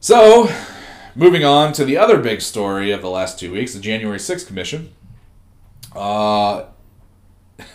So, 0.00 0.48
moving 1.16 1.44
on 1.44 1.72
to 1.72 1.84
the 1.84 1.96
other 1.96 2.18
big 2.18 2.40
story 2.42 2.92
of 2.92 3.02
the 3.02 3.10
last 3.10 3.40
two 3.40 3.52
weeks, 3.52 3.74
the 3.74 3.80
January 3.80 4.18
6th 4.18 4.46
Commission. 4.46 4.92
Uh, 5.92 6.66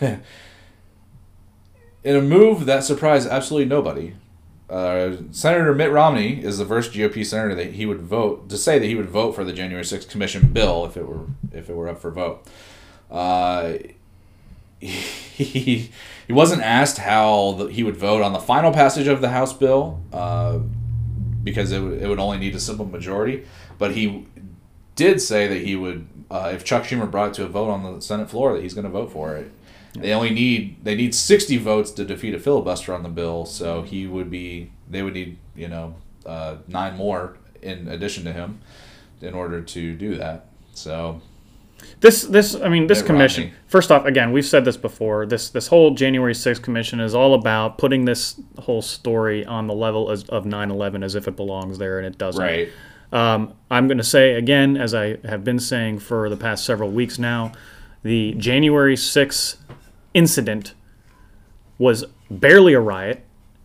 in 0.00 0.22
a 2.04 2.22
move 2.22 2.64
that 2.66 2.84
surprised 2.84 3.28
absolutely 3.28 3.68
nobody, 3.68 4.14
uh, 4.72 5.16
Senator 5.32 5.74
Mitt 5.74 5.90
Romney 5.90 6.42
is 6.42 6.56
the 6.56 6.64
first 6.64 6.92
GOP 6.92 7.26
senator 7.26 7.54
that 7.54 7.74
he 7.74 7.84
would 7.84 8.00
vote 8.00 8.48
to 8.48 8.56
say 8.56 8.78
that 8.78 8.86
he 8.86 8.94
would 8.94 9.10
vote 9.10 9.32
for 9.32 9.44
the 9.44 9.52
January 9.52 9.84
6th 9.84 10.08
Commission 10.08 10.50
bill 10.50 10.86
if 10.86 10.96
it 10.96 11.06
were 11.06 11.26
if 11.52 11.68
it 11.68 11.76
were 11.76 11.90
up 11.90 12.00
for 12.00 12.10
vote. 12.10 12.46
Uh, 13.10 13.74
he, 14.80 15.90
he 16.26 16.32
wasn't 16.32 16.62
asked 16.62 16.96
how 16.96 17.52
the, 17.52 17.66
he 17.66 17.82
would 17.82 17.98
vote 17.98 18.22
on 18.22 18.32
the 18.32 18.38
final 18.38 18.72
passage 18.72 19.06
of 19.08 19.20
the 19.20 19.28
House 19.28 19.52
bill 19.52 20.00
uh, 20.10 20.58
because 21.44 21.70
it 21.70 21.80
would, 21.80 22.00
it 22.00 22.08
would 22.08 22.18
only 22.18 22.38
need 22.38 22.54
a 22.54 22.60
simple 22.60 22.86
majority. 22.86 23.44
But 23.78 23.94
he 23.94 24.26
did 24.96 25.20
say 25.20 25.48
that 25.48 25.58
he 25.58 25.76
would, 25.76 26.06
uh, 26.30 26.50
if 26.54 26.64
Chuck 26.64 26.84
Schumer 26.84 27.10
brought 27.10 27.28
it 27.28 27.34
to 27.34 27.44
a 27.44 27.48
vote 27.48 27.68
on 27.68 27.82
the 27.82 28.00
Senate 28.00 28.30
floor, 28.30 28.54
that 28.54 28.62
he's 28.62 28.72
going 28.72 28.84
to 28.84 28.90
vote 28.90 29.12
for 29.12 29.36
it. 29.36 29.52
They 29.94 30.12
only 30.12 30.30
need 30.30 30.84
they 30.84 30.94
need 30.94 31.14
sixty 31.14 31.58
votes 31.58 31.90
to 31.92 32.04
defeat 32.04 32.34
a 32.34 32.38
filibuster 32.38 32.94
on 32.94 33.02
the 33.02 33.08
bill, 33.10 33.44
so 33.44 33.82
he 33.82 34.06
would 34.06 34.30
be 34.30 34.72
they 34.88 35.02
would 35.02 35.14
need 35.14 35.38
you 35.54 35.68
know 35.68 35.96
uh, 36.24 36.56
nine 36.66 36.96
more 36.96 37.36
in 37.60 37.88
addition 37.88 38.24
to 38.24 38.32
him 38.32 38.60
in 39.20 39.34
order 39.34 39.60
to 39.60 39.94
do 39.94 40.16
that. 40.16 40.46
So 40.72 41.20
This 42.00 42.22
this 42.22 42.54
I 42.54 42.68
mean 42.70 42.86
this 42.86 43.02
commission. 43.02 43.44
Romney. 43.44 43.56
First 43.66 43.92
off, 43.92 44.06
again, 44.06 44.32
we've 44.32 44.46
said 44.46 44.64
this 44.64 44.78
before. 44.78 45.26
This 45.26 45.50
this 45.50 45.66
whole 45.66 45.92
January 45.94 46.32
6th 46.32 46.62
commission 46.62 46.98
is 46.98 47.14
all 47.14 47.34
about 47.34 47.76
putting 47.76 48.06
this 48.06 48.40
whole 48.60 48.80
story 48.82 49.44
on 49.44 49.66
the 49.66 49.74
level 49.74 50.10
as, 50.10 50.24
of 50.24 50.44
9/11 50.44 51.04
as 51.04 51.14
if 51.14 51.28
it 51.28 51.36
belongs 51.36 51.76
there 51.78 51.98
and 51.98 52.06
it 52.06 52.16
doesn't. 52.16 52.42
right, 52.42 52.68
Um, 53.12 53.52
I'm 53.70 53.88
going 53.88 53.98
to 53.98 54.04
say 54.04 54.34
again, 54.34 54.78
as 54.78 54.94
I 54.94 55.18
have 55.26 55.44
been 55.44 55.58
saying 55.60 55.98
for 55.98 56.30
the 56.30 56.36
past 56.36 56.64
several 56.64 56.90
weeks 56.90 57.18
now, 57.18 57.52
the 58.02 58.34
January 58.38 58.96
6th 58.96 59.56
incident 60.14 60.74
was 61.78 62.04
barely 62.30 62.72
a 62.74 62.80
riot. 62.80 63.24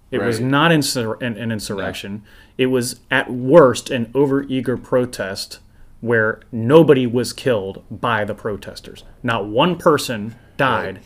It 0.09 0.19
was 0.21 0.39
not 0.39 0.71
insur- 0.71 1.21
an, 1.21 1.37
an 1.37 1.51
insurrection. 1.51 2.23
It 2.57 2.67
was 2.67 3.01
at 3.11 3.29
worst 3.31 3.89
an 3.89 4.05
overeager 4.13 4.81
protest 4.81 5.59
where 5.99 6.39
nobody 6.51 7.05
was 7.05 7.33
killed 7.33 7.83
by 7.91 8.23
the 8.23 8.33
protesters. 8.33 9.03
Not 9.21 9.47
one 9.47 9.77
person 9.77 10.35
died 10.55 11.01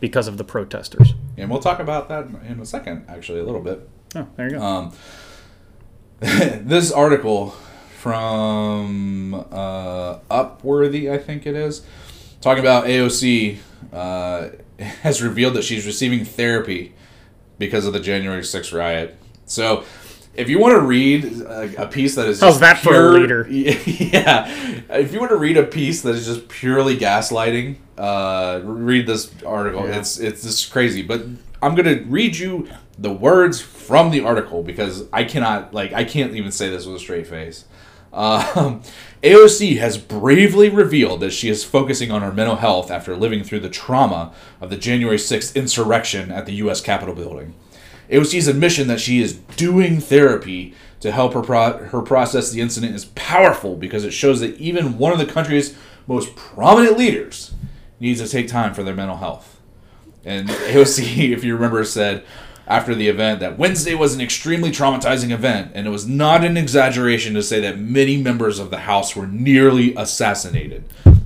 because 0.00 0.28
of 0.28 0.36
the 0.36 0.44
protesters. 0.44 1.14
and 1.38 1.48
we'll 1.50 1.60
talk 1.60 1.78
about 1.78 2.08
that 2.08 2.26
in 2.46 2.60
a 2.60 2.66
second. 2.66 3.06
Actually, 3.08 3.40
a 3.40 3.44
little 3.44 3.60
bit. 3.60 3.88
Oh, 4.14 4.26
there 4.36 4.50
you 4.50 4.56
go. 4.58 4.62
Um, 4.62 4.92
this 6.20 6.92
article 6.92 7.54
from 7.98 9.34
uh, 9.34 10.18
Upworthy, 10.30 11.10
I 11.10 11.18
think 11.18 11.46
it 11.46 11.54
is, 11.54 11.82
talking 12.40 12.62
about 12.62 12.84
AOC, 12.86 13.58
uh, 13.92 14.48
has 15.02 15.22
revealed 15.22 15.54
that 15.54 15.64
she's 15.64 15.86
receiving 15.86 16.24
therapy 16.24 16.94
because 17.58 17.86
of 17.86 17.92
the 17.92 18.00
January 18.00 18.42
6th 18.42 18.76
riot. 18.76 19.16
So, 19.46 19.84
if 20.34 20.48
you 20.48 20.58
want 20.58 20.72
to 20.74 20.80
read 20.80 21.24
a, 21.42 21.82
a 21.84 21.86
piece 21.88 22.14
that 22.14 22.26
is 22.26 22.40
How's 22.40 22.58
just 22.58 22.60
that 22.60 22.78
for 22.78 22.88
a 22.90 22.92
pure- 22.92 23.20
leader? 23.20 23.46
Yeah, 24.12 24.46
if 24.90 25.12
you 25.12 25.20
want 25.20 25.30
to 25.30 25.36
read 25.36 25.56
a 25.58 25.64
piece 25.64 26.02
that 26.02 26.14
is 26.14 26.24
just 26.26 26.48
purely 26.48 26.96
gaslighting, 26.96 27.76
uh, 27.98 28.60
read 28.64 29.06
this 29.06 29.30
article. 29.44 29.86
Yeah. 29.86 29.98
It's 29.98 30.18
it's 30.18 30.42
just 30.42 30.72
crazy. 30.72 31.02
But 31.02 31.26
I'm 31.62 31.74
gonna 31.74 32.02
read 32.06 32.36
you 32.36 32.68
the 32.98 33.12
words 33.12 33.60
from 33.60 34.10
the 34.10 34.20
article 34.20 34.62
because 34.62 35.04
I 35.12 35.24
cannot 35.24 35.74
like 35.74 35.92
I 35.92 36.04
can't 36.04 36.34
even 36.34 36.50
say 36.50 36.70
this 36.70 36.86
with 36.86 36.96
a 36.96 37.00
straight 37.00 37.26
face. 37.26 37.64
Um, 38.12 38.82
AOC 39.22 39.78
has 39.78 39.96
bravely 39.98 40.68
revealed 40.68 41.20
that 41.20 41.32
she 41.32 41.48
is 41.48 41.64
focusing 41.64 42.10
on 42.10 42.22
her 42.22 42.32
mental 42.32 42.56
health 42.56 42.90
after 42.90 43.16
living 43.16 43.44
through 43.44 43.60
the 43.60 43.70
trauma 43.70 44.32
of 44.60 44.68
the 44.68 44.76
January 44.76 45.16
6th 45.16 45.54
insurrection 45.54 46.30
at 46.30 46.44
the 46.44 46.54
U.S. 46.54 46.80
Capitol 46.80 47.14
building. 47.14 47.54
AOC's 48.10 48.48
admission 48.48 48.88
that 48.88 49.00
she 49.00 49.22
is 49.22 49.34
doing 49.56 50.00
therapy 50.00 50.74
to 51.00 51.10
help 51.10 51.34
her 51.34 51.42
pro- 51.42 51.78
her 51.86 52.02
process 52.02 52.50
the 52.50 52.60
incident 52.60 52.94
is 52.94 53.06
powerful 53.06 53.76
because 53.76 54.04
it 54.04 54.12
shows 54.12 54.40
that 54.40 54.56
even 54.58 54.98
one 54.98 55.12
of 55.12 55.18
the 55.18 55.26
country's 55.26 55.76
most 56.06 56.36
prominent 56.36 56.98
leaders 56.98 57.54
needs 58.00 58.20
to 58.20 58.28
take 58.28 58.48
time 58.48 58.74
for 58.74 58.82
their 58.82 58.94
mental 58.94 59.16
health. 59.16 59.60
And 60.24 60.48
AOC, 60.48 61.30
if 61.32 61.44
you 61.44 61.54
remember, 61.54 61.84
said, 61.84 62.24
after 62.66 62.94
the 62.94 63.08
event 63.08 63.40
that 63.40 63.58
Wednesday 63.58 63.94
was 63.94 64.14
an 64.14 64.20
extremely 64.20 64.70
traumatizing 64.70 65.30
event, 65.30 65.72
and 65.74 65.86
it 65.86 65.90
was 65.90 66.06
not 66.06 66.44
an 66.44 66.56
exaggeration 66.56 67.34
to 67.34 67.42
say 67.42 67.60
that 67.60 67.78
many 67.78 68.16
members 68.16 68.58
of 68.58 68.70
the 68.70 68.78
House 68.80 69.14
were 69.16 69.26
nearly 69.26 69.94
assassinated. 69.96 70.84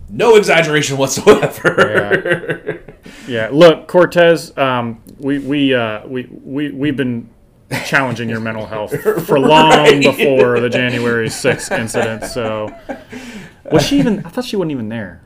No 0.09 0.37
exaggeration 0.37 0.97
whatsoever. 0.99 2.81
Yeah, 2.87 2.95
yeah. 3.29 3.49
look, 3.53 3.87
Cortez, 3.89 4.57
um, 4.57 5.03
we 5.19 5.39
we 5.39 5.75
uh, 5.75 6.07
we 6.07 6.29
we 6.31 6.71
we've 6.71 6.97
been 6.97 7.29
challenging 7.85 8.29
your 8.29 8.41
mental 8.41 8.65
health 8.67 8.93
for 9.27 9.39
long 9.39 9.71
Right. 9.71 10.01
before 10.03 10.61
the 10.61 10.69
January 10.71 11.29
6th 11.29 11.77
incident. 11.77 12.25
So, 12.25 12.73
was 13.71 13.85
she 13.85 13.99
even? 13.99 14.25
I 14.25 14.29
thought 14.31 14.45
she 14.45 14.57
wasn't 14.57 14.73
even 14.73 14.89
there. 14.89 15.21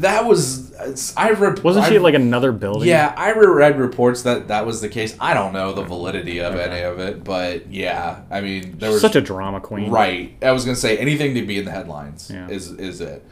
That 0.00 0.24
was 0.26 0.72
I 1.16 1.30
re- 1.30 1.54
Wasn't 1.62 1.86
she 1.86 1.96
I- 1.96 2.00
like 2.00 2.14
another 2.14 2.52
building? 2.52 2.88
Yeah, 2.88 3.14
I 3.16 3.32
read 3.32 3.78
reports 3.78 4.22
that 4.22 4.48
that 4.48 4.66
was 4.66 4.80
the 4.80 4.88
case. 4.88 5.16
I 5.20 5.34
don't 5.34 5.52
know 5.52 5.72
the 5.72 5.82
validity 5.82 6.40
of 6.40 6.54
any 6.56 6.82
of 6.82 6.98
it, 6.98 7.24
but 7.24 7.70
yeah, 7.70 8.22
I 8.30 8.40
mean 8.40 8.78
there 8.78 8.90
was 8.90 9.00
such 9.00 9.16
a 9.16 9.20
drama 9.20 9.60
queen. 9.60 9.90
Right. 9.90 10.36
I 10.42 10.52
was 10.52 10.64
gonna 10.64 10.76
say 10.76 10.96
anything 10.98 11.34
to 11.34 11.42
be 11.46 11.58
in 11.58 11.64
the 11.64 11.70
headlines 11.70 12.30
Yeah. 12.32 12.48
is 12.48 12.70
is 12.72 13.00
it. 13.00 13.24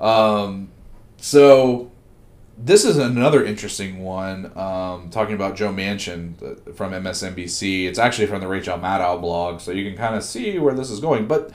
Um, 0.00 0.70
so 1.18 1.90
this 2.58 2.84
is 2.84 2.96
another 2.98 3.44
interesting 3.44 4.02
one. 4.02 4.46
Um, 4.56 5.08
talking 5.10 5.34
about 5.34 5.56
Joe 5.56 5.72
Manchin 5.72 6.34
uh, 6.42 6.72
from 6.72 6.92
MSNBC. 6.92 7.86
It's 7.86 7.98
actually 7.98 8.26
from 8.26 8.40
the 8.40 8.46
Rachel 8.48 8.78
Maddow 8.78 9.20
blog, 9.20 9.60
so 9.60 9.70
you 9.72 9.88
can 9.88 9.96
kind 9.96 10.14
of 10.14 10.22
see 10.22 10.58
where 10.58 10.74
this 10.74 10.90
is 10.90 11.00
going. 11.00 11.26
But 11.26 11.50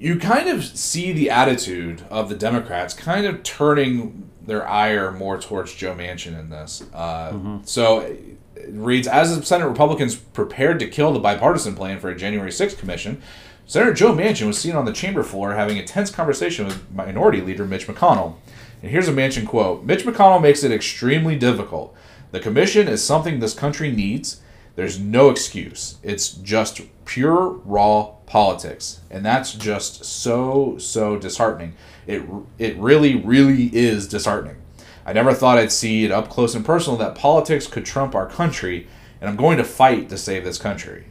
you 0.00 0.18
kind 0.18 0.48
of 0.48 0.64
see 0.64 1.12
the 1.12 1.28
attitude 1.30 2.02
of 2.10 2.28
the 2.30 2.34
Democrats 2.34 2.94
kind 2.94 3.26
of 3.26 3.42
turning 3.42 4.30
their 4.46 4.66
ire 4.66 5.12
more 5.12 5.38
towards 5.38 5.74
Joe 5.74 5.94
Manchin 5.94 6.38
in 6.40 6.48
this. 6.48 6.82
Uh, 6.94 7.58
So 7.64 8.00
it 8.00 8.38
reads 8.70 9.06
As 9.06 9.36
the 9.38 9.44
Senate 9.44 9.68
Republicans 9.68 10.16
prepared 10.16 10.78
to 10.80 10.88
kill 10.88 11.12
the 11.12 11.20
bipartisan 11.20 11.74
plan 11.76 12.00
for 12.00 12.08
a 12.08 12.16
January 12.16 12.50
6th 12.50 12.78
commission, 12.78 13.20
Senator 13.66 13.92
Joe 13.92 14.12
Manchin 14.14 14.46
was 14.46 14.58
seen 14.58 14.74
on 14.74 14.86
the 14.86 14.92
chamber 14.92 15.22
floor 15.22 15.54
having 15.54 15.78
a 15.78 15.84
tense 15.84 16.10
conversation 16.10 16.66
with 16.66 16.90
Minority 16.90 17.42
Leader 17.42 17.66
Mitch 17.66 17.86
McConnell. 17.86 18.36
And 18.82 18.90
here's 18.90 19.06
a 19.08 19.12
Manchin 19.12 19.46
quote 19.46 19.84
Mitch 19.84 20.04
McConnell 20.04 20.40
makes 20.42 20.64
it 20.64 20.72
extremely 20.72 21.36
difficult. 21.36 21.94
The 22.32 22.40
commission 22.40 22.88
is 22.88 23.04
something 23.04 23.38
this 23.38 23.54
country 23.54 23.92
needs. 23.92 24.40
There's 24.76 24.98
no 24.98 25.28
excuse. 25.28 25.96
It's 26.02 26.30
just 26.30 26.80
pure 27.04 27.50
raw 27.64 28.14
politics, 28.30 29.00
and 29.10 29.26
that's 29.26 29.52
just 29.52 30.04
so 30.04 30.78
so 30.78 31.18
disheartening. 31.18 31.74
It 32.06 32.22
it 32.58 32.76
really 32.78 33.16
really 33.16 33.74
is 33.76 34.08
disheartening. 34.08 34.56
I 35.04 35.12
never 35.12 35.34
thought 35.34 35.58
I'd 35.58 35.72
see 35.72 36.04
it 36.04 36.12
up 36.12 36.30
close 36.30 36.54
and 36.54 36.64
personal 36.64 36.96
that 36.98 37.16
politics 37.16 37.66
could 37.66 37.84
trump 37.84 38.14
our 38.14 38.28
country, 38.28 38.86
and 39.20 39.28
I'm 39.28 39.36
going 39.36 39.58
to 39.58 39.64
fight 39.64 40.08
to 40.10 40.16
save 40.16 40.44
this 40.44 40.58
country. 40.58 41.06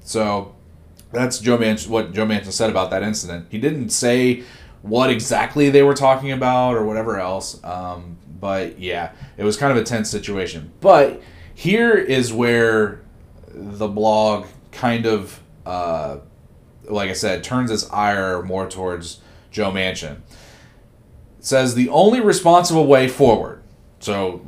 So 0.00 0.56
that's 1.12 1.38
Joe 1.38 1.56
Manchin, 1.56 1.88
what 1.88 2.12
Joe 2.12 2.26
Manchin 2.26 2.50
said 2.52 2.68
about 2.68 2.90
that 2.90 3.04
incident. 3.04 3.46
He 3.48 3.58
didn't 3.58 3.90
say 3.90 4.42
what 4.82 5.08
exactly 5.10 5.70
they 5.70 5.82
were 5.82 5.94
talking 5.94 6.32
about 6.32 6.74
or 6.74 6.84
whatever 6.84 7.20
else. 7.20 7.62
Um, 7.64 8.16
but 8.40 8.80
yeah, 8.80 9.12
it 9.36 9.44
was 9.44 9.56
kind 9.56 9.70
of 9.70 9.78
a 9.78 9.84
tense 9.84 10.10
situation. 10.10 10.72
But 10.80 11.22
here 11.54 11.94
is 11.94 12.32
where 12.32 13.02
the 13.48 13.88
blog 13.88 14.46
kind 14.72 15.06
of, 15.06 15.40
uh, 15.64 16.18
like 16.88 17.10
I 17.10 17.14
said, 17.14 17.44
turns 17.44 17.70
its 17.70 17.90
ire 17.90 18.42
more 18.42 18.68
towards 18.68 19.20
Joe 19.50 19.70
Manchin. 19.70 20.18
It 21.38 21.44
says 21.44 21.74
the 21.74 21.88
only 21.88 22.20
responsible 22.20 22.86
way 22.86 23.08
forward. 23.08 23.62
So, 24.00 24.44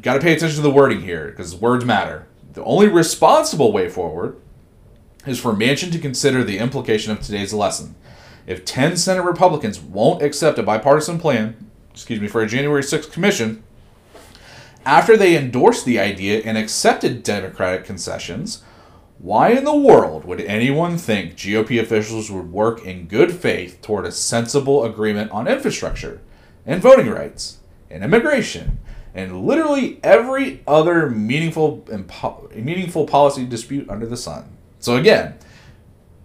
got 0.00 0.14
to 0.14 0.20
pay 0.20 0.34
attention 0.34 0.56
to 0.56 0.62
the 0.62 0.70
wording 0.70 1.02
here 1.02 1.28
because 1.28 1.54
words 1.54 1.84
matter. 1.84 2.26
The 2.52 2.64
only 2.64 2.88
responsible 2.88 3.72
way 3.72 3.88
forward 3.88 4.40
is 5.26 5.40
for 5.40 5.52
Manchin 5.52 5.92
to 5.92 5.98
consider 5.98 6.44
the 6.44 6.58
implication 6.58 7.12
of 7.12 7.20
today's 7.20 7.52
lesson. 7.52 7.94
If 8.46 8.64
10 8.64 8.96
Senate 8.96 9.22
Republicans 9.22 9.80
won't 9.80 10.22
accept 10.22 10.58
a 10.58 10.62
bipartisan 10.62 11.18
plan, 11.18 11.70
excuse 11.92 12.20
me, 12.20 12.28
for 12.28 12.42
a 12.42 12.46
January 12.46 12.82
6th 12.82 13.12
commission, 13.12 13.62
after 14.84 15.16
they 15.16 15.36
endorsed 15.36 15.84
the 15.84 16.00
idea 16.00 16.42
and 16.44 16.58
accepted 16.58 17.22
Democratic 17.22 17.84
concessions, 17.84 18.64
why 19.22 19.50
in 19.50 19.62
the 19.62 19.74
world 19.74 20.24
would 20.24 20.40
anyone 20.40 20.98
think 20.98 21.36
GOP 21.36 21.80
officials 21.80 22.28
would 22.28 22.50
work 22.50 22.84
in 22.84 23.06
good 23.06 23.32
faith 23.32 23.80
toward 23.80 24.04
a 24.04 24.10
sensible 24.10 24.84
agreement 24.84 25.30
on 25.30 25.46
infrastructure 25.46 26.20
and 26.66 26.82
voting 26.82 27.08
rights 27.08 27.58
and 27.88 28.02
immigration 28.02 28.80
and 29.14 29.46
literally 29.46 30.00
every 30.02 30.60
other 30.66 31.08
meaningful 31.08 31.78
po- 32.08 32.50
meaningful 32.52 33.06
policy 33.06 33.46
dispute 33.46 33.88
under 33.88 34.06
the 34.06 34.16
sun? 34.16 34.56
So 34.80 34.96
again, 34.96 35.38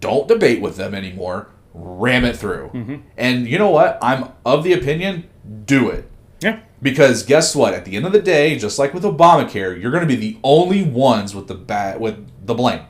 don't 0.00 0.26
debate 0.26 0.60
with 0.60 0.76
them 0.76 0.92
anymore. 0.92 1.50
Ram 1.74 2.24
it 2.24 2.36
through. 2.36 2.70
Mm-hmm. 2.74 2.96
And 3.16 3.46
you 3.46 3.58
know 3.58 3.70
what? 3.70 4.00
I'm 4.02 4.32
of 4.44 4.64
the 4.64 4.72
opinion, 4.72 5.28
do 5.66 5.88
it. 5.88 6.10
Yeah. 6.40 6.60
Because 6.82 7.22
guess 7.22 7.54
what? 7.54 7.74
At 7.74 7.84
the 7.84 7.94
end 7.94 8.06
of 8.06 8.12
the 8.12 8.20
day, 8.20 8.56
just 8.58 8.76
like 8.76 8.92
with 8.92 9.04
Obamacare, 9.04 9.80
you're 9.80 9.92
going 9.92 10.06
to 10.06 10.08
be 10.08 10.16
the 10.16 10.38
only 10.42 10.82
ones 10.82 11.32
with 11.32 11.46
the 11.46 11.54
bad 11.54 12.00
with 12.00 12.28
the 12.48 12.54
blame. 12.54 12.80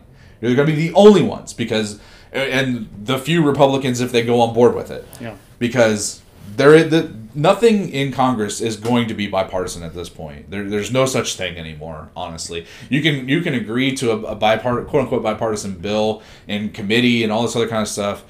You're 0.40 0.54
going 0.54 0.68
to 0.68 0.74
be 0.74 0.88
the 0.88 0.94
only 0.94 1.22
ones 1.22 1.52
because, 1.52 2.00
uh, 2.32 2.38
and 2.38 2.88
the 3.04 3.18
few 3.18 3.44
Republicans 3.44 4.00
if 4.00 4.12
they 4.12 4.22
go 4.22 4.40
on 4.40 4.54
board 4.54 4.74
with 4.74 4.90
it. 4.90 5.04
Yeah. 5.20 5.36
Because 5.58 6.22
there 6.56 6.74
is 6.74 6.90
the 6.90 7.12
nothing 7.34 7.90
in 7.90 8.12
Congress 8.12 8.60
is 8.60 8.76
going 8.76 9.08
to 9.08 9.14
be 9.14 9.26
bipartisan 9.26 9.82
at 9.82 9.94
this 9.94 10.08
point. 10.08 10.50
There, 10.50 10.68
there's 10.68 10.90
no 10.90 11.06
such 11.06 11.36
thing 11.36 11.56
anymore. 11.56 12.10
Honestly, 12.16 12.66
you 12.88 13.02
can 13.02 13.28
you 13.28 13.42
can 13.42 13.54
agree 13.54 13.94
to 13.96 14.12
a, 14.12 14.32
a 14.32 14.34
bipartisan 14.34 14.88
quote 14.88 15.02
unquote 15.02 15.22
bipartisan 15.22 15.74
bill 15.74 16.22
in 16.46 16.70
committee 16.70 17.22
and 17.22 17.32
all 17.32 17.42
this 17.42 17.54
other 17.54 17.68
kind 17.68 17.82
of 17.82 17.88
stuff. 17.88 18.24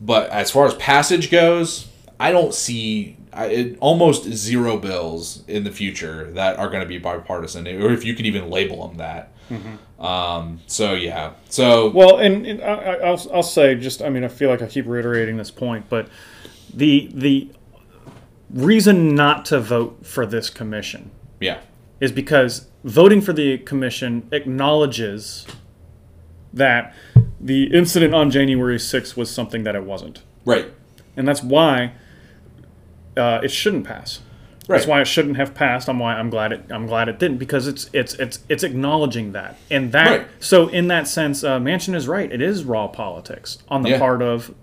But 0.00 0.30
as 0.30 0.50
far 0.50 0.66
as 0.66 0.74
passage 0.74 1.30
goes, 1.30 1.88
I 2.18 2.32
don't 2.32 2.54
see 2.54 3.16
I, 3.32 3.46
it, 3.46 3.78
almost 3.80 4.24
zero 4.24 4.76
bills 4.78 5.42
in 5.48 5.64
the 5.64 5.70
future 5.70 6.30
that 6.32 6.58
are 6.58 6.68
going 6.68 6.82
to 6.82 6.88
be 6.88 6.98
bipartisan, 6.98 7.66
or 7.66 7.92
if 7.92 8.04
you 8.04 8.14
can 8.14 8.26
even 8.26 8.50
label 8.50 8.86
them 8.88 8.98
that. 8.98 9.32
Um, 9.98 10.60
so 10.66 10.94
yeah, 10.94 11.32
so 11.50 11.90
Well, 11.90 12.16
and, 12.18 12.46
and 12.46 12.62
I, 12.62 12.66
I- 12.74 12.96
I'll, 13.08 13.30
I'll 13.34 13.42
say 13.42 13.74
just 13.74 14.00
I 14.02 14.08
mean 14.08 14.24
I 14.24 14.28
feel 14.28 14.48
like 14.48 14.62
I 14.62 14.66
keep 14.66 14.86
reiterating 14.86 15.36
this 15.36 15.50
point, 15.50 15.88
but 15.90 16.08
the 16.72 17.10
the 17.12 17.50
reason 18.50 19.14
not 19.14 19.44
to 19.46 19.60
vote 19.60 20.04
for 20.06 20.24
this 20.26 20.48
commission 20.50 21.10
yeah, 21.40 21.58
is 22.00 22.12
because 22.12 22.68
voting 22.84 23.20
for 23.20 23.32
the 23.32 23.58
commission 23.58 24.26
acknowledges 24.32 25.46
that 26.52 26.94
the 27.40 27.64
incident 27.74 28.14
on 28.14 28.30
January 28.30 28.76
6th 28.76 29.16
was 29.16 29.30
something 29.30 29.64
that 29.64 29.74
it 29.74 29.84
wasn't. 29.84 30.22
right, 30.44 30.66
And 31.16 31.26
that's 31.26 31.42
why 31.42 31.92
uh, 33.16 33.40
it 33.42 33.50
shouldn't 33.50 33.84
pass. 33.86 34.20
That's 34.68 34.86
why 34.86 35.00
it 35.02 35.06
shouldn't 35.06 35.36
have 35.36 35.54
passed. 35.54 35.88
I'm 35.88 35.98
why 35.98 36.14
I'm 36.14 36.30
glad 36.30 36.52
it 36.52 36.64
I'm 36.70 36.86
glad 36.86 37.08
it 37.08 37.18
didn't 37.18 37.36
because 37.38 37.66
it's 37.66 37.90
it's 37.92 38.14
it's 38.14 38.38
it's 38.48 38.62
acknowledging 38.62 39.32
that 39.32 39.56
and 39.70 39.92
that 39.92 40.18
Right. 40.20 40.26
so 40.40 40.68
in 40.68 40.88
that 40.88 41.06
sense, 41.08 41.44
uh, 41.44 41.58
Manchin 41.58 41.94
is 41.94 42.08
right. 42.08 42.30
It 42.32 42.40
is 42.40 42.64
raw 42.64 42.86
politics 42.88 43.58
on 43.68 43.82
the 43.82 43.90
Yeah. 43.90 43.98
part 43.98 44.22
of 44.22 44.54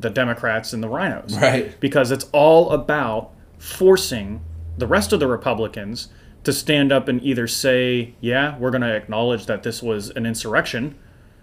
the 0.00 0.08
Democrats 0.10 0.72
and 0.72 0.82
the 0.82 0.88
RINOs, 0.88 1.38
Right. 1.40 1.78
Because 1.80 2.12
it's 2.12 2.26
all 2.32 2.70
about 2.70 3.32
forcing 3.58 4.40
the 4.78 4.86
rest 4.86 5.12
of 5.12 5.20
the 5.20 5.26
Republicans 5.26 6.08
to 6.44 6.52
stand 6.52 6.92
up 6.92 7.08
and 7.08 7.20
either 7.22 7.46
say, 7.48 8.14
"Yeah, 8.20 8.56
we're 8.58 8.70
going 8.70 8.82
to 8.82 8.94
acknowledge 8.94 9.46
that 9.46 9.64
this 9.64 9.82
was 9.82 10.10
an 10.10 10.24
insurrection," 10.24 10.94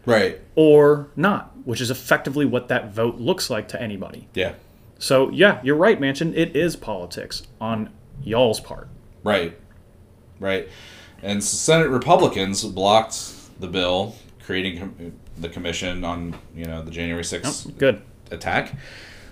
right, 0.06 0.40
or 0.56 1.10
not, 1.18 1.52
which 1.66 1.82
is 1.82 1.92
effectively 1.92 2.46
what 2.46 2.70
that 2.70 2.94
vote 2.94 3.18
looks 3.18 3.50
like 3.50 3.68
to 3.68 3.82
anybody. 3.82 4.30
yeah, 4.34 4.54
So 5.00 5.30
yeah, 5.30 5.60
you're 5.64 5.76
right, 5.76 6.00
Manchin. 6.00 6.36
It 6.36 6.56
is 6.56 6.76
politics 6.76 7.44
on 7.60 7.90
y'all's 8.24 8.60
part. 8.60 8.88
right, 9.24 9.58
right. 10.40 10.68
And 11.22 11.44
Senate 11.44 11.90
Republicans 11.90 12.64
blocked 12.66 13.60
the 13.60 13.68
bill 13.68 14.16
creating 14.44 14.80
com- 14.80 15.14
the 15.38 15.50
commission 15.50 16.04
on 16.04 16.36
you 16.56 16.66
know 16.66 16.82
the 16.82 16.92
January 16.92 17.24
sixth 17.24 17.78
Good. 17.78 18.02
attack. 18.32 18.76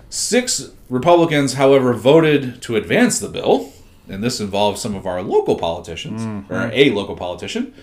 Six 0.09 0.71
Republicans, 0.89 1.53
however, 1.55 1.93
voted 1.93 2.61
to 2.63 2.75
advance 2.75 3.19
the 3.19 3.29
bill, 3.29 3.73
and 4.07 4.23
this 4.23 4.39
involves 4.39 4.79
some 4.81 4.95
of 4.95 5.07
our 5.07 5.23
local 5.23 5.55
politicians, 5.55 6.51
or 6.51 6.69
a 6.71 6.91
local 6.91 7.15
politician. 7.15 7.73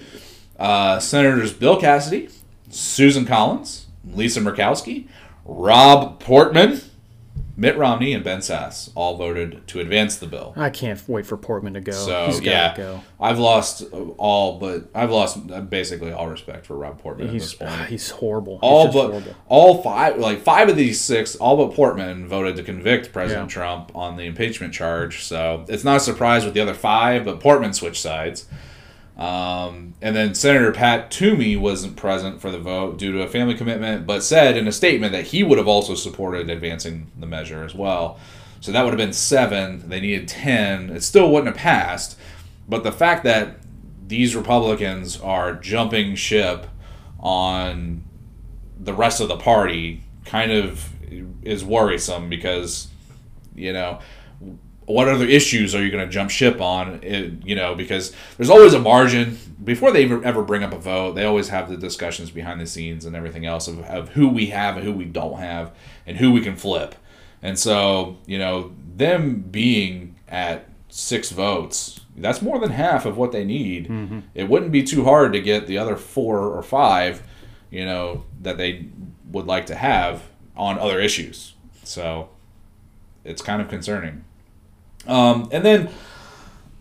Uh, 0.58 1.00
Senators 1.00 1.52
Bill 1.52 1.80
Cassidy, 1.80 2.28
Susan 2.68 3.24
Collins, 3.26 3.86
Lisa 4.04 4.40
Murkowski, 4.40 5.08
Rob 5.44 6.20
Portman, 6.20 6.80
Mitt 7.60 7.76
Romney, 7.76 8.14
and 8.14 8.24
Ben 8.24 8.38
Sasse 8.38 8.90
all 8.94 9.18
voted 9.18 9.66
to 9.68 9.80
advance 9.80 10.16
the 10.16 10.26
bill. 10.26 10.54
I 10.56 10.70
can't 10.70 10.98
wait 11.06 11.26
for 11.26 11.36
Portman 11.36 11.74
to 11.74 11.80
go. 11.82 11.92
So 11.92 12.24
He's 12.26 12.40
yeah, 12.40 12.74
go. 12.74 13.02
I've 13.20 13.38
lost 13.38 13.84
all 14.16 14.58
but 14.58 14.88
I've 14.94 15.10
lost 15.10 15.46
basically 15.68 16.10
all 16.10 16.26
respect 16.26 16.64
for 16.64 16.74
Rob 16.74 16.98
Portman 17.02 17.26
at 17.28 17.32
He's 17.34 17.42
this 17.42 17.54
point 17.54 17.84
he's 17.88 18.08
horrible. 18.08 18.58
All 18.62 18.84
just 18.86 18.94
but 18.96 19.10
horrible. 19.10 19.34
all 19.48 19.82
five 19.82 20.16
like 20.16 20.40
five 20.40 20.70
of 20.70 20.76
these 20.76 20.98
six 20.98 21.36
all 21.36 21.58
but 21.58 21.74
portman 21.76 22.26
voted 22.26 22.56
to 22.56 22.62
convict 22.62 23.12
president 23.12 23.50
Yeah. 23.50 23.54
trump 23.54 23.94
on 23.94 24.16
the 24.16 24.24
impeachment 24.24 24.72
charge 24.72 25.22
so 25.24 25.66
it's 25.68 25.84
not 25.84 25.98
a 25.98 26.00
surprise 26.00 26.46
with 26.46 26.54
the 26.54 26.60
other 26.60 26.72
five 26.74 27.26
but 27.26 27.40
portman 27.40 27.74
switched 27.74 28.00
sides 28.00 28.46
Um, 29.20 29.92
and 30.00 30.16
then 30.16 30.34
Senator 30.34 30.72
Pat 30.72 31.10
Toomey 31.10 31.54
wasn't 31.54 31.94
present 31.94 32.40
for 32.40 32.50
the 32.50 32.58
vote 32.58 32.96
due 32.98 33.12
to 33.12 33.20
a 33.20 33.28
family 33.28 33.54
commitment, 33.54 34.06
but 34.06 34.22
said 34.22 34.56
in 34.56 34.66
a 34.66 34.72
statement 34.72 35.12
that 35.12 35.26
he 35.26 35.42
would 35.42 35.58
have 35.58 35.68
also 35.68 35.94
supported 35.94 36.48
advancing 36.48 37.08
the 37.18 37.26
measure 37.26 37.62
as 37.62 37.74
well. 37.74 38.18
So 38.62 38.72
that 38.72 38.82
would 38.82 38.92
have 38.92 38.98
been 38.98 39.12
seven. 39.12 39.86
They 39.90 40.00
needed 40.00 40.26
10. 40.26 40.88
It 40.88 41.02
still 41.02 41.30
wouldn't 41.30 41.54
have 41.54 41.62
passed. 41.62 42.18
But 42.66 42.82
the 42.82 42.92
fact 42.92 43.24
that 43.24 43.58
these 44.06 44.34
Republicans 44.34 45.20
are 45.20 45.54
jumping 45.54 46.14
ship 46.14 46.66
on 47.18 48.02
the 48.78 48.94
rest 48.94 49.20
of 49.20 49.28
the 49.28 49.36
party 49.36 50.02
kind 50.24 50.50
of 50.50 50.88
is 51.42 51.62
worrisome 51.62 52.30
because, 52.30 52.88
you 53.54 53.74
know, 53.74 54.00
what 54.90 55.08
other 55.08 55.24
issues 55.24 55.74
are 55.74 55.82
you 55.82 55.90
going 55.90 56.04
to 56.04 56.10
jump 56.10 56.30
ship 56.30 56.60
on? 56.60 57.00
It, 57.02 57.44
you 57.44 57.54
know, 57.54 57.74
because 57.74 58.14
there's 58.36 58.50
always 58.50 58.74
a 58.74 58.78
margin 58.78 59.38
before 59.62 59.92
they 59.92 60.04
ever, 60.04 60.24
ever 60.24 60.42
bring 60.42 60.62
up 60.62 60.72
a 60.72 60.78
vote. 60.78 61.14
They 61.14 61.24
always 61.24 61.48
have 61.48 61.68
the 61.68 61.76
discussions 61.76 62.30
behind 62.30 62.60
the 62.60 62.66
scenes 62.66 63.04
and 63.04 63.14
everything 63.14 63.46
else 63.46 63.68
of, 63.68 63.80
of 63.80 64.10
who 64.10 64.28
we 64.28 64.46
have 64.46 64.76
and 64.76 64.84
who 64.84 64.92
we 64.92 65.04
don't 65.04 65.38
have 65.38 65.72
and 66.06 66.16
who 66.16 66.32
we 66.32 66.40
can 66.40 66.56
flip. 66.56 66.94
And 67.42 67.58
so, 67.58 68.18
you 68.26 68.38
know, 68.38 68.72
them 68.96 69.40
being 69.40 70.16
at 70.28 70.68
six 70.88 71.30
votes, 71.30 72.00
that's 72.16 72.42
more 72.42 72.58
than 72.58 72.70
half 72.70 73.06
of 73.06 73.16
what 73.16 73.32
they 73.32 73.44
need. 73.44 73.88
Mm-hmm. 73.88 74.20
It 74.34 74.48
wouldn't 74.48 74.72
be 74.72 74.82
too 74.82 75.04
hard 75.04 75.32
to 75.32 75.40
get 75.40 75.66
the 75.66 75.78
other 75.78 75.96
four 75.96 76.38
or 76.38 76.62
five, 76.62 77.22
you 77.70 77.84
know, 77.84 78.24
that 78.40 78.58
they 78.58 78.88
would 79.30 79.46
like 79.46 79.66
to 79.66 79.74
have 79.74 80.24
on 80.56 80.78
other 80.78 81.00
issues. 81.00 81.54
So 81.84 82.28
it's 83.24 83.42
kind 83.42 83.62
of 83.62 83.68
concerning. 83.68 84.24
Um, 85.06 85.48
and 85.52 85.64
then 85.64 85.90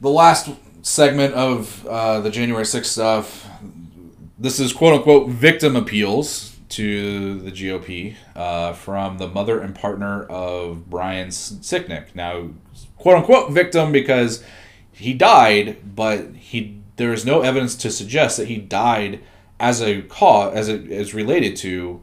the 0.01 0.09
last 0.09 0.49
segment 0.81 1.33
of 1.33 1.85
uh, 1.85 2.21
the 2.21 2.29
January 2.29 2.63
6th 2.65 2.85
stuff, 2.85 3.47
this 4.37 4.59
is 4.59 4.73
quote 4.73 4.93
unquote 4.93 5.29
victim 5.29 5.75
appeals 5.75 6.57
to 6.69 7.39
the 7.39 7.51
GOP 7.51 8.15
uh, 8.35 8.73
from 8.73 9.17
the 9.17 9.27
mother 9.27 9.59
and 9.59 9.75
partner 9.75 10.23
of 10.23 10.89
Brian 10.89 11.29
Sicknick. 11.29 12.13
Now, 12.13 12.49
quote 12.97 13.17
unquote 13.17 13.51
victim 13.51 13.91
because 13.91 14.43
he 14.91 15.13
died, 15.13 15.95
but 15.95 16.35
he 16.35 16.79
there 16.97 17.13
is 17.13 17.25
no 17.25 17.41
evidence 17.41 17.75
to 17.75 17.89
suggest 17.89 18.37
that 18.37 18.47
he 18.47 18.57
died 18.57 19.21
as 19.59 19.81
a 19.81 20.01
cause 20.03 20.53
as 20.53 20.67
it 20.67 20.91
is 20.91 21.13
related 21.13 21.55
to 21.55 22.01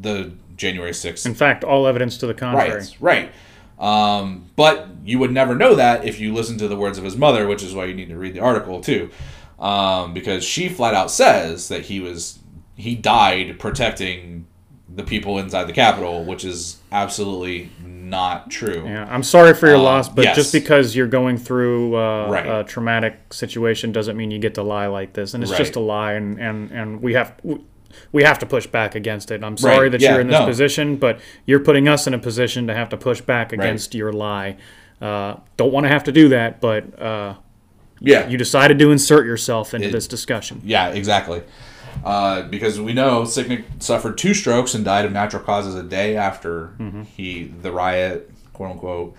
the 0.00 0.32
January 0.56 0.92
6th 0.92 1.24
In 1.24 1.34
fact, 1.34 1.64
all 1.64 1.86
evidence 1.86 2.18
to 2.18 2.26
the 2.26 2.34
contrary. 2.34 2.80
Right, 2.80 2.96
right. 3.00 3.32
Um, 3.78 4.46
but 4.56 4.88
you 5.04 5.18
would 5.18 5.30
never 5.32 5.54
know 5.54 5.74
that 5.76 6.04
if 6.04 6.18
you 6.20 6.34
listen 6.34 6.58
to 6.58 6.68
the 6.68 6.76
words 6.76 6.98
of 6.98 7.04
his 7.04 7.16
mother, 7.16 7.46
which 7.46 7.62
is 7.62 7.74
why 7.74 7.84
you 7.84 7.94
need 7.94 8.08
to 8.08 8.16
read 8.18 8.34
the 8.34 8.40
article 8.40 8.80
too, 8.80 9.10
um, 9.58 10.12
because 10.14 10.42
she 10.44 10.68
flat 10.68 10.94
out 10.94 11.10
says 11.10 11.68
that 11.68 11.82
he 11.86 12.00
was 12.00 12.38
he 12.74 12.94
died 12.94 13.58
protecting 13.58 14.46
the 14.94 15.02
people 15.02 15.38
inside 15.38 15.64
the 15.64 15.72
Capitol, 15.72 16.24
which 16.24 16.44
is 16.44 16.78
absolutely 16.90 17.70
not 17.84 18.50
true. 18.50 18.84
Yeah, 18.84 19.06
I'm 19.10 19.22
sorry 19.22 19.52
for 19.54 19.66
your 19.66 19.76
Um, 19.76 19.82
loss, 19.82 20.08
but 20.08 20.24
yes. 20.24 20.34
just 20.36 20.52
because 20.52 20.96
you're 20.96 21.06
going 21.08 21.36
through 21.36 21.94
uh, 21.96 22.28
Right. 22.30 22.46
a 22.46 22.64
traumatic 22.64 23.32
situation 23.32 23.92
doesn't 23.92 24.16
mean 24.16 24.30
you 24.30 24.38
get 24.38 24.54
to 24.54 24.62
lie 24.62 24.86
like 24.86 25.12
this. 25.12 25.34
And 25.34 25.42
it's 25.42 25.52
Right. 25.52 25.58
just 25.58 25.76
a 25.76 25.80
lie, 25.80 26.12
and, 26.14 26.38
and, 26.40 26.70
and 26.70 27.02
we 27.02 27.14
have 27.14 27.34
we 27.42 27.58
have 28.22 28.38
to 28.40 28.46
push 28.46 28.66
back 28.66 28.94
against 28.94 29.30
it. 29.30 29.42
I'm 29.44 29.56
sorry 29.56 29.84
Right. 29.84 29.92
that 29.92 30.00
Yeah, 30.00 30.12
you're 30.12 30.20
in 30.20 30.28
this 30.28 30.38
no. 30.40 30.46
position, 30.46 30.96
but 30.96 31.20
you're 31.46 31.60
putting 31.60 31.88
us 31.88 32.06
in 32.06 32.14
a 32.14 32.18
position 32.18 32.66
to 32.66 32.74
have 32.74 32.88
to 32.90 32.96
push 32.96 33.20
back 33.20 33.52
against 33.52 33.94
your 33.94 34.12
lie. 34.12 34.56
Uh, 35.00 35.36
don't 35.56 35.72
want 35.72 35.84
to 35.84 35.88
have 35.88 36.04
to 36.04 36.12
do 36.12 36.28
that, 36.30 36.60
but 36.60 37.00
uh, 37.00 37.34
Yeah, 38.00 38.28
you 38.28 38.36
decided 38.38 38.78
to 38.78 38.90
insert 38.92 39.26
yourself 39.26 39.74
into 39.74 39.88
It- 39.88 39.92
this 39.92 40.06
discussion. 40.06 40.60
Yeah, 40.64 40.88
exactly. 40.88 41.42
Uh, 42.04 42.42
because 42.42 42.80
we 42.80 42.92
know 42.92 43.22
Sicknick 43.22 43.64
suffered 43.80 44.16
two 44.18 44.32
strokes 44.34 44.74
and 44.74 44.84
died 44.84 45.04
of 45.04 45.10
natural 45.12 45.42
causes 45.42 45.74
a 45.74 45.82
day 45.82 46.16
after 46.16 46.70
he 47.16 47.50
the 47.62 47.72
riot, 47.72 48.30
quote 48.52 48.70
unquote. 48.72 49.16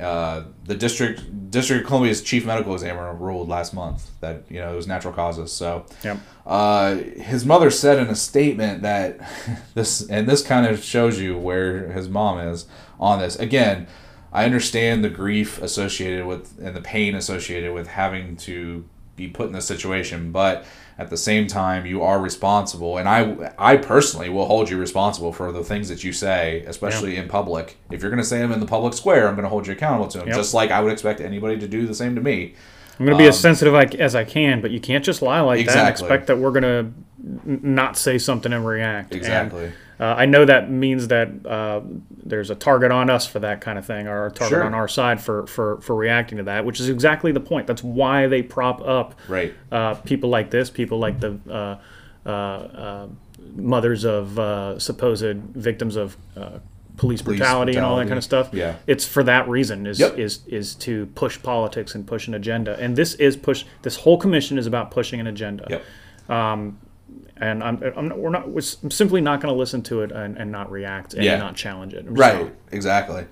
Uh, 0.00 0.44
the 0.64 0.74
district 0.74 1.50
District 1.50 1.82
of 1.82 1.88
Columbia's 1.88 2.22
chief 2.22 2.46
medical 2.46 2.72
examiner 2.74 3.12
ruled 3.12 3.48
last 3.48 3.74
month 3.74 4.10
that 4.20 4.44
you 4.48 4.60
know 4.60 4.72
it 4.72 4.76
was 4.76 4.86
natural 4.86 5.12
causes. 5.12 5.52
So 5.52 5.84
Yep. 6.04 6.18
uh, 6.46 6.94
his 6.94 7.44
mother 7.44 7.70
said 7.70 7.98
in 7.98 8.06
a 8.06 8.14
statement 8.14 8.82
that 8.82 9.18
this, 9.74 10.08
and 10.08 10.28
this 10.28 10.42
kind 10.42 10.66
of 10.66 10.82
shows 10.84 11.18
you 11.20 11.36
where 11.36 11.90
his 11.90 12.08
mom 12.08 12.38
is 12.38 12.66
on 13.00 13.18
this. 13.18 13.36
Again, 13.36 13.88
I 14.32 14.44
understand 14.44 15.02
the 15.02 15.10
grief 15.10 15.60
associated 15.60 16.24
with 16.26 16.58
and 16.60 16.76
the 16.76 16.80
pain 16.80 17.14
associated 17.14 17.74
with 17.74 17.88
having 17.88 18.36
to 18.38 18.84
be 19.16 19.28
put 19.28 19.48
in 19.48 19.52
this 19.52 19.66
situation, 19.66 20.30
but 20.30 20.64
at 21.00 21.08
the 21.08 21.16
same 21.16 21.46
time, 21.46 21.86
you 21.86 22.02
are 22.02 22.20
responsible, 22.20 22.98
and 22.98 23.08
I, 23.08 23.52
I 23.58 23.76
personally 23.78 24.28
will 24.28 24.44
hold 24.44 24.68
you 24.68 24.76
responsible 24.76 25.32
for 25.32 25.50
the 25.50 25.64
things 25.64 25.88
that 25.88 26.04
you 26.04 26.12
say, 26.12 26.62
especially 26.66 27.16
in 27.16 27.26
public. 27.26 27.78
If 27.90 28.02
you're 28.02 28.10
going 28.10 28.22
to 28.22 28.28
say 28.28 28.38
them 28.38 28.52
in 28.52 28.60
the 28.60 28.66
public 28.66 28.92
square, 28.92 29.26
I'm 29.26 29.34
going 29.34 29.44
to 29.44 29.48
hold 29.48 29.66
you 29.66 29.72
accountable 29.72 30.08
to 30.08 30.18
them, 30.18 30.28
Yep. 30.28 30.36
just 30.36 30.52
like 30.52 30.70
I 30.70 30.80
would 30.82 30.92
expect 30.92 31.20
anybody 31.22 31.58
to 31.58 31.66
do 31.66 31.86
the 31.86 31.94
same 31.94 32.14
to 32.16 32.20
me. 32.20 32.54
I'm 32.98 33.06
going 33.06 33.16
to 33.16 33.22
be 33.24 33.28
as 33.28 33.40
sensitive 33.40 33.74
as 33.98 34.14
I 34.14 34.24
can, 34.24 34.60
but 34.60 34.72
you 34.72 34.78
can't 34.78 35.02
just 35.02 35.22
lie 35.22 35.40
like 35.40 35.64
that 35.64 35.72
and 35.74 35.80
Um, 35.86 35.88
expect 35.88 36.26
that 36.26 36.36
we're 36.36 36.50
going 36.50 36.64
to 36.64 36.92
not 37.46 37.96
say 37.96 38.18
something 38.18 38.52
and 38.52 38.66
react. 38.66 39.12
And, 39.12 39.18
Exactly. 39.18 39.72
Uh, 40.00 40.14
I 40.16 40.24
know 40.26 40.44
that 40.46 40.70
means 40.70 41.08
that 41.08 41.28
uh, 41.46 41.82
there's 42.24 42.48
a 42.50 42.54
target 42.54 42.90
on 42.90 43.10
us 43.10 43.26
for 43.26 43.38
that 43.40 43.60
kind 43.60 43.78
of 43.78 43.84
thing, 43.86 44.08
or 44.08 44.26
a 44.26 44.30
target 44.30 44.56
Sure. 44.56 44.64
on 44.64 44.72
our 44.74 44.88
side 44.88 45.20
for, 45.20 45.46
for, 45.46 45.80
for 45.82 45.94
reacting 45.94 46.38
to 46.38 46.44
that, 46.44 46.64
which 46.64 46.80
is 46.80 46.88
exactly 46.88 47.32
the 47.32 47.40
point. 47.40 47.66
That's 47.66 47.84
why 47.84 48.26
they 48.26 48.42
prop 48.42 48.80
up 48.80 49.14
Right. 49.28 49.52
uh, 49.70 49.94
people 49.94 50.30
like 50.30 50.50
this, 50.50 50.70
people 50.70 50.98
like 50.98 51.20
the 51.20 51.38
uh, 51.48 51.76
uh, 52.26 52.30
uh, 52.30 53.06
mothers 53.54 54.04
of 54.04 54.38
uh, 54.38 54.78
supposed 54.78 55.36
victims 55.36 55.96
of 55.96 56.16
uh, 56.36 56.58
police, 56.96 57.22
brutality, 57.22 57.76
and 57.76 57.84
all 57.84 57.96
that 57.96 58.08
kind 58.08 58.18
of 58.18 58.24
stuff. 58.24 58.50
Yeah. 58.52 58.76
it's 58.86 59.06
for 59.06 59.22
that 59.24 59.48
reason 59.48 59.86
is 59.86 59.98
Yep. 60.00 60.18
is 60.18 60.40
is 60.46 60.74
to 60.76 61.06
push 61.14 61.40
politics 61.42 61.94
and 61.94 62.06
push 62.06 62.28
an 62.28 62.34
agenda, 62.34 62.78
and 62.78 62.94
this 62.96 63.14
is 63.14 63.36
push. 63.36 63.64
This 63.82 63.96
whole 63.96 64.18
commission 64.18 64.58
is 64.58 64.66
about 64.66 64.90
pushing 64.90 65.18
an 65.20 65.26
agenda. 65.26 65.66
Yep. 65.70 65.84
And 67.40 67.62
I'm, 67.64 67.82
I'm 67.96 68.08
not, 68.08 68.18
we're 68.18 68.30
not 68.30 68.48
we're 68.50 68.60
simply 68.60 69.20
not 69.20 69.40
going 69.40 69.52
to 69.52 69.58
listen 69.58 69.82
to 69.84 70.02
it 70.02 70.12
and, 70.12 70.36
and 70.36 70.52
not 70.52 70.70
react 70.70 71.14
and 71.14 71.24
Yeah. 71.24 71.38
not 71.38 71.56
challenge 71.56 71.94
it. 71.94 72.04
Right, 72.08 72.54
exactly. 72.70 73.24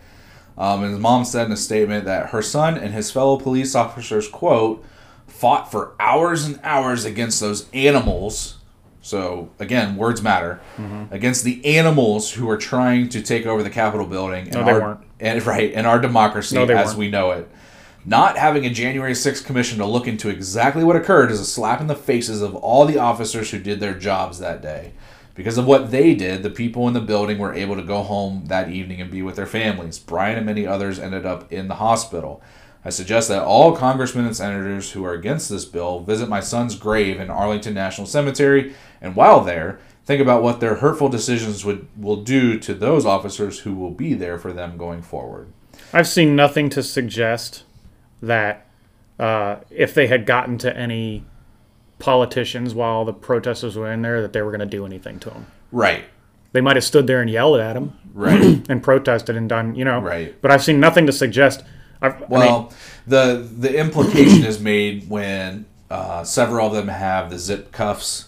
Um, 0.57 0.83
and 0.83 0.93
his 0.93 0.99
mom 1.01 1.25
said 1.25 1.47
in 1.47 1.53
a 1.53 1.57
statement 1.57 2.05
that 2.07 2.31
her 2.31 2.43
son 2.43 2.77
and 2.79 2.93
his 2.95 3.11
fellow 3.11 3.37
police 3.39 3.75
officers, 3.75 4.27
quote, 4.29 4.85
fought 5.27 5.71
for 5.71 5.95
hours 6.01 6.45
and 6.47 6.59
hours 6.65 7.05
against 7.05 7.39
those 7.41 7.69
animals. 7.73 8.57
So, 9.03 9.51
again, 9.59 9.97
words 9.97 10.21
matter. 10.23 10.61
Mm-hmm. 10.77 11.15
Against 11.15 11.45
the 11.45 11.65
animals 11.65 12.33
who 12.33 12.51
are 12.51 12.57
trying 12.57 13.09
to 13.11 13.23
take 13.23 13.47
over 13.47 13.63
the 13.63 13.71
Capitol 13.71 14.07
building. 14.07 14.47
And 14.49 14.55
No, 14.55 14.65
they 14.65 14.73
our, 14.73 14.81
weren't. 14.81 15.01
And, 15.21 15.47
right, 15.47 15.73
and 15.75 15.87
our 15.87 15.99
democracy 16.01 16.57
No, 16.57 16.65
as 16.65 16.89
weren't. 16.89 16.99
we 16.99 17.11
know 17.11 17.31
it. 17.33 17.49
Not 18.09 18.39
having 18.39 18.65
a 18.65 18.71
January 18.71 19.13
6th 19.13 19.45
commission 19.45 19.77
to 19.77 19.85
look 19.85 20.07
into 20.07 20.31
exactly 20.31 20.83
what 20.83 20.97
occurred 20.97 21.31
is 21.31 21.41
a 21.41 21.45
slap 21.45 21.79
in 21.79 21.89
the 21.89 21.95
faces 21.95 22.41
of 22.41 22.55
all 22.55 22.87
the 22.87 22.97
officers 22.97 23.51
who 23.51 23.59
did 23.59 23.81
their 23.81 23.93
jobs 23.93 24.39
that 24.39 24.63
day. 24.63 24.95
Because 25.35 25.59
of 25.59 25.67
what 25.67 25.91
they 25.91 26.15
did, 26.15 26.43
the 26.43 26.49
people 26.49 26.89
in 26.89 26.95
the 26.95 27.03
building 27.03 27.37
were 27.37 27.53
able 27.53 27.77
to 27.77 27.83
go 27.83 28.03
home 28.03 28.47
that 28.47 28.71
evening 28.71 29.03
and 29.03 29.11
be 29.11 29.21
with 29.21 29.37
their 29.37 29.45
families. 29.45 29.99
Brian 29.99 30.39
and 30.39 30.47
many 30.47 30.67
others 30.67 30.99
ended 30.99 31.27
up 31.27 31.53
in 31.53 31.69
the 31.69 31.75
hospital. 31.75 32.41
I 32.83 32.89
suggest 32.89 33.29
that 33.29 33.43
all 33.43 33.77
congressmen 33.77 34.25
and 34.25 34.35
senators 34.35 34.93
who 34.93 35.05
are 35.05 35.13
against 35.13 35.51
this 35.51 35.67
bill 35.67 36.01
visit 36.01 36.31
my 36.31 36.41
son's 36.41 36.77
grave 36.77 37.21
in 37.21 37.29
Arlington 37.29 37.75
National 37.75 38.07
Cemetery, 38.07 38.75
and 39.03 39.17
while 39.17 39.45
there, 39.45 39.81
think 40.07 40.23
about 40.23 40.43
what 40.43 40.61
their 40.61 40.77
hurtful 40.77 41.11
decisions 41.11 41.63
would 41.63 41.87
will 41.95 42.23
do 42.23 42.59
to 42.59 42.73
those 42.73 43.05
officers 43.05 43.59
who 43.59 43.75
will 43.75 43.91
be 43.91 44.15
there 44.15 44.39
for 44.39 44.55
them 44.55 44.79
going 44.79 45.03
forward. 45.03 45.53
I've 45.93 46.09
seen 46.09 46.35
nothing 46.35 46.71
to 46.71 46.83
suggest 46.83 47.65
that 48.23 48.67
uh, 49.19 49.57
if 49.71 49.95
they 49.95 50.07
had 50.07 50.27
gotten 50.27 50.59
to 50.59 50.77
any 50.77 51.25
politicians 51.99 52.75
while 52.75 53.05
the 53.05 53.13
protesters 53.13 53.77
were 53.77 53.93
in 53.93 54.03
there, 54.03 54.23
that 54.23 54.33
they 54.33 54.43
were 54.43 54.51
going 54.51 54.61
to 54.61 54.67
do 54.67 54.87
anything 54.87 55.19
to 55.21 55.31
them. 55.31 55.47
Right. 55.73 56.05
They 56.53 56.61
might 56.61 56.77
have 56.77 56.85
stood 56.85 57.07
there 57.07 57.21
and 57.21 57.29
yelled 57.29 57.61
at 57.61 57.75
them 57.75 57.99
Right. 58.15 58.63
and 58.71 58.83
protested 58.83 59.37
and 59.37 59.49
done, 59.49 59.75
you 59.75 59.85
know. 59.85 60.01
Right. 60.01 60.41
But 60.41 60.51
I've 60.51 60.63
seen 60.65 60.81
nothing 60.81 61.07
to 61.07 61.13
suggest. 61.13 61.63
I've, 62.01 62.15
I 62.15 62.19
mean, 62.21 62.29
Well, 62.31 62.73
the 63.07 63.49
the 63.59 63.77
implication 63.77 64.45
is 64.45 64.61
made 64.61 65.09
when 65.09 65.67
uh, 65.91 66.25
several 66.25 66.69
of 66.69 66.75
them 66.75 66.89
have 66.89 67.31
the 67.31 67.39
zip 67.39 67.73
cuffs 67.73 68.27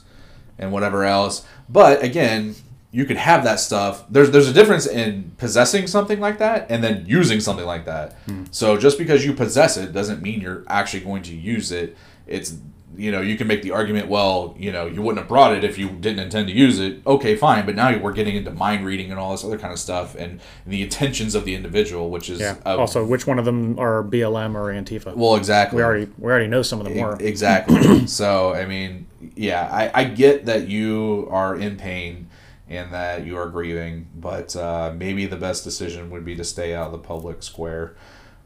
and 0.59 0.73
whatever 0.73 1.05
else. 1.05 1.47
But 1.69 2.03
again, 2.03 2.57
you 2.93 3.05
could 3.05 3.17
have 3.17 3.45
that 3.45 3.61
stuff. 3.61 4.05
There's 4.11 4.31
there's 4.31 4.49
a 4.49 4.53
difference 4.53 4.87
in 4.87 5.33
possessing 5.39 5.87
something 5.87 6.19
like 6.21 6.39
that 6.39 6.67
and 6.71 6.83
then 6.83 7.05
using 7.07 7.41
something 7.41 7.67
like 7.67 7.85
that. 7.85 8.15
Hmm. 8.27 8.45
So 8.51 8.77
just 8.77 8.99
because 8.99 9.25
you 9.25 9.33
possess 9.33 9.77
it 9.77 9.93
doesn't 9.93 10.23
mean 10.23 10.41
you're 10.41 10.65
actually 10.67 11.01
going 11.01 11.23
to 11.25 11.35
use 11.35 11.71
it. 11.71 11.97
It's 12.27 12.57
you 12.97 13.13
know, 13.13 13.21
you 13.21 13.37
can 13.39 13.47
make 13.47 13.63
the 13.63 13.71
argument, 13.71 14.09
well, 14.09 14.55
you 14.59 14.73
know, 14.73 14.87
you 14.87 15.01
wouldn't 15.01 15.19
have 15.19 15.29
brought 15.29 15.55
it 15.55 15.63
if 15.63 15.79
you 15.79 15.89
didn't 15.89 16.19
intend 16.19 16.49
to 16.49 16.53
use 16.53 16.81
it. 16.81 17.01
Okay, 17.07 17.37
fine, 17.37 17.65
but 17.65 17.77
now 17.77 17.97
we're 17.97 18.13
getting 18.13 18.35
into 18.35 18.51
mind 18.51 18.85
reading 18.85 19.11
and 19.11 19.19
all 19.19 19.31
this 19.31 19.45
other 19.45 19.57
kind 19.59 19.73
of 19.73 19.79
stuff 19.79 20.17
and 20.17 20.41
the 20.67 20.83
intentions 20.83 21.37
of 21.37 21.45
the 21.45 21.55
individual, 21.55 22.11
which 22.11 22.29
is 22.29 22.41
Yeah. 22.41 22.57
a- 22.67 22.77
also, 22.77 23.05
which 23.05 23.27
one 23.29 23.39
of 23.39 23.45
them 23.45 23.79
are 23.79 24.03
BLM 24.03 24.57
or 24.57 24.73
Antifa? 24.73 25.15
well, 25.15 25.37
exactly. 25.37 25.77
we 25.77 25.83
already 25.83 26.09
we 26.19 26.31
already 26.31 26.49
know 26.49 26.63
some 26.63 26.81
of 26.81 26.87
them 26.89 26.99
were. 26.99 27.17
Exactly. 27.21 28.07
so, 28.09 28.53
I 28.53 28.67
mean, 28.67 29.07
yeah, 29.37 29.69
I, 29.73 30.01
I 30.01 30.05
get 30.05 30.47
that 30.47 30.69
you 30.69 31.29
are 31.31 31.55
in 31.55 31.77
pain 31.77 32.27
and 32.71 32.93
that 32.95 33.27
you 33.27 33.37
are 33.37 33.49
grieving, 33.49 34.07
but 34.17 34.55
uh, 34.57 34.95
maybe 34.97 35.27
the 35.27 35.37
best 35.37 35.65
decision 35.65 36.09
would 36.11 36.25
be 36.25 36.37
to 36.37 36.45
stay 36.45 36.73
out 36.75 36.87
of 36.87 36.93
the 36.93 36.99
public 36.99 37.43
square 37.43 37.95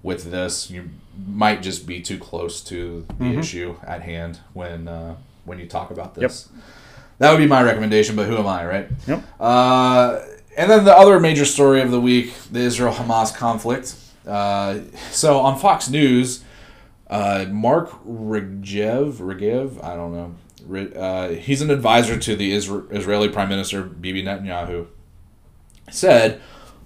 with 0.02 0.30
this. 0.30 0.70
You 0.70 0.88
might 1.28 1.62
just 1.62 1.86
be 1.86 2.00
too 2.00 2.18
close 2.18 2.60
to 2.62 3.04
the 3.06 3.24
Mm-hmm. 3.24 3.38
issue 3.38 3.76
at 3.86 4.02
hand 4.02 4.40
when 4.54 4.88
uh, 4.88 5.16
when 5.44 5.58
you 5.60 5.66
talk 5.66 5.90
about 5.90 6.14
this. 6.14 6.48
That 7.18 7.30
would 7.30 7.38
be 7.38 7.46
my 7.46 7.62
recommendation, 7.62 8.16
but 8.16 8.26
who 8.26 8.36
am 8.36 8.46
I, 8.46 8.64
right? 8.66 8.88
Yep. 9.06 9.22
Uh, 9.38 10.20
and 10.56 10.70
then 10.70 10.84
the 10.84 10.96
other 10.96 11.20
major 11.20 11.44
story 11.44 11.80
of 11.82 11.90
the 11.90 12.00
week, 12.00 12.32
the 12.50 12.60
Israel 12.60 12.92
Hamas 12.94 13.32
conflict. 13.34 13.94
Uh, 14.26 14.78
so 15.10 15.38
on 15.38 15.58
Fox 15.58 15.88
News, 15.90 16.42
uh, 17.08 17.44
Mark 17.50 17.90
Regev, 18.06 19.14
Regev, 19.16 19.82
I 19.84 19.94
don't 19.94 20.12
know. 20.12 20.34
Uh, 20.96 21.28
he's 21.28 21.62
an 21.62 21.70
advisor 21.70 22.18
to 22.18 22.36
the 22.36 22.52
Isra- 22.52 22.92
Israeli 22.92 23.28
Prime 23.28 23.48
Minister 23.48 23.82
Bibi 23.82 24.22
Netanyahu. 24.22 24.86
Said, 25.90 26.40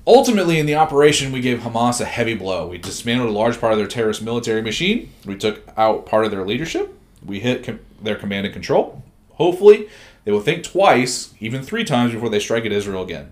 ultimately 0.07 0.59
in 0.59 0.67
the 0.67 0.75
operation, 0.75 1.33
we 1.33 1.41
gave 1.41 1.61
Hamas 1.61 2.01
a 2.01 2.05
heavy 2.05 2.35
blow. 2.35 2.69
We 2.69 2.79
dismantled 2.79 3.31
a 3.31 3.33
large 3.33 3.61
part 3.61 3.73
of 3.73 3.79
their 3.79 3.87
terrorist 3.87 4.23
military 4.23 4.63
machine. 4.63 5.13
We 5.25 5.37
took 5.37 5.63
out 5.77 6.07
part 6.07 6.25
of 6.25 6.31
their 6.31 6.45
leadership. 6.45 6.99
We 7.25 7.41
hit 7.41 7.65
com- 7.65 7.81
their 8.03 8.17
command 8.17 8.47
and 8.47 8.53
control. 8.53 9.03
Hopefully, 9.33 9.89
they 10.25 10.33
will 10.33 10.41
think 10.41 10.65
twice, 10.65 11.35
even 11.41 11.63
three 11.63 11.85
times, 11.85 12.13
before 12.13 12.29
they 12.29 12.41
strike 12.41 12.67
at 12.67 12.73
Israel 12.73 13.03
again. 13.03 13.31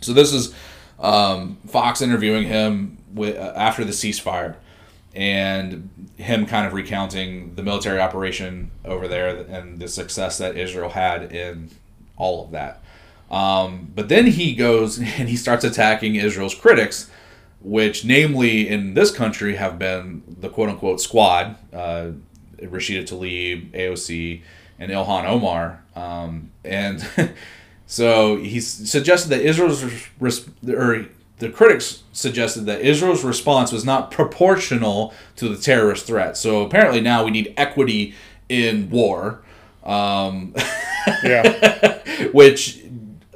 So 0.00 0.12
this 0.12 0.32
is 0.32 0.54
um, 0.98 1.58
Fox 1.66 2.02
interviewing 2.02 2.44
him 2.44 2.98
with, 3.12 3.36
uh, 3.36 3.52
after 3.56 3.84
the 3.84 3.92
ceasefire, 3.92 4.56
and 5.14 6.10
him 6.16 6.46
kind 6.46 6.66
of 6.66 6.72
recounting 6.72 7.54
the 7.54 7.62
military 7.62 8.00
operation 8.00 8.70
over 8.84 9.06
there 9.08 9.28
and 9.28 9.78
the 9.78 9.88
success 9.88 10.38
that 10.38 10.56
Israel 10.56 10.90
had 10.90 11.32
in 11.32 11.70
all 12.16 12.44
of 12.44 12.50
that. 12.52 12.82
Um, 13.30 13.90
but 13.94 14.08
then 14.08 14.26
he 14.26 14.54
goes 14.54 14.98
and 15.18 15.28
he 15.28 15.36
starts 15.36 15.64
attacking 15.64 16.14
Israel's 16.14 16.54
critics, 16.54 17.10
which, 17.60 18.04
namely 18.04 18.68
in 18.68 18.94
this 18.94 19.10
country, 19.10 19.56
have 19.56 19.78
been 19.78 20.22
the 20.40 20.48
quote 20.48 20.68
unquote 20.68 21.00
squad 21.00 21.56
uh, 21.72 22.12
Rashida 22.58 23.04
Tlaib, 23.04 23.70
AOC, 23.72 24.42
and 24.78 24.92
Ilhan 24.92 25.24
Omar. 25.24 25.82
Um, 25.96 26.50
and 26.64 27.06
so 27.86 28.36
he 28.36 28.60
suggested 28.60 29.28
that 29.30 29.40
Israel's 29.40 29.84
res- 30.18 30.48
or 30.68 31.06
the 31.38 31.48
critics 31.48 32.02
suggested 32.12 32.66
that 32.66 32.80
Israel's 32.82 33.24
response 33.24 33.72
was 33.72 33.84
not 33.84 34.10
proportional 34.10 35.12
to 35.36 35.48
the 35.48 35.56
terrorist 35.56 36.06
threat. 36.06 36.36
So 36.36 36.62
apparently 36.62 37.00
now 37.00 37.24
we 37.24 37.30
need 37.30 37.52
equity 37.56 38.14
in 38.48 38.90
war. 38.90 39.42
Um, 39.84 40.54
Yeah. 41.24 41.98
which 42.32 42.84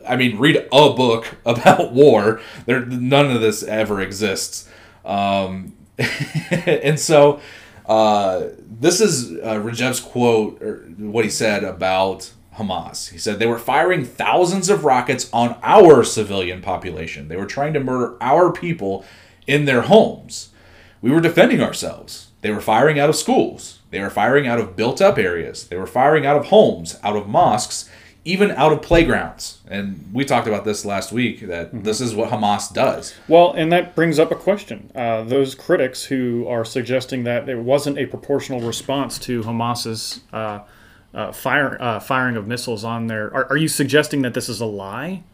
I 0.08 0.14
mean, 0.14 0.38
read 0.38 0.68
a 0.72 0.90
book 0.90 1.36
about 1.44 1.92
war. 1.92 2.40
There, 2.66 2.86
none 2.86 3.30
of 3.32 3.40
this 3.40 3.64
ever 3.64 4.00
exists, 4.00 4.68
um, 5.04 5.74
and 5.98 6.98
so 7.00 7.40
uh, 7.86 8.44
this 8.58 9.00
is 9.00 9.32
uh, 9.32 9.60
Regev's 9.60 9.98
quote, 9.98 10.62
or 10.62 10.76
what 10.98 11.24
he 11.24 11.30
said 11.30 11.64
about 11.64 12.30
Hamas. 12.56 13.10
He 13.10 13.18
said 13.18 13.38
they 13.38 13.46
were 13.46 13.58
firing 13.58 14.04
thousands 14.04 14.68
of 14.68 14.84
rockets 14.84 15.28
on 15.32 15.58
our 15.62 16.04
civilian 16.04 16.62
population. 16.62 17.28
They 17.28 17.36
were 17.36 17.46
trying 17.46 17.72
to 17.74 17.80
murder 17.80 18.16
our 18.20 18.52
people 18.52 19.04
in 19.46 19.64
their 19.64 19.82
homes. 19.82 20.50
We 21.02 21.10
were 21.10 21.20
defending 21.20 21.62
ourselves. 21.62 22.28
They 22.40 22.50
were 22.50 22.60
firing 22.60 22.98
out 22.98 23.08
of 23.08 23.16
schools. 23.16 23.80
They 23.90 24.00
were 24.00 24.10
firing 24.10 24.46
out 24.46 24.58
of 24.58 24.76
built 24.76 25.00
up 25.00 25.18
areas. 25.18 25.66
They 25.68 25.76
were 25.76 25.86
firing 25.86 26.26
out 26.26 26.36
of 26.36 26.46
homes, 26.46 26.98
out 27.02 27.16
of 27.16 27.28
mosques, 27.28 27.88
even 28.24 28.50
out 28.50 28.72
of 28.72 28.82
playgrounds. 28.82 29.60
And 29.68 30.10
we 30.12 30.24
talked 30.24 30.48
about 30.48 30.64
this 30.64 30.84
last 30.84 31.12
week 31.12 31.46
that 31.46 31.84
this 31.84 32.00
is 32.00 32.14
what 32.14 32.30
Hamas 32.30 32.72
does. 32.72 33.14
Well, 33.28 33.52
and 33.52 33.70
that 33.70 33.94
brings 33.94 34.18
up 34.18 34.32
a 34.32 34.34
question. 34.34 34.90
Uh, 34.94 35.22
those 35.22 35.54
critics 35.54 36.04
who 36.04 36.46
are 36.48 36.64
suggesting 36.64 37.22
that 37.24 37.48
it 37.48 37.58
wasn't 37.58 37.98
a 37.98 38.06
proportional 38.06 38.60
response 38.60 39.18
to 39.20 39.42
Hamas's 39.42 40.20
uh, 40.32 40.60
uh, 41.16 41.32
fire, 41.32 41.76
uh, 41.80 41.98
firing 41.98 42.36
of 42.36 42.46
missiles 42.46 42.84
on 42.84 43.06
their. 43.08 43.34
Are, 43.34 43.46
are 43.50 43.56
you 43.56 43.68
suggesting 43.68 44.22
that 44.22 44.34
this 44.34 44.48
is 44.48 44.60
a 44.60 44.66
lie? 44.66 45.24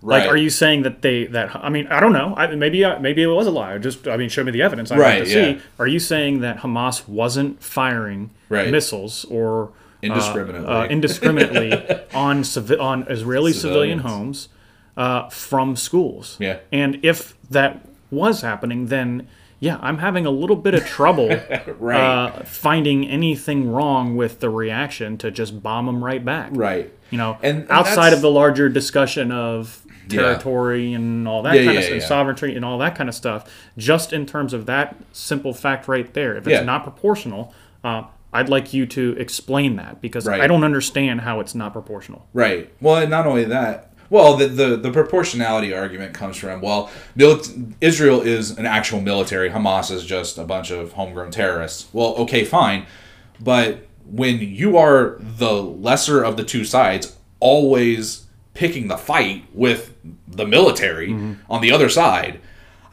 Like, 0.00 0.28
are 0.28 0.36
you 0.36 0.48
saying 0.48 0.82
that 0.82 1.02
they 1.02 1.26
that 1.26 1.56
I 1.56 1.68
mean, 1.70 1.88
I 1.88 1.98
don't 1.98 2.12
know. 2.12 2.32
I, 2.36 2.46
maybe 2.54 2.84
I- 2.84 2.98
maybe 3.00 3.20
it 3.22 3.26
was 3.26 3.48
a 3.48 3.50
lie. 3.50 3.76
Just 3.78 4.06
I 4.06 4.16
mean, 4.16 4.28
show 4.28 4.44
me 4.44 4.52
the 4.52 4.62
evidence. 4.62 4.92
I'd 4.92 4.98
Right, 5.00 5.24
to 5.24 5.28
yeah. 5.28 5.58
see. 5.58 5.60
Are 5.80 5.88
you 5.88 5.98
saying 5.98 6.38
that 6.42 6.58
Hamas 6.58 7.08
wasn't 7.08 7.60
firing 7.62 8.30
Right. 8.48 8.70
missiles 8.70 9.24
or 9.24 9.68
uh, 9.68 9.70
Indiscriminately. 10.02 10.66
uh, 10.68 10.84
indiscriminately 10.86 11.72
on 12.14 12.42
civi- 12.44 12.80
on 12.80 13.02
Israeli 13.10 13.52
civilian 13.52 13.98
homes 13.98 14.48
uh, 14.96 15.28
from 15.30 15.74
schools? 15.74 16.36
Yeah. 16.38 16.58
And 16.70 17.00
if 17.04 17.34
that 17.50 17.84
was 18.12 18.42
happening, 18.42 18.86
then 18.86 19.26
yeah, 19.60 19.78
I'm 19.80 19.98
having 19.98 20.24
a 20.26 20.30
little 20.30 20.56
bit 20.56 20.74
of 20.74 20.84
trouble 20.86 21.28
Right. 21.78 22.00
uh, 22.00 22.44
finding 22.44 23.06
anything 23.08 23.70
wrong 23.70 24.16
with 24.16 24.40
the 24.40 24.50
reaction 24.50 25.18
to 25.18 25.30
just 25.30 25.62
bomb 25.62 25.86
them 25.86 26.02
right 26.04 26.24
back. 26.24 26.50
Right. 26.52 26.92
You 27.10 27.18
know, 27.18 27.38
And- 27.42 27.62
and 27.62 27.70
outside 27.70 28.12
of 28.12 28.20
the 28.20 28.30
larger 28.30 28.68
discussion 28.68 29.32
of 29.32 29.80
Yeah. 30.08 30.22
territory 30.22 30.92
and 30.94 31.26
all 31.28 31.42
that 31.42 31.54
Yeah, 31.54 31.64
kind 31.64 31.72
yeah, 31.74 31.78
of 31.80 31.84
stuff, 31.86 32.00
yeah. 32.00 32.06
sovereignty 32.06 32.54
and 32.56 32.64
all 32.64 32.78
that 32.78 32.94
kind 32.94 33.08
of 33.08 33.14
stuff, 33.14 33.50
just 33.76 34.12
in 34.12 34.26
terms 34.26 34.52
of 34.54 34.66
that 34.66 34.96
simple 35.12 35.52
fact 35.52 35.88
right 35.88 36.12
there, 36.14 36.36
if 36.36 36.46
it's 36.46 36.60
Yeah. 36.60 36.64
not 36.64 36.82
proportional, 36.84 37.52
uh, 37.84 38.02
I'd 38.32 38.48
like 38.50 38.74
you 38.74 38.84
to 38.86 39.16
explain 39.18 39.76
that 39.76 40.00
because 40.02 40.26
Right. 40.26 40.40
I 40.40 40.46
don't 40.46 40.62
understand 40.64 41.22
how 41.22 41.40
it's 41.40 41.54
not 41.54 41.72
proportional. 41.72 42.26
Right. 42.34 42.70
Well, 42.80 42.96
and 42.96 43.10
not 43.10 43.26
only 43.26 43.44
that. 43.44 43.87
Well, 44.10 44.36
the, 44.36 44.46
the, 44.46 44.76
the 44.76 44.90
proportionality 44.90 45.74
argument 45.74 46.14
comes 46.14 46.36
from 46.36 46.60
well, 46.60 46.90
Israel 47.80 48.20
is 48.22 48.56
an 48.56 48.66
actual 48.66 49.00
military. 49.00 49.50
Hamas 49.50 49.90
is 49.90 50.04
just 50.04 50.38
a 50.38 50.44
bunch 50.44 50.70
of 50.70 50.92
homegrown 50.92 51.30
terrorists. 51.30 51.88
Well, 51.92 52.14
okay, 52.16 52.44
fine, 52.44 52.86
but 53.40 53.86
when 54.10 54.38
you 54.40 54.76
are 54.78 55.18
the 55.20 55.52
lesser 55.52 56.22
of 56.22 56.36
the 56.36 56.44
two 56.44 56.64
sides, 56.64 57.16
always 57.40 58.26
picking 58.54 58.88
the 58.88 58.96
fight 58.96 59.44
with 59.52 59.94
the 60.26 60.46
military 60.46 61.08
mm-hmm. 61.10 61.34
on 61.52 61.60
the 61.60 61.70
other 61.70 61.88
side, 61.88 62.40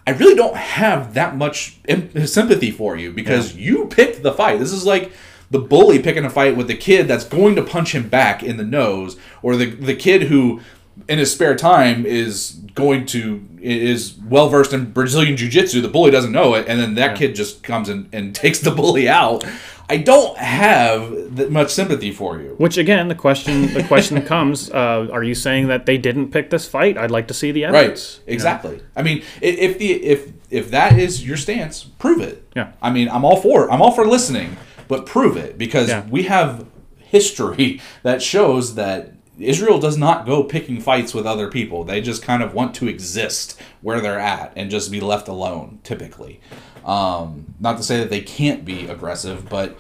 I 0.06 0.12
really 0.12 0.36
don't 0.36 0.56
have 0.56 1.14
that 1.16 1.36
much 1.36 1.80
sympathy 2.26 2.70
for 2.70 2.96
you 2.96 3.12
because 3.12 3.56
you 3.56 3.88
picked 3.88 4.22
the 4.22 4.34
fight. 4.34 4.60
This 4.60 4.72
is 4.72 4.86
like 4.86 5.12
the 5.50 5.60
bully 5.60 6.00
picking 6.00 6.26
a 6.26 6.30
fight 6.30 6.56
with 6.56 6.68
the 6.68 6.76
kid 6.76 7.08
that's 7.08 7.24
going 7.24 7.56
to 7.56 7.64
punch 7.64 7.96
him 7.96 8.10
back 8.10 8.44
in 8.44 8.58
the 8.58 8.64
nose, 8.64 9.18
or 9.42 9.56
the 9.56 9.66
the 9.66 9.96
kid 9.96 10.24
who, 10.24 10.62
in 11.08 11.20
his 11.20 11.32
spare 11.32 11.56
time, 11.56 12.06
is 12.06 12.62
going 12.74 13.06
to 13.08 13.46
is 13.62 14.16
well 14.28 14.50
versed 14.50 14.74
in 14.74 14.92
Brazilian 14.92 15.36
jiu 15.38 15.50
jitsu. 15.50 15.82
The 15.82 15.88
bully 15.88 16.12
doesn't 16.12 16.32
know 16.32 16.54
it, 16.56 16.68
and 16.68 16.80
then 16.80 16.96
that 16.96 17.16
kid 17.18 17.36
just 17.36 17.64
comes 17.64 17.90
in 17.90 18.10
and 18.14 18.34
takes 18.44 18.60
the 18.60 18.72
bully 18.72 19.08
out. 19.10 19.44
I 19.88 19.98
don't 19.98 20.36
have 20.40 21.36
that 21.36 21.52
much 21.52 21.70
sympathy 21.70 22.12
for 22.12 22.42
you. 22.42 22.56
Which 22.58 22.78
again, 22.78 23.08
the 23.08 23.14
question 23.16 23.72
the 23.74 23.84
question 23.84 24.22
comes: 24.34 24.72
uh, 24.72 25.08
Are 25.12 25.24
you 25.24 25.36
saying 25.36 25.68
that 25.68 25.86
they 25.86 25.98
didn't 25.98 26.32
pick 26.32 26.50
this 26.50 26.68
fight? 26.68 26.98
I'd 26.98 27.12
like 27.12 27.28
to 27.28 27.34
see 27.36 27.52
the 27.52 27.66
Right. 27.66 27.76
evidence. 27.76 28.20
you 28.26 28.32
know? 28.32 28.34
Exactly. 28.34 28.82
I 28.96 29.04
mean, 29.04 29.24
if 29.42 29.78
the 29.78 29.92
if 30.04 30.32
if 30.50 30.72
that 30.72 30.98
is 30.98 31.26
your 31.26 31.38
stance, 31.38 31.84
prove 31.84 32.20
it. 32.22 32.48
Yeah. 32.56 32.72
I 32.82 32.90
mean, 32.92 33.10
I'm 33.10 33.24
all 33.24 33.38
for 33.38 33.70
I'm 33.72 33.82
all 33.82 33.92
for 33.92 34.08
listening, 34.08 34.58
but 34.88 35.06
prove 35.06 35.38
it 35.38 35.58
because 35.58 35.90
Yeah. 35.90 36.04
we 36.10 36.24
have 36.24 36.66
history 36.98 37.80
that 38.04 38.22
shows 38.24 38.74
that 38.76 39.14
Israel 39.40 39.80
does 39.80 39.98
not 39.98 40.26
go 40.26 40.44
picking 40.44 40.80
fights 40.80 41.14
with 41.14 41.26
other 41.26 41.50
people. 41.50 41.84
They 41.84 42.02
just 42.02 42.24
kind 42.24 42.42
of 42.42 42.54
want 42.54 42.74
to 42.76 42.88
exist 42.88 43.60
where 43.82 44.00
they're 44.00 44.20
at 44.20 44.54
and 44.56 44.72
just 44.72 44.92
be 44.92 45.02
left 45.02 45.28
alone. 45.28 45.80
Typically, 45.84 46.40
um, 46.86 47.54
not 47.60 47.78
to 47.78 47.84
say 47.84 48.00
that 48.00 48.10
they 48.10 48.22
can't 48.22 48.64
be 48.64 48.88
aggressive, 48.88 49.50
but 49.50 49.78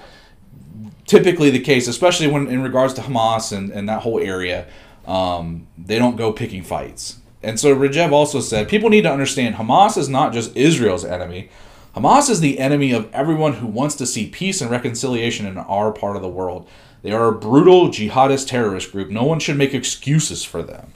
typically 1.05 1.49
the 1.49 1.59
case, 1.59 1.87
especially 1.87 2.27
when 2.27 2.47
in 2.47 2.63
regards 2.63 2.93
to 2.95 3.01
Hamas 3.01 3.55
and, 3.55 3.71
and 3.71 3.87
that 3.87 4.01
whole 4.01 4.19
area, 4.19 4.67
um, 5.07 5.67
they 5.77 5.97
don't 5.97 6.17
go 6.17 6.33
picking 6.33 6.63
fights. 6.63 7.19
And 7.43 7.59
so 7.59 7.75
Regev 7.75 8.11
also 8.11 8.39
said 8.39 8.67
people 8.67 8.89
need 8.89 9.03
to 9.03 9.11
understand 9.11 9.55
Hamas 9.55 9.97
is 9.97 10.09
not 10.09 10.33
just 10.33 10.55
Israel's 10.55 11.05
enemy. 11.05 11.49
Hamas 11.95 12.29
is 12.29 12.41
the 12.41 12.59
enemy 12.59 12.91
of 12.91 13.09
everyone 13.13 13.53
who 13.53 13.67
wants 13.67 13.95
to 13.95 14.05
see 14.05 14.27
peace 14.27 14.59
and 14.59 14.69
reconciliation 14.69 15.45
in 15.45 15.57
our 15.57 15.91
part 15.93 16.15
of 16.15 16.21
the 16.21 16.27
world. 16.27 16.67
They 17.05 17.11
are 17.11 17.27
a 17.27 17.31
brutal 17.33 17.89
jihadist 17.89 18.47
terrorist 18.47 18.91
group. 18.91 19.11
No 19.11 19.25
one 19.25 19.39
should 19.39 19.57
make 19.57 19.75
excuses 19.75 20.43
for 20.43 20.63
them 20.63 20.91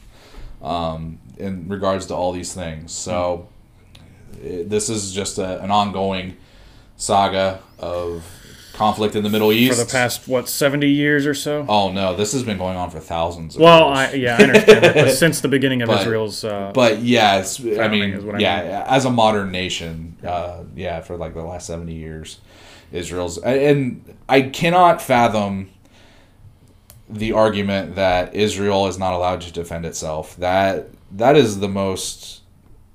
um, 0.60 1.19
in 1.38 1.68
regards 1.69 2.07
to 2.07 2.15
all 2.15 2.31
these 2.31 2.52
things. 2.52 2.91
So 2.91 3.48
eh, 4.44 4.64
this 4.65 4.90
is 4.90 5.11
just 5.11 5.38
a, 5.38 5.61
an 5.61 5.69
ongoing 5.69 6.36
saga 6.98 7.60
of 7.77 8.26
conflict 8.73 9.15
in 9.15 9.22
the 9.22 9.30
Middle 9.30 9.52
East 9.52 9.77
for 9.77 9.86
the 9.86 9.91
past 9.91 10.27
what 10.27 10.49
seventy 10.49 10.90
years 10.90 11.27
or 11.27 11.36
so. 11.36 11.64
oh 11.69 11.91
no, 11.91 12.15
this 12.15 12.34
has 12.34 12.41
been 12.41 12.57
going 12.57 12.76
on 12.76 12.90
for 12.90 12.99
thousands. 12.99 13.56
Of 13.56 13.61
well, 13.61 13.90
years. 13.90 13.99
I, 13.99 14.14
yeah, 14.14 14.38
I 14.40 14.44
understand 14.45 14.84
that, 14.86 14.95
but 14.95 15.11
since 15.14 15.41
the 15.41 15.48
beginning 15.48 15.84
of 15.84 15.90
But- 15.90 16.02
Israel's, 16.02 16.44
uh, 16.44 16.72
But 16.73 17.03
yeah, 17.03 17.38
it's, 17.38 17.60
I 17.60 17.88
mean, 17.88 18.14
is 18.14 18.23
what 18.23 18.34
I 18.34 18.40
yeah, 18.40 18.84
as 18.88 19.06
a 19.06 19.11
modern 19.11 19.52
nation, 19.52 20.18
uh, 20.26 20.64
yeah, 20.76 21.02
for 21.02 21.18
like 21.18 21.36
the 21.36 21.44
last 21.44 21.68
seventy 21.68 21.94
years, 21.94 22.40
Israel's 22.91 23.38
and 23.38 24.18
I 24.27 24.41
cannot 24.41 25.03
fathom 25.03 25.69
the 27.10 27.31
argument 27.34 27.95
that 27.95 28.36
Israel 28.36 28.88
is 28.88 28.98
not 28.98 29.14
allowed 29.14 29.41
to 29.41 29.52
defend 29.52 29.86
itself. 29.86 30.36
That 30.38 30.90
that 31.11 31.36
is 31.36 31.60
the 31.60 31.68
most 31.68 32.41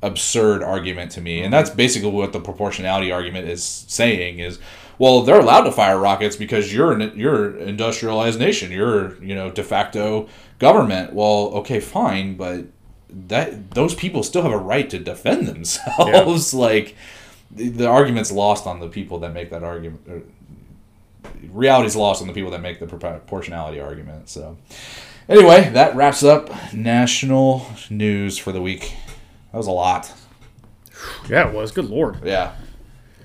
absurd 0.02 0.62
argument 0.62 1.10
to 1.12 1.20
me, 1.20 1.42
and 1.42 1.52
that's 1.52 1.70
mm-hmm. 1.70 1.76
basically 1.76 2.10
what 2.10 2.32
the 2.32 2.40
proportionality 2.40 3.10
argument 3.10 3.48
is 3.48 3.64
saying 3.64 4.38
is. 4.38 4.58
Well, 4.96 5.22
they're 5.22 5.40
allowed 5.40 5.62
to 5.62 5.72
fire 5.72 5.98
rockets 5.98 6.36
because 6.36 6.72
you're 6.72 6.92
an 6.92 7.18
you're 7.18 7.56
an 7.56 7.68
industrialized 7.68 8.38
nation. 8.38 8.70
You're 8.70 9.20
you 9.20 9.34
know 9.34 9.50
de 9.50 9.64
facto 9.64 10.28
government. 10.60 11.12
Well, 11.12 11.50
okay, 11.54 11.80
fine, 11.80 12.36
but 12.36 12.66
that 13.08 13.72
those 13.72 13.96
people 13.96 14.22
still 14.22 14.42
have 14.42 14.52
a 14.52 14.58
right 14.58 14.88
to 14.90 15.00
defend 15.00 15.48
themselves. 15.48 16.54
like 16.54 16.94
the, 17.50 17.70
the 17.70 17.88
argument's 17.88 18.30
lost 18.30 18.68
on 18.68 18.78
the 18.78 18.88
people 18.88 19.18
that 19.18 19.32
make 19.32 19.50
that 19.50 19.64
argument. 19.64 20.26
Reality's 21.50 21.96
lost 21.96 22.20
on 22.22 22.28
the 22.28 22.34
people 22.34 22.50
that 22.50 22.60
make 22.60 22.80
the 22.80 22.86
proportionality 22.86 23.80
argument. 23.80 24.28
So, 24.28 24.56
anyway, 25.28 25.70
that 25.70 25.94
wraps 25.94 26.22
up 26.22 26.50
national 26.72 27.66
news 27.90 28.38
for 28.38 28.52
the 28.52 28.60
week. 28.60 28.94
That 29.52 29.58
was 29.58 29.66
a 29.66 29.72
lot. 29.72 30.12
yeah, 31.28 31.48
it 31.48 31.54
was. 31.54 31.70
Good 31.72 31.86
lord. 31.90 32.18
Yeah, 32.24 32.54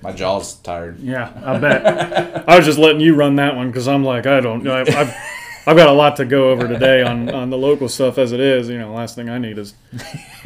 my 0.02 0.12
jaw's 0.12 0.54
tired. 0.54 1.00
Yeah, 1.00 1.32
I 1.44 1.58
bet. 1.58 2.48
I 2.48 2.56
was 2.56 2.64
just 2.66 2.78
letting 2.78 3.00
you 3.00 3.14
run 3.14 3.36
that 3.36 3.56
one 3.56 3.68
because 3.68 3.88
I'm 3.88 4.04
like, 4.04 4.26
I 4.26 4.40
don't 4.40 4.62
know. 4.62 4.74
I've, 4.74 4.88
I've, 4.88 5.14
I've 5.66 5.76
got 5.76 5.88
a 5.88 5.92
lot 5.92 6.16
to 6.16 6.24
go 6.24 6.50
over 6.50 6.66
today 6.66 7.02
on, 7.02 7.28
on 7.30 7.50
the 7.50 7.58
local 7.58 7.88
stuff 7.88 8.16
as 8.18 8.32
it 8.32 8.40
is. 8.40 8.68
You 8.68 8.78
know, 8.78 8.92
last 8.92 9.14
thing 9.14 9.28
I 9.28 9.38
need 9.38 9.58
is 9.58 9.74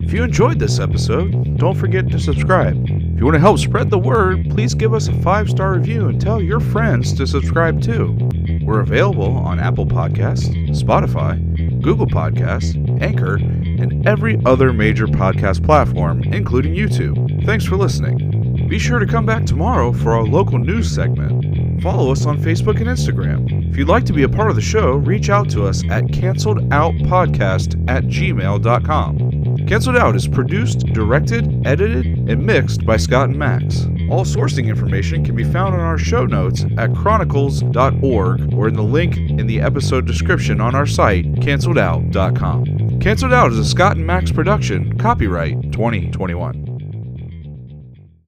If 0.00 0.12
you 0.12 0.24
enjoyed 0.24 0.58
this 0.58 0.78
episode, 0.80 1.56
don't 1.56 1.76
forget 1.76 2.08
to 2.10 2.18
subscribe. 2.18 2.76
If 2.88 3.18
you 3.18 3.24
want 3.24 3.34
to 3.34 3.40
help 3.40 3.58
spread 3.58 3.90
the 3.90 3.98
word, 3.98 4.50
please 4.50 4.74
give 4.74 4.94
us 4.94 5.08
a 5.08 5.12
five 5.20 5.48
star 5.48 5.74
review 5.74 6.08
and 6.08 6.20
tell 6.20 6.40
your 6.42 6.58
friends 6.58 7.12
to 7.14 7.26
subscribe 7.26 7.82
too. 7.82 8.16
We're 8.62 8.80
available 8.80 9.36
on 9.36 9.60
Apple 9.60 9.86
Podcasts, 9.86 10.48
Spotify, 10.70 11.38
Google 11.82 12.06
Podcasts, 12.06 12.74
Anchor, 13.02 13.36
and 13.36 14.06
every 14.06 14.40
other 14.44 14.72
major 14.72 15.06
podcast 15.06 15.64
platform, 15.64 16.22
including 16.24 16.74
YouTube. 16.74 17.44
Thanks 17.46 17.64
for 17.64 17.76
listening. 17.76 18.49
Be 18.70 18.78
sure 18.78 19.00
to 19.00 19.06
come 19.06 19.26
back 19.26 19.44
tomorrow 19.44 19.92
for 19.92 20.12
our 20.12 20.22
local 20.22 20.56
news 20.56 20.94
segment. 20.94 21.82
Follow 21.82 22.12
us 22.12 22.24
on 22.24 22.38
Facebook 22.38 22.76
and 22.76 22.86
Instagram. 22.86 23.68
If 23.68 23.76
you'd 23.76 23.88
like 23.88 24.04
to 24.04 24.12
be 24.12 24.22
a 24.22 24.28
part 24.28 24.48
of 24.48 24.54
the 24.54 24.62
show, 24.62 24.92
reach 24.92 25.28
out 25.28 25.50
to 25.50 25.66
us 25.66 25.82
at 25.90 26.04
canceledOutPodcast 26.04 27.90
at 27.90 28.04
gmail.com. 28.04 29.66
Cancelled 29.66 29.96
Out 29.96 30.14
is 30.14 30.28
produced, 30.28 30.86
directed, 30.86 31.66
edited, 31.66 32.06
and 32.06 32.46
mixed 32.46 32.86
by 32.86 32.96
Scott 32.96 33.30
and 33.30 33.36
Max. 33.36 33.86
All 34.08 34.24
sourcing 34.24 34.68
information 34.68 35.24
can 35.24 35.34
be 35.34 35.42
found 35.42 35.74
on 35.74 35.80
our 35.80 35.98
show 35.98 36.24
notes 36.24 36.62
at 36.78 36.90
chronikles.org 36.90 38.54
or 38.54 38.68
in 38.68 38.74
the 38.74 38.84
link 38.84 39.16
in 39.16 39.48
the 39.48 39.60
episode 39.60 40.06
description 40.06 40.60
on 40.60 40.76
our 40.76 40.86
site, 40.86 41.24
cancelledout.com. 41.24 43.00
Cancelled 43.00 43.32
Out 43.32 43.50
is 43.50 43.58
a 43.58 43.64
Scott 43.64 43.96
and 43.96 44.06
Max 44.06 44.30
production, 44.30 44.96
copyright 44.96 45.72
2021. 45.72 46.69